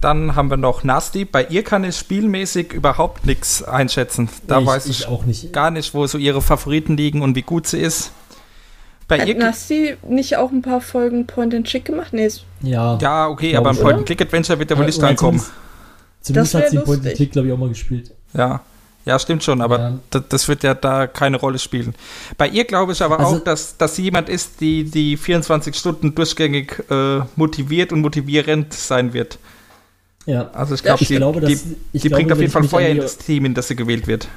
Dann 0.00 0.34
haben 0.34 0.48
wir 0.50 0.56
noch 0.56 0.82
Nasty. 0.84 1.24
Bei 1.26 1.44
ihr 1.46 1.62
kann 1.62 1.84
ich 1.84 1.96
spielmäßig 1.96 2.72
überhaupt 2.72 3.26
nichts 3.26 3.62
einschätzen. 3.62 4.28
Da 4.46 4.60
ich, 4.60 4.66
weiß 4.66 4.86
ich, 4.86 5.08
auch 5.08 5.24
nicht. 5.26 5.52
gar 5.52 5.70
nicht, 5.70 5.92
wo 5.92 6.06
so 6.06 6.16
ihre 6.16 6.40
Favoriten 6.40 6.96
liegen 6.96 7.20
und 7.22 7.36
wie 7.36 7.42
gut 7.42 7.66
sie 7.66 7.80
ist. 7.80 8.12
Bei 9.08 9.18
Hat 9.20 9.28
ihr. 9.28 9.36
Nasti 9.36 9.96
nicht 10.08 10.36
auch 10.36 10.52
ein 10.52 10.62
paar 10.62 10.80
Folgen 10.80 11.26
Point 11.26 11.54
and 11.54 11.66
Chick 11.66 11.84
gemacht? 11.84 12.12
Nee, 12.12 12.26
ist- 12.26 12.44
Ja, 12.62 12.96
Ja, 13.02 13.28
okay, 13.28 13.56
aber 13.56 13.70
im 13.70 13.76
ich, 13.76 13.82
Point-and-Click-Adventure 13.82 14.58
wird 14.58 14.70
er 14.70 14.78
wohl 14.78 14.86
nicht 14.86 15.02
reinkommen. 15.02 15.42
Zumindest, 16.20 16.54
hat 16.54 16.68
sie 16.70 16.76
Point 16.76 16.88
lustig. 16.88 17.06
and 17.06 17.16
Click, 17.16 17.32
glaube 17.32 17.48
ich, 17.48 17.54
auch 17.54 17.58
mal 17.58 17.68
gespielt. 17.68 18.12
Ja. 18.34 18.62
Ja, 19.06 19.18
stimmt 19.18 19.42
schon, 19.42 19.62
aber 19.62 19.78
Ja. 19.78 19.98
das, 20.10 20.22
das 20.28 20.48
wird 20.48 20.62
ja 20.62 20.74
da 20.74 21.06
keine 21.06 21.38
Rolle 21.38 21.58
spielen. 21.58 21.94
Bei 22.36 22.46
ihr 22.46 22.64
glaube 22.64 22.92
ich 22.92 23.00
aber 23.02 23.18
Also- 23.18 23.36
auch, 23.36 23.40
dass, 23.44 23.76
dass 23.78 23.96
sie 23.96 24.02
jemand 24.02 24.28
ist, 24.28 24.60
die 24.60 24.84
die 24.84 25.16
24 25.16 25.74
Stunden 25.74 26.14
durchgängig 26.14 26.84
äh, 26.90 27.20
motiviert 27.34 27.92
und 27.92 28.02
motivierend 28.02 28.74
sein 28.74 29.14
wird. 29.14 29.38
Ja. 30.26 30.50
Also 30.50 30.74
ich 30.74 30.82
glaube, 30.82 30.98
Ich 31.02 31.08
die, 31.08 31.16
glaube, 31.16 31.40
die, 31.40 31.54
dass 31.54 31.64
ich 31.92 32.02
die 32.02 32.08
glaube, 32.08 32.20
bringt 32.20 32.32
auf 32.32 32.40
jeden 32.40 32.52
Fall 32.52 32.64
Feuer 32.64 32.90
in 32.90 32.98
das 32.98 33.16
Team, 33.16 33.46
in 33.46 33.54
das 33.54 33.68
sie 33.68 33.74
gewählt 33.76 34.06
wird. 34.06 34.28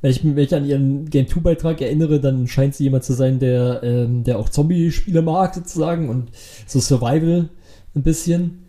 Wenn 0.00 0.12
ich 0.12 0.22
mich 0.22 0.54
an 0.54 0.64
ihren 0.64 1.10
Game 1.10 1.26
2 1.26 1.40
Beitrag 1.40 1.80
erinnere, 1.80 2.20
dann 2.20 2.46
scheint 2.46 2.76
sie 2.76 2.84
jemand 2.84 3.02
zu 3.02 3.14
sein, 3.14 3.40
der, 3.40 3.80
ähm, 3.82 4.22
der 4.22 4.38
auch 4.38 4.48
Zombie-Spiele 4.48 5.22
mag, 5.22 5.56
sozusagen, 5.56 6.08
und 6.08 6.28
so 6.68 6.78
Survival 6.78 7.48
ein 7.96 8.02
bisschen. 8.04 8.68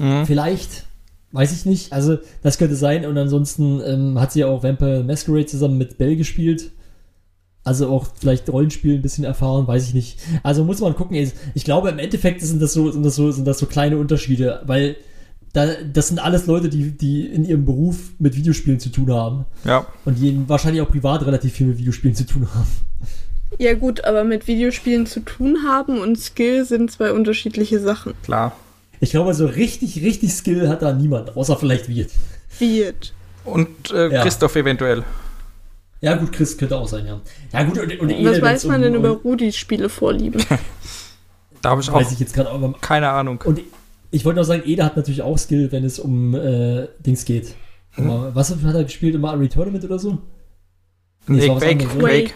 Mhm. 0.00 0.26
Vielleicht, 0.26 0.84
weiß 1.32 1.52
ich 1.52 1.66
nicht. 1.66 1.92
Also, 1.92 2.18
das 2.42 2.58
könnte 2.58 2.76
sein. 2.76 3.06
Und 3.06 3.16
ansonsten 3.18 3.80
ähm, 3.84 4.20
hat 4.20 4.32
sie 4.32 4.40
ja 4.40 4.46
auch 4.46 4.62
Vampire 4.62 5.04
Masquerade 5.04 5.46
zusammen 5.46 5.78
mit 5.78 5.98
Bell 5.98 6.16
gespielt. 6.16 6.70
Also 7.64 7.88
auch 7.90 8.06
vielleicht 8.18 8.48
Rollenspiel 8.48 8.94
ein 8.94 9.02
bisschen 9.02 9.24
erfahren, 9.24 9.66
weiß 9.66 9.88
ich 9.88 9.92
nicht. 9.92 10.18
Also 10.42 10.64
muss 10.64 10.80
man 10.80 10.94
gucken. 10.96 11.16
Ich 11.54 11.64
glaube, 11.64 11.90
im 11.90 11.98
Endeffekt 11.98 12.40
sind 12.40 12.62
das 12.62 12.72
so, 12.72 12.90
sind 12.90 13.02
das 13.04 13.14
so, 13.14 13.30
sind 13.30 13.46
das 13.46 13.58
so 13.58 13.66
kleine 13.66 13.98
Unterschiede, 13.98 14.62
weil 14.64 14.96
da, 15.52 15.66
das 15.92 16.08
sind 16.08 16.18
alles 16.18 16.46
Leute, 16.46 16.70
die, 16.70 16.92
die 16.96 17.26
in 17.26 17.44
ihrem 17.44 17.66
Beruf 17.66 18.12
mit 18.18 18.36
Videospielen 18.36 18.80
zu 18.80 18.88
tun 18.88 19.12
haben. 19.12 19.44
Ja, 19.64 19.86
Und 20.06 20.18
die 20.18 20.48
wahrscheinlich 20.48 20.80
auch 20.80 20.88
privat 20.88 21.26
relativ 21.26 21.52
viel 21.52 21.66
mit 21.66 21.78
Videospielen 21.78 22.14
zu 22.14 22.24
tun 22.24 22.48
haben. 22.54 22.68
ja 23.58 23.74
gut, 23.74 24.04
aber 24.04 24.24
mit 24.24 24.46
Videospielen 24.46 25.04
zu 25.04 25.20
tun 25.20 25.58
haben 25.66 26.00
und 26.00 26.18
Skill 26.18 26.64
sind 26.64 26.90
zwei 26.90 27.12
unterschiedliche 27.12 27.80
Sachen. 27.80 28.14
klar. 28.22 28.56
Ich 29.00 29.10
glaube, 29.10 29.34
so 29.34 29.46
richtig, 29.46 30.02
richtig 30.02 30.32
Skill 30.32 30.68
hat 30.68 30.82
da 30.82 30.92
niemand, 30.92 31.36
außer 31.36 31.56
vielleicht 31.56 31.88
Wirt. 31.88 32.10
Wird. 32.58 33.14
Und 33.44 33.90
äh, 33.92 34.12
Ja. 34.12 34.22
Christoph 34.22 34.56
eventuell. 34.56 35.04
Ja, 36.00 36.14
gut, 36.16 36.32
Chris 36.32 36.56
könnte 36.56 36.76
auch 36.76 36.86
sein, 36.86 37.06
ja. 37.06 37.20
Ja, 37.52 37.64
gut, 37.64 37.78
und, 37.78 38.00
und 38.00 38.24
Was 38.24 38.40
weiß 38.40 38.64
man 38.64 38.82
denn 38.82 38.94
über 38.94 39.10
Rudis 39.10 39.56
Spielevorlieben? 39.56 40.42
Da 41.60 41.70
habe 41.70 41.80
ich 41.80 41.90
auch 41.90 41.94
Weiß 41.94 42.12
ich 42.12 42.20
jetzt 42.20 42.34
gerade, 42.34 42.50
aber. 42.50 42.72
keine 42.80 43.08
Ahnung. 43.08 43.42
Und 43.44 43.60
ich 44.12 44.24
wollte 44.24 44.38
noch 44.38 44.46
sagen, 44.46 44.62
Ede 44.64 44.84
hat 44.84 44.96
natürlich 44.96 45.22
auch 45.22 45.36
Skill, 45.36 45.72
wenn 45.72 45.84
es 45.84 45.98
um 45.98 46.32
äh, 46.34 46.86
Dings 47.00 47.24
geht. 47.24 47.54
Hm? 47.92 48.28
Was 48.32 48.50
hat 48.50 48.74
er 48.74 48.84
gespielt? 48.84 49.16
Immer 49.16 49.32
Unreal 49.32 49.48
Tournament 49.48 49.84
oder 49.84 49.98
so? 49.98 50.18
Nee, 51.26 51.48
was 51.48 51.58
Quake, 51.60 51.84
Quake. 51.98 52.32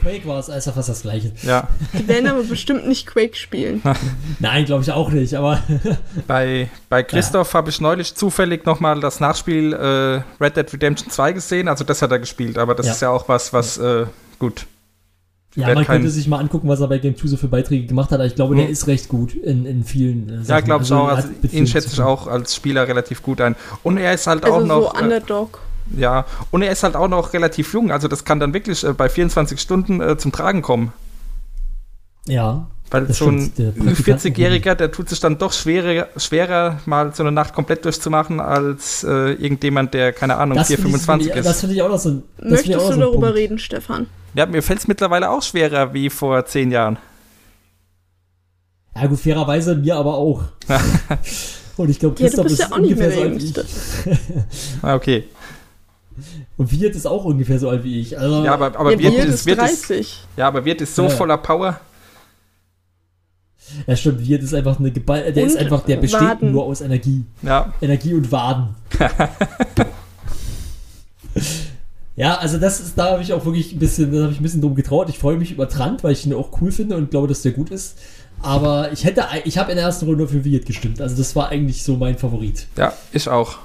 Quake. 0.00 0.26
War 0.26 0.38
es, 0.38 0.48
ist 0.48 0.66
ja 0.66 0.72
fast 0.72 0.88
das 0.88 1.02
gleiche. 1.02 1.32
Ja, 1.42 1.68
Die 1.92 2.06
werden 2.08 2.26
aber 2.26 2.42
bestimmt 2.42 2.86
nicht 2.88 3.06
Quake 3.06 3.36
spielen. 3.36 3.82
Nein, 4.38 4.64
glaube 4.64 4.82
ich 4.82 4.90
auch 4.92 5.10
nicht, 5.10 5.34
aber 5.34 5.62
bei, 6.26 6.68
bei 6.88 7.02
Christoph 7.02 7.54
habe 7.54 7.70
ich 7.70 7.80
neulich 7.80 8.14
zufällig 8.14 8.64
nochmal 8.66 9.00
das 9.00 9.20
Nachspiel 9.20 9.72
äh, 9.72 10.42
Red 10.42 10.56
Dead 10.56 10.72
Redemption 10.72 11.10
2 11.10 11.32
gesehen. 11.32 11.68
Also 11.68 11.84
das 11.84 12.02
hat 12.02 12.10
er 12.10 12.18
gespielt, 12.18 12.58
aber 12.58 12.74
das 12.74 12.86
Ja. 12.86 12.92
ist 12.92 13.02
ja 13.02 13.10
auch 13.10 13.28
was, 13.28 13.52
was 13.52 13.78
äh, 13.78 14.06
gut. 14.38 14.66
ja, 15.56 15.66
man 15.66 15.76
kein- 15.84 15.96
könnte 15.96 16.10
sich 16.10 16.28
mal 16.28 16.38
angucken, 16.38 16.68
was 16.68 16.80
er 16.80 16.88
bei 16.88 16.98
Game 16.98 17.16
2 17.16 17.26
so 17.28 17.36
für 17.36 17.48
Beiträge 17.48 17.86
gemacht 17.86 18.10
hat. 18.10 18.20
Aber 18.20 18.26
ich 18.26 18.34
glaube, 18.36 18.54
der 18.54 18.66
Hm. 18.66 18.72
ist 18.72 18.86
recht 18.86 19.08
gut 19.08 19.34
in, 19.34 19.66
in 19.66 19.84
vielen 19.84 20.28
äh, 20.28 20.32
Sachen. 20.44 20.48
Ja, 20.48 20.60
glaube 20.60 20.84
ich 20.84 20.92
Also, 20.92 21.02
auch. 21.04 21.08
Also, 21.08 21.28
ihn 21.52 21.66
schätze 21.66 21.88
ich 21.92 22.00
auch 22.00 22.26
als 22.26 22.54
Spieler 22.54 22.86
relativ 22.88 23.22
gut 23.22 23.40
ein. 23.40 23.56
Und 23.82 23.96
er 23.98 24.14
ist 24.14 24.26
halt 24.26 24.44
Also 24.44 24.56
auch 24.56 24.60
so 24.60 24.66
noch. 24.66 24.94
äh, 25.00 25.02
Underdog. 25.02 25.60
Ja, 25.96 26.24
und 26.50 26.62
er 26.62 26.70
ist 26.72 26.82
halt 26.82 26.96
auch 26.96 27.08
noch 27.08 27.32
relativ 27.32 27.72
jung. 27.72 27.90
Also 27.90 28.08
das 28.08 28.24
kann 28.24 28.40
dann 28.40 28.54
wirklich 28.54 28.84
äh, 28.84 28.92
bei 28.92 29.08
24 29.08 29.60
Stunden 29.60 30.00
äh, 30.00 30.16
zum 30.18 30.32
Tragen 30.32 30.62
kommen. 30.62 30.92
Ja, 32.26 32.66
Weil 32.90 33.06
Das 33.06 33.18
so 33.18 33.28
ein 33.28 33.50
stimmt, 33.52 33.58
der 33.58 33.70
Praktikant- 33.72 34.20
40-Jähriger, 34.20 34.74
der 34.74 34.92
tut 34.92 35.08
sich 35.08 35.20
dann 35.20 35.38
doch 35.38 35.52
schwerer, 35.52 36.08
schwerer, 36.16 36.78
mal 36.86 37.14
so 37.14 37.22
eine 37.22 37.32
Nacht 37.32 37.54
komplett 37.54 37.84
durchzumachen, 37.84 38.40
als 38.40 39.02
äh, 39.04 39.32
irgendjemand, 39.32 39.94
der, 39.94 40.12
keine 40.12 40.36
Ahnung, 40.36 40.58
das 40.58 40.68
4, 40.68 40.76
finde 40.78 40.96
ich, 40.98 41.02
25 41.04 41.32
das 41.44 41.46
ist. 41.56 41.60
finde 41.60 41.74
ich 41.76 41.82
auch 41.82 41.88
noch 41.88 41.98
so 41.98 42.10
ein. 42.10 42.22
das 42.38 42.60
finde 42.62 42.62
ich 42.62 42.76
auch 42.76 42.80
Möchtest 42.80 42.80
du 42.80 42.86
so 42.86 42.92
ein 42.92 43.00
darüber 43.00 43.20
Punkt. 43.28 43.36
reden, 43.38 43.58
Stefan? 43.58 44.06
Ja, 44.34 44.46
mir 44.46 44.62
fällt 44.62 44.80
es 44.80 44.88
mittlerweile 44.88 45.30
auch 45.30 45.42
schwerer 45.42 45.92
wie 45.94 46.10
vor 46.10 46.44
zehn 46.46 46.70
Jahren. 46.70 46.98
Ja, 48.94 49.06
gut, 49.06 49.20
fairerweise 49.20 49.76
mir 49.76 49.96
aber 49.96 50.14
auch. 50.14 50.42
Und 51.76 51.88
ich 51.88 51.98
glaube, 51.98 52.16
Ja, 52.22 52.28
du 52.28 52.36
Christoph 52.36 52.44
bist 52.44 52.60
ist 52.60 52.68
ja 52.68 52.74
auch 52.76 52.78
nicht 52.80 52.96
mehr 52.98 53.08
ungefähr 53.08 53.08
der 53.08 53.16
so 53.16 53.22
alt 53.22 53.32
wie 53.32 53.36
ich. 53.44 53.56
Jüngste. 53.56 54.44
Ah, 54.82 54.94
okay. 54.94 55.24
Und 56.60 56.70
Wirt 56.78 56.94
ist 56.94 57.06
auch 57.06 57.24
ungefähr 57.24 57.58
so 57.58 57.70
alt 57.70 57.84
wie 57.84 58.00
ich. 58.02 58.18
Also, 58.18 58.44
Ja, 58.44 58.52
aber, 58.52 58.78
aber 58.78 58.92
Ja, 58.92 58.98
Wirt, 58.98 59.14
Wirt 59.14 59.24
ist, 59.28 59.34
ist 59.36 59.46
Wirt, 59.46 59.62
ist, 59.62 59.88
30. 59.88 60.18
ja, 60.36 60.46
aber 60.48 60.62
Wirt 60.66 60.82
ist 60.82 60.94
so 60.94 61.04
Ja, 61.04 61.08
voller 61.08 61.38
Power. 61.38 61.80
ja, 63.86 63.96
stimmt, 63.96 64.28
Wirt 64.28 64.42
ist 64.42 64.52
einfach 64.52 64.78
eine 64.78 64.90
Geball, 64.90 65.32
der 65.32 65.44
ist 65.46 65.54
Und 65.54 65.60
einfach, 65.60 65.84
der 65.86 65.96
besteht 65.96 66.20
Waden. 66.20 66.52
nur 66.52 66.64
aus 66.64 66.82
Energie. 66.82 67.24
Ja, 67.40 67.72
Energie 67.80 68.12
und 68.12 68.30
Waden. 68.30 68.74
ja, 72.16 72.36
also 72.36 72.58
das 72.58 72.80
ist, 72.80 72.98
da 72.98 73.12
habe 73.12 73.22
ich 73.22 73.32
auch 73.32 73.42
wirklich 73.46 73.72
ein 73.72 73.78
bisschen, 73.78 74.12
da 74.12 74.24
habe 74.24 74.32
ich 74.32 74.40
ein 74.40 74.42
bisschen 74.42 74.60
drum 74.60 74.74
getraut. 74.74 75.08
Ich 75.08 75.18
freue 75.18 75.38
mich 75.38 75.52
über 75.52 75.66
Trant, 75.66 76.04
weil 76.04 76.12
ich 76.12 76.26
ihn 76.26 76.34
auch 76.34 76.60
cool 76.60 76.72
finde 76.72 76.96
und 76.96 77.10
glaube, 77.10 77.28
dass 77.28 77.40
der 77.40 77.52
gut 77.52 77.70
ist. 77.70 77.96
Aber 78.42 78.92
ich 78.92 79.04
hätte, 79.06 79.24
ich 79.44 79.56
habe 79.56 79.70
in 79.70 79.76
der 79.76 79.86
ersten 79.86 80.04
Runde 80.06 80.28
für 80.28 80.44
Wirt 80.44 80.66
gestimmt. 80.66 81.00
Also 81.00 81.16
das 81.16 81.34
war 81.36 81.48
eigentlich 81.48 81.82
so 81.84 81.96
mein 81.96 82.18
Favorit. 82.18 82.66
ja, 82.76 82.92
ich 83.12 83.28
auch. 83.28 83.56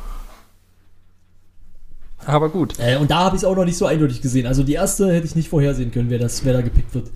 Aber 2.26 2.50
gut. 2.50 2.74
Äh, 2.80 2.98
und 2.98 3.12
da 3.12 3.20
habe 3.20 3.36
ich 3.36 3.42
es 3.44 3.46
auch 3.46 3.56
noch 3.56 3.66
nicht 3.66 3.78
so 3.78 3.86
eindeutig 3.86 4.22
gesehen. 4.22 4.48
Also 4.48 4.64
die 4.64 4.74
erste 4.74 5.12
hätte 5.14 5.26
ich 5.26 5.36
nicht 5.36 5.50
vorhersehen 5.50 5.92
können, 5.92 6.10
wer, 6.10 6.20
das, 6.20 6.44
wer 6.44 6.54
da 6.54 6.62
gepickt 6.62 6.94
wird. 6.94 7.12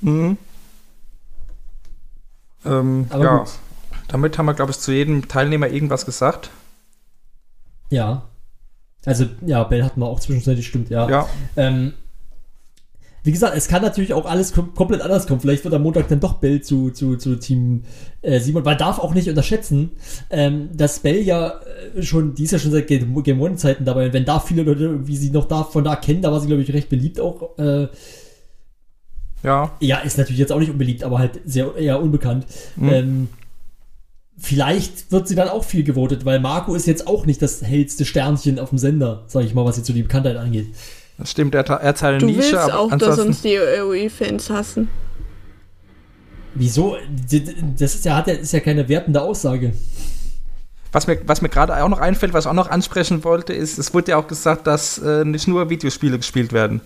Mhm. 0.00 0.36
Ähm, 2.64 3.06
Aber 3.10 3.24
ja, 3.24 3.36
gut. 3.38 3.50
damit 4.08 4.38
haben 4.38 4.46
wir, 4.46 4.54
glaube 4.54 4.72
ich, 4.72 4.78
zu 4.78 4.92
jedem 4.92 5.28
Teilnehmer 5.28 5.68
irgendwas 5.68 6.04
gesagt. 6.06 6.50
Ja. 7.90 8.22
Also, 9.04 9.26
ja, 9.44 9.64
Bell 9.64 9.82
hatten 9.84 10.00
wir 10.00 10.06
auch 10.06 10.20
zwischenzeitlich, 10.20 10.66
stimmt, 10.66 10.88
ja. 10.90 11.08
Ja, 11.08 11.28
Ähm, 11.56 11.92
wie 13.24 13.30
gesagt, 13.30 13.56
es 13.56 13.68
kann 13.68 13.82
natürlich 13.82 14.14
auch 14.14 14.26
alles 14.26 14.52
kom 14.52 14.74
komplett 14.74 15.00
anders 15.00 15.26
kommen. 15.26 15.40
Vielleicht 15.40 15.62
wird 15.62 15.74
am 15.74 15.82
Montag 15.82 16.08
dann 16.08 16.18
doch 16.18 16.34
Bell 16.34 16.60
zu, 16.60 16.90
zu, 16.90 17.16
zu 17.16 17.36
Team 17.36 17.84
äh, 18.20 18.40
Simon. 18.40 18.64
Man 18.64 18.78
darf 18.78 18.98
auch 18.98 19.14
nicht 19.14 19.28
unterschätzen, 19.28 19.92
ähm, 20.30 20.70
dass 20.74 21.00
Bell 21.00 21.22
ja 21.22 21.60
äh, 21.94 22.02
schon, 22.02 22.34
die 22.34 22.44
ist 22.44 22.50
ja 22.50 22.58
schon 22.58 22.72
seit 22.72 22.88
Game 22.88 23.22
Game 23.22 23.40
One-Zeiten 23.40 23.84
dabei. 23.84 24.06
Und 24.06 24.12
wenn 24.12 24.24
da 24.24 24.40
viele 24.40 24.64
Leute 24.64 24.84
irgendwie 24.84 25.16
sie 25.16 25.30
noch 25.30 25.46
da 25.46 25.62
von 25.62 25.84
da 25.84 25.94
kennen, 25.94 26.22
da 26.22 26.32
war 26.32 26.40
sie, 26.40 26.48
glaube 26.48 26.62
ich, 26.62 26.72
recht 26.72 26.88
beliebt 26.88 27.20
auch. 27.20 27.56
Äh, 27.58 27.88
ja, 29.44 29.72
ja, 29.80 29.98
ist 29.98 30.18
natürlich 30.18 30.38
jetzt 30.38 30.52
auch 30.52 30.60
nicht 30.60 30.70
unbeliebt, 30.70 31.04
aber 31.04 31.18
halt 31.18 31.40
sehr 31.44 31.76
eher 31.76 32.00
unbekannt. 32.00 32.46
Ähm, 32.80 33.28
vielleicht 34.36 35.12
wird 35.12 35.28
sie 35.28 35.34
dann 35.34 35.48
auch 35.48 35.64
viel 35.64 35.84
gewotet, 35.84 36.24
weil 36.24 36.40
Marco 36.40 36.74
ist 36.74 36.86
jetzt 36.86 37.06
auch 37.06 37.26
nicht 37.26 37.40
das 37.42 37.62
hellste 37.62 38.04
Sternchen 38.04 38.58
auf 38.58 38.70
dem 38.70 38.78
Sender, 38.78 39.24
sage 39.26 39.46
ich 39.46 39.54
mal, 39.54 39.64
was 39.64 39.76
jetzt 39.76 39.86
so 39.86 39.92
die 39.92 40.02
Bekanntheit 40.02 40.36
angeht. 40.36 40.66
Das 41.22 41.30
stimmt. 41.30 41.54
Er, 41.54 41.64
er 41.68 41.88
hat 41.88 41.98
seine 41.98 42.18
Du 42.18 42.26
Nische, 42.26 42.38
willst 42.38 42.54
aber 42.54 42.78
auch, 42.78 42.94
dass 42.96 43.18
uns 43.18 43.42
die 43.42 43.58
AOE-Fans 43.58 44.50
hassen. 44.50 44.88
Wieso? 46.54 46.96
Das 47.78 47.94
ist 47.94 48.04
ja, 48.04 48.16
hat 48.16 48.26
ja, 48.26 48.34
ist 48.34 48.52
ja 48.52 48.60
keine 48.60 48.88
wertende 48.88 49.20
Aussage. 49.22 49.72
Was 50.92 51.06
mir, 51.06 51.18
was 51.26 51.40
mir 51.40 51.48
gerade 51.48 51.82
auch 51.82 51.88
noch 51.88 52.00
einfällt, 52.00 52.34
was 52.34 52.44
ich 52.44 52.50
auch 52.50 52.54
noch 52.54 52.68
ansprechen 52.68 53.24
wollte, 53.24 53.54
ist, 53.54 53.78
es 53.78 53.94
wurde 53.94 54.10
ja 54.10 54.18
auch 54.18 54.26
gesagt, 54.26 54.66
dass 54.66 54.98
äh, 54.98 55.24
nicht 55.24 55.48
nur 55.48 55.70
Videospiele 55.70 56.18
gespielt 56.18 56.52
werden. 56.52 56.82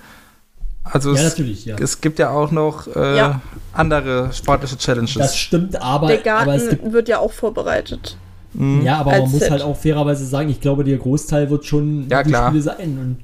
Also 0.84 1.10
Ja, 1.14 1.22
es, 1.22 1.30
natürlich, 1.30 1.64
ja. 1.64 1.76
es 1.80 2.00
gibt 2.00 2.20
ja 2.20 2.30
auch 2.30 2.52
noch 2.52 2.86
äh, 2.94 3.16
Ja. 3.16 3.40
andere 3.72 4.32
sportliche 4.32 4.78
Challenges. 4.78 5.14
Das 5.14 5.36
stimmt, 5.36 5.74
aber, 5.82 6.06
Der 6.06 6.18
Garten 6.18 6.50
aber 6.50 6.54
es 6.54 6.68
gibt, 6.68 6.92
wird 6.92 7.08
ja 7.08 7.18
auch 7.18 7.32
vorbereitet. 7.32 8.16
ja, 8.54 8.98
aber 8.98 9.10
man 9.10 9.30
muss 9.32 9.40
Set. 9.40 9.50
halt 9.50 9.62
auch 9.62 9.76
fairerweise 9.76 10.24
sagen, 10.24 10.48
ich 10.50 10.60
glaube, 10.60 10.84
der 10.84 10.98
Großteil 10.98 11.50
wird 11.50 11.64
schon 11.64 12.06
Ja, 12.08 12.22
klar. 12.22 12.46
Spiele 12.50 12.62
sein. 12.62 12.98
Und 13.00 13.16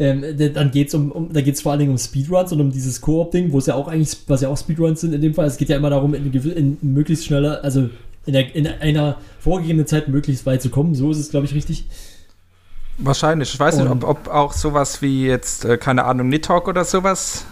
ähm, 0.00 0.24
dann 0.54 0.70
geht's 0.72 0.94
um, 0.94 1.12
um, 1.12 1.32
da 1.32 1.40
geht's 1.42 1.60
vor 1.60 1.70
allen 1.72 1.78
Dingen 1.80 1.92
um 1.92 1.98
Speedruns 1.98 2.50
und 2.52 2.60
um 2.60 2.72
dieses 2.72 3.00
Koop-Ding, 3.00 3.52
wo 3.52 3.58
es 3.58 3.66
ja 3.66 3.74
auch 3.76 3.86
eigentlich, 3.86 4.16
was 4.26 4.40
ja 4.40 4.48
auch 4.48 4.56
Speedruns 4.56 5.02
sind 5.02 5.12
in 5.12 5.20
dem 5.20 5.34
Fall. 5.34 5.46
Es 5.46 5.56
geht 5.58 5.68
ja 5.68 5.76
immer 5.76 5.90
darum, 5.90 6.14
in, 6.14 6.32
in 6.32 6.78
möglichst 6.80 7.26
schneller, 7.26 7.62
also 7.62 7.88
in, 8.26 8.32
der, 8.32 8.54
in 8.56 8.66
einer 8.66 9.18
vorgegebenen 9.38 9.86
Zeit 9.86 10.08
möglichst 10.08 10.44
weit 10.46 10.62
zu 10.62 10.70
kommen. 10.70 10.94
So 10.94 11.10
ist 11.10 11.18
es, 11.18 11.30
glaube 11.30 11.46
ich, 11.46 11.54
richtig. 11.54 11.86
Wahrscheinlich. 12.98 13.52
Ich 13.54 13.60
weiß 13.60 13.76
nicht, 13.76 13.88
Und- 13.88 14.04
ob, 14.04 14.26
ob 14.26 14.34
auch 14.34 14.52
sowas 14.52 15.00
wie 15.02 15.26
jetzt, 15.26 15.64
äh, 15.64 15.76
keine 15.78 16.04
Ahnung, 16.04 16.28
Nidhogg 16.28 16.68
oder 16.68 16.84
sowas 16.84 17.44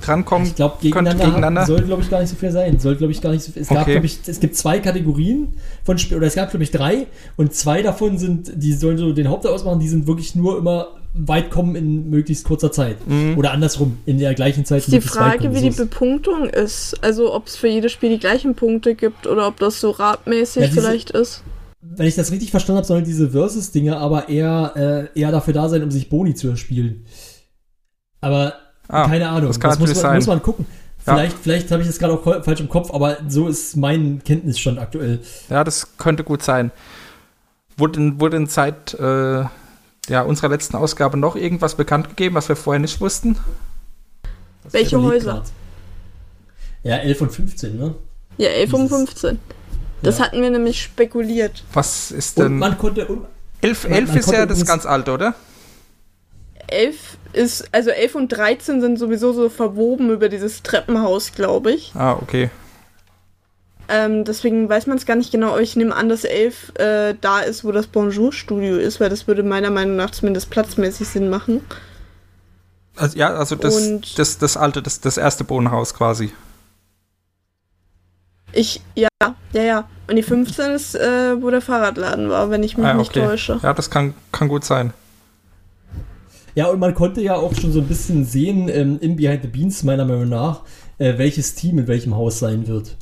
drankommen 0.00 0.46
Ich 0.48 0.56
glaube, 0.56 0.74
könnte 0.74 0.88
gegeneinander, 0.88 1.24
gegeneinander. 1.24 1.66
soll, 1.66 1.82
glaube 1.82 2.02
ich, 2.02 2.10
gar 2.10 2.20
nicht 2.20 2.30
so 2.30 2.36
viel 2.36 2.50
sein. 2.50 2.78
Soll, 2.78 2.96
glaube 2.96 3.12
ich, 3.12 3.20
gar 3.20 3.30
nicht 3.30 3.42
so 3.44 3.52
viel. 3.52 3.62
Es 3.62 3.68
gab, 3.68 3.82
Okay. 3.82 3.92
glaube 3.92 4.06
ich, 4.06 4.18
es 4.26 4.40
gibt 4.40 4.56
zwei 4.56 4.80
Kategorien 4.80 5.54
von 5.84 5.96
Spielen, 5.98 6.18
oder 6.18 6.26
es 6.26 6.34
gab, 6.34 6.50
glaube 6.50 6.64
ich, 6.64 6.70
drei 6.72 7.06
und 7.36 7.54
zwei 7.54 7.82
davon 7.82 8.18
sind, 8.18 8.50
die 8.56 8.72
sollen 8.74 8.98
so 8.98 9.12
den 9.12 9.28
Hauptteil 9.28 9.52
ausmachen, 9.52 9.78
die 9.80 9.88
sind 9.88 10.06
wirklich 10.06 10.34
nur 10.34 10.58
immer 10.58 10.88
weit 11.14 11.50
kommen 11.50 11.76
in 11.76 12.10
möglichst 12.10 12.44
kurzer 12.44 12.72
Zeit. 12.72 12.96
Oder 13.36 13.52
andersrum, 13.52 13.98
in 14.04 14.18
der 14.18 14.34
gleichen 14.34 14.64
Zeit 14.64 14.80
Ist 14.80 14.92
die 14.92 15.00
Frage, 15.00 15.38
kommen. 15.38 15.52
wie 15.52 15.56
So 15.58 15.62
die 15.62 15.68
ist- 15.68 15.76
Bepunktung 15.76 16.48
ist. 16.48 16.96
Also, 17.02 17.32
ob 17.32 17.46
es 17.46 17.56
für 17.56 17.68
jedes 17.68 17.92
Spiel 17.92 18.10
die 18.10 18.18
gleichen 18.18 18.54
Punkte 18.56 18.94
gibt 18.96 19.26
oder 19.28 19.46
ob 19.46 19.58
das 19.58 19.80
so 19.80 19.90
ratmäßig 19.90 20.62
Ja, 20.62 20.68
diese- 20.68 20.80
vielleicht 20.80 21.10
ist. 21.12 21.42
Wenn 21.80 22.06
ich 22.06 22.14
das 22.16 22.32
richtig 22.32 22.50
verstanden 22.50 22.78
habe, 22.78 22.86
sollen 22.86 23.04
diese 23.04 23.30
Versus-Dinge 23.30 23.96
aber 23.98 24.28
eher, 24.28 25.08
äh, 25.14 25.20
eher 25.20 25.30
dafür 25.30 25.54
da 25.54 25.68
sein, 25.68 25.82
um 25.82 25.90
sich 25.90 26.08
Boni 26.08 26.34
zu 26.34 26.48
erspielen. 26.48 27.04
Aber 28.20 28.54
Ah, 28.88 29.06
keine 29.06 29.28
Ahnung. 29.28 29.48
das 29.48 29.60
kann 29.60 29.70
muss, 29.70 29.78
natürlich 29.80 29.96
man, 29.96 30.02
sein. 30.02 30.16
muss 30.16 30.26
man 30.26 30.42
gucken. 30.42 30.66
Ja. 31.06 31.14
Vielleicht, 31.16 31.36
vielleicht 31.38 31.70
habe 31.70 31.82
ich 31.82 31.88
das 31.88 31.98
gerade 31.98 32.14
auch 32.14 32.42
falsch 32.42 32.60
im 32.60 32.68
Kopf, 32.70 32.90
aber 32.92 33.18
so 33.28 33.46
ist 33.48 33.76
mein 33.76 34.22
Kenntnisstand 34.24 34.78
aktuell. 34.78 35.20
Ja, 35.50 35.62
das 35.62 35.96
könnte 35.98 36.24
gut 36.24 36.42
sein. 36.42 36.70
Wurde, 37.76 38.00
in- 38.00 38.20
wurde 38.20 38.38
in 38.38 38.48
Zeit 38.48 38.94
äh, 38.94 39.44
ja, 40.08 40.22
unserer 40.22 40.48
letzten 40.48 40.76
Ausgabe 40.76 41.16
noch 41.16 41.36
irgendwas 41.36 41.74
bekannt 41.76 42.08
gegeben, 42.10 42.34
was 42.34 42.48
wir 42.48 42.56
vorher 42.56 42.80
nicht 42.80 43.00
wussten? 43.00 43.38
Welche 44.70 44.96
Überleg 44.96 45.14
Häuser? 45.22 45.32
grad. 45.34 45.52
Ja, 46.82 46.96
11 46.96 47.20
und 47.22 47.32
15, 47.32 47.76
ne? 47.78 47.94
Ja, 48.36 48.48
11 48.48 48.72
um 48.74 48.82
Dieses- 48.82 48.96
15. 48.96 49.40
Das 50.02 50.18
Ja. 50.18 50.24
hatten 50.26 50.42
wir 50.42 50.50
nämlich 50.50 50.82
spekuliert. 50.82 51.64
Was 51.72 52.10
ist 52.10 52.36
Und 52.38 52.44
denn. 52.44 52.58
man 52.58 52.76
konnte. 52.76 53.06
Und, 53.06 53.26
11, 53.62 53.84
man- 53.84 53.92
11 53.92 54.08
man 54.10 54.18
ist 54.18 54.30
ja 54.32 54.44
das 54.46 54.66
ganz 54.66 54.84
alte, 54.84 55.12
oder? 55.12 55.34
11 56.66 57.16
ist, 57.32 57.68
also 57.72 57.90
11 57.90 58.14
und 58.14 58.28
13 58.28 58.80
sind 58.80 58.98
sowieso 58.98 59.32
so 59.32 59.48
verwoben 59.48 60.10
über 60.10 60.28
dieses 60.28 60.62
Treppenhaus, 60.62 61.32
glaube 61.32 61.72
ich. 61.72 61.92
Ah, 61.94 62.12
okay. 62.20 62.50
Ähm, 63.88 64.24
deswegen 64.24 64.68
weiß 64.68 64.86
man 64.86 64.96
es 64.96 65.04
gar 65.06 65.16
nicht 65.16 65.30
genau, 65.32 65.58
ich 65.58 65.76
nehme 65.76 65.94
an, 65.94 66.08
dass 66.08 66.24
11 66.24 66.72
äh, 66.78 67.14
da 67.20 67.40
ist, 67.40 67.64
wo 67.64 67.72
das 67.72 67.86
Bonjour-Studio 67.86 68.76
ist, 68.76 68.98
weil 69.00 69.10
das 69.10 69.26
würde 69.26 69.42
meiner 69.42 69.70
Meinung 69.70 69.96
nach 69.96 70.10
zumindest 70.10 70.50
platzmäßig 70.50 71.06
Sinn 71.08 71.28
machen. 71.28 71.60
Also, 72.96 73.18
ja, 73.18 73.34
also 73.34 73.56
das, 73.56 73.76
Und- 73.76 74.18
das, 74.18 74.38
das 74.38 74.56
alte, 74.56 74.80
das, 74.80 75.00
das 75.00 75.16
erste 75.18 75.44
Bohnenhaus 75.44 75.92
quasi. 75.94 76.32
Ich, 78.52 78.80
ja, 78.94 79.08
ja, 79.52 79.62
ja. 79.62 79.88
Und 80.08 80.16
die 80.16 80.22
15 80.22 80.70
ist, 80.72 80.94
äh, 80.94 81.40
wo 81.42 81.50
der 81.50 81.60
Fahrradladen 81.60 82.28
war, 82.30 82.50
wenn 82.50 82.62
ich 82.62 82.76
mich 82.76 82.86
Ah, 82.86 82.94
nicht 82.94 83.10
okay. 83.10 83.26
täusche. 83.26 83.58
Ja, 83.62 83.72
das 83.74 83.90
kann, 83.90 84.14
kann 84.32 84.48
gut 84.48 84.64
sein. 84.64 84.92
ja, 86.54 86.66
und 86.68 86.78
man 86.78 86.94
konnte 86.94 87.20
ja 87.20 87.34
auch 87.34 87.52
schon 87.54 87.72
so 87.72 87.80
ein 87.80 87.88
bisschen 87.88 88.24
sehen, 88.24 88.68
ähm, 88.68 88.98
im 89.00 89.16
Behind 89.16 89.42
the 89.42 89.48
Beans, 89.48 89.82
meiner 89.82 90.04
Meinung 90.04 90.28
nach, 90.28 90.60
äh, 90.98 91.18
welches 91.18 91.54
Team 91.56 91.78
in 91.80 91.88
welchem 91.88 92.14
Haus 92.14 92.38
sein 92.38 92.68
wird. 92.68 92.96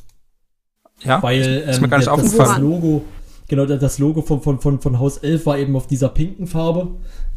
Ja, 1.05 1.21
Weil 1.21 1.41
ist 1.41 1.79
mir 1.79 1.85
ähm, 1.85 1.89
gar 1.89 1.97
nicht 1.97 2.09
das, 2.09 2.35
das. 2.37 2.57
Logo, 2.59 3.03
genau, 3.47 3.65
das- 3.65 3.79
das 3.79 3.99
Logo 3.99 4.21
von, 4.21 4.41
von, 4.41 4.59
von, 4.59 4.79
von 4.81 4.99
Haus 4.99 5.17
11 5.17 5.45
war 5.45 5.57
eben 5.57 5.75
auf 5.75 5.87
dieser 5.87 6.09
pinken 6.09 6.47
Farbe, 6.47 6.87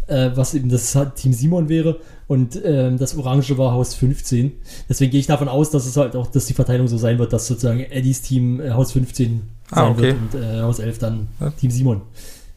äh, 0.07 0.31
was 0.35 0.55
eben 0.55 0.69
das 0.69 0.97
Team 1.17 1.33
Simon 1.33 1.69
wäre. 1.69 1.99
Und 2.29 2.61
ähm, 2.65 2.99
das 2.99 3.17
Orange 3.17 3.57
war 3.59 3.73
Haus 3.73 3.95
15. 3.95 4.53
Deswegen 4.89 5.11
gehe 5.13 5.21
ich 5.21 5.27
davon 5.27 5.49
aus, 5.49 5.71
dass 5.71 5.87
es 5.87 5.97
halt 5.97 6.17
auch, 6.17 6.27
dass 6.29 6.47
die 6.47 6.55
Verteilung 6.55 6.89
so 6.89 6.97
sein 6.99 7.19
wird, 7.19 7.33
dass 7.33 7.47
sozusagen 7.47 7.81
Eddies 7.81 8.23
Team 8.23 8.61
äh, 8.61 8.71
Haus 8.73 8.93
15 8.93 9.43
sein 9.71 9.79
Ah, 9.79 9.89
okay. 9.91 10.03
wird 10.03 10.17
und 10.35 10.41
äh, 10.41 10.61
Haus 10.63 10.79
11 10.79 10.99
dann 10.99 11.29
Ja. 11.41 11.51
Team 11.51 11.71
Simon. 11.71 12.03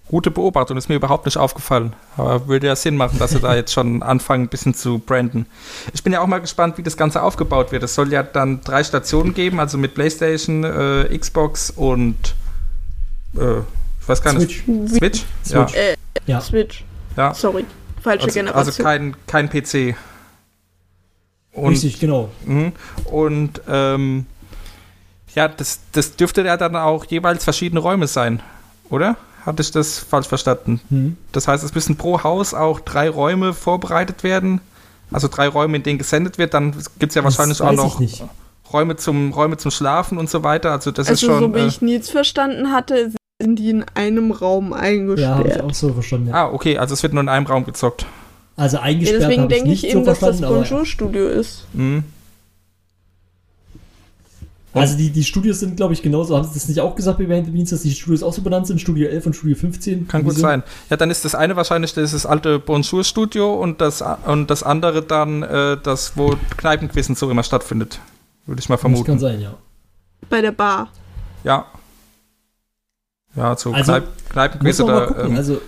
Gute 0.09 0.31
Beobachtung, 0.31 0.75
ist 0.75 0.89
mir 0.89 0.95
überhaupt 0.95 1.25
nicht 1.25 1.37
aufgefallen. 1.37 1.93
Aber 2.17 2.47
würde 2.47 2.65
ja 2.67 2.75
Sinn 2.75 2.97
machen, 2.97 3.19
dass 3.19 3.29
sie 3.31 3.39
da 3.39 3.55
jetzt 3.55 3.71
schon 3.71 4.01
anfangen, 4.01 4.45
ein 4.45 4.47
bisschen 4.49 4.73
zu 4.73 4.97
branden. 4.99 5.45
Ich 5.93 6.01
bin 6.03 6.11
ja 6.11 6.19
auch 6.21 6.25
mal 6.27 6.39
gespannt, 6.41 6.77
wie 6.79 6.83
das 6.83 6.97
Ganze 6.97 7.21
aufgebaut 7.21 7.71
wird. 7.71 7.83
Es 7.83 7.93
soll 7.93 8.11
ja 8.11 8.23
dann 8.23 8.61
drei 8.61 8.83
Stationen 8.83 9.35
geben, 9.35 9.59
also 9.59 9.77
mit 9.77 9.93
PlayStation, 9.93 10.63
äh, 10.63 11.15
Xbox 11.15 11.69
und 11.69 12.15
äh, 13.37 13.59
ich 14.01 14.07
weiß 14.09 14.21
gar 14.23 14.33
nicht. 14.33 14.63
Switch. 14.63 14.95
Switch? 14.97 15.25
Switch. 15.45 15.75
Äh, 15.75 15.95
Ja. 16.25 16.41
Switch. 16.41 16.83
Ja. 17.15 17.33
Sorry. 17.35 17.65
Falsche 18.01 18.23
Also, 18.25 18.33
Generation. 18.33 18.67
also 18.67 18.83
kein, 18.83 19.15
kein 19.27 19.49
PC. 19.49 19.95
Und, 21.51 21.73
Richtig, 21.73 21.99
genau. 21.99 22.29
Mhm. 22.45 22.71
Und 23.05 23.61
ähm, 23.67 24.25
ja, 25.35 25.47
das, 25.47 25.81
das 25.91 26.15
dürfte 26.15 26.41
ja 26.43 26.57
dann 26.57 26.75
auch 26.75 27.05
jeweils 27.05 27.43
verschiedene 27.43 27.79
Räume 27.79 28.07
sein, 28.07 28.41
oder? 28.89 29.15
Hatte 29.45 29.61
ich 29.61 29.71
das 29.71 29.99
falsch 29.99 30.27
verstanden? 30.27 30.81
Hm. 30.89 31.17
Das 31.31 31.47
heißt, 31.47 31.63
es 31.63 31.73
müssen 31.73 31.95
pro 31.95 32.23
Haus 32.23 32.53
auch 32.53 32.79
drei 32.79 33.09
Räume 33.09 33.53
vorbereitet 33.53 34.23
werden. 34.23 34.61
Also 35.11 35.27
drei 35.27 35.47
Räume, 35.47 35.77
in 35.77 35.83
denen 35.83 35.97
gesendet 35.97 36.37
wird. 36.37 36.53
Dann 36.53 36.71
gibt 36.99 37.11
es 37.11 37.15
ja 37.15 37.23
wahrscheinlich 37.23 37.61
auch 37.61 37.71
noch 37.71 37.99
ich. 37.99 38.23
Räume 38.71 38.95
zum, 38.95 39.33
Räume 39.33 39.57
zum 39.57 39.71
Schlafen 39.71 40.17
und 40.17 40.29
so 40.29 40.43
weiter. 40.43 40.71
Also 40.71 40.91
das 40.91 41.07
ist 41.07 41.23
also, 41.23 41.27
schon. 41.27 41.39
so 41.39 41.55
wie 41.55 41.61
äh, 41.61 41.67
ich 41.67 41.81
Nils 41.81 42.09
verstanden 42.09 42.71
hatte, 42.71 43.11
sind 43.41 43.57
die 43.57 43.69
in 43.69 43.85
einem 43.95 44.31
Raum 44.31 44.71
Ja, 44.71 44.77
habe 44.77 44.87
ich 44.87 44.93
eingesperrt. 44.99 45.61
auch 45.61 45.73
so 45.73 45.93
verstanden. 45.93 46.27
Ja. 46.27 46.45
ah, 46.45 46.53
okay, 46.53 46.77
also 46.77 46.93
es 46.93 47.01
wird 47.01 47.13
nur 47.13 47.23
in 47.23 47.29
einem 47.29 47.47
Raum 47.47 47.65
gezockt. 47.65 48.05
Also 48.55 48.77
Ja, 48.77 48.83
eingesperrt 48.83 49.21
deswegen 49.21 49.43
habe 49.43 49.53
ich 49.53 49.57
denke 49.59 49.73
ich 49.73 49.83
nicht 49.83 49.91
eben, 49.91 50.01
so 50.01 50.05
dass 50.05 50.19
das 50.19 50.41
Bonjour-Studio 50.41 51.27
ist. 51.29 51.65
Mhm. 51.73 52.03
Also 54.71 54.95
die, 54.97 55.09
die 55.09 55.23
Studios 55.23 55.59
sind, 55.59 55.77
glaube 55.77 55.93
ich, 55.93 56.01
genauso. 56.03 56.37
Haben 56.37 56.47
sie 56.47 56.53
das 56.53 56.67
nicht 56.67 56.79
auch 56.79 56.95
gesagt 56.95 57.17
bei 57.17 57.25
Behind 57.25 57.47
the 57.47 57.51
Beans, 57.51 57.71
dass 57.71 57.81
die 57.81 57.91
Studios 57.91 58.21
auch 58.21 58.33
so 58.33 58.41
benannt 58.43 58.67
sind? 58.67 58.79
Studio 58.79 59.07
11 59.09 59.25
und 59.25 59.35
Studio 59.35 59.55
15? 59.55 60.07
Kann 60.07 60.23
gut 60.23 60.33
Wieso? 60.33 60.41
sein. 60.41 60.63
Ja, 60.91 60.97
dann 60.97 61.09
ist 61.09 61.25
das 61.25 61.33
eine 61.33 61.55
wahrscheinlich 61.55 61.93
das 61.95 62.25
alte 62.25 62.59
Bonjour-Studio 62.59 63.51
und 63.55 63.81
das, 63.81 64.03
und 64.25 64.47
das 64.51 64.61
andere 64.61 65.01
dann 65.01 65.41
äh, 65.41 65.77
das, 65.81 66.15
wo 66.17 66.35
Kneipenquiz 66.57 67.09
und 67.09 67.17
so 67.17 67.31
immer 67.31 67.41
stattfindet. 67.43 67.99
Würde 68.45 68.59
ich 68.59 68.69
mal 68.69 68.75
Das 68.75 68.83
kann 68.83 68.93
vermuten. 68.93 69.19
sein, 69.19 69.41
ja. 69.41 69.53
Bei 70.29 70.41
der 70.41 70.51
Bar. 70.51 70.89
Ja. 71.43 71.65
Ja, 73.35 73.55
so 73.57 73.71
Also, 73.73 73.91
Kneip 73.91 74.07
Kneipenquiz 74.29 74.79
oder 74.81 75.25
ähm, 75.25 75.35
also, 75.35 75.61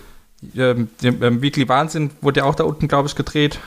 ähm, 0.56 0.88
dem, 1.02 1.22
ähm, 1.22 1.42
Weekly 1.42 1.68
Wahnsinn 1.68 2.10
wurde 2.20 2.40
ja 2.40 2.44
auch 2.44 2.54
da 2.54 2.64
unten, 2.64 2.88
glaube 2.88 3.08
ich, 3.08 3.14
gedreht. 3.16 3.58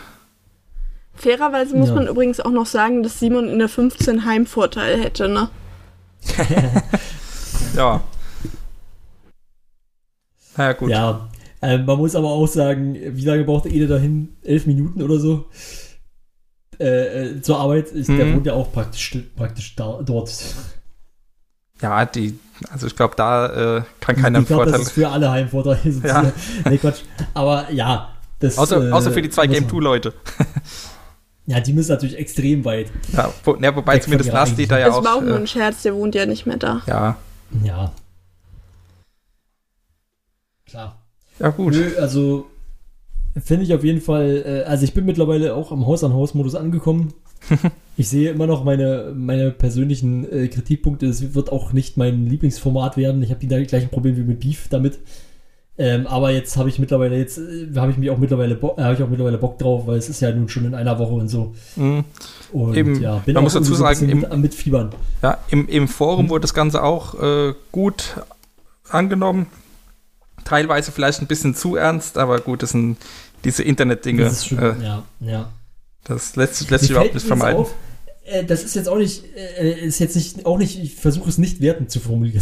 Fairerweise 1.16 1.76
muss 1.76 1.90
Ja. 1.90 1.96
man 1.96 2.08
übrigens 2.08 2.40
auch 2.40 2.52
noch 2.52 2.66
sagen, 2.66 3.02
dass 3.04 3.20
Simon 3.20 3.48
in 3.50 3.60
der 3.60 3.70
15 3.70 4.26
Heimvorteil 4.26 5.02
hätte, 5.02 5.28
ne? 5.30 5.50
Ja. 7.76 8.02
Naja, 10.58 10.74
gut. 10.74 10.90
ja. 10.90 11.28
Ähm, 11.62 11.86
man 11.86 11.98
muss 11.98 12.16
aber 12.16 12.30
auch 12.30 12.48
sagen, 12.48 12.96
wie 12.96 13.26
lange 13.26 13.44
braucht 13.44 13.66
Ede 13.66 13.88
dahin? 13.88 14.36
Elf 14.44 14.66
Minuten 14.66 15.02
oder 15.02 15.20
so? 15.20 15.46
Äh, 16.80 17.24
äh, 17.38 17.42
zur 17.42 17.60
Arbeit. 17.60 17.90
Ist, 17.92 18.08
Der 18.10 18.26
Mhm. 18.26 18.36
wohnt 18.36 18.46
ja 18.46 18.54
auch 18.54 18.72
praktisch, 18.72 19.18
praktisch 19.36 19.76
da, 19.76 20.00
dort. 20.04 20.32
Ja, 21.82 22.06
die, 22.06 22.38
also 22.70 22.88
ich 22.88 22.96
glaube, 22.96 23.16
da 23.18 23.78
äh, 23.78 23.84
kann 24.00 24.16
keiner 24.16 24.38
einen 24.38 24.44
ich 24.44 24.48
glaube, 24.48 24.64
Vorteil. 24.64 24.80
das 24.80 24.88
ist 24.90 24.94
für 24.94 25.10
alle 25.10 25.30
Heimvorteile. 25.32 25.80
sozusagen. 25.92 26.32
Nee, 26.70 26.78
Quatsch. 26.78 27.02
Aber 27.34 27.72
ja. 27.72 28.10
Das, 28.40 28.58
Außer, 28.58 28.90
äh, 28.90 28.92
außer 28.92 29.12
für 29.12 29.22
die 29.22 29.30
zwei 29.30 29.48
muss 29.48 29.54
Game 29.56 29.64
man- 29.66 29.72
2-Leute. 29.76 30.14
Ja, 31.48 31.60
die 31.60 31.74
müssen 31.74 31.92
natürlich 31.92 32.18
extrem 32.18 32.66
weit. 32.66 32.92
Ja, 33.14 33.32
wo, 33.44 33.56
ja, 33.56 33.76
wobei 33.76 34.00
zumindest 34.00 34.34
Nasty 34.34 34.68
da 34.68 34.80
ja 34.80 34.88
das 34.88 34.96
auch. 34.96 35.04
war 35.04 35.16
auch 35.16 35.22
nur 35.22 35.38
ein 35.38 35.48
Scherz, 35.48 35.84
der 35.84 35.94
wohnt 35.96 36.16
ja 36.16 36.26
nicht 36.26 36.46
mehr 36.46 36.58
da. 36.58 36.82
ja, 36.88 37.18
Ja. 37.64 37.92
Klar. 40.66 41.06
ja, 41.40 41.50
gut. 41.50 41.74
Nö, 41.74 41.92
also 42.00 42.48
finde 43.44 43.64
ich 43.66 43.74
auf 43.74 43.84
jeden 43.84 44.02
Fall, 44.02 44.44
äh, 44.46 44.64
also 44.64 44.84
ich 44.84 44.94
bin 44.94 45.06
mittlerweile 45.06 45.54
auch 45.56 45.72
am 45.72 45.86
Haus-an-Haus-Modus 45.86 46.56
angekommen. 46.56 47.14
ich 47.98 48.10
sehe 48.10 48.32
immer 48.32 48.48
noch 48.48 48.64
meine, 48.64 49.14
meine 49.16 49.52
persönlichen 49.52 50.30
äh, 50.32 50.48
Kritikpunkte. 50.48 51.06
Es 51.06 51.36
wird 51.36 51.52
auch 51.52 51.74
nicht 51.74 51.98
mein 51.98 52.26
Lieblingsformat 52.26 52.98
werden. 52.98 53.22
Ich 53.22 53.30
habe 53.30 53.40
die 53.40 53.48
gleichen 53.48 53.90
Probleme 53.90 54.18
wie 54.18 54.24
mit 54.24 54.40
Beef 54.40 54.68
damit. 54.70 55.00
Ähm, 55.78 56.08
aber 56.08 56.32
jetzt 56.32 56.56
habe 56.56 56.70
ich 56.70 56.80
mittlerweile, 56.80 57.18
jetzt 57.18 57.38
äh, 57.38 57.68
habe 57.76 57.92
ich 57.92 57.98
mich 57.98 58.10
auch 58.10 58.18
mittlerweile, 58.18 58.56
äh, 58.56 58.82
habe 58.82 58.94
ich 58.94 59.04
auch 59.04 59.10
mittlerweile 59.10 59.38
Bock 59.38 59.60
drauf, 59.60 59.86
weil 59.88 59.98
es 59.98 60.08
ist 60.08 60.22
ja 60.22 60.32
nun 60.32 60.48
schon 60.48 60.64
in 60.66 60.74
einer 60.74 60.98
Woche 61.00 61.14
und 61.16 61.28
so. 61.28 61.54
Mhm. 61.76 62.06
Und 62.54 62.78
Eben, 62.78 63.02
ja, 63.02 63.18
bin 63.18 63.34
man 63.34 63.42
auch 63.42 63.44
muss 63.46 63.54
dazu 63.56 63.76
so 63.76 63.84
sagen, 63.84 64.08
im- 64.08 64.22
mit, 64.22 64.32
am 64.32 64.40
mitfiebern. 64.42 64.92
Ja, 65.22 65.38
im, 65.50 65.68
im. 65.68 65.88
Forum 65.90 66.30
wurde 66.30 66.42
das 66.44 66.54
Ganze 66.54 66.82
auch 66.82 67.22
äh, 67.22 67.54
gut 67.74 68.16
angenommen. 68.90 69.48
Teilweise 70.46 70.92
vielleicht 70.94 71.22
ein 71.22 71.28
bisschen 71.28 71.56
zu 71.56 71.76
ernst, 71.76 72.18
aber 72.18 72.40
gut, 72.40 72.64
das 72.64 72.70
sind 72.70 72.98
diese 73.44 73.64
Internetdinge. 73.64 74.24
Das 74.24 74.34
ist 74.34 74.48
schon, 74.48 74.60
äh, 74.60 74.76
ja, 74.82 75.04
ja. 75.20 75.52
das 76.06 76.36
lässt, 76.38 76.56
sich- 76.56 76.70
lässt 76.70 76.84
sich 76.84 76.92
überhaupt 76.92 77.16
nicht 77.16 77.26
vermeiden. 77.26 77.62
Auf, 77.62 77.74
das 78.48 78.64
ist 78.64 78.76
jetzt 78.76 78.90
auch 78.90 78.98
nicht, 78.98 79.24
äh, 79.36 79.86
ist 79.86 80.00
jetzt 80.00 80.16
nicht, 80.16 80.46
auch 80.46 80.58
nicht, 80.58 80.82
ich 80.82 80.96
versuche 80.96 81.30
es 81.30 81.38
nicht 81.38 81.62
wertend 81.62 81.92
zu 81.92 82.00
formulieren. 82.00 82.42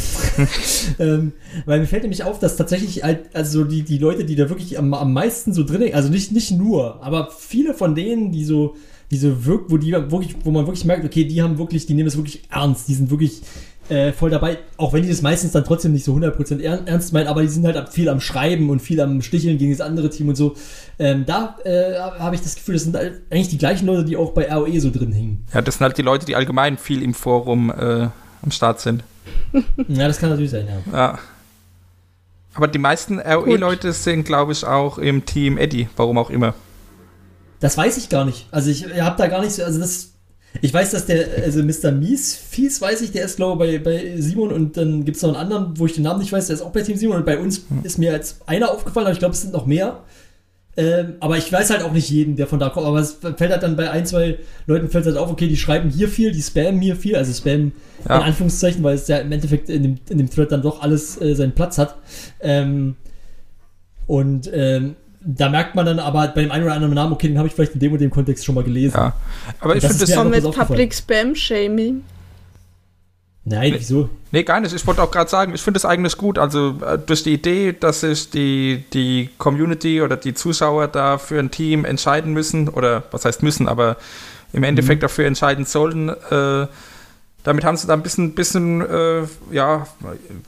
ähm, 1.00 1.34
weil 1.66 1.82
mir 1.82 1.88
fällt 1.88 2.04
nämlich 2.04 2.24
auf, 2.24 2.40
dass 2.40 2.56
tatsächlich 2.56 3.04
halt, 3.04 3.36
also 3.36 3.66
die, 3.66 3.84
die 3.84 3.98
Leute, 3.98 4.24
die 4.24 4.36
da 4.36 4.50
wirklich 4.50 4.78
am, 4.80 4.94
am 4.94 5.12
meisten 5.12 5.54
so 5.54 5.64
drin 5.64 5.94
also 5.94 6.10
nicht, 6.10 6.32
nicht 6.32 6.52
nur, 6.52 7.04
aber 7.04 7.32
viele 7.38 7.74
von 7.74 7.96
denen, 7.96 8.32
die 8.32 8.46
so, 8.46 8.76
die 9.12 9.18
so 9.18 9.46
wirkt, 9.46 9.72
wo 9.72 9.78
die 9.78 9.92
wirklich, 9.92 10.36
wo 10.44 10.52
man 10.52 10.66
wirklich 10.66 10.86
merkt, 10.86 11.04
okay, 11.04 11.26
die 11.26 11.42
haben 11.42 11.58
wirklich, 11.58 11.86
die 11.86 11.94
nehmen 11.94 12.08
das 12.08 12.16
wirklich 12.16 12.44
ernst, 12.50 12.88
die 12.88 12.94
sind 12.94 13.12
wirklich 13.12 13.42
äh, 13.90 14.14
voll 14.14 14.30
dabei, 14.30 14.60
auch 14.78 14.94
wenn 14.94 15.04
die 15.04 15.10
das 15.10 15.22
meistens 15.22 15.52
dann 15.52 15.66
trotzdem 15.66 15.92
nicht 15.92 16.06
so 16.06 16.16
100% 16.16 16.60
er 16.60 16.88
ernst 16.88 17.14
meinen, 17.14 17.28
aber 17.28 17.42
die 17.42 17.48
sind 17.48 17.66
halt 17.66 17.90
viel 17.90 18.08
am 18.10 18.22
Schreiben 18.22 18.70
und 18.70 18.82
viel 18.82 19.02
am 19.02 19.22
Sticheln 19.22 19.58
gegen 19.58 19.72
das 19.72 19.82
andere 19.82 20.10
Team 20.10 20.30
und 20.30 20.36
so. 20.36 20.56
Ähm, 21.00 21.26
da 21.26 21.58
äh, 21.66 22.00
habe 22.00 22.36
ich 22.36 22.42
das 22.42 22.56
Gefühl, 22.56 22.76
das 22.76 22.84
sind 22.84 22.96
halt 22.96 23.22
eigentlich 23.30 23.50
die 23.50 23.58
gleichen 23.58 23.86
Leute, 23.86 24.06
die 24.06 24.16
auch 24.16 24.32
bei 24.32 24.52
ROE 24.54 24.80
so 24.80 24.90
drin 24.90 25.12
hingen. 25.12 25.46
Ja, 25.54 25.62
das 25.62 25.76
sind 25.76 25.84
halt 25.84 25.98
die 25.98 26.02
Leute, 26.02 26.26
die 26.26 26.36
allgemein 26.36 26.78
viel 26.78 27.02
im 27.04 27.14
Forum 27.14 27.70
äh, 27.72 28.08
am 28.42 28.52
Start 28.52 28.80
sind. 28.80 29.04
Ja, 29.88 30.08
das 30.08 30.20
kann 30.20 30.30
natürlich 30.30 30.52
sein, 30.52 30.68
ja. 30.68 30.98
Ja. 30.98 31.20
Aber 32.54 32.68
die 32.68 32.80
meisten 32.80 33.20
ROE-Leute 33.20 33.94
sind, 33.94 34.26
glaube 34.26 34.52
ich, 34.52 34.66
auch 34.66 34.98
im 34.98 35.26
Team 35.26 35.58
Eddie, 35.58 35.88
warum 35.96 36.18
auch 36.18 36.30
immer. 36.30 36.54
Das 37.60 37.78
weiß 37.78 37.98
ich 37.98 38.10
gar 38.10 38.26
nicht. 38.26 38.48
Also 38.52 38.70
ich 38.70 38.86
habe 39.02 39.18
da 39.18 39.28
gar 39.28 39.42
nicht 39.42 39.54
so, 39.54 39.64
also 39.64 39.80
das, 39.80 40.13
ich 40.62 40.74
weiß, 40.74 40.92
dass 40.92 41.06
der, 41.06 41.26
also 41.44 41.64
Mr. 41.64 41.92
Mies, 41.92 42.36
Fies 42.36 42.80
weiß 42.82 43.02
ich, 43.02 43.12
der 43.12 43.26
ist 43.26 43.38
glaube 43.38 43.68
ich 43.68 43.84
bei, 43.84 43.92
bei 43.92 44.22
Simon 44.22 44.52
und 44.52 44.78
dann 44.78 45.04
gibt 45.06 45.18
es 45.18 45.24
noch 45.24 45.30
einen 45.30 45.38
anderen, 45.52 45.80
wo 45.80 45.86
ich 45.86 45.94
den 45.94 46.04
Namen 46.04 46.20
nicht 46.20 46.32
weiß, 46.32 46.48
der 46.48 46.56
ist 46.56 46.62
auch 46.62 46.72
bei 46.72 46.82
Team 46.82 46.98
Simon 46.98 47.18
und 47.18 47.26
bei 47.26 47.38
uns 47.40 47.66
ist 47.84 47.98
mir 47.98 48.14
als 48.14 48.38
einer 48.46 48.72
aufgefallen, 48.72 49.08
aber 49.08 49.14
ich 49.14 49.20
glaube, 49.20 49.34
es 49.34 49.42
sind 49.42 49.54
noch 49.54 49.66
mehr. 49.66 50.04
Ähm, 50.76 51.14
aber 51.20 51.38
ich 51.38 51.52
weiß 51.54 51.70
halt 51.70 51.84
auch 51.84 51.92
nicht 51.92 52.10
jeden, 52.10 52.36
der 52.36 52.48
von 52.48 52.58
da 52.58 52.70
kommt. 52.70 52.88
Aber 52.88 52.98
es 53.00 53.14
fällt 53.22 53.52
halt 53.52 53.62
dann 53.62 53.76
bei 53.76 53.92
ein, 53.92 54.08
zwei 54.08 54.40
Leuten 54.66 54.90
fällt 54.90 55.06
halt 55.06 55.18
auf, 55.18 55.30
okay, 55.30 55.48
die 55.48 55.56
schreiben 55.56 55.92
hier 55.92 56.08
viel, 56.10 56.32
die 56.32 56.42
spammen 56.42 56.82
hier 56.82 56.96
viel, 56.96 57.16
also 57.16 57.32
spammen 57.32 57.74
Ja. 58.10 58.18
in 58.18 58.24
Anführungszeichen, 58.24 58.82
weil 58.82 58.96
es 58.96 59.08
ja 59.08 59.18
im 59.18 59.32
Endeffekt 59.32 59.70
in 59.70 59.84
dem, 59.84 59.96
in 60.10 60.18
dem 60.18 60.30
Thread 60.32 60.52
dann 60.52 60.64
doch 60.64 60.82
alles 60.82 61.22
äh, 61.22 61.36
seinen 61.36 61.52
Platz 61.54 61.78
hat. 61.78 61.96
Ähm, 62.40 62.96
und 64.08 64.50
ähm, 64.52 64.96
da 65.26 65.50
merkt 65.50 65.76
man 65.76 65.86
dann 65.86 66.00
aber 66.00 66.28
bei 66.30 66.42
dem 66.42 66.52
einen 66.52 66.64
oder 66.66 66.74
anderen 66.74 66.94
Namen, 66.94 67.14
okay, 67.14 67.28
den 67.28 67.38
habe 67.38 67.48
ich 67.48 67.54
vielleicht 67.54 67.74
in 67.74 67.80
dem 67.80 67.94
und 67.94 68.00
dem 68.02 68.10
Kontext 68.12 68.46
schon 68.46 68.56
mal 68.56 68.64
gelesen. 68.64 68.96
Ja. 68.98 69.14
Aber 69.60 69.76
ich 69.76 69.82
Das 69.82 69.92
finde 69.92 70.04
ist 70.04 70.12
das. 70.12 70.18
einfach 70.20 70.32
mit. 70.50 70.68
Public 70.68 70.94
Spam 70.94 71.36
Shaming. 71.36 72.04
Nein, 73.46 73.74
wieso? 73.78 74.10
Nee, 74.32 74.44
gar 74.44 74.62
nicht. 74.62 74.74
Ich 74.74 74.88
wollte 74.88 75.04
auch 75.04 75.12
gerade 75.12 75.30
sagen, 75.30 75.54
ich 75.54 75.62
finde 75.62 75.78
es 75.78 75.84
eigentlich 75.84 76.16
gut. 76.18 76.40
Also 76.40 76.76
äh, 76.86 76.98
durch 76.98 77.24
die 77.24 77.34
Idee, 77.34 77.74
dass 77.78 78.00
sich 78.00 78.30
die, 78.30 78.86
die 78.94 79.30
Community 79.38 80.02
oder 80.02 80.16
die 80.16 80.34
Zuschauer 80.34 80.88
da 80.88 81.18
für 81.18 81.40
ein 81.40 81.52
Team 81.52 81.84
entscheiden 81.84 82.32
müssen, 82.32 82.70
oder 82.70 83.04
was 83.12 83.26
heißt 83.26 83.44
müssen, 83.44 83.68
aber 83.68 83.98
im 84.54 84.64
Endeffekt 84.64 85.00
Mhm. 85.02 85.02
dafür 85.02 85.26
entscheiden 85.26 85.66
sollen, 85.66 86.10
äh, 86.10 86.68
damit 87.44 87.66
haben 87.66 87.78
sie 87.78 87.88
da 87.88 87.94
ein 87.94 88.04
bisschen, 88.04 88.34
bisschen 88.36 88.82
äh, 88.82 89.24
ja, 89.52 89.88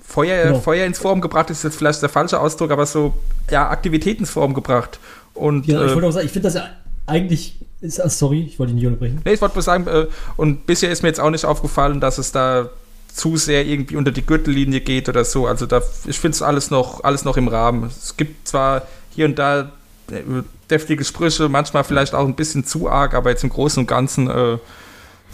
Feuer, 0.05 0.45
Genau. 0.45 0.59
Feuer 0.59 0.85
ins 0.85 0.97
Forum 0.97 1.21
gebracht, 1.21 1.49
ist 1.49 1.63
jetzt 1.63 1.77
vielleicht 1.77 2.01
der 2.01 2.09
falsche 2.09 2.39
Ausdruck, 2.39 2.71
aber 2.71 2.85
so, 2.85 3.13
ja, 3.51 3.69
Aktivität 3.69 4.19
ins 4.19 4.29
Forum 4.29 4.53
gebracht. 4.53 4.99
Und 5.33 5.67
Ja, 5.67 5.83
ich 5.83 5.91
äh, 5.91 5.95
wollte 5.95 6.07
auch 6.07 6.11
sagen, 6.11 6.25
ich 6.25 6.31
finde 6.31 6.47
das 6.47 6.55
ja 6.55 6.67
eigentlich. 7.05 7.59
Ist, 7.81 7.99
ah, 7.99 8.09
sorry, 8.09 8.43
ich 8.43 8.57
wollte 8.57 8.73
dich 8.73 8.81
nicht 8.81 8.87
unterbrechen. 8.87 9.21
Nee, 9.25 9.33
ich 9.33 9.41
wollte 9.41 9.53
bloß 9.53 9.65
sagen, 9.65 9.85
äh, 9.87 10.07
und 10.37 10.65
bisher 10.65 10.89
ist 10.89 11.03
mir 11.03 11.09
jetzt 11.09 11.19
auch 11.19 11.29
nicht 11.29 11.45
aufgefallen, 11.45 11.99
dass 11.99 12.17
es 12.17 12.31
da 12.31 12.69
zu 13.13 13.37
sehr 13.37 13.65
irgendwie 13.65 13.95
unter 13.95 14.11
die 14.11 14.25
Gürtellinie 14.25 14.81
geht 14.81 15.07
oder 15.07 15.23
so. 15.23 15.45
Also 15.47 15.65
da, 15.65 15.81
ich 16.05 16.19
finde 16.19 16.35
es 16.35 16.41
alles 16.41 16.71
noch, 16.71 17.03
alles 17.03 17.23
noch 17.25 17.37
im 17.37 17.47
Rahmen. 17.47 17.83
Es 17.83 18.17
gibt 18.17 18.47
zwar 18.47 18.83
hier 19.11 19.25
und 19.25 19.37
da 19.37 19.71
äh, 20.11 20.21
deftige 20.69 21.03
Sprüche, 21.03 21.47
manchmal 21.49 21.83
vielleicht 21.83 22.13
auch 22.15 22.25
ein 22.25 22.35
bisschen 22.35 22.65
zu 22.65 22.89
arg, 22.89 23.13
aber 23.13 23.29
jetzt 23.29 23.43
im 23.43 23.49
Großen 23.49 23.81
und 23.81 23.87
Ganzen 23.87 24.29
äh, 24.29 24.57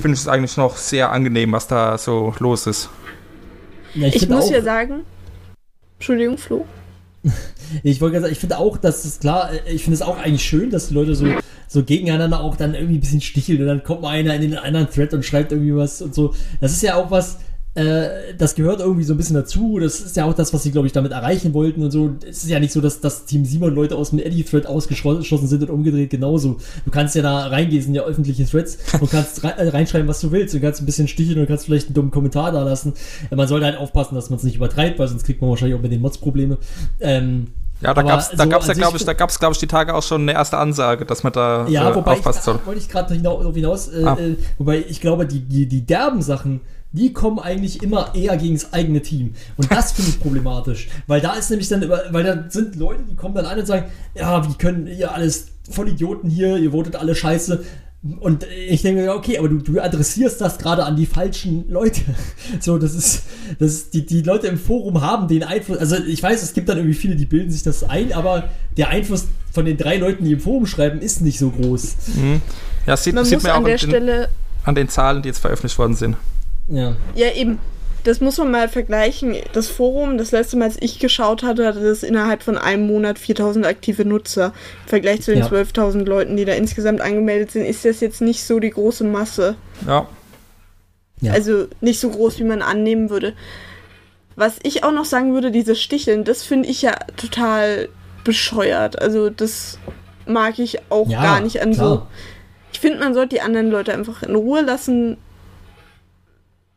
finde 0.01 0.15
ich 0.15 0.21
es 0.21 0.27
eigentlich 0.27 0.57
noch 0.57 0.77
sehr 0.77 1.11
angenehm, 1.11 1.51
was 1.51 1.67
da 1.67 1.97
so 1.97 2.33
los 2.39 2.67
ist. 2.67 2.89
Ja, 3.93 4.07
Ich, 4.07 4.19
finde 4.19 4.35
muss 4.35 4.49
ja 4.49 4.61
sagen. 4.61 5.01
Entschuldigung, 5.97 6.37
Flo. 6.37 6.65
Ich 7.83 8.01
wollte 8.01 8.15
gerade 8.15 8.23
sagen, 8.23 8.33
ich 8.33 8.39
finde 8.39 8.57
auch, 8.57 8.75
dass 8.75 9.05
es 9.05 9.19
klar, 9.19 9.49
äh, 9.53 9.71
ich 9.71 9.83
finde 9.83 9.95
es 9.95 10.01
auch 10.01 10.17
eigentlich 10.17 10.43
schön, 10.43 10.71
dass 10.71 10.89
die 10.89 10.93
Leute 10.93 11.15
so, 11.15 11.25
so 11.69 11.83
gegeneinander 11.85 12.41
auch 12.41 12.57
dann 12.57 12.75
irgendwie 12.75 12.95
ein 12.95 12.99
bisschen 12.99 13.21
sticheln 13.21 13.61
und 13.61 13.67
dann 13.67 13.83
kommt 13.83 14.01
mal 14.01 14.09
einer 14.09 14.35
in 14.35 14.41
den 14.41 14.57
anderen 14.57 14.89
Thread 14.89 15.13
und 15.13 15.23
schreibt 15.23 15.53
irgendwie 15.53 15.73
was 15.73 16.01
und 16.01 16.13
so. 16.13 16.33
Das 16.59 16.73
ist 16.73 16.81
ja 16.81 16.95
auch 16.95 17.11
was, 17.11 17.39
äh, 17.73 18.33
das 18.37 18.55
gehört 18.55 18.81
irgendwie 18.81 19.03
so 19.05 19.13
ein 19.13 19.17
bisschen 19.17 19.35
dazu. 19.35 19.79
Das 19.79 20.01
ist 20.01 20.17
ja 20.17 20.25
auch 20.25 20.33
das, 20.33 20.53
was 20.53 20.63
sie, 20.63 20.71
glaube 20.71 20.87
ich, 20.87 20.93
damit 20.93 21.13
erreichen 21.13 21.53
wollten 21.53 21.81
und 21.83 21.91
so. 21.91 22.11
Es 22.27 22.43
ist 22.43 22.49
ja 22.49 22.59
nicht 22.59 22.73
so, 22.73 22.81
dass 22.81 22.99
das 22.99 23.25
Team 23.25 23.45
Simon 23.45 23.73
Leute 23.73 23.95
aus 23.95 24.09
dem 24.09 24.19
Eddie-Thread 24.19 24.65
ausgeschlossen 24.67 25.47
sind 25.47 25.63
und 25.63 25.69
umgedreht 25.69 26.09
genauso. 26.09 26.57
Du 26.83 26.91
kannst 26.91 27.15
ja 27.15 27.21
da 27.21 27.47
reingehen, 27.47 27.81
sind 27.81 27.95
ja 27.95 28.03
öffentliche 28.03 28.45
Threads 28.45 28.77
und 28.99 29.09
kannst 29.09 29.43
rei- 29.45 29.51
äh, 29.51 29.69
reinschreiben, 29.69 30.07
was 30.07 30.19
du 30.19 30.31
willst. 30.31 30.53
Du 30.53 30.59
kannst 30.59 30.81
ein 30.81 30.85
bisschen 30.85 31.07
sticheln 31.07 31.39
und 31.39 31.47
kannst 31.47 31.65
vielleicht 31.65 31.87
einen 31.87 31.95
dummen 31.95 32.11
Kommentar 32.11 32.51
da 32.51 32.61
lassen. 32.63 32.93
Äh, 33.29 33.35
Man 33.35 33.47
sollte 33.47 33.65
halt 33.65 33.77
aufpassen, 33.77 34.15
dass 34.15 34.29
man 34.29 34.37
es 34.37 34.43
nicht 34.43 34.57
übertreibt, 34.57 34.99
weil 34.99 35.07
sonst 35.07 35.23
kriegt 35.23 35.39
man 35.39 35.49
wahrscheinlich 35.49 35.77
auch 35.77 35.81
mit 35.81 35.91
den 35.93 36.01
Mods 36.01 36.17
Probleme. 36.17 36.57
Ähm, 36.99 37.47
Ja, 37.81 37.93
da 37.93 38.01
gab 38.03 38.19
es 38.19 38.29
da 38.31 38.43
so 38.43 38.49
gab's 38.49 38.67
ja, 38.67 38.73
glaube 38.73 38.97
ich, 38.97 39.05
da 39.05 39.13
gab's, 39.13 39.39
glaube 39.39 39.53
ich, 39.53 39.59
die 39.59 39.67
Tage 39.67 39.95
auch 39.95 40.03
schon 40.03 40.23
eine 40.23 40.33
erste 40.33 40.57
Ansage, 40.57 41.05
dass 41.05 41.23
man 41.23 41.31
da 41.33 41.65
Ja, 41.69 41.89
äh, 41.89 41.95
wobei 41.95 42.11
ich, 42.13 42.17
aufpassen 42.19 42.41
soll. 42.43 42.57
da 42.59 42.65
wollte 42.65 42.79
ich 42.81 42.89
gerade 42.89 43.13
hinaus, 43.13 43.55
hinaus, 43.55 43.89
Ah. 44.03 44.17
äh, 44.19 44.35
wobei 44.57 44.83
ich 44.87 44.99
glaube, 45.01 45.25
die, 45.25 45.39
die, 45.39 45.67
die 45.67 45.85
derben 45.85 46.21
Sachen, 46.21 46.59
die 46.93 47.13
kommen 47.13 47.39
eigentlich 47.39 47.81
immer 47.81 48.13
eher 48.15 48.35
gegen 48.37 48.55
das 48.55 48.73
eigene 48.73 49.01
Team. 49.01 49.33
Und 49.57 49.71
das 49.71 49.93
finde 49.93 50.11
ich 50.11 50.19
problematisch. 50.19 50.89
Weil 51.07 51.21
da 51.21 51.33
ist 51.33 51.49
nämlich 51.49 51.69
dann, 51.69 51.81
über, 51.83 52.03
weil 52.11 52.23
da 52.23 52.45
sind 52.49 52.75
Leute, 52.75 53.03
die 53.09 53.15
kommen 53.15 53.35
dann 53.35 53.45
an 53.45 53.59
und 53.59 53.65
sagen, 53.65 53.85
ja, 54.15 54.47
wie 54.47 54.53
können 54.55 54.87
ihr 54.87 55.13
alles 55.13 55.47
Vollidioten 55.69 56.29
hier, 56.29 56.57
ihr 56.57 56.71
votet 56.71 56.95
alle 56.95 57.15
scheiße. 57.15 57.63
Und 58.19 58.47
ich 58.67 58.81
denke, 58.81 59.05
ja, 59.05 59.13
okay, 59.13 59.37
aber 59.37 59.47
du, 59.47 59.59
du 59.59 59.79
adressierst 59.79 60.41
das 60.41 60.57
gerade 60.57 60.83
an 60.85 60.95
die 60.95 61.05
falschen 61.05 61.69
Leute. 61.69 62.01
So, 62.59 62.77
das 62.77 62.95
ist, 62.95 63.23
das 63.59 63.71
ist, 63.71 63.93
die, 63.93 64.05
die 64.05 64.21
Leute 64.21 64.47
im 64.47 64.57
Forum 64.57 65.01
haben 65.01 65.27
den 65.27 65.43
Einfluss, 65.43 65.77
also 65.77 65.95
ich 65.95 66.21
weiß, 66.21 66.43
es 66.43 66.53
gibt 66.53 66.67
dann 66.67 66.77
irgendwie 66.77 66.95
viele, 66.95 67.15
die 67.15 67.25
bilden 67.25 67.51
sich 67.51 67.63
das 67.63 67.83
ein, 67.83 68.11
aber 68.11 68.49
der 68.75 68.89
Einfluss 68.89 69.27
von 69.51 69.65
den 69.65 69.77
drei 69.77 69.97
Leuten, 69.97 70.25
die 70.25 70.33
im 70.33 70.39
Forum 70.39 70.65
schreiben, 70.65 70.99
ist 70.99 71.21
nicht 71.21 71.39
so 71.39 71.51
groß. 71.51 71.95
Mhm. 72.15 72.41
Ja, 72.85 72.97
sieht, 72.97 73.13
Man 73.13 73.25
sieht 73.25 73.35
muss 73.35 73.43
man 73.43 73.51
auch 73.51 73.57
an 73.57 73.65
der 73.65 73.77
den, 73.77 73.89
Stelle, 73.89 74.29
an 74.63 74.75
den 74.75 74.89
Zahlen, 74.89 75.21
die 75.21 75.29
jetzt 75.29 75.39
veröffentlicht 75.39 75.77
worden 75.77 75.95
sind. 75.95 76.17
Ja. 76.71 76.95
ja 77.15 77.31
eben, 77.33 77.59
das 78.03 78.19
muss 78.21 78.37
man 78.37 78.49
mal 78.49 78.67
vergleichen. 78.69 79.35
Das 79.53 79.67
Forum, 79.67 80.17
das 80.17 80.31
letzte 80.31 80.57
Mal, 80.57 80.65
als 80.65 80.77
ich 80.79 80.97
geschaut 80.99 81.43
hatte, 81.43 81.67
hatte 81.67 81.81
das 81.83 82.01
innerhalb 82.01 82.41
von 82.43 82.57
einem 82.57 82.87
Monat 82.87 83.19
4000 83.19 83.65
aktive 83.65 84.05
Nutzer. 84.05 84.53
Im 84.85 84.89
Vergleich 84.89 85.21
zu 85.21 85.31
den 85.31 85.41
Ja. 85.41 85.47
12.000 85.47 86.05
Leuten, 86.05 86.37
die 86.37 86.45
da 86.45 86.53
insgesamt 86.53 87.01
angemeldet 87.01 87.51
sind, 87.51 87.65
ist 87.65 87.85
das 87.85 87.99
jetzt 87.99 88.21
nicht 88.21 88.43
so 88.43 88.59
die 88.59 88.71
große 88.71 89.03
Masse. 89.03 89.55
Ja, 89.85 90.07
Ja. 91.19 91.33
Also 91.33 91.67
nicht 91.81 91.99
so 91.99 92.09
groß, 92.09 92.39
wie 92.39 92.43
man 92.45 92.61
annehmen 92.63 93.09
würde. 93.11 93.33
Was 94.35 94.55
ich 94.63 94.83
auch 94.83 94.91
noch 94.93 95.05
sagen 95.05 95.33
würde, 95.33 95.51
diese 95.51 95.75
Sticheln, 95.75 96.23
das 96.23 96.41
finde 96.41 96.69
ich 96.69 96.81
ja 96.81 96.95
total 97.17 97.89
bescheuert. 98.23 98.99
Also 98.99 99.29
das 99.29 99.77
mag 100.25 100.57
ich 100.57 100.79
auch 100.89 101.09
Ja, 101.09 101.21
gar 101.21 101.41
nicht 101.41 101.61
an 101.61 101.73
so. 101.73 101.81
klar. 101.81 102.07
Ich 102.73 102.79
finde, 102.79 102.99
man 102.99 103.13
sollte 103.13 103.35
die 103.35 103.41
anderen 103.41 103.69
Leute 103.69 103.93
einfach 103.93 104.23
in 104.23 104.33
Ruhe 104.33 104.61
lassen. 104.61 105.17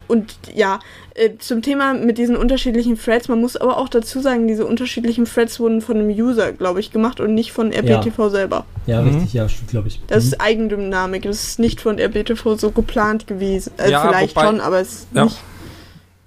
Und 0.06 0.36
ja, 0.55 0.81
äh, 1.14 1.31
zum 1.39 1.62
Thema 1.62 1.94
mit 1.94 2.18
diesen 2.18 2.36
unterschiedlichen 2.36 2.98
Threads, 2.98 3.28
man 3.28 3.40
muss 3.40 3.56
aber 3.56 3.78
auch 3.78 3.89
dazu 3.89 4.20
sagen, 4.20 4.47
diese 4.47 4.66
unterschiedlichen 4.66 5.24
Threads 5.24 5.59
wurden 5.60 5.81
von 5.81 5.97
einem 5.98 6.10
User, 6.10 6.52
glaube 6.52 6.81
ich, 6.81 6.90
gemacht 6.90 7.20
und 7.20 7.35
nicht 7.35 7.52
von 7.52 7.72
RPTV 7.72 8.28
selber. 8.28 8.66
Ja, 8.86 9.01
Mhm. 9.01 9.14
richtig, 9.14 9.32
ja, 9.32 9.48
stimmt, 9.48 9.70
glaube 9.70 9.89
ich. 9.89 10.01
Das 10.09 10.24
Mhm. 10.24 10.28
ist 10.32 10.40
Eigendynamik, 10.40 11.22
das 11.22 11.43
ist 11.44 11.59
nicht 11.59 11.81
von 11.81 11.98
RPTV 11.98 12.56
so 12.56 12.70
geplant 12.70 13.26
gewesen. 13.26 13.72
Äh, 13.78 13.90
Ja, 13.90 14.06
vielleicht 14.06 14.36
wobei- 14.36 14.47
schon, 14.47 14.60
aber 14.60 14.81
es 14.81 14.93
ist 14.93 15.06
Ja. 15.14 15.24
nicht 15.24 15.39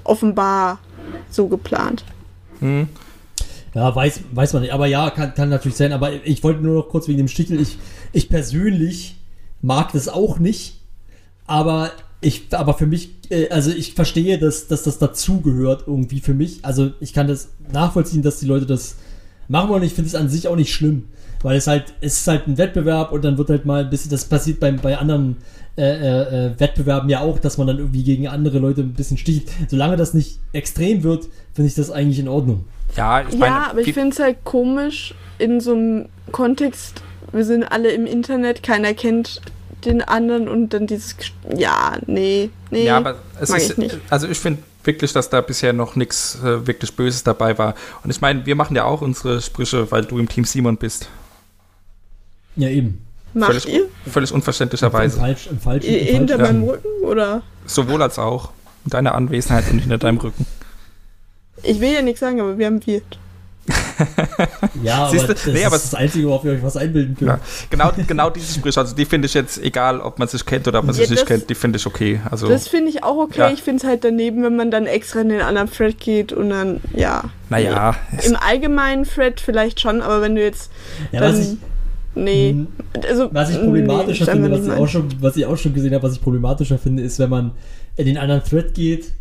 offenbar 0.04 0.80
so 1.30 1.48
geplant. 1.48 2.04
hm. 2.60 2.88
Ja, 3.74 3.96
weiß, 3.96 4.22
weiß 4.32 4.54
man 4.54 4.64
nicht. 4.64 4.74
Aber 4.74 4.88
ja, 4.88 5.12
kann, 5.12 5.36
kann 5.36 5.50
natürlich 5.50 5.78
sein. 5.78 5.94
Aber 5.94 6.12
ich 6.26 6.44
wollte 6.44 6.62
nur 6.64 6.74
noch 6.74 6.90
kurz 6.90 7.08
wegen 7.08 7.20
dem 7.20 7.28
Stichel. 7.28 7.60
Ich, 7.62 7.78
ich 8.12 8.28
persönlich 8.28 9.18
mag 9.62 9.92
das 9.92 10.08
auch 10.10 10.40
nicht. 10.40 10.80
Aber 11.46 11.92
ich, 12.22 12.48
aber 12.52 12.74
für 12.74 12.88
mich, 12.88 13.12
äh, 13.30 13.50
also 13.50 13.72
ich 13.72 13.94
verstehe, 13.94 14.40
dass, 14.40 14.68
dass 14.68 14.84
das 14.84 14.98
dazugehört 14.98 15.84
irgendwie 15.88 16.20
für 16.20 16.34
mich. 16.34 16.60
Also 16.64 16.92
ich 17.00 17.14
kann 17.14 17.28
das 17.28 17.50
nachvollziehen, 17.72 18.24
dass 18.24 18.40
die 18.40 18.48
Leute 18.48 18.66
das 18.66 18.96
machen 19.48 19.70
wollen. 19.70 19.84
Ich 19.84 19.94
finde 19.94 20.08
es 20.08 20.16
an 20.16 20.30
sich 20.30 20.48
auch 20.48 20.56
nicht 20.56 20.74
schlimm. 20.74 21.06
Weil 21.44 21.58
es 21.58 21.68
halt, 21.68 21.94
es 22.02 22.22
ist 22.22 22.28
halt 22.28 22.48
ein 22.48 22.58
Wettbewerb 22.58 23.12
und 23.12 23.24
dann 23.24 23.38
wird 23.38 23.50
halt 23.50 23.66
mal 23.66 23.84
ein 23.84 23.90
bisschen, 23.92 24.10
das 24.10 24.26
passiert 24.26 24.60
bei, 24.60 24.72
bei 24.72 24.98
anderen 24.98 25.38
äh, 25.78 25.84
äh, 25.84 26.48
äh, 26.48 26.60
Wettbewerben 26.60 27.08
ja 27.10 27.20
auch, 27.20 27.38
dass 27.38 27.60
man 27.60 27.68
dann 27.68 27.78
irgendwie 27.78 28.04
gegen 28.04 28.28
andere 28.28 28.58
Leute 28.58 28.82
ein 28.82 28.94
bisschen 28.94 29.20
sticht. 29.20 29.50
Solange 29.68 29.98
das 29.98 30.16
nicht 30.16 30.40
extrem 30.52 31.04
wird, 31.04 31.28
finde 31.54 31.68
ich 31.68 31.76
das 31.76 31.92
eigentlich 31.92 32.18
in 32.18 32.28
Ordnung. 32.28 32.66
ja, 32.96 33.22
ich 33.22 33.38
meine, 33.38 33.56
ja, 33.56 33.68
aber 33.70 33.82
ich 33.82 33.94
finde 33.94 34.10
es 34.10 34.20
halt 34.20 34.44
komisch 34.44 35.14
in 35.38 35.60
so 35.62 35.74
einem 35.74 36.10
Kontext, 36.32 37.04
wir 37.32 37.46
sind 37.46 37.64
alle 37.64 37.92
im 37.92 38.08
Internet, 38.08 38.64
keiner 38.64 38.96
kennt 38.96 39.42
den 39.86 40.02
anderen 40.02 40.48
und 40.48 40.70
dann 40.74 40.88
dieses, 40.88 41.16
ja, 41.56 41.98
nee, 42.08 42.50
nee, 42.72 42.86
Ja, 42.86 42.98
aber 42.98 43.16
es 43.40 43.50
mag 43.50 43.60
ist, 43.62 43.72
ich 43.72 43.78
nicht. 43.78 43.98
also 44.10 44.28
ich 44.28 44.38
finde 44.40 44.64
wirklich, 44.84 45.14
dass 45.14 45.30
da 45.30 45.42
bisher 45.42 45.74
noch 45.74 45.96
nichts 45.96 46.38
äh, 46.44 46.66
wirklich 46.66 46.96
Böses 46.96 47.24
dabei 47.24 47.58
war. 47.58 47.76
Und 48.04 48.10
ich 48.10 48.22
meine, 48.22 48.46
wir 48.46 48.56
machen 48.56 48.76
ja 48.76 48.86
auch 48.86 49.02
unsere 49.02 49.42
Sprüche, 49.42 49.92
weil 49.92 50.06
du 50.06 50.18
im 50.18 50.28
Team 50.30 50.46
Simon 50.46 50.78
bist. 50.78 51.10
Ja, 52.56 52.70
eben. 52.70 53.04
Macht 53.34 53.50
völlig, 53.52 53.68
ihr? 53.68 53.86
Völlig 54.10 54.32
Im 54.32 54.36
unverständlicherweise. 54.38 55.20
falsch, 55.20 55.48
im 55.48 55.60
falschen, 55.60 55.94
im 55.94 56.06
Hinter 56.06 56.38
falschen- 56.38 56.60
meinem 56.62 56.70
Rücken 56.70 57.04
oder? 57.06 57.42
Sowohl 57.66 58.02
als 58.02 58.18
auch. 58.18 58.52
In 58.86 58.92
deiner 58.92 59.14
Anwesenheit 59.16 59.70
und 59.70 59.80
hinter 59.80 59.98
deinem 59.98 60.18
Rücken. 60.18 60.46
Ich 61.62 61.80
will 61.82 61.92
ja 61.92 62.02
nichts 62.02 62.22
sagen, 62.22 62.40
aber 62.40 62.58
wir 62.58 62.66
haben 62.68 62.84
Wirt. 62.88 63.20
Ja, 64.84 64.96
aber 65.06 65.12
Siehste? 65.12 65.34
das 65.34 65.46
Nee, 65.48 65.54
ist 65.60 65.66
aber- 65.66 65.76
das 65.78 65.96
Einzige, 65.96 66.28
worauf 66.28 66.46
ihr 66.46 66.52
euch 66.52 66.64
was 66.64 66.78
einbilden 66.78 67.16
könnt. 67.18 67.30
Ja. 67.32 67.40
Genau, 67.70 67.92
genau 68.08 68.30
diese 68.30 68.54
Sprüche, 68.54 68.80
also 68.80 68.96
die 68.96 69.06
finde 69.06 69.26
ich 69.26 69.34
jetzt, 69.34 69.58
egal 69.62 70.00
ob 70.02 70.20
man 70.20 70.28
sich 70.28 70.46
kennt 70.46 70.68
oder 70.68 70.80
ob 70.80 70.86
man 70.86 70.96
Ja, 70.96 71.02
sich 71.02 71.10
nicht 71.10 71.22
das- 71.24 71.28
kennt, 71.28 71.50
die 71.50 71.56
finde 71.56 71.78
ich 71.78 71.86
okay. 71.86 72.20
Also, 72.30 72.48
Das 72.48 72.68
finde 72.68 72.90
ich 72.90 73.04
auch 73.04 73.18
okay. 73.18 73.40
Ja. 73.40 73.52
Ich 73.52 73.64
finde 73.64 73.82
es 73.84 73.88
halt 73.88 74.04
daneben, 74.04 74.44
wenn 74.44 74.56
man 74.56 74.72
dann 74.72 74.86
extra 74.86 75.22
in 75.22 75.30
den 75.30 75.42
anderen 75.42 75.72
Thread 75.72 76.00
geht 76.00 76.32
und 76.34 76.50
dann, 76.50 76.80
ja. 76.96 77.24
naja, 77.50 77.96
Im 78.24 78.36
allgemeinen 78.36 79.04
Thread 79.04 79.40
vielleicht 79.40 79.80
schon, 79.80 80.02
aber 80.02 80.22
wenn 80.22 80.36
du 80.36 80.42
jetzt. 80.44 80.72
Ja, 81.12 81.22
dann, 81.22 81.34
was 81.34 81.40
ich, 81.40 81.58
nee. 82.16 82.56
Also, 83.08 83.30
was 83.34 83.50
ich 83.50 83.58
nee, 83.58 83.64
problematischer 83.64 84.24
ist 84.26 84.30
finde, 84.32 84.52
was 84.52 84.60
ich, 84.62 84.68
nicht 84.68 84.78
auch 84.78 84.88
schon, 84.88 85.08
was 85.22 85.36
ich 85.38 85.46
auch 85.46 85.58
schon 85.58 85.74
gesehen 85.74 85.94
habe, 85.94 86.04
was 86.04 86.14
ich 86.14 86.22
problematischer 86.22 86.78
finde, 86.78 87.04
ist, 87.04 87.20
wenn 87.20 87.30
man 87.30 87.52
in 87.96 88.06
den 88.06 88.18
anderen 88.18 88.44
Thread 88.44 88.74
geht, 88.74 89.12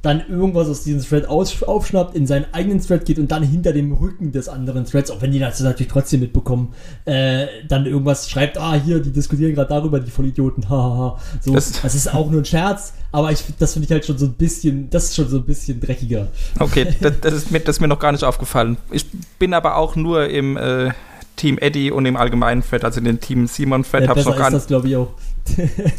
dann 0.00 0.22
irgendwas 0.28 0.68
aus 0.68 0.84
diesem 0.84 1.02
Thread 1.02 1.26
aufschnappt, 1.28 2.14
in 2.14 2.26
seinen 2.26 2.46
eigenen 2.52 2.80
Thread 2.80 3.04
geht 3.04 3.18
und 3.18 3.32
dann 3.32 3.42
hinter 3.42 3.72
dem 3.72 3.92
Rücken 3.92 4.30
des 4.30 4.48
anderen 4.48 4.84
Threads, 4.84 5.10
auch 5.10 5.20
wenn 5.22 5.32
die 5.32 5.40
das 5.40 5.58
natürlich 5.60 5.90
trotzdem 5.90 6.20
mitbekommen, 6.20 6.72
äh, 7.04 7.46
dann 7.66 7.84
irgendwas 7.84 8.30
schreibt, 8.30 8.58
ah, 8.58 8.74
hier, 8.74 9.00
die 9.00 9.10
diskutieren 9.10 9.54
gerade 9.56 9.70
darüber, 9.70 9.98
die 9.98 10.10
Vollidioten, 10.10 10.64
hahaha. 10.68 11.18
So, 11.40 11.52
Das- 11.54 11.82
das, 11.82 11.94
ist 11.96 12.14
auch 12.14 12.30
nur 12.30 12.42
ein 12.42 12.44
Scherz, 12.44 12.92
aber 13.10 13.32
ich, 13.32 13.42
das 13.58 13.72
finde 13.72 13.86
ich 13.86 13.92
halt 13.92 14.04
schon 14.06 14.18
so 14.18 14.26
ein 14.26 14.34
bisschen, 14.34 14.88
das 14.88 15.04
ist 15.06 15.16
schon 15.16 15.28
so 15.28 15.38
ein 15.38 15.44
bisschen 15.44 15.80
dreckiger. 15.80 16.28
okay, 16.60 16.86
das, 17.00 17.14
das, 17.20 17.34
ist 17.34 17.50
mir, 17.50 17.58
das 17.60 17.76
ist 17.76 17.80
mir 17.80 17.88
noch 17.88 17.98
gar 17.98 18.12
nicht 18.12 18.22
aufgefallen. 18.24 18.76
Ich 18.92 19.04
bin 19.40 19.52
aber 19.52 19.76
auch 19.76 19.96
nur 19.96 20.28
im 20.28 20.56
äh, 20.56 20.90
Team 21.34 21.58
Eddie 21.58 21.90
und 21.90 22.06
im 22.06 22.16
allgemeinen 22.16 22.62
Thread, 22.62 22.84
also 22.84 22.98
in 22.98 23.04
den 23.04 23.18
Team 23.20 23.46
Simon 23.48 23.82
Thread, 23.82 24.04
Ja, 24.04 24.08
habe 24.10 24.20
ich 24.20 24.26
noch 24.26 24.36
gar 24.36 24.50
nicht. 24.50 24.56
das, 24.60 24.66
glaube 24.68 24.88
ich, 24.88 24.96
auch. 24.96 25.08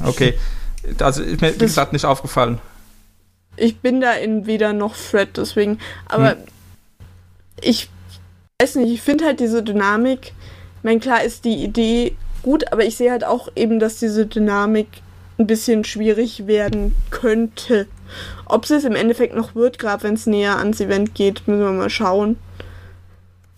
Okay. 0.05 0.35
Also 0.99 1.21
ist 1.21 1.41
mir, 1.41 1.49
wie 1.53 1.57
Das- 1.57 1.67
gesagt, 1.67 1.91
nicht 1.93 2.05
aufgefallen. 2.05 2.59
Ich 3.59 3.77
bin 3.79 4.01
da 4.01 4.13
in 4.13 4.45
weder 4.45 4.73
noch 4.73 4.95
Thread, 4.95 5.37
deswegen. 5.37 5.79
Aber 6.07 6.31
Hm. 6.31 6.37
ich 7.61 7.89
weiß 8.61 8.75
nicht, 8.75 8.93
ich 8.93 9.01
finde 9.01 9.25
halt 9.25 9.39
diese 9.39 9.63
Dynamik. 9.63 10.33
Ich 10.77 10.83
meine, 10.83 10.99
klar 10.99 11.23
ist 11.23 11.45
die 11.45 11.63
Idee 11.63 12.15
gut, 12.41 12.71
aber 12.71 12.85
ich 12.85 12.95
sehe 12.95 13.11
halt 13.11 13.25
auch 13.25 13.49
eben, 13.55 13.79
dass 13.79 13.99
diese 13.99 14.25
Dynamik 14.25 14.87
ein 15.37 15.47
bisschen 15.47 15.83
schwierig 15.83 16.47
werden 16.47 16.95
könnte. 17.11 17.87
Ob 18.45 18.63
es 18.63 18.71
es 18.71 18.83
im 18.83 18.95
Endeffekt 18.95 19.35
noch 19.35 19.55
wird, 19.55 19.79
gerade 19.79 20.03
wenn 20.03 20.15
es 20.15 20.25
näher 20.25 20.57
ans 20.57 20.81
Event 20.81 21.15
geht, 21.15 21.47
müssen 21.47 21.61
wir 21.61 21.71
mal 21.71 21.89
schauen. 21.89 22.37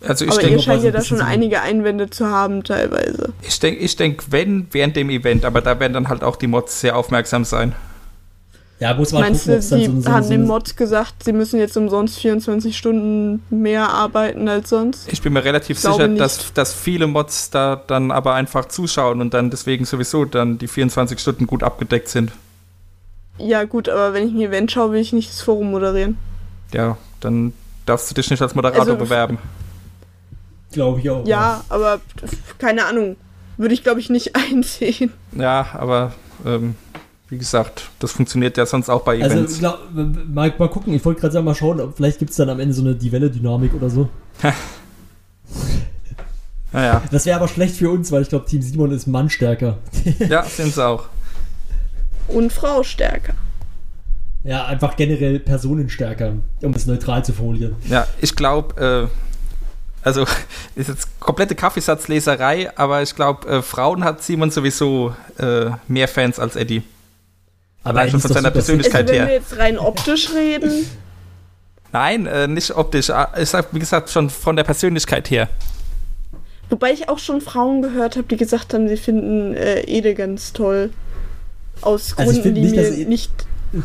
Also 0.06 0.24
ich 0.24 0.32
aber 0.32 0.40
denke, 0.40 0.56
ihr 0.56 0.62
scheint 0.62 0.82
ja 0.82 0.90
da 0.90 1.00
schon 1.00 1.20
einige 1.20 1.62
Einwände 1.62 2.10
zu 2.10 2.26
haben, 2.26 2.64
teilweise. 2.64 3.32
ich 3.42 3.58
denke, 3.60 3.80
ich 3.80 3.94
denk, 3.96 4.24
wenn, 4.30 4.66
während 4.72 4.96
dem 4.96 5.10
Event, 5.10 5.44
aber 5.44 5.60
da 5.60 5.78
werden 5.78 5.92
dann 5.92 6.08
halt 6.08 6.24
auch 6.24 6.36
die 6.36 6.48
Mods 6.48 6.80
sehr 6.80 6.96
aufmerksam 6.96 7.44
sein. 7.44 7.74
Ja, 8.82 8.94
muss 8.94 9.12
man 9.12 9.22
Meinst 9.22 9.44
gucken, 9.44 9.52
du, 9.52 9.54
ob 9.54 9.60
es 9.60 9.68
dann 9.68 9.78
die 9.78 9.86
so, 9.86 10.00
so, 10.00 10.10
haben 10.10 10.22
so, 10.24 10.28
so 10.30 10.38
Mods 10.38 10.74
gesagt, 10.74 11.22
sie 11.22 11.32
müssen 11.32 11.60
jetzt 11.60 11.76
umsonst 11.76 12.18
24 12.18 12.76
Stunden 12.76 13.40
mehr 13.48 13.88
arbeiten 13.88 14.48
als 14.48 14.70
sonst? 14.70 15.12
Ich 15.12 15.22
bin 15.22 15.34
mir 15.34 15.44
relativ 15.44 15.76
Ich 15.76 15.82
sicher, 15.84 16.08
dass, 16.08 16.52
dass 16.52 16.74
viele 16.74 17.06
Mods 17.06 17.50
da 17.50 17.76
dann 17.76 18.10
aber 18.10 18.34
einfach 18.34 18.64
zuschauen 18.64 19.20
und 19.20 19.34
dann 19.34 19.50
deswegen 19.50 19.84
sowieso 19.84 20.24
dann 20.24 20.58
die 20.58 20.66
24 20.66 21.20
Stunden 21.20 21.46
gut 21.46 21.62
abgedeckt 21.62 22.08
sind. 22.08 22.32
Ja, 23.38 23.62
gut, 23.62 23.88
aber 23.88 24.14
wenn 24.14 24.26
ich 24.26 24.34
ein 24.34 24.40
Event 24.40 24.72
schaue, 24.72 24.90
will 24.90 25.00
ich 25.00 25.12
nicht 25.12 25.30
das 25.30 25.42
Forum 25.42 25.70
moderieren. 25.70 26.18
Ja, 26.72 26.98
dann 27.20 27.52
darfst 27.86 28.10
du 28.10 28.16
dich 28.16 28.30
nicht 28.30 28.42
als 28.42 28.56
Moderator 28.56 28.80
Also, 28.80 28.96
bewerben. 28.96 29.38
glaube 30.72 30.98
ich 30.98 31.08
auch. 31.08 31.24
Ja, 31.24 31.62
aber 31.68 32.00
pf, 32.18 32.58
keine 32.58 32.84
Ahnung. 32.86 33.14
Würde 33.58 33.74
ich, 33.74 33.84
glaube 33.84 34.00
ich, 34.00 34.10
nicht 34.10 34.34
einsehen. 34.50 35.12
Ja, 35.36 35.68
aber 35.74 36.14
ähm, 36.44 36.74
wie 37.32 37.38
gesagt, 37.38 37.88
das 37.98 38.12
funktioniert 38.12 38.58
ja 38.58 38.66
sonst 38.66 38.90
auch 38.90 39.04
bei 39.04 39.22
Also, 39.22 39.36
Events. 39.36 39.58
glaub, 39.58 39.78
mal, 39.94 40.52
mal 40.58 40.68
gucken, 40.68 40.92
ich 40.92 41.02
wollte 41.02 41.22
gerade 41.22 41.32
sagen, 41.32 41.46
mal 41.46 41.54
schauen, 41.54 41.80
ob 41.80 41.96
vielleicht 41.96 42.18
gibt 42.18 42.32
es 42.32 42.36
dann 42.36 42.50
am 42.50 42.60
Ende 42.60 42.74
so 42.74 42.82
eine 42.82 42.94
Die 42.94 43.10
Welle-Dynamik 43.10 43.72
oder 43.72 43.88
so. 43.88 44.10
naja, 46.72 47.00
Das 47.10 47.24
wäre 47.24 47.38
aber 47.38 47.48
schlecht 47.48 47.76
für 47.76 47.88
uns, 47.88 48.12
weil 48.12 48.20
ich 48.20 48.28
glaube, 48.28 48.44
Team 48.44 48.60
Simon 48.60 48.90
ist 48.90 49.06
mannstärker. 49.06 49.78
ja, 50.18 50.44
sind 50.44 50.74
sie 50.74 50.86
auch. 50.86 51.06
Und 52.28 52.52
Frau 52.52 52.82
stärker. 52.82 53.32
Ja, 54.44 54.66
einfach 54.66 54.94
generell 54.96 55.38
personenstärker, 55.38 56.34
um 56.60 56.74
es 56.74 56.84
neutral 56.84 57.24
zu 57.24 57.32
formulieren. 57.32 57.76
Ja, 57.88 58.06
ich 58.20 58.36
glaube, 58.36 59.08
äh, 59.08 60.06
also 60.06 60.26
ist 60.74 60.88
jetzt 60.90 61.18
komplette 61.18 61.54
Kaffeesatzleserei, 61.54 62.76
aber 62.76 63.00
ich 63.00 63.16
glaube, 63.16 63.48
äh, 63.48 63.62
Frauen 63.62 64.04
hat 64.04 64.22
Simon 64.22 64.50
sowieso 64.50 65.16
äh, 65.38 65.70
mehr 65.88 66.08
Fans 66.08 66.38
als 66.38 66.56
Eddie. 66.56 66.82
Allein 67.84 68.10
schon 68.10 68.20
Eddie 68.20 68.22
von 68.22 68.32
seiner 68.34 68.40
super 68.48 68.50
Persönlichkeit. 68.52 69.00
Also 69.02 69.12
wenn 69.12 69.18
her. 69.20 69.26
wir 69.28 69.34
jetzt 69.34 69.58
rein 69.58 69.78
optisch 69.78 70.30
reden, 70.34 70.84
Nein, 71.94 72.24
äh, 72.26 72.48
nicht 72.48 72.70
optisch. 72.74 73.10
Ah, 73.10 73.32
Ich 73.38 73.50
sag, 73.50 73.74
wie 73.74 73.78
gesagt, 73.78 74.08
schon 74.08 74.30
von 74.30 74.56
der 74.56 74.64
Persönlichkeit 74.64 75.30
her. 75.30 75.48
wobei 76.70 76.92
ich 76.92 77.08
auch 77.10 77.18
schon 77.18 77.40
Frauen 77.42 77.82
gehört 77.82 78.16
habe, 78.16 78.26
die 78.28 78.36
gesagt 78.38 78.72
haben, 78.72 78.88
sie 78.88 78.96
finden 78.96 79.54
äh, 79.54 79.82
Ede 79.82 80.14
ganz 80.14 80.52
toll. 80.54 80.90
Aus 81.82 82.14
Also 82.16 82.32
ich 82.32 82.38
Gründen, 82.38 82.42
find 82.42 82.56
die 82.56 82.60
nicht, 82.62 82.76
mir 82.76 82.88
Ede- 83.00 83.08
nicht 83.10 83.30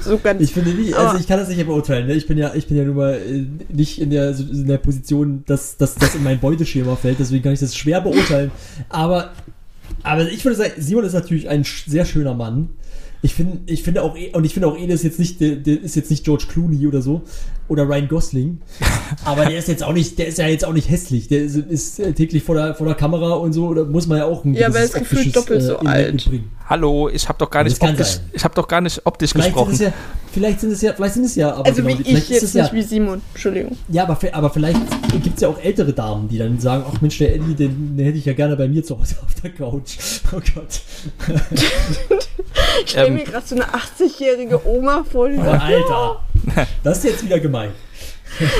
so 0.04 0.18
ganz. 0.20 0.42
Ich 0.42 0.54
finde 0.54 0.70
nicht, 0.72 0.94
also 0.94 1.10
Aber- 1.10 1.20
ich 1.20 1.28
kann 1.28 1.40
das 1.40 1.50
nicht 1.50 1.66
beurteilen. 1.66 2.08
Ne? 2.08 2.14
Ich 2.14 2.28
bin 2.28 2.38
ja, 2.38 2.54
ich 2.54 2.68
bin 2.68 2.78
ja 2.78 2.84
nun 2.86 2.96
mal 2.96 3.16
äh, 3.16 3.46
nicht 3.74 4.00
in 4.00 4.10
der, 4.10 4.30
in 4.38 4.68
der 4.68 4.78
Position, 4.78 5.44
dass, 5.46 5.76
dass 5.76 5.96
das 5.96 6.16
in 6.16 6.24
mein 6.24 6.40
Beuteschema 6.40 6.96
fällt, 6.96 7.20
deswegen 7.20 7.44
kann 7.44 7.54
ich 7.54 7.60
das 7.60 7.76
schwer 7.76 8.00
beurteilen. 8.00 8.52
Aber, 8.88 9.32
aber 10.04 10.30
ich 10.30 10.46
würde 10.46 10.56
sagen, 10.56 10.72
Simon 10.78 11.04
ist 11.04 11.14
natürlich 11.14 11.50
ein 11.50 11.66
sehr 11.66 12.06
schöner 12.06 12.34
Mann. 12.34 12.70
Ich 13.28 13.36
finde, 13.36 13.60
ich 13.66 13.84
finde 13.84 14.04
auch, 14.04 14.16
eh- 14.16 14.34
und 14.34 14.46
ich 14.46 14.54
finde 14.54 14.70
auch, 14.70 14.78
eh, 14.78 14.88
das 14.88 15.02
ist 15.02 15.04
jetzt 15.04 15.20
nicht, 15.20 15.42
der, 15.42 15.58
der 15.58 15.82
ist 15.82 15.98
jetzt 15.98 16.10
nicht 16.10 16.24
George 16.24 16.46
Clooney 16.48 16.88
oder 16.88 17.02
so 17.02 17.24
oder 17.70 17.88
Ryan 17.88 18.08
Gosling, 18.08 18.62
aber 19.26 19.46
der 19.46 19.58
ist 19.60 19.68
jetzt 19.68 19.84
auch 19.84 19.94
nicht, 19.94 20.18
der 20.20 20.28
ist 20.28 20.38
ja 20.38 20.48
jetzt 20.48 20.66
auch 20.66 20.74
nicht 20.74 20.90
hässlich. 20.90 21.28
Der 21.28 21.42
ist, 21.44 21.56
ist 21.56 22.00
äh, 22.00 22.14
täglich 22.14 22.44
vor 22.44 22.56
der, 22.56 22.76
vor 22.76 22.86
der 22.88 22.96
Kamera 22.96 23.34
und 23.34 23.54
so. 23.54 23.74
Da 23.74 23.84
muss 23.84 24.08
man 24.08 24.18
ja 24.20 24.26
auch 24.26 24.44
ein 24.46 24.54
Ja, 24.54 24.68
aber 24.68 24.78
er 24.80 24.88
gewisses 24.88 24.96
ist 24.96 25.10
gefühlt 25.10 25.38
optisches, 25.38 25.44
doppelt 25.44 25.62
so 25.64 25.74
Element 25.74 25.90
alt. 25.96 26.14
mitbringen. 26.14 26.52
Hallo, 26.70 27.10
ich 27.10 27.28
habe 27.30 27.40
doch 27.40 27.50
gar 27.50 27.64
Das 27.64 27.74
nicht 27.74 27.82
optisch, 27.90 28.08
sein. 28.08 28.30
ich 28.34 28.44
habe 28.44 28.56
doch 28.56 28.68
gar 28.68 28.82
nicht 28.82 29.02
optisch 29.06 29.32
Vielleicht 29.32 29.56
sind, 29.56 29.56
gesprochen. 29.56 29.74
es 29.74 29.80
ja, 29.80 29.94
vielleicht 30.34 30.60
sind 30.60 30.72
es 30.72 30.82
ja, 30.82 30.94
vielleicht 30.94 31.14
sind 31.14 31.24
es 31.26 31.36
ja, 31.36 31.54
aber 31.54 31.66
Also 31.66 31.82
genau, 31.82 31.98
wie 31.98 32.02
ich 32.02 32.12
ist 32.18 32.30
jetzt 32.30 32.44
es 32.44 32.54
ja, 32.54 32.64
nicht 32.64 32.74
wie 32.74 32.82
Simon. 32.84 33.22
Entschuldigung. 33.34 33.78
Ja, 33.88 34.04
aber, 34.04 34.18
aber 34.34 34.50
vielleicht 34.50 34.80
gibt 35.24 35.36
es 35.38 35.42
ja 35.42 35.48
auch 35.48 35.60
ältere 35.60 35.94
Damen, 35.94 36.28
die 36.28 36.38
dann 36.38 36.60
sagen, 36.60 36.84
ach 36.94 37.00
Mensch, 37.02 37.18
der 37.20 37.36
Eddie, 37.36 37.56
den, 37.56 37.96
den 37.96 38.06
hätte 38.06 38.18
ich 38.18 38.26
ja 38.26 38.34
gerne 38.34 38.58
bei 38.58 38.68
mir 38.68 38.84
zu 38.84 39.00
Hause 39.00 39.16
auf 39.26 39.34
der 39.42 39.52
Couch. 39.52 39.98
Oh 40.36 40.42
Gott. 40.56 40.82
Ich 42.84 42.92
stelle 42.92 43.08
Ähm. 43.08 43.14
mir 43.16 43.24
gerade 43.24 43.46
so 43.48 43.56
eine 43.56 43.66
80-jährige 43.66 44.68
Oma 44.68 45.04
vor, 45.10 45.30
die 45.30 45.36
sagt, 45.38 45.64
Alter. 45.64 46.20
Das 46.84 47.00
ist 47.00 47.04
jetzt 47.04 47.26
wieder 47.26 47.40
gemein. 47.40 47.72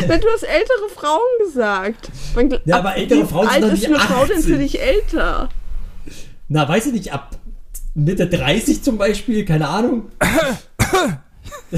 Na, 0.08 0.18
du 0.18 0.28
hast 0.34 0.44
ältere 0.44 0.90
Frauen 0.96 1.20
gesagt. 1.46 2.10
Man, 2.36 2.50
Ja, 2.66 2.78
ab 2.78 2.86
aber 2.86 2.96
ältere 2.96 3.26
Frauen 3.28 3.50
sind 3.50 3.64
doch 3.64 3.68
ist 3.74 3.80
nicht 3.82 3.86
eine 3.88 4.00
Frau 4.00 4.26
denn 4.26 4.38
18. 4.38 4.54
für 4.54 4.58
dich 4.58 4.82
älter? 4.82 5.50
Na, 6.48 6.68
weiß 6.68 6.88
ich 6.88 6.94
nicht, 6.94 7.14
ab 7.14 7.38
Mitte 7.94 8.28
30 8.28 8.84
zum 8.84 8.98
Beispiel, 8.98 9.46
keine 9.46 9.68
Ahnung. 9.68 10.06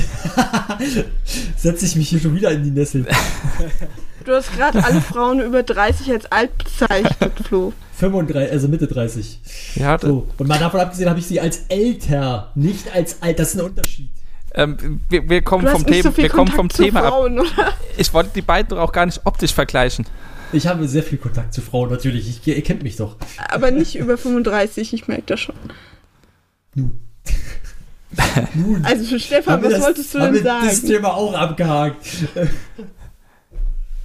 Setze 1.57 1.85
ich 1.85 1.95
mich 1.95 2.09
hier 2.09 2.19
schon 2.19 2.35
wieder 2.35 2.51
in 2.51 2.63
die 2.63 2.71
Nessel. 2.71 3.05
Du 4.25 4.35
hast 4.35 4.51
gerade 4.55 4.83
alle 4.83 5.01
Frauen 5.01 5.39
über 5.39 5.63
30 5.63 6.11
als 6.11 6.31
alt 6.31 6.51
bezeichnet, 6.57 7.31
Flo. 7.47 7.73
35, 7.97 8.51
also 8.51 8.67
Mitte 8.67 8.85
30. 8.85 9.39
ja, 9.75 9.97
So. 9.97 10.27
Und 10.37 10.47
mal 10.47 10.59
davon 10.59 10.81
abgesehen 10.81 11.09
habe 11.09 11.19
ich 11.19 11.25
sie 11.25 11.39
als 11.39 11.61
älter, 11.69 12.51
nicht 12.53 12.93
als 12.93 13.21
alt. 13.21 13.39
Das 13.39 13.49
ist 13.49 13.59
ein 13.59 13.65
Unterschied. 13.65 14.11
Ähm, 14.55 15.01
wir, 15.09 15.29
wir 15.29 15.41
kommen 15.41 15.65
Du 15.65 15.71
vom 15.71 15.85
Thema, 15.85 16.03
so 16.03 16.11
viel 16.11 16.23
wir 16.23 16.29
kommen 16.29 16.51
vom 16.51 16.69
zu 16.69 16.83
Thema 16.83 17.01
ab. 17.01 17.07
Frauen, 17.09 17.39
oder? 17.39 17.73
Ich 17.97 18.13
wollte 18.13 18.31
die 18.35 18.41
beiden 18.41 18.69
doch 18.69 18.79
auch 18.79 18.91
gar 18.91 19.05
nicht 19.05 19.21
optisch 19.25 19.53
vergleichen. 19.53 20.05
Ich 20.51 20.65
habe 20.67 20.87
sehr 20.87 21.03
viel 21.03 21.17
Kontakt 21.19 21.53
zu 21.53 21.61
Frauen, 21.61 21.91
natürlich. 21.91 22.27
Ich, 22.27 22.47
ihr 22.47 22.63
kennt 22.63 22.81
mich 22.83 22.95
doch. 22.95 23.17
Aber 23.49 23.69
nicht 23.71 23.95
über 23.95 24.17
35, 24.17 24.93
ich 24.93 25.07
merke 25.07 25.23
das 25.27 25.39
schon. 25.41 25.55
Nun. 26.73 26.99
Nun. 28.55 28.83
Also 28.83 29.03
für 29.05 29.19
Stefan, 29.19 29.61
was 29.63 29.73
das- 29.73 29.81
wolltest 29.83 30.15
du 30.15 30.19
haben 30.19 30.33
denn 30.33 30.43
wir 30.43 30.43
das 30.43 30.77
sagen? 30.77 30.87
Thema 30.87 31.13
auch 31.13 31.33
abgehakt. 31.35 32.07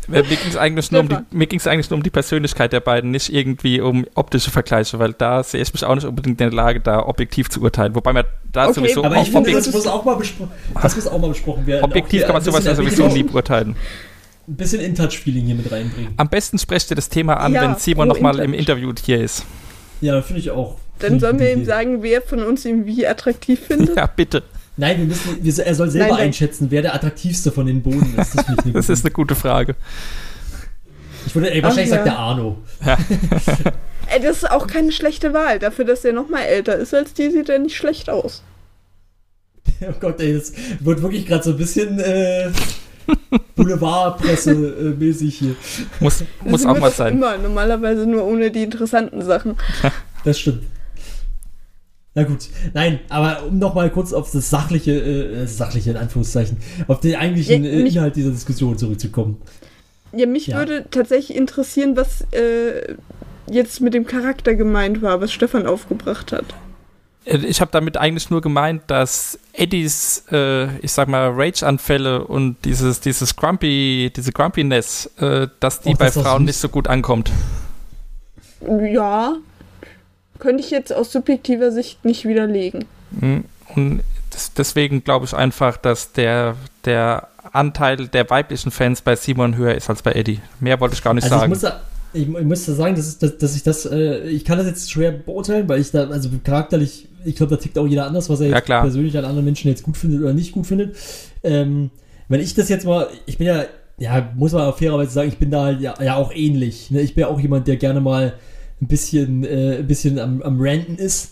Mir 0.09 0.23
ging 0.23 0.39
es 0.49 0.57
eigentlich, 0.57 0.91
nur 0.91 1.01
um 1.03 1.09
die- 1.09 1.15
Stefan. 1.15 1.27
mir 1.39 1.47
ging's 1.47 1.67
eigentlich 1.67 1.91
nur 1.91 1.97
um 1.99 2.03
die 2.03 2.11
Persönlichkeit 2.11 2.73
der 2.73 2.81
beiden, 2.81 3.11
nicht 3.11 3.33
irgendwie 3.33 3.81
um 3.81 4.07
optische 4.15 4.51
Vergleiche, 4.51 4.99
weil 4.99 5.13
da 5.13 5.43
sehe 5.43 5.63
ich 5.63 5.73
mich 5.73 5.85
auch 5.85 5.95
nicht 5.95 6.05
unbedingt 6.07 6.41
in 6.41 6.51
der 6.51 6.53
Lage, 6.57 6.81
da 6.81 7.01
objektiv 7.07 7.49
zu 7.51 7.61
urteilen. 7.63 7.95
Wobei 7.95 8.13
man 8.13 8.25
da 8.53 8.65
Okay, 8.65 8.75
sowieso 8.75 9.05
Aber 9.05 9.17
auch 9.17 9.23
ich 9.27 9.35
objektiv, 9.35 9.65
das 9.65 9.73
muss 9.75 9.87
auch 9.87 10.05
mal, 10.05 10.17
bespro 10.17 10.49
das 10.83 10.97
muss 10.97 11.07
auch 11.07 11.19
mal 11.21 11.29
besprochen 11.29 11.67
werden. 11.67 11.85
objektiv 11.85 12.23
kann 12.25 12.33
man 12.35 12.43
sowas 12.43 12.65
ja 12.65 12.75
sowieso 12.75 13.05
nie 13.05 13.09
bisschen- 13.15 13.27
beurteilen. 13.29 13.77
Ein 14.47 14.57
bisschen 14.57 14.81
In-Touch-Feeling 14.83 15.47
hier 15.47 15.55
mit 15.55 15.73
reinbringen. 15.73 16.13
Am 16.19 16.29
besten 16.29 16.59
sprecht 16.59 16.91
ihr 16.91 16.97
das 16.97 17.09
Thema 17.09 17.39
an, 17.39 17.55
Ja, 17.55 17.63
wenn 17.63 17.77
Simon 17.77 18.09
pro 18.09 18.15
nochmal 18.15 18.41
im. 18.41 18.53
Interview 18.53 18.93
hier 19.03 19.23
ist. 19.23 19.45
Ja, 20.03 20.21
finde 20.21 20.41
ich 20.41 20.51
auch. 20.51 20.77
Dann 20.99 21.19
sollen 21.19 21.39
wir 21.39 21.51
ihm 21.53 21.65
sagen, 21.65 22.03
wer 22.03 22.21
von 22.23 22.43
uns 22.43 22.65
ihn 22.67 22.85
wie 22.87 23.07
attraktiv 23.07 23.59
findet. 23.67 23.97
Ja, 23.97 24.07
bitte. 24.07 24.43
Nein, 24.77 24.99
wir 24.99 25.05
müssen, 25.07 25.39
wir, 25.43 25.67
er 25.67 25.75
soll 25.75 25.91
selber 25.91 26.09
Nein, 26.09 26.17
nein. 26.17 26.27
einschätzen, 26.29 26.67
wer 26.71 26.83
der 26.83 26.95
attraktivste 26.95 27.53
von 27.53 27.67
den 27.67 27.83
Boden 27.83 28.15
ist. 28.19 28.35
Das, 28.37 28.49
eine 28.49 28.73
Das 28.73 28.89
ist 28.89 29.05
eine 29.05 29.13
gute 29.13 29.35
Frage. 29.37 29.77
ich 31.27 31.35
würde, 31.35 31.53
ey, 31.53 31.63
wahrscheinlich 31.63 31.93
Ach, 31.93 31.97
sagt 31.97 32.07
ja. 32.07 32.13
der 32.13 32.19
Arno. 32.19 32.59
Ey, 34.07 34.21
das 34.21 34.39
ist 34.39 34.51
auch 34.51 34.67
keine 34.67 34.93
schlechte 34.93 35.33
Wahl. 35.33 35.59
Dafür, 35.59 35.87
dass 35.87 36.05
er 36.05 36.13
noch 36.13 36.29
mal 36.29 36.43
älter 36.43 36.77
ist 36.77 36.93
als 36.93 37.15
die, 37.15 37.31
sieht 37.31 37.49
er 37.49 37.59
nicht 37.59 37.77
schlecht 37.77 38.11
aus. 38.11 38.43
Oh 39.81 39.95
Gott, 39.99 40.21
ey, 40.21 40.35
das 40.35 40.53
wird 40.81 41.03
wirklich 41.03 41.27
gerade 41.27 41.43
so 41.43 41.51
ein 41.51 41.57
bisschen 41.57 41.99
äh, 41.99 42.51
Boulevardpresse-mäßig 43.57 45.35
hier. 45.39 45.57
Muss, 46.01 46.23
muss 46.45 46.65
auch 46.67 46.79
mal 46.79 46.91
sein. 46.91 47.15
Immer, 47.15 47.39
normalerweise 47.39 48.07
nur 48.07 48.25
ohne 48.25 48.51
die 48.51 48.63
interessanten 48.63 49.23
Sachen. 49.23 49.57
Das 50.25 50.39
stimmt. 50.39 50.65
Na 52.17 52.23
gut, 52.23 52.49
nein, 52.75 53.01
aber 53.09 53.45
um 53.49 53.59
nochmal 53.59 53.91
kurz 53.91 54.13
auf 54.13 54.31
das 54.31 54.49
sachliche, 54.49 54.93
äh, 54.93 55.47
sachliche 55.47 55.91
in 55.91 55.97
Anführungszeichen, 55.97 56.59
auf 56.87 57.01
den 57.01 57.17
eigentlichen 57.17 57.65
Ja, 57.65 57.71
äh, 57.71 57.83
mich- 57.83 57.97
Inhalt 57.97 58.15
dieser 58.17 58.31
Diskussion 58.31 58.79
zurückzukommen. 58.79 59.41
Ja, 60.13 60.27
mich 60.27 60.47
Ja. 60.47 60.59
würde 60.59 60.85
tatsächlich 60.91 61.37
interessieren, 61.37 61.97
was 61.97 62.21
äh, 62.33 62.95
jetzt 63.51 63.81
mit 63.81 63.95
dem 63.95 64.07
Charakter 64.07 64.55
gemeint 64.55 65.03
war, 65.03 65.21
was 65.21 65.33
Stefan 65.33 65.67
aufgebracht 65.67 66.31
hat. 66.31 66.45
Äh, 67.25 67.39
Ich 67.39 67.61
habe 67.61 67.73
damit 67.73 67.97
eigentlich 67.97 68.31
nur 68.31 68.41
gemeint, 68.43 68.83
dass 68.87 69.37
Eddies, 69.53 70.23
äh, 70.31 70.67
ich 70.79 70.93
sag 70.93 71.09
mal, 71.09 71.31
Rage-Anfälle 71.35 72.25
und 72.27 72.57
dieses, 72.65 73.01
dieses 73.01 73.35
Grumpy, 73.35 74.13
diese 74.15 74.31
Grumpiness, 74.31 75.11
äh, 75.19 75.49
dass 75.59 75.81
die 75.81 75.91
Och, 75.95 75.99
bei 75.99 76.13
Frauen 76.13 76.45
nicht 76.45 76.59
so 76.59 76.69
gut 76.69 76.87
ankommt. 76.87 77.33
Ja, 78.93 79.35
könnte 80.39 80.63
ich 80.63 80.71
jetzt 80.71 80.93
aus 80.93 81.13
subjektiver 81.13 81.71
Sicht 81.73 82.05
nicht 82.05 82.25
widerlegen. 82.25 82.85
Mhm. 83.11 83.45
Und 83.75 84.03
deswegen 84.59 85.05
glaube 85.05 85.27
ich 85.27 85.35
einfach, 85.35 85.77
dass 85.77 86.13
der, 86.13 86.57
der 86.85 87.29
Anteil 87.53 88.09
der 88.09 88.29
weiblichen 88.31 88.71
Fans 88.71 89.01
bei 89.03 89.17
Simon 89.17 89.57
höher 89.57 89.75
ist 89.75 89.89
als 89.89 90.03
bei 90.03 90.13
Eddie. 90.13 90.41
Mehr 90.61 90.81
wollte 90.81 90.95
ich 90.95 91.03
gar 91.03 91.15
nicht 91.15 91.25
Also 91.25 91.37
ich 91.37 91.41
sagen. 91.41 91.51
muss, 91.51 91.61
da, 91.61 91.81
ich, 92.13 92.23
ich 92.29 92.45
muss 92.45 92.67
da 92.67 92.73
sagen, 92.73 92.95
dass, 92.97 93.19
dass, 93.19 93.39
dass 93.39 93.57
ich 93.57 93.63
das, 93.63 93.87
äh, 93.87 94.29
ich 94.29 94.45
kann 94.45 94.59
das 94.59 94.67
jetzt 94.67 94.91
schwer 94.91 95.13
beurteilen, 95.13 95.69
weil 95.69 95.81
ich 95.81 95.91
da, 95.91 96.09
also 96.09 96.29
charakterlich, 96.43 97.09
ich 97.25 97.37
glaube, 97.37 97.57
da 97.57 97.63
tickt 97.63 97.79
auch 97.79 97.87
jeder 97.87 98.07
anders, 98.07 98.29
was 98.29 98.41
er 98.41 98.49
Ja, 98.49 98.57
jetzt 98.57 98.67
klar. 98.67 98.83
persönlich 98.83 99.17
an 99.17 99.25
anderen 99.25 99.45
Menschen 99.45 99.69
jetzt 99.69 99.83
gut 99.83 99.97
findet 99.97 100.21
oder 100.21 100.33
nicht 100.33 100.53
gut 100.53 100.67
findet. 100.67 100.97
Ähm, 101.43 101.91
wenn 102.29 102.41
ich 102.41 102.55
das 102.55 102.69
jetzt 102.69 102.87
mal, 102.87 103.09
ich 103.27 103.39
bin 103.39 103.47
ja, 103.47 103.65
ja, 103.99 104.29
muss 104.35 104.53
man 104.53 104.63
auch 104.63 104.77
fairerweise 104.77 105.13
sagen, 105.13 105.29
ich 105.29 105.39
bin 105.39 105.51
da 105.51 105.65
halt 105.65 105.81
ja, 105.81 105.95
ja 106.03 106.17
auch 106.17 106.33
ähnlich. 106.35 106.91
Ne? 106.91 107.01
Ich 107.01 107.15
bin 107.15 107.23
ja 107.23 107.29
auch 107.29 107.39
jemand, 107.39 107.69
der 107.69 107.77
gerne 107.77 108.01
mal 108.01 108.35
ein 108.85 108.89
bisschen, 108.89 109.45
äh, 109.45 109.79
ein 109.79 109.87
bisschen 109.87 110.19
am, 110.19 110.41
am 110.43 110.61
Ranten 110.61 110.97
ist. 110.97 111.31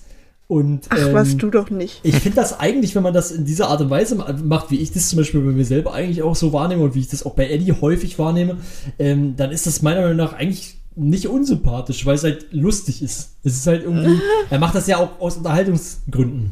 Und, 0.49 0.87
Ach, 0.91 0.99
ähm, 0.99 1.15
was 1.15 1.37
du 1.39 1.49
doch 1.49 1.71
nicht. 1.71 2.01
ich 2.03 2.17
finde 2.17 2.37
das 2.37 2.61
eigentlich, 2.61 2.95
wenn 2.95 3.03
man 3.03 3.15
das 3.15 3.31
in 3.31 3.47
dieser 3.47 3.69
Art 3.69 3.81
und 3.81 3.89
Weise 3.89 4.17
ma- 4.17 4.33
macht, 4.45 4.71
wie 4.71 4.81
ich 4.81 4.93
das 4.93 5.09
zum 5.09 5.19
Beispiel 5.19 5.41
bei 5.41 5.53
mir 5.53 5.65
selber 5.65 5.95
eigentlich 5.95 6.23
auch 6.23 6.37
so 6.37 6.53
wahrnehme 6.53 6.83
und 6.83 6.95
wie 6.95 7.01
ich 7.01 7.09
das 7.09 7.25
auch 7.25 7.35
bei 7.35 7.49
Eddie 7.49 7.73
häufig 7.73 8.19
wahrnehme, 8.19 8.59
ähm, 8.99 9.35
dann 9.37 9.51
ist 9.51 9.67
das 9.67 9.81
meiner 9.81 10.03
Meinung 10.03 10.17
nach 10.19 10.35
eigentlich 10.35 10.77
nicht 10.95 11.27
unsympathisch, 11.27 12.05
weil 12.05 12.17
es 12.17 12.25
halt 12.25 12.49
lustig 12.53 13.03
ist. 13.03 13.37
Es 13.45 13.55
ist 13.57 13.67
halt 13.67 13.83
irgendwie, 13.85 14.21
er 14.51 14.59
macht 14.59 14.75
das 14.75 14.87
ja 14.89 14.99
auch 14.99 15.21
aus 15.21 15.39
Unterhaltungsgründen. 15.39 16.51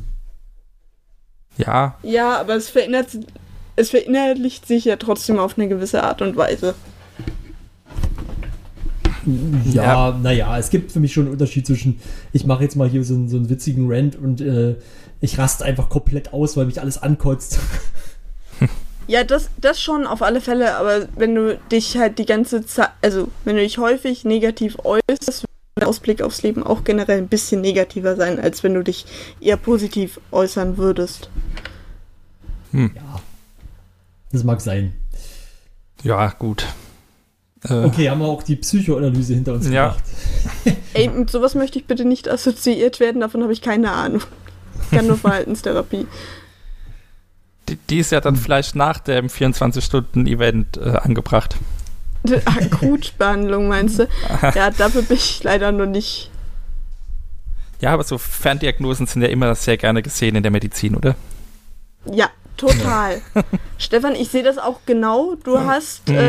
ja, 1.58 1.96
Ja, 2.02 2.38
aber 2.40 2.54
es 2.56 2.70
verinnerlicht, 2.70 3.18
es 3.76 3.90
verinnerlicht 3.90 4.66
sich 4.66 4.86
ja 4.86 4.96
trotzdem 4.96 5.38
auf 5.38 5.58
eine 5.58 5.68
gewisse 5.68 6.02
Art 6.02 6.22
und 6.22 6.36
Weise. 6.36 6.74
Ja, 9.72 10.18
naja, 10.22 10.58
es 10.58 10.70
gibt 10.70 10.92
für 10.92 11.00
mich 11.00 11.12
schon 11.12 11.24
einen 11.24 11.32
Unterschied 11.32 11.66
zwischen, 11.66 12.00
ich 12.32 12.46
mache 12.46 12.62
jetzt 12.62 12.76
mal 12.76 12.88
hier 12.88 13.04
so 13.04 13.14
einen, 13.14 13.28
so 13.28 13.36
einen 13.36 13.50
witzigen 13.50 13.90
Rant 13.90 14.16
und 14.16 14.40
äh, 14.40 14.76
ich 15.20 15.38
raste 15.38 15.64
einfach 15.64 15.88
komplett 15.88 16.32
aus, 16.32 16.56
weil 16.56 16.66
mich 16.66 16.80
alles 16.80 17.02
ankotzt. 17.02 17.58
Ja, 19.06 19.24
das, 19.24 19.50
das 19.60 19.82
schon 19.82 20.06
auf 20.06 20.22
alle 20.22 20.40
Fälle, 20.40 20.76
aber 20.76 21.08
wenn 21.16 21.34
du 21.34 21.58
dich 21.72 21.96
halt 21.96 22.20
die 22.20 22.26
ganze 22.26 22.64
Zeit, 22.64 22.90
also 23.02 23.26
wenn 23.44 23.56
du 23.56 23.62
dich 23.62 23.78
häufig 23.78 24.24
negativ 24.24 24.76
äußerst, 24.84 25.42
wird 25.42 25.48
der 25.80 25.88
Ausblick 25.88 26.22
aufs 26.22 26.42
Leben 26.42 26.62
auch 26.62 26.84
generell 26.84 27.18
ein 27.18 27.26
bisschen 27.26 27.60
negativer 27.60 28.14
sein, 28.14 28.38
als 28.38 28.62
wenn 28.62 28.74
du 28.74 28.84
dich 28.84 29.06
eher 29.40 29.56
positiv 29.56 30.20
äußern 30.30 30.76
würdest. 30.76 31.28
Ja. 32.72 33.20
Das 34.30 34.44
mag 34.44 34.60
sein. 34.60 34.94
ja, 36.04 36.28
gut. 36.30 36.66
Äh, 37.68 37.74
Okay, 37.84 38.08
haben 38.10 38.20
wir 38.20 38.26
auch 38.26 38.42
die 38.42 38.56
Psychoanalyse 38.56 39.34
hinter 39.34 39.54
uns 39.54 39.68
Ja. 39.68 39.88
gebracht. 39.88 40.04
Ey, 40.94 41.08
mit 41.08 41.30
sowas 41.30 41.54
möchte 41.54 41.78
ich 41.78 41.86
bitte 41.86 42.04
nicht 42.04 42.28
assoziiert 42.28 43.00
werden, 43.00 43.20
davon 43.20 43.42
habe 43.42 43.52
ich 43.52 43.60
keine 43.62 43.90
Ahnung. 43.92 44.22
Ich 44.84 44.90
kann 44.96 45.06
nur 45.06 45.18
Verhaltenstherapie. 45.18 46.06
die, 47.68 47.76
die 47.76 47.98
ist 47.98 48.12
ja 48.12 48.20
dann 48.20 48.36
vielleicht 48.36 48.74
nach 48.74 48.98
dem 48.98 49.26
24-Stunden-Event 49.26 50.78
äh, 50.78 50.96
angebracht. 51.02 51.56
Akutbehandlung 52.44 53.68
meinst 53.68 53.98
du? 54.00 54.08
Ja, 54.54 54.70
dafür 54.70 55.02
bin 55.02 55.16
ich 55.16 55.42
leider 55.44 55.70
noch 55.72 55.86
nicht. 55.86 56.30
Ja, 57.80 57.92
aber 57.94 58.04
so 58.04 58.18
Ferndiagnosen 58.18 59.06
sind 59.06 59.22
ja 59.22 59.28
immer 59.28 59.54
sehr 59.54 59.76
gerne 59.76 60.02
gesehen 60.02 60.36
in 60.36 60.42
der 60.42 60.52
Medizin, 60.52 60.96
oder? 60.96 61.14
Ja, 62.10 62.28
total. 62.60 63.20
Stefan, 63.78 64.14
ich 64.14 64.28
sehe 64.28 64.42
das 64.42 64.58
auch 64.58 64.80
genau. 64.86 65.34
Du 65.42 65.58
hast 65.58 66.08
Mhm. 66.08 66.14
äh, 66.16 66.20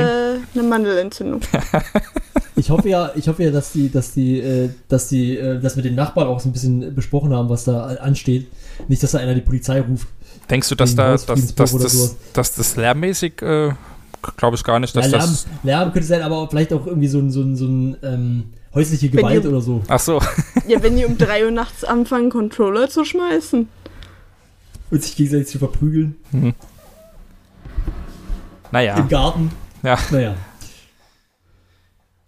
eine 0.54 0.64
Mandelentzündung. 0.68 1.42
Ich 2.58 2.70
hoffe 2.70 2.90
ja, 2.90 3.12
ich 3.16 3.28
hoffe 3.28 3.44
ja, 3.44 3.50
dass 3.50 3.72
die, 3.72 3.90
dass 3.90 4.14
die, 4.14 4.40
äh, 4.40 4.70
dass 4.88 5.08
die, 5.08 5.36
äh, 5.36 5.60
dass 5.60 5.78
wir 5.78 5.84
den 5.84 5.96
Nachbarn 5.96 6.28
auch 6.28 6.40
so 6.40 6.48
ein 6.48 6.52
bisschen 6.52 6.94
besprochen 6.94 7.34
haben, 7.34 7.50
was 7.50 7.64
da 7.64 7.86
ansteht. 7.86 8.48
Nicht, 8.88 9.02
dass 9.02 9.12
da 9.12 9.18
einer 9.18 9.34
die 9.34 9.42
Polizei 9.42 9.82
ruft. 9.82 10.08
Denkst 10.48 10.70
du, 10.70 10.76
dass, 10.76 10.94
da, 10.96 11.12
dass, 11.14 11.26
dass, 11.26 11.74
oder 11.74 11.84
das, 11.86 11.94
sowas. 11.94 12.16
dass 12.34 12.54
das 12.54 12.76
lärmmäßig, 12.76 13.42
äh, 13.42 13.72
glaube 14.38 14.58
ich 14.58 14.64
gar 14.64 14.80
nicht, 14.80 14.96
dass 14.96 15.06
ja, 15.06 15.18
Lärm, 15.18 15.22
das. 15.32 15.48
Lärm 15.64 15.92
könnte 15.94 16.08
sein, 16.08 16.22
aber 16.22 16.48
vielleicht 16.50 16.72
auch 16.74 16.86
irgendwie 16.86 17.08
so 17.08 17.18
ein, 17.20 17.32
so 17.32 17.42
ein, 17.42 17.56
so 17.56 17.66
ein 17.66 17.98
ähm, 18.04 18.44
häusliche 18.76 19.10
Gewalt 19.10 19.44
die- 19.44 19.48
oder 19.48 19.62
so. 19.62 19.82
Ach 19.88 20.00
so, 20.00 20.20
Ja, 20.68 20.84
wenn 20.84 20.96
die 20.98 21.06
um 21.06 21.18
3 21.18 21.46
Uhr 21.46 21.52
nachts 21.52 21.84
anfangen, 21.84 22.30
Controller 22.30 22.90
zu 22.90 23.06
schmeißen. 23.06 23.70
Und 24.92 25.02
sich 25.04 25.16
gegenseitig 25.16 25.48
zu 25.48 25.58
verprügeln 25.60 26.16
Naja, 28.72 28.98
im 28.98 29.08
Garten. 29.10 29.52
ja. 29.84 29.98
Naja. 30.12 30.36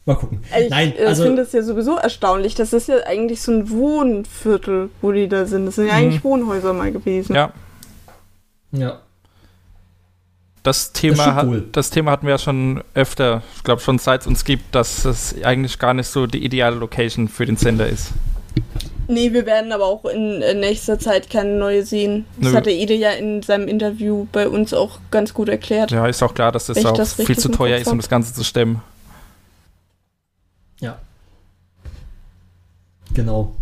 Mal 0.06 0.15
gucken. 0.15 0.41
Ich 0.60 0.69
Nein, 0.69 0.94
äh, 0.98 1.06
also 1.06 1.23
finde 1.23 1.44
es 1.44 1.53
ja 1.53 1.64
sowieso 1.64 1.95
erstaunlich. 1.95 2.56
Das 2.56 2.73
ist 2.73 2.90
ja 2.90 2.98
eigentlich 3.06 3.41
so 3.41 3.53
ein 3.53 3.69
Wohnviertel, 3.69 4.90
wo 5.02 5.14
die 5.14 5.30
da 5.30 5.45
sind. 5.45 5.65
Das 5.65 5.76
sind 5.76 5.88
ja 5.88 5.94
Mhm. 5.94 5.98
eigentlich 5.99 6.23
Wohnhäuser 6.26 6.73
mal 6.73 6.91
gewesen. 6.91 7.34
ja. 7.34 7.53
ja, 8.73 8.99
Das 10.61 10.91
Thema, 10.91 11.35
hat, 11.35 11.48
wohl. 11.48 11.69
das 11.72 11.90
Thema 11.90 12.11
hatten 12.11 12.26
wir 12.26 12.31
ja 12.34 12.38
schon 12.38 12.84
öfter, 12.95 13.44
ich 13.56 13.64
glaube 13.64 13.81
schon 13.81 13.98
seit 13.98 14.22
es 14.22 14.27
uns 14.27 14.44
gibt, 14.44 14.76
dass 14.76 15.06
es 15.06 15.41
eigentlich 15.41 15.80
gar 15.80 15.94
nicht 15.94 16.07
so 16.07 16.27
die 16.27 16.44
ideale 16.44 16.76
Location 16.76 17.30
für 17.30 17.45
den 17.45 17.56
Sender 17.56 17.88
ist. 17.88 18.11
Nee, 19.07 19.34
wir 19.34 19.45
werden 19.45 19.71
aber 19.71 19.85
auch 19.85 20.05
in 20.05 20.41
äh, 20.41 20.53
nächster 20.53 20.97
Zeit 20.97 21.30
keine 21.30 21.51
neue 21.57 21.85
sehen. 21.85 22.25
Das 22.38 22.51
Nö. 22.51 22.57
hatte 22.57 22.71
Ede 22.71 22.93
ja 22.93 23.11
in 23.11 23.43
seinem 23.43 23.67
Interview 23.67 24.27
bei 24.31 24.47
uns 24.47 24.73
auch 24.73 24.99
ganz 25.11 25.34
gut 25.34 25.49
erklärt. 25.49 25.91
Ja, 25.91 26.07
ist 26.07 26.23
auch 26.23 26.34
klar, 26.34 26.51
dass 26.51 26.67
das 26.67 26.85
auch 26.85 26.95
das 26.95 27.13
viel 27.13 27.38
zu 27.38 27.49
teuer 27.49 27.77
ist, 27.77 27.88
um 27.91 27.97
das 27.97 28.09
Ganze 28.09 28.34
zu 28.34 28.43
stemmen. 28.43 28.81
ja. 30.80 30.97
Genau. 33.13 33.53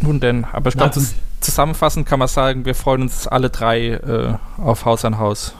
Nun 0.00 0.20
denn, 0.20 0.44
aber 0.44 0.68
ich 0.68 0.76
glaube, 0.76 0.98
zusammenfassend 1.40 2.06
kann 2.06 2.20
man 2.20 2.28
sagen, 2.28 2.64
wir 2.64 2.74
freuen 2.74 3.02
uns 3.02 3.26
alle 3.26 3.50
drei 3.50 3.88
äh, 3.88 4.34
auf 4.56 4.84
Haus 4.84 5.04
an 5.04 5.18
Haus. 5.18 5.54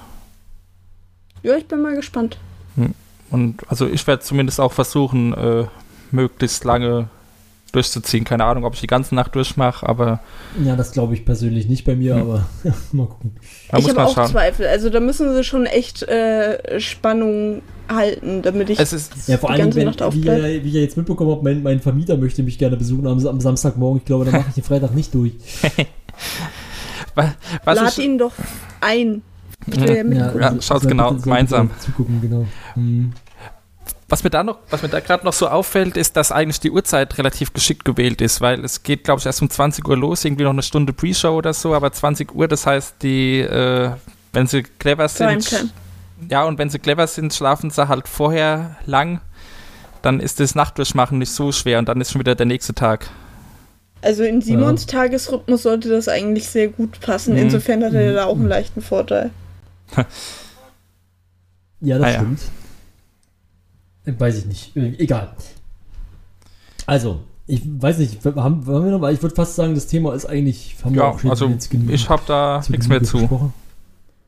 Ja, 1.42 1.56
ich 1.56 1.66
bin 1.66 1.82
mal 1.82 1.96
gespannt. 1.96 2.38
Und 3.30 3.58
also 3.68 3.86
ich 3.86 4.06
werde 4.06 4.22
zumindest 4.22 4.60
auch 4.60 4.72
versuchen, 4.72 5.32
äh, 5.34 5.66
möglichst 6.10 6.64
lange 6.64 7.08
durchzuziehen. 7.72 8.24
Keine 8.24 8.44
Ahnung, 8.44 8.64
ob 8.64 8.74
ich 8.74 8.80
die 8.80 8.86
ganze 8.86 9.14
Nacht 9.14 9.34
durchmache, 9.34 9.88
aber 9.88 10.20
Ja, 10.64 10.76
das 10.76 10.92
glaube 10.92 11.14
ich 11.14 11.24
persönlich 11.24 11.68
nicht 11.68 11.84
bei 11.84 11.97
mir, 11.97 12.14
Hm. 12.16 12.22
aber 12.22 12.47
mal 12.92 13.06
gucken. 13.06 13.32
da 13.70 13.78
ich 13.78 13.88
habe 13.88 14.05
auch 14.05 14.14
schauen. 14.14 14.28
Zweifel. 14.30 14.66
Also 14.66 14.90
da 14.90 15.01
müssen 15.01 15.34
sie 15.34 15.44
schon 15.44 15.66
echt 15.66 16.02
äh, 16.05 16.80
Spannung 16.80 17.62
halten, 17.88 18.42
damit 18.42 18.70
ich 18.70 18.78
Es 18.78 18.92
ist, 18.92 19.12
Ja, 19.28 19.36
vor 19.38 19.48
Die 19.51 19.55
allem, 19.55 19.62
ganze 19.66 19.78
wenn, 19.78 19.86
Nacht 19.86 20.01
wie, 20.01 20.05
aufbleibt. 20.05 20.42
ihr, 20.44 20.64
wie 20.64 20.70
ihr 20.70 20.80
jetzt 20.82 20.97
mitbekommen 20.97 21.30
habt, 21.32 21.42
mein, 21.42 21.62
mein 21.62 21.80
Vermieter 21.80 22.16
möchte 22.16 22.42
mich 22.42 22.59
gerne 22.59 22.76
besuchen 22.76 23.06
am, 23.06 23.24
am 23.26 23.40
Samstagmorgen. 23.40 23.98
Ich 23.98 24.05
glaube, 24.05 24.24
dann 24.26 24.34
mache 24.34 24.47
ich 24.48 24.55
den 24.55 24.64
Freitag 24.64 24.94
nicht 24.94 25.12
durch. 25.14 25.32
wa- 27.14 27.34
was 27.64 27.76
lad 27.76 27.98
ich, 27.98 28.05
ihn 28.05 28.18
doch 28.18 28.32
ein. 28.80 29.22
Ich 29.66 29.76
ja 29.76 30.05
mitgucken. 30.05 30.40
Ja, 30.40 30.55
schaut's 30.62 30.86
genau, 30.86 31.12
gemeinsam. 31.14 31.70
Zugucken, 31.80 32.20
genau. 32.22 32.47
Hm. 32.74 33.12
Was 34.10 34.24
mir 34.24 34.30
da 34.30 34.42
noch, 34.42 34.58
was 34.70 34.82
mir 34.82 34.88
da 34.88 34.98
gerade 35.00 35.24
noch 35.24 35.32
so 35.32 35.48
auffällt, 35.48 35.96
ist, 35.96 36.16
dass 36.16 36.32
eigentlich 36.32 36.58
die 36.60 36.70
Uhrzeit 36.72 37.16
relativ 37.16 37.52
geschickt 37.52 37.84
gewählt 37.84 38.20
ist, 38.20 38.40
weil 38.40 38.64
es 38.64 38.82
geht, 38.82 39.04
glaube 39.04 39.20
ich, 39.20 39.26
erst 39.26 39.40
um 39.40 39.48
20 39.48 39.86
Uhr 39.86 39.96
los, 39.96 40.24
irgendwie 40.24 40.42
noch 40.42 40.50
eine 40.50 40.62
Stunde 40.64 40.92
Pre-Show 40.92 41.30
oder 41.36 41.54
so, 41.54 41.74
aber 41.74 41.92
20 41.92 42.34
Uhr, 42.34 42.48
das 42.48 42.66
heißt, 42.66 42.96
die, 43.02 43.38
äh, 43.40 43.92
wenn 44.32 44.46
sie 44.48 44.64
clever 44.64 45.08
sind, 45.08 45.64
ja, 46.28 46.44
und 46.44 46.58
wenn 46.58 46.68
sie 46.70 46.80
clever 46.80 47.06
sind, 47.06 47.32
schlafen 47.32 47.70
sie 47.70 47.86
halt 47.88 48.08
vorher 48.08 48.76
lang, 48.84 49.20
dann 50.02 50.18
ist 50.18 50.40
das 50.40 50.54
Nachtdurchmachen 50.56 51.18
nicht 51.18 51.32
so 51.32 51.52
schwer 51.52 51.78
und 51.78 51.88
dann 51.88 52.00
ist 52.00 52.10
schon 52.10 52.20
wieder 52.20 52.34
der 52.34 52.46
nächste 52.46 52.74
Tag. 52.74 53.08
Also 54.02 54.24
in 54.24 54.40
Simons 54.42 54.86
Tagesrhythmus 54.86 55.62
sollte 55.62 55.88
das 55.88 56.08
eigentlich 56.08 56.48
sehr 56.48 56.68
gut 56.68 57.00
passen. 57.00 57.34
Mhm. 57.34 57.42
Insofern 57.42 57.84
hat 57.84 57.92
er 57.92 58.10
Mhm. 58.10 58.14
da 58.16 58.24
auch 58.24 58.34
einen 58.36 58.48
leichten 58.48 58.82
Vorteil. 58.82 59.30
Ja, 61.82 61.96
das 61.98 62.06
Ah, 62.06 62.10
ja. 62.10 62.16
stimmt. 62.18 62.40
Äh, 62.40 62.59
Weiß 64.05 64.39
ich 64.39 64.47
nicht. 64.47 64.77
Egal. 64.77 65.31
Also, 66.86 67.20
ich 67.47 67.62
weiß 67.64 67.98
nicht, 67.98 68.24
haben, 68.24 68.66
haben 68.66 68.66
wir 68.66 68.90
noch, 68.90 69.01
weil 69.01 69.14
ich 69.14 69.22
würde 69.22 69.35
fast 69.35 69.56
sagen, 69.56 69.74
das 69.74 69.86
Thema 69.86 70.14
ist 70.14 70.27
eigentlich, 70.27 70.77
haben 70.85 70.94
wir 70.94 71.02
Ja, 71.02 71.09
auch 71.10 71.18
schon 71.18 71.31
also 71.31 71.51
ich 71.89 72.09
habe 72.09 72.22
da 72.27 72.62
nichts 72.68 72.89
mehr 72.89 73.02
zu. 73.02 73.18
besprochen. 73.18 73.52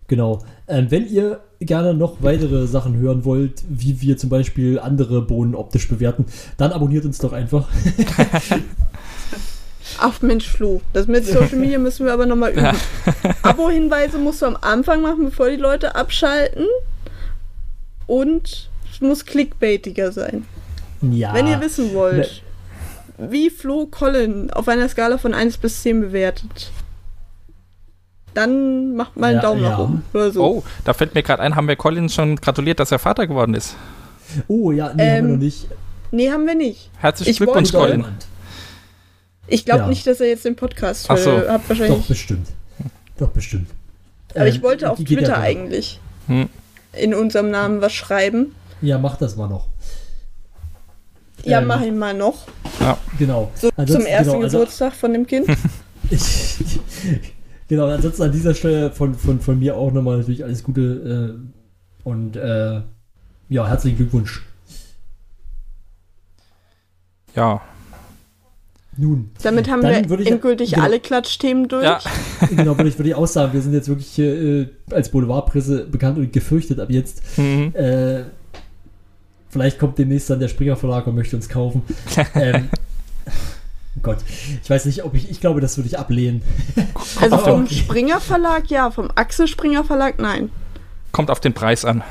Genau. 0.09 0.41
Ähm, 0.69 0.91
wenn 0.91 1.07
ihr 1.09 1.41
gerne 1.61 1.95
noch 1.95 2.23
weitere 2.23 2.67
Sachen 2.67 2.97
hören 2.97 3.25
wollt, 3.25 3.63
wie 3.69 4.01
wir 4.01 4.19
zum 4.19 4.29
Beispiel 4.29 4.79
andere 4.79 5.23
Bohnen 5.23 5.55
optisch 5.55 5.89
bewerten, 5.89 6.27
dann 6.59 6.73
abonniert 6.73 7.05
uns 7.05 7.19
doch 7.19 7.33
einfach. 7.33 7.69
Ach 9.99 10.21
Mensch, 10.23 10.49
Flo, 10.49 10.81
das 10.93 11.07
mit 11.07 11.27
Social 11.27 11.59
Media 11.59 11.79
müssen 11.79 12.07
wir 12.07 12.13
aber 12.13 12.27
nochmal 12.27 12.53
üben. 12.53 12.65
Ja. 12.65 12.75
Abo-Hinweise 13.43 14.19
musst 14.19 14.43
du 14.43 14.47
am 14.47 14.57
Anfang 14.61 15.03
machen, 15.03 15.27
bevor 15.27 15.51
die 15.51 15.57
Leute 15.57 15.95
abschalten. 15.95 16.67
Und 18.07 18.71
muss 19.03 19.25
clickbaitiger 19.27 20.13
sein. 20.13 20.45
Ja. 21.03 21.35
Wenn 21.35 21.47
ihr 21.47 21.61
wissen 21.61 21.95
wollt, 21.95 22.43
wie 23.19 23.51
Flo 23.51 23.87
Colin 23.87 24.51
auf 24.51 24.69
einer 24.69 24.89
Skala 24.89 25.19
von 25.19 25.35
1 25.35 25.59
bis 25.59 25.83
10 25.83 26.01
bewertet, 26.01 26.71
dann 28.35 28.95
macht 28.97 29.17
mal 29.17 29.27
einen 29.29 29.37
Ja, 29.37 29.43
Daumen 29.43 29.63
ja. 29.63 29.71
nach 29.71 29.79
oben 29.81 30.03
oder 30.15 30.31
so. 30.31 30.43
Oh, 30.45 30.65
da 30.85 30.95
fällt 30.95 31.15
mir 31.15 31.23
gerade 31.23 31.43
ein, 31.43 31.55
haben 31.55 31.69
wir 31.69 31.77
Colin 31.77 32.09
schon 32.09 32.37
gratuliert, 32.37 32.81
dass 32.81 32.91
er 32.91 32.99
Vater 32.99 33.27
geworden 33.27 33.55
ist. 33.55 33.77
Oh 34.49 34.71
ja, 34.73 34.87
nee, 34.87 34.91
haben 34.93 34.99
wir 34.99 35.05
Ähm, 35.19 35.31
noch 35.33 35.39
nicht. 35.39 35.67
Nee, 36.11 36.31
haben 36.31 36.47
wir 36.47 36.55
nicht. 36.55 36.91
Herzlichen 36.99 37.31
Ich 37.31 37.37
Glückwunsch, 37.39 37.73
Colin. 37.73 38.05
Ich 39.49 39.65
glaube 39.65 39.83
Ja. 39.83 39.87
nicht, 39.89 40.07
dass 40.07 40.21
er 40.21 40.29
jetzt 40.29 40.45
den 40.45 40.57
Podcast 40.57 41.07
Ach 41.11 41.19
so. 41.19 41.37
Hat 41.37 41.47
Doch, 41.65 41.69
wahrscheinlich. 41.69 42.07
bestimmt. 42.09 42.49
Doch, 43.19 43.29
bestimmt. 43.29 43.69
Aber 44.35 44.47
ich 44.47 44.57
Ähm, 44.57 44.63
wollte 44.63 44.91
auf 44.91 44.99
Twitter 44.99 45.37
eigentlich 45.39 46.01
Hm. 46.29 46.49
in 46.95 47.13
unserem 47.15 47.51
Namen 47.51 47.83
was 47.83 47.93
schreiben. 47.93 48.55
Ja, 48.83 48.99
mach 48.99 49.17
das 49.17 49.37
mal 49.37 49.49
noch. 49.49 49.69
Ja, 51.45 51.61
Ähm, 51.61 51.67
mach 51.67 51.81
ihn 51.83 51.99
mal 51.99 52.15
noch. 52.15 52.47
Genau. 53.19 53.51
So 53.55 53.71
Ansonsten- 53.77 54.03
zum 54.03 54.07
ersten 54.07 54.33
genau, 54.33 54.43
also- 54.45 54.59
Geburtstag 54.59 54.93
von 54.95 55.13
dem 55.13 55.27
Kind. 55.27 55.47
Ich, 56.11 56.59
genau, 57.69 57.87
ansonsten 57.87 58.23
an 58.25 58.33
dieser 58.33 58.55
Stelle 58.55 58.91
von, 58.91 59.15
von, 59.15 59.41
von 59.41 59.59
mir 59.59 59.77
auch 59.77 59.91
nochmal 59.93 60.19
natürlich 60.19 60.45
alles 60.45 60.63
Gute 60.63 61.39
äh, 62.05 62.07
und 62.07 62.37
äh, 62.37 62.83
ja, 63.49 63.67
herzlichen 63.67 63.97
Glückwunsch. 63.97 64.43
Ja, 67.35 67.63
Nun, 68.99 69.31
Damit 69.43 69.71
haben 69.71 69.81
Dann 69.81 70.07
wir 70.11 70.27
endgültig 70.27 70.73
genau. 70.73 70.83
alle 70.85 71.01
Klatschthemen 71.01 71.67
durch. 71.69 71.85
ja. 71.85 71.99
genau, 72.51 72.77
würde 72.77 72.89
ich, 72.91 72.99
würde 72.99 73.09
ich 73.09 73.15
auch 73.15 73.27
sagen, 73.27 73.55
wir 73.55 73.63
sind 73.63 73.73
jetzt 73.73 73.89
wirklich 73.89 74.19
äh, 74.19 74.69
als 74.91 75.09
Boulevardpresse 75.11 75.87
bekannt 75.87 76.19
und 76.19 76.31
gefürchtet 76.31 76.79
ab 76.79 76.91
jetzt. 76.91 77.23
Mhm. 77.39 77.73
Äh, 77.75 78.25
vielleicht 79.53 79.79
kommt 79.79 79.99
demnächst 79.99 80.31
dann 80.31 80.41
der 80.41 80.49
Springer 80.49 80.77
Verlag 80.77 81.07
und 81.07 81.15
möchte 81.15 81.37
uns 81.37 81.49
kaufen. 81.49 81.83
ähm, 82.35 82.71
oh 83.27 84.01
Gott, 84.03 84.19
ich 84.63 84.69
weiß 84.69 84.87
nicht, 84.87 85.05
ob 85.05 85.15
ich, 85.15 85.31
ich 85.31 85.41
glaube, 85.41 85.61
das 85.61 85.77
würde 85.77 85.89
ich 85.89 85.99
ablehnen. 85.99 86.43
Also 87.21 87.39
vom 87.39 87.65
okay. 87.65 87.75
Springer 87.75 88.21
Verlag 88.21 88.71
ja, 88.71 88.91
vom 88.91 89.11
Axel 89.15 89.47
Springer 89.47 89.85
Verlag 89.85 90.19
nein. 90.19 90.51
Kommt 91.13 91.31
auf 91.31 91.41
den 91.41 91.53
Preis 91.53 91.85
an. 91.85 92.03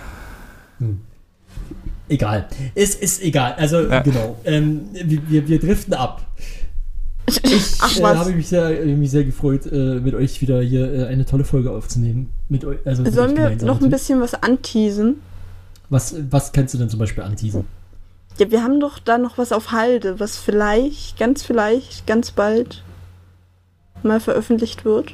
Egal. 2.07 2.47
Es 2.75 2.93
ist 2.93 3.23
egal. 3.23 3.55
Also, 3.57 3.81
Ja. 3.87 4.01
genau. 4.01 4.37
Ähm, 4.45 4.89
wir, 4.93 5.21
wir, 5.27 5.47
wir 5.47 5.59
driften 5.59 5.93
ab. 5.93 6.27
Ich 7.43 7.77
Ach 7.79 7.97
äh, 7.97 8.03
habe 8.03 8.31
mich 8.31 8.47
sehr, 8.49 8.69
mich 8.85 9.11
sehr 9.11 9.23
gefreut, 9.23 9.65
äh, 9.65 9.99
mit 9.99 10.13
euch 10.15 10.41
wieder 10.41 10.61
hier 10.61 10.91
äh, 10.91 11.05
eine 11.05 11.25
tolle 11.25 11.45
Folge 11.45 11.71
aufzunehmen. 11.71 12.29
Mit 12.49 12.65
euch, 12.65 12.79
also 12.83 13.09
Sollen 13.09 13.37
wir 13.37 13.55
noch 13.65 13.79
ein 13.79 13.89
bisschen 13.89 14.19
was 14.19 14.33
anteasen? 14.33 15.21
Was, 15.91 16.15
was 16.31 16.53
kannst 16.53 16.73
du 16.73 16.77
denn 16.77 16.89
zum 16.89 16.99
Beispiel 16.99 17.21
anteasen? 17.21 17.67
Ja, 18.37 18.49
wir 18.49 18.63
haben 18.63 18.79
doch 18.79 18.97
da 18.97 19.17
noch 19.17 19.37
was 19.37 19.51
auf 19.51 19.73
Halde, 19.73 20.21
was 20.21 20.37
vielleicht, 20.37 21.19
ganz 21.19 21.43
vielleicht, 21.43 22.07
ganz 22.07 22.31
bald 22.31 22.81
mal 24.01 24.21
veröffentlicht 24.21 24.85
wird. 24.85 25.13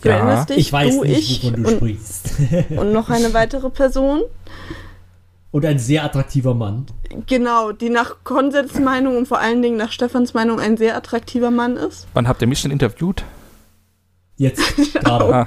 Du 0.00 0.08
Ja, 0.08 0.16
erinnerst 0.16 0.48
dich, 0.48 0.56
Ich 0.56 0.72
weiß 0.72 0.96
du, 0.96 1.04
nicht, 1.04 1.30
ich 1.30 1.44
wovon 1.44 1.62
du 1.62 1.68
und, 1.68 1.76
sprichst. 1.76 2.30
und 2.70 2.92
noch 2.92 3.10
eine 3.10 3.34
weitere 3.34 3.68
Person. 3.68 4.22
Und 5.50 5.66
ein 5.66 5.78
sehr 5.78 6.02
attraktiver 6.02 6.54
Mann. 6.54 6.86
Genau, 7.26 7.72
die 7.72 7.90
nach 7.90 8.24
Konsens 8.24 8.80
Meinung 8.80 9.18
und 9.18 9.28
vor 9.28 9.40
allen 9.40 9.60
Dingen 9.60 9.76
nach 9.76 9.92
Stefans 9.92 10.32
Meinung 10.32 10.58
ein 10.58 10.78
sehr 10.78 10.96
attraktiver 10.96 11.50
Mann 11.50 11.76
ist. 11.76 12.06
Wann 12.14 12.26
habt 12.26 12.40
ihr 12.40 12.48
mich 12.48 12.62
denn 12.62 12.70
interviewt? 12.70 13.24
Jetzt 14.36 14.62
gerade. 14.94 15.46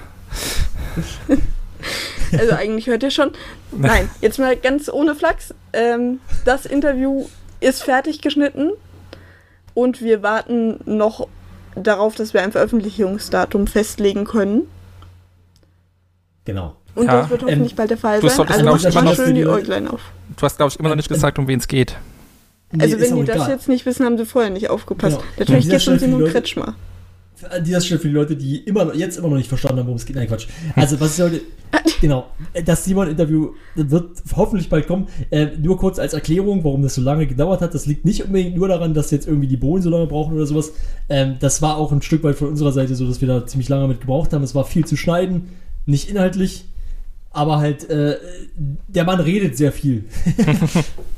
Also 2.37 2.53
eigentlich 2.53 2.87
hört 2.87 3.03
ihr 3.03 3.11
schon. 3.11 3.31
Nein, 3.71 4.09
jetzt 4.21 4.39
mal 4.39 4.55
ganz 4.55 4.89
ohne 4.89 5.15
Flachs. 5.15 5.53
Ähm, 5.73 6.19
das 6.45 6.65
Interview 6.65 7.27
ist 7.59 7.83
fertig 7.83 8.21
geschnitten 8.21 8.71
und 9.73 10.01
wir 10.01 10.21
warten 10.23 10.79
noch 10.85 11.27
darauf, 11.75 12.15
dass 12.15 12.33
wir 12.33 12.41
ein 12.41 12.51
Veröffentlichungsdatum 12.51 13.67
festlegen 13.67 14.25
können. 14.25 14.63
Genau. 16.45 16.75
Und 16.95 17.05
Ja, 17.07 17.21
das 17.21 17.29
wird 17.29 17.43
hoffentlich 17.43 17.71
ähm, 17.71 17.75
bald 17.77 17.89
der 17.91 17.97
Fall 17.97 18.19
du 18.19 18.27
sein. 18.29 18.47
Also 18.47 18.63
macht 18.63 18.83
immer 18.85 18.93
mal 18.95 19.03
noch 19.03 19.15
schön 19.15 19.35
die 19.35 19.45
Äuglein 19.45 19.87
auf. 19.87 20.01
du 20.35 20.41
hast, 20.43 20.57
glaube 20.57 20.71
ich, 20.71 20.79
immer 20.79 20.89
noch 20.89 20.95
nicht 20.95 21.09
gesagt, 21.09 21.37
um 21.39 21.47
wen 21.47 21.59
es 21.59 21.67
geht. 21.67 21.95
Nee, 22.71 22.83
Also 22.83 22.99
wenn 22.99 23.15
die 23.17 23.25
das 23.25 23.35
egal. 23.35 23.49
jetzt 23.51 23.67
nicht 23.67 23.85
wissen, 23.85 24.05
haben 24.05 24.17
sie 24.17 24.25
vorher 24.25 24.49
nicht 24.51 24.69
aufgepasst. 24.69 25.17
Genau. 25.17 25.29
Natürlich 25.37 25.65
geht 25.69 25.75
es 25.77 25.87
um 25.87 25.99
Simon 25.99 26.19
Leute- 26.21 26.31
Kretschmer. 26.33 26.75
An 27.43 27.63
dieser 27.63 27.81
Stelle 27.81 27.99
für 27.99 28.07
die 28.07 28.13
Leute, 28.13 28.35
die 28.35 28.57
immer 28.57 28.93
jetzt 28.93 29.17
immer 29.17 29.29
noch 29.29 29.37
nicht 29.37 29.49
verstanden 29.49 29.79
haben, 29.79 29.87
worum 29.87 29.97
es 29.97 30.05
geht. 30.05 30.15
Nein, 30.15 30.27
Quatsch. 30.27 30.47
Also, 30.75 30.99
was 30.99 31.17
ich 31.17 31.23
heute. 31.23 31.41
genau. 32.01 32.27
Das 32.65 32.85
Simon-Interview 32.85 33.51
wird 33.75 34.23
hoffentlich 34.35 34.69
bald 34.69 34.87
kommen. 34.87 35.07
Äh, 35.29 35.57
nur 35.57 35.77
kurz 35.77 35.99
als 35.99 36.13
Erklärung, 36.13 36.63
warum 36.63 36.81
das 36.81 36.95
so 36.95 37.01
lange 37.01 37.27
gedauert 37.27 37.61
hat. 37.61 37.73
Das 37.73 37.85
liegt 37.85 38.05
nicht 38.05 38.23
unbedingt 38.23 38.55
nur 38.55 38.67
daran, 38.67 38.93
dass 38.93 39.11
jetzt 39.11 39.27
irgendwie 39.27 39.47
die 39.47 39.57
Bohnen 39.57 39.83
so 39.83 39.89
lange 39.89 40.07
brauchen 40.07 40.35
oder 40.35 40.45
sowas. 40.45 40.73
Ähm, 41.09 41.35
das 41.39 41.61
war 41.61 41.77
auch 41.77 41.91
ein 41.91 42.01
Stück 42.01 42.23
weit 42.23 42.35
von 42.35 42.47
unserer 42.47 42.71
Seite 42.71 42.95
so, 42.95 43.07
dass 43.07 43.21
wir 43.21 43.27
da 43.27 43.45
ziemlich 43.45 43.69
lange 43.69 43.87
mit 43.87 44.01
gebraucht 44.01 44.33
haben. 44.33 44.43
Es 44.43 44.55
war 44.55 44.65
viel 44.65 44.85
zu 44.85 44.97
schneiden. 44.97 45.49
Nicht 45.85 46.09
inhaltlich, 46.09 46.65
aber 47.31 47.59
halt, 47.59 47.89
äh, 47.89 48.17
der 48.87 49.03
Mann 49.03 49.19
redet 49.19 49.55
sehr 49.57 49.71
viel. 49.71 50.05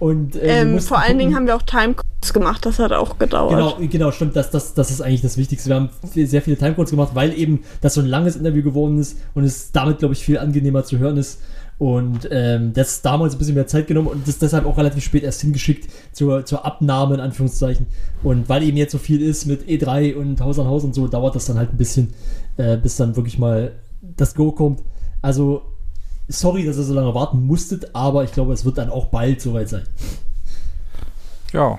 Und, 0.00 0.36
äh, 0.36 0.62
Ähm, 0.62 0.80
vor 0.80 0.98
allen 0.98 1.06
gucken- 1.12 1.18
Dingen 1.18 1.36
haben 1.36 1.46
wir 1.46 1.56
auch 1.56 1.62
Timecodes 1.62 2.32
gemacht, 2.32 2.66
das 2.66 2.78
hat 2.78 2.92
auch 2.92 3.18
gedauert. 3.18 3.50
Genau, 3.78 3.88
genau, 3.90 4.10
stimmt. 4.10 4.34
Das, 4.36 4.50
das, 4.50 4.74
das 4.74 4.90
ist 4.90 5.00
eigentlich 5.00 5.22
das 5.22 5.36
Wichtigste. 5.36 5.68
Wir 5.70 5.76
haben 5.76 5.90
viel- 6.12 6.26
sehr 6.26 6.42
viele 6.42 6.56
Timecodes 6.56 6.90
gemacht, 6.90 7.10
weil 7.14 7.32
eben 7.38 7.60
das 7.80 7.94
so 7.94 8.00
ein 8.00 8.06
langes 8.06 8.36
Interview 8.36 8.62
geworden 8.62 8.98
ist 8.98 9.18
und 9.34 9.44
es 9.44 9.70
damit, 9.72 9.98
glaube 9.98 10.14
ich, 10.14 10.24
viel 10.24 10.38
angenehmer 10.38 10.84
zu 10.84 10.98
hören 10.98 11.16
ist. 11.16 11.40
Und 11.76 12.28
ähm, 12.30 12.72
das 12.72 12.92
ist 12.92 13.04
damals 13.04 13.34
ein 13.34 13.38
bisschen 13.38 13.56
mehr 13.56 13.66
Zeit 13.66 13.88
genommen 13.88 14.06
und 14.06 14.28
das 14.28 14.38
deshalb 14.38 14.64
auch 14.64 14.78
relativ 14.78 15.02
spät 15.02 15.24
erst 15.24 15.40
hingeschickt 15.40 15.90
zur, 16.12 16.44
zur 16.44 16.64
Abnahme, 16.64 17.14
in 17.14 17.20
Anführungszeichen. 17.20 17.86
Und 18.22 18.48
weil 18.48 18.62
eben 18.62 18.76
jetzt 18.76 18.92
so 18.92 18.98
viel 18.98 19.20
ist 19.20 19.46
mit 19.46 19.66
E3 19.68 20.14
und 20.14 20.40
Haus 20.40 20.58
an 20.60 20.66
Haus 20.68 20.84
und 20.84 20.94
so, 20.94 21.08
dauert 21.08 21.34
das 21.34 21.46
dann 21.46 21.58
halt 21.58 21.72
ein 21.72 21.76
bisschen, 21.76 22.14
äh, 22.58 22.76
bis 22.76 22.96
dann 22.96 23.16
wirklich 23.16 23.38
mal 23.38 23.72
das 24.16 24.34
Go 24.36 24.52
kommt. 24.52 24.82
Also, 25.20 25.62
sorry, 26.28 26.64
dass 26.64 26.76
ihr 26.76 26.82
so 26.84 26.94
lange 26.94 27.14
warten 27.14 27.46
musstet, 27.46 27.94
aber 27.94 28.24
ich 28.24 28.32
glaube, 28.32 28.52
es 28.52 28.64
wird 28.64 28.78
dann 28.78 28.90
auch 28.90 29.06
bald 29.06 29.40
soweit 29.40 29.68
sein. 29.68 29.86
Ja. 31.52 31.78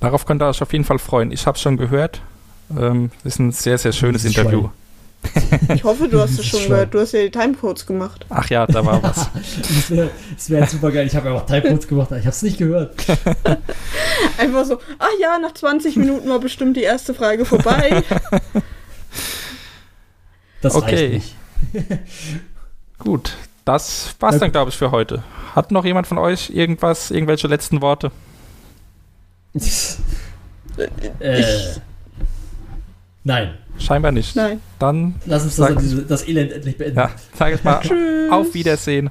Darauf 0.00 0.24
könnt 0.26 0.42
ihr 0.42 0.48
euch 0.48 0.62
auf 0.62 0.72
jeden 0.72 0.84
Fall 0.84 0.98
freuen. 0.98 1.30
Ich 1.32 1.46
habe 1.46 1.56
es 1.56 1.62
schon 1.62 1.76
gehört. 1.76 2.22
Ähm, 2.76 3.10
ist 3.24 3.38
ein 3.38 3.52
sehr, 3.52 3.78
sehr 3.78 3.92
schönes 3.92 4.24
Interview. 4.24 4.60
Schwein. 4.62 4.70
Ich 5.74 5.84
hoffe, 5.84 6.08
du 6.08 6.18
hast 6.18 6.38
es 6.38 6.46
schon 6.46 6.60
Schwein. 6.60 6.68
gehört. 6.70 6.94
Du 6.94 7.00
hast 7.00 7.12
ja 7.12 7.20
die 7.22 7.30
Timecodes 7.30 7.84
gemacht. 7.84 8.24
Ach 8.30 8.48
ja, 8.48 8.66
da 8.66 8.84
war 8.86 9.02
was. 9.02 9.28
Das 9.34 9.90
wäre 9.90 10.10
wär 10.48 10.66
super 10.66 10.90
geil. 10.90 11.06
Ich 11.06 11.14
habe 11.14 11.28
ja 11.28 11.34
auch 11.34 11.44
Timecodes 11.44 11.86
gemacht, 11.86 12.06
aber 12.10 12.18
ich 12.18 12.24
habe 12.24 12.34
es 12.34 12.40
nicht 12.40 12.56
gehört. 12.56 12.94
Einfach 14.38 14.64
so, 14.64 14.78
ach 14.98 15.08
ja, 15.20 15.38
nach 15.38 15.52
20 15.52 15.96
Minuten 15.96 16.26
war 16.30 16.38
bestimmt 16.38 16.74
die 16.78 16.82
erste 16.84 17.12
Frage 17.12 17.44
vorbei. 17.44 18.02
Das 20.62 20.74
Okay. 20.74 21.20
reicht 21.74 22.00
Gut, 23.00 23.36
das 23.64 24.14
war's 24.20 24.38
dann, 24.38 24.52
glaube 24.52 24.70
ich, 24.70 24.76
für 24.76 24.90
heute. 24.90 25.22
Hat 25.54 25.70
noch 25.72 25.84
jemand 25.84 26.06
von 26.06 26.18
euch 26.18 26.50
irgendwas, 26.50 27.10
irgendwelche 27.10 27.48
letzten 27.48 27.80
Worte? 27.82 28.10
äh, 31.18 31.42
nein. 33.24 33.54
Scheinbar 33.78 34.12
nicht. 34.12 34.36
Nein. 34.36 34.60
Dann, 34.78 35.14
Lass 35.26 35.42
uns 35.44 35.56
das, 35.56 35.68
Sag- 35.68 35.78
diese, 35.78 36.02
das 36.02 36.28
Elend 36.28 36.52
endlich 36.52 36.76
beenden. 36.76 36.98
ja, 36.98 37.10
sage 37.34 37.54
ich 37.56 37.64
mal, 37.64 37.80
Tschüss. 37.82 38.30
auf 38.30 38.54
Wiedersehen. 38.54 39.10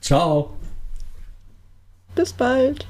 Ciao. 0.00 0.56
Bis 2.14 2.32
bald. 2.32 2.86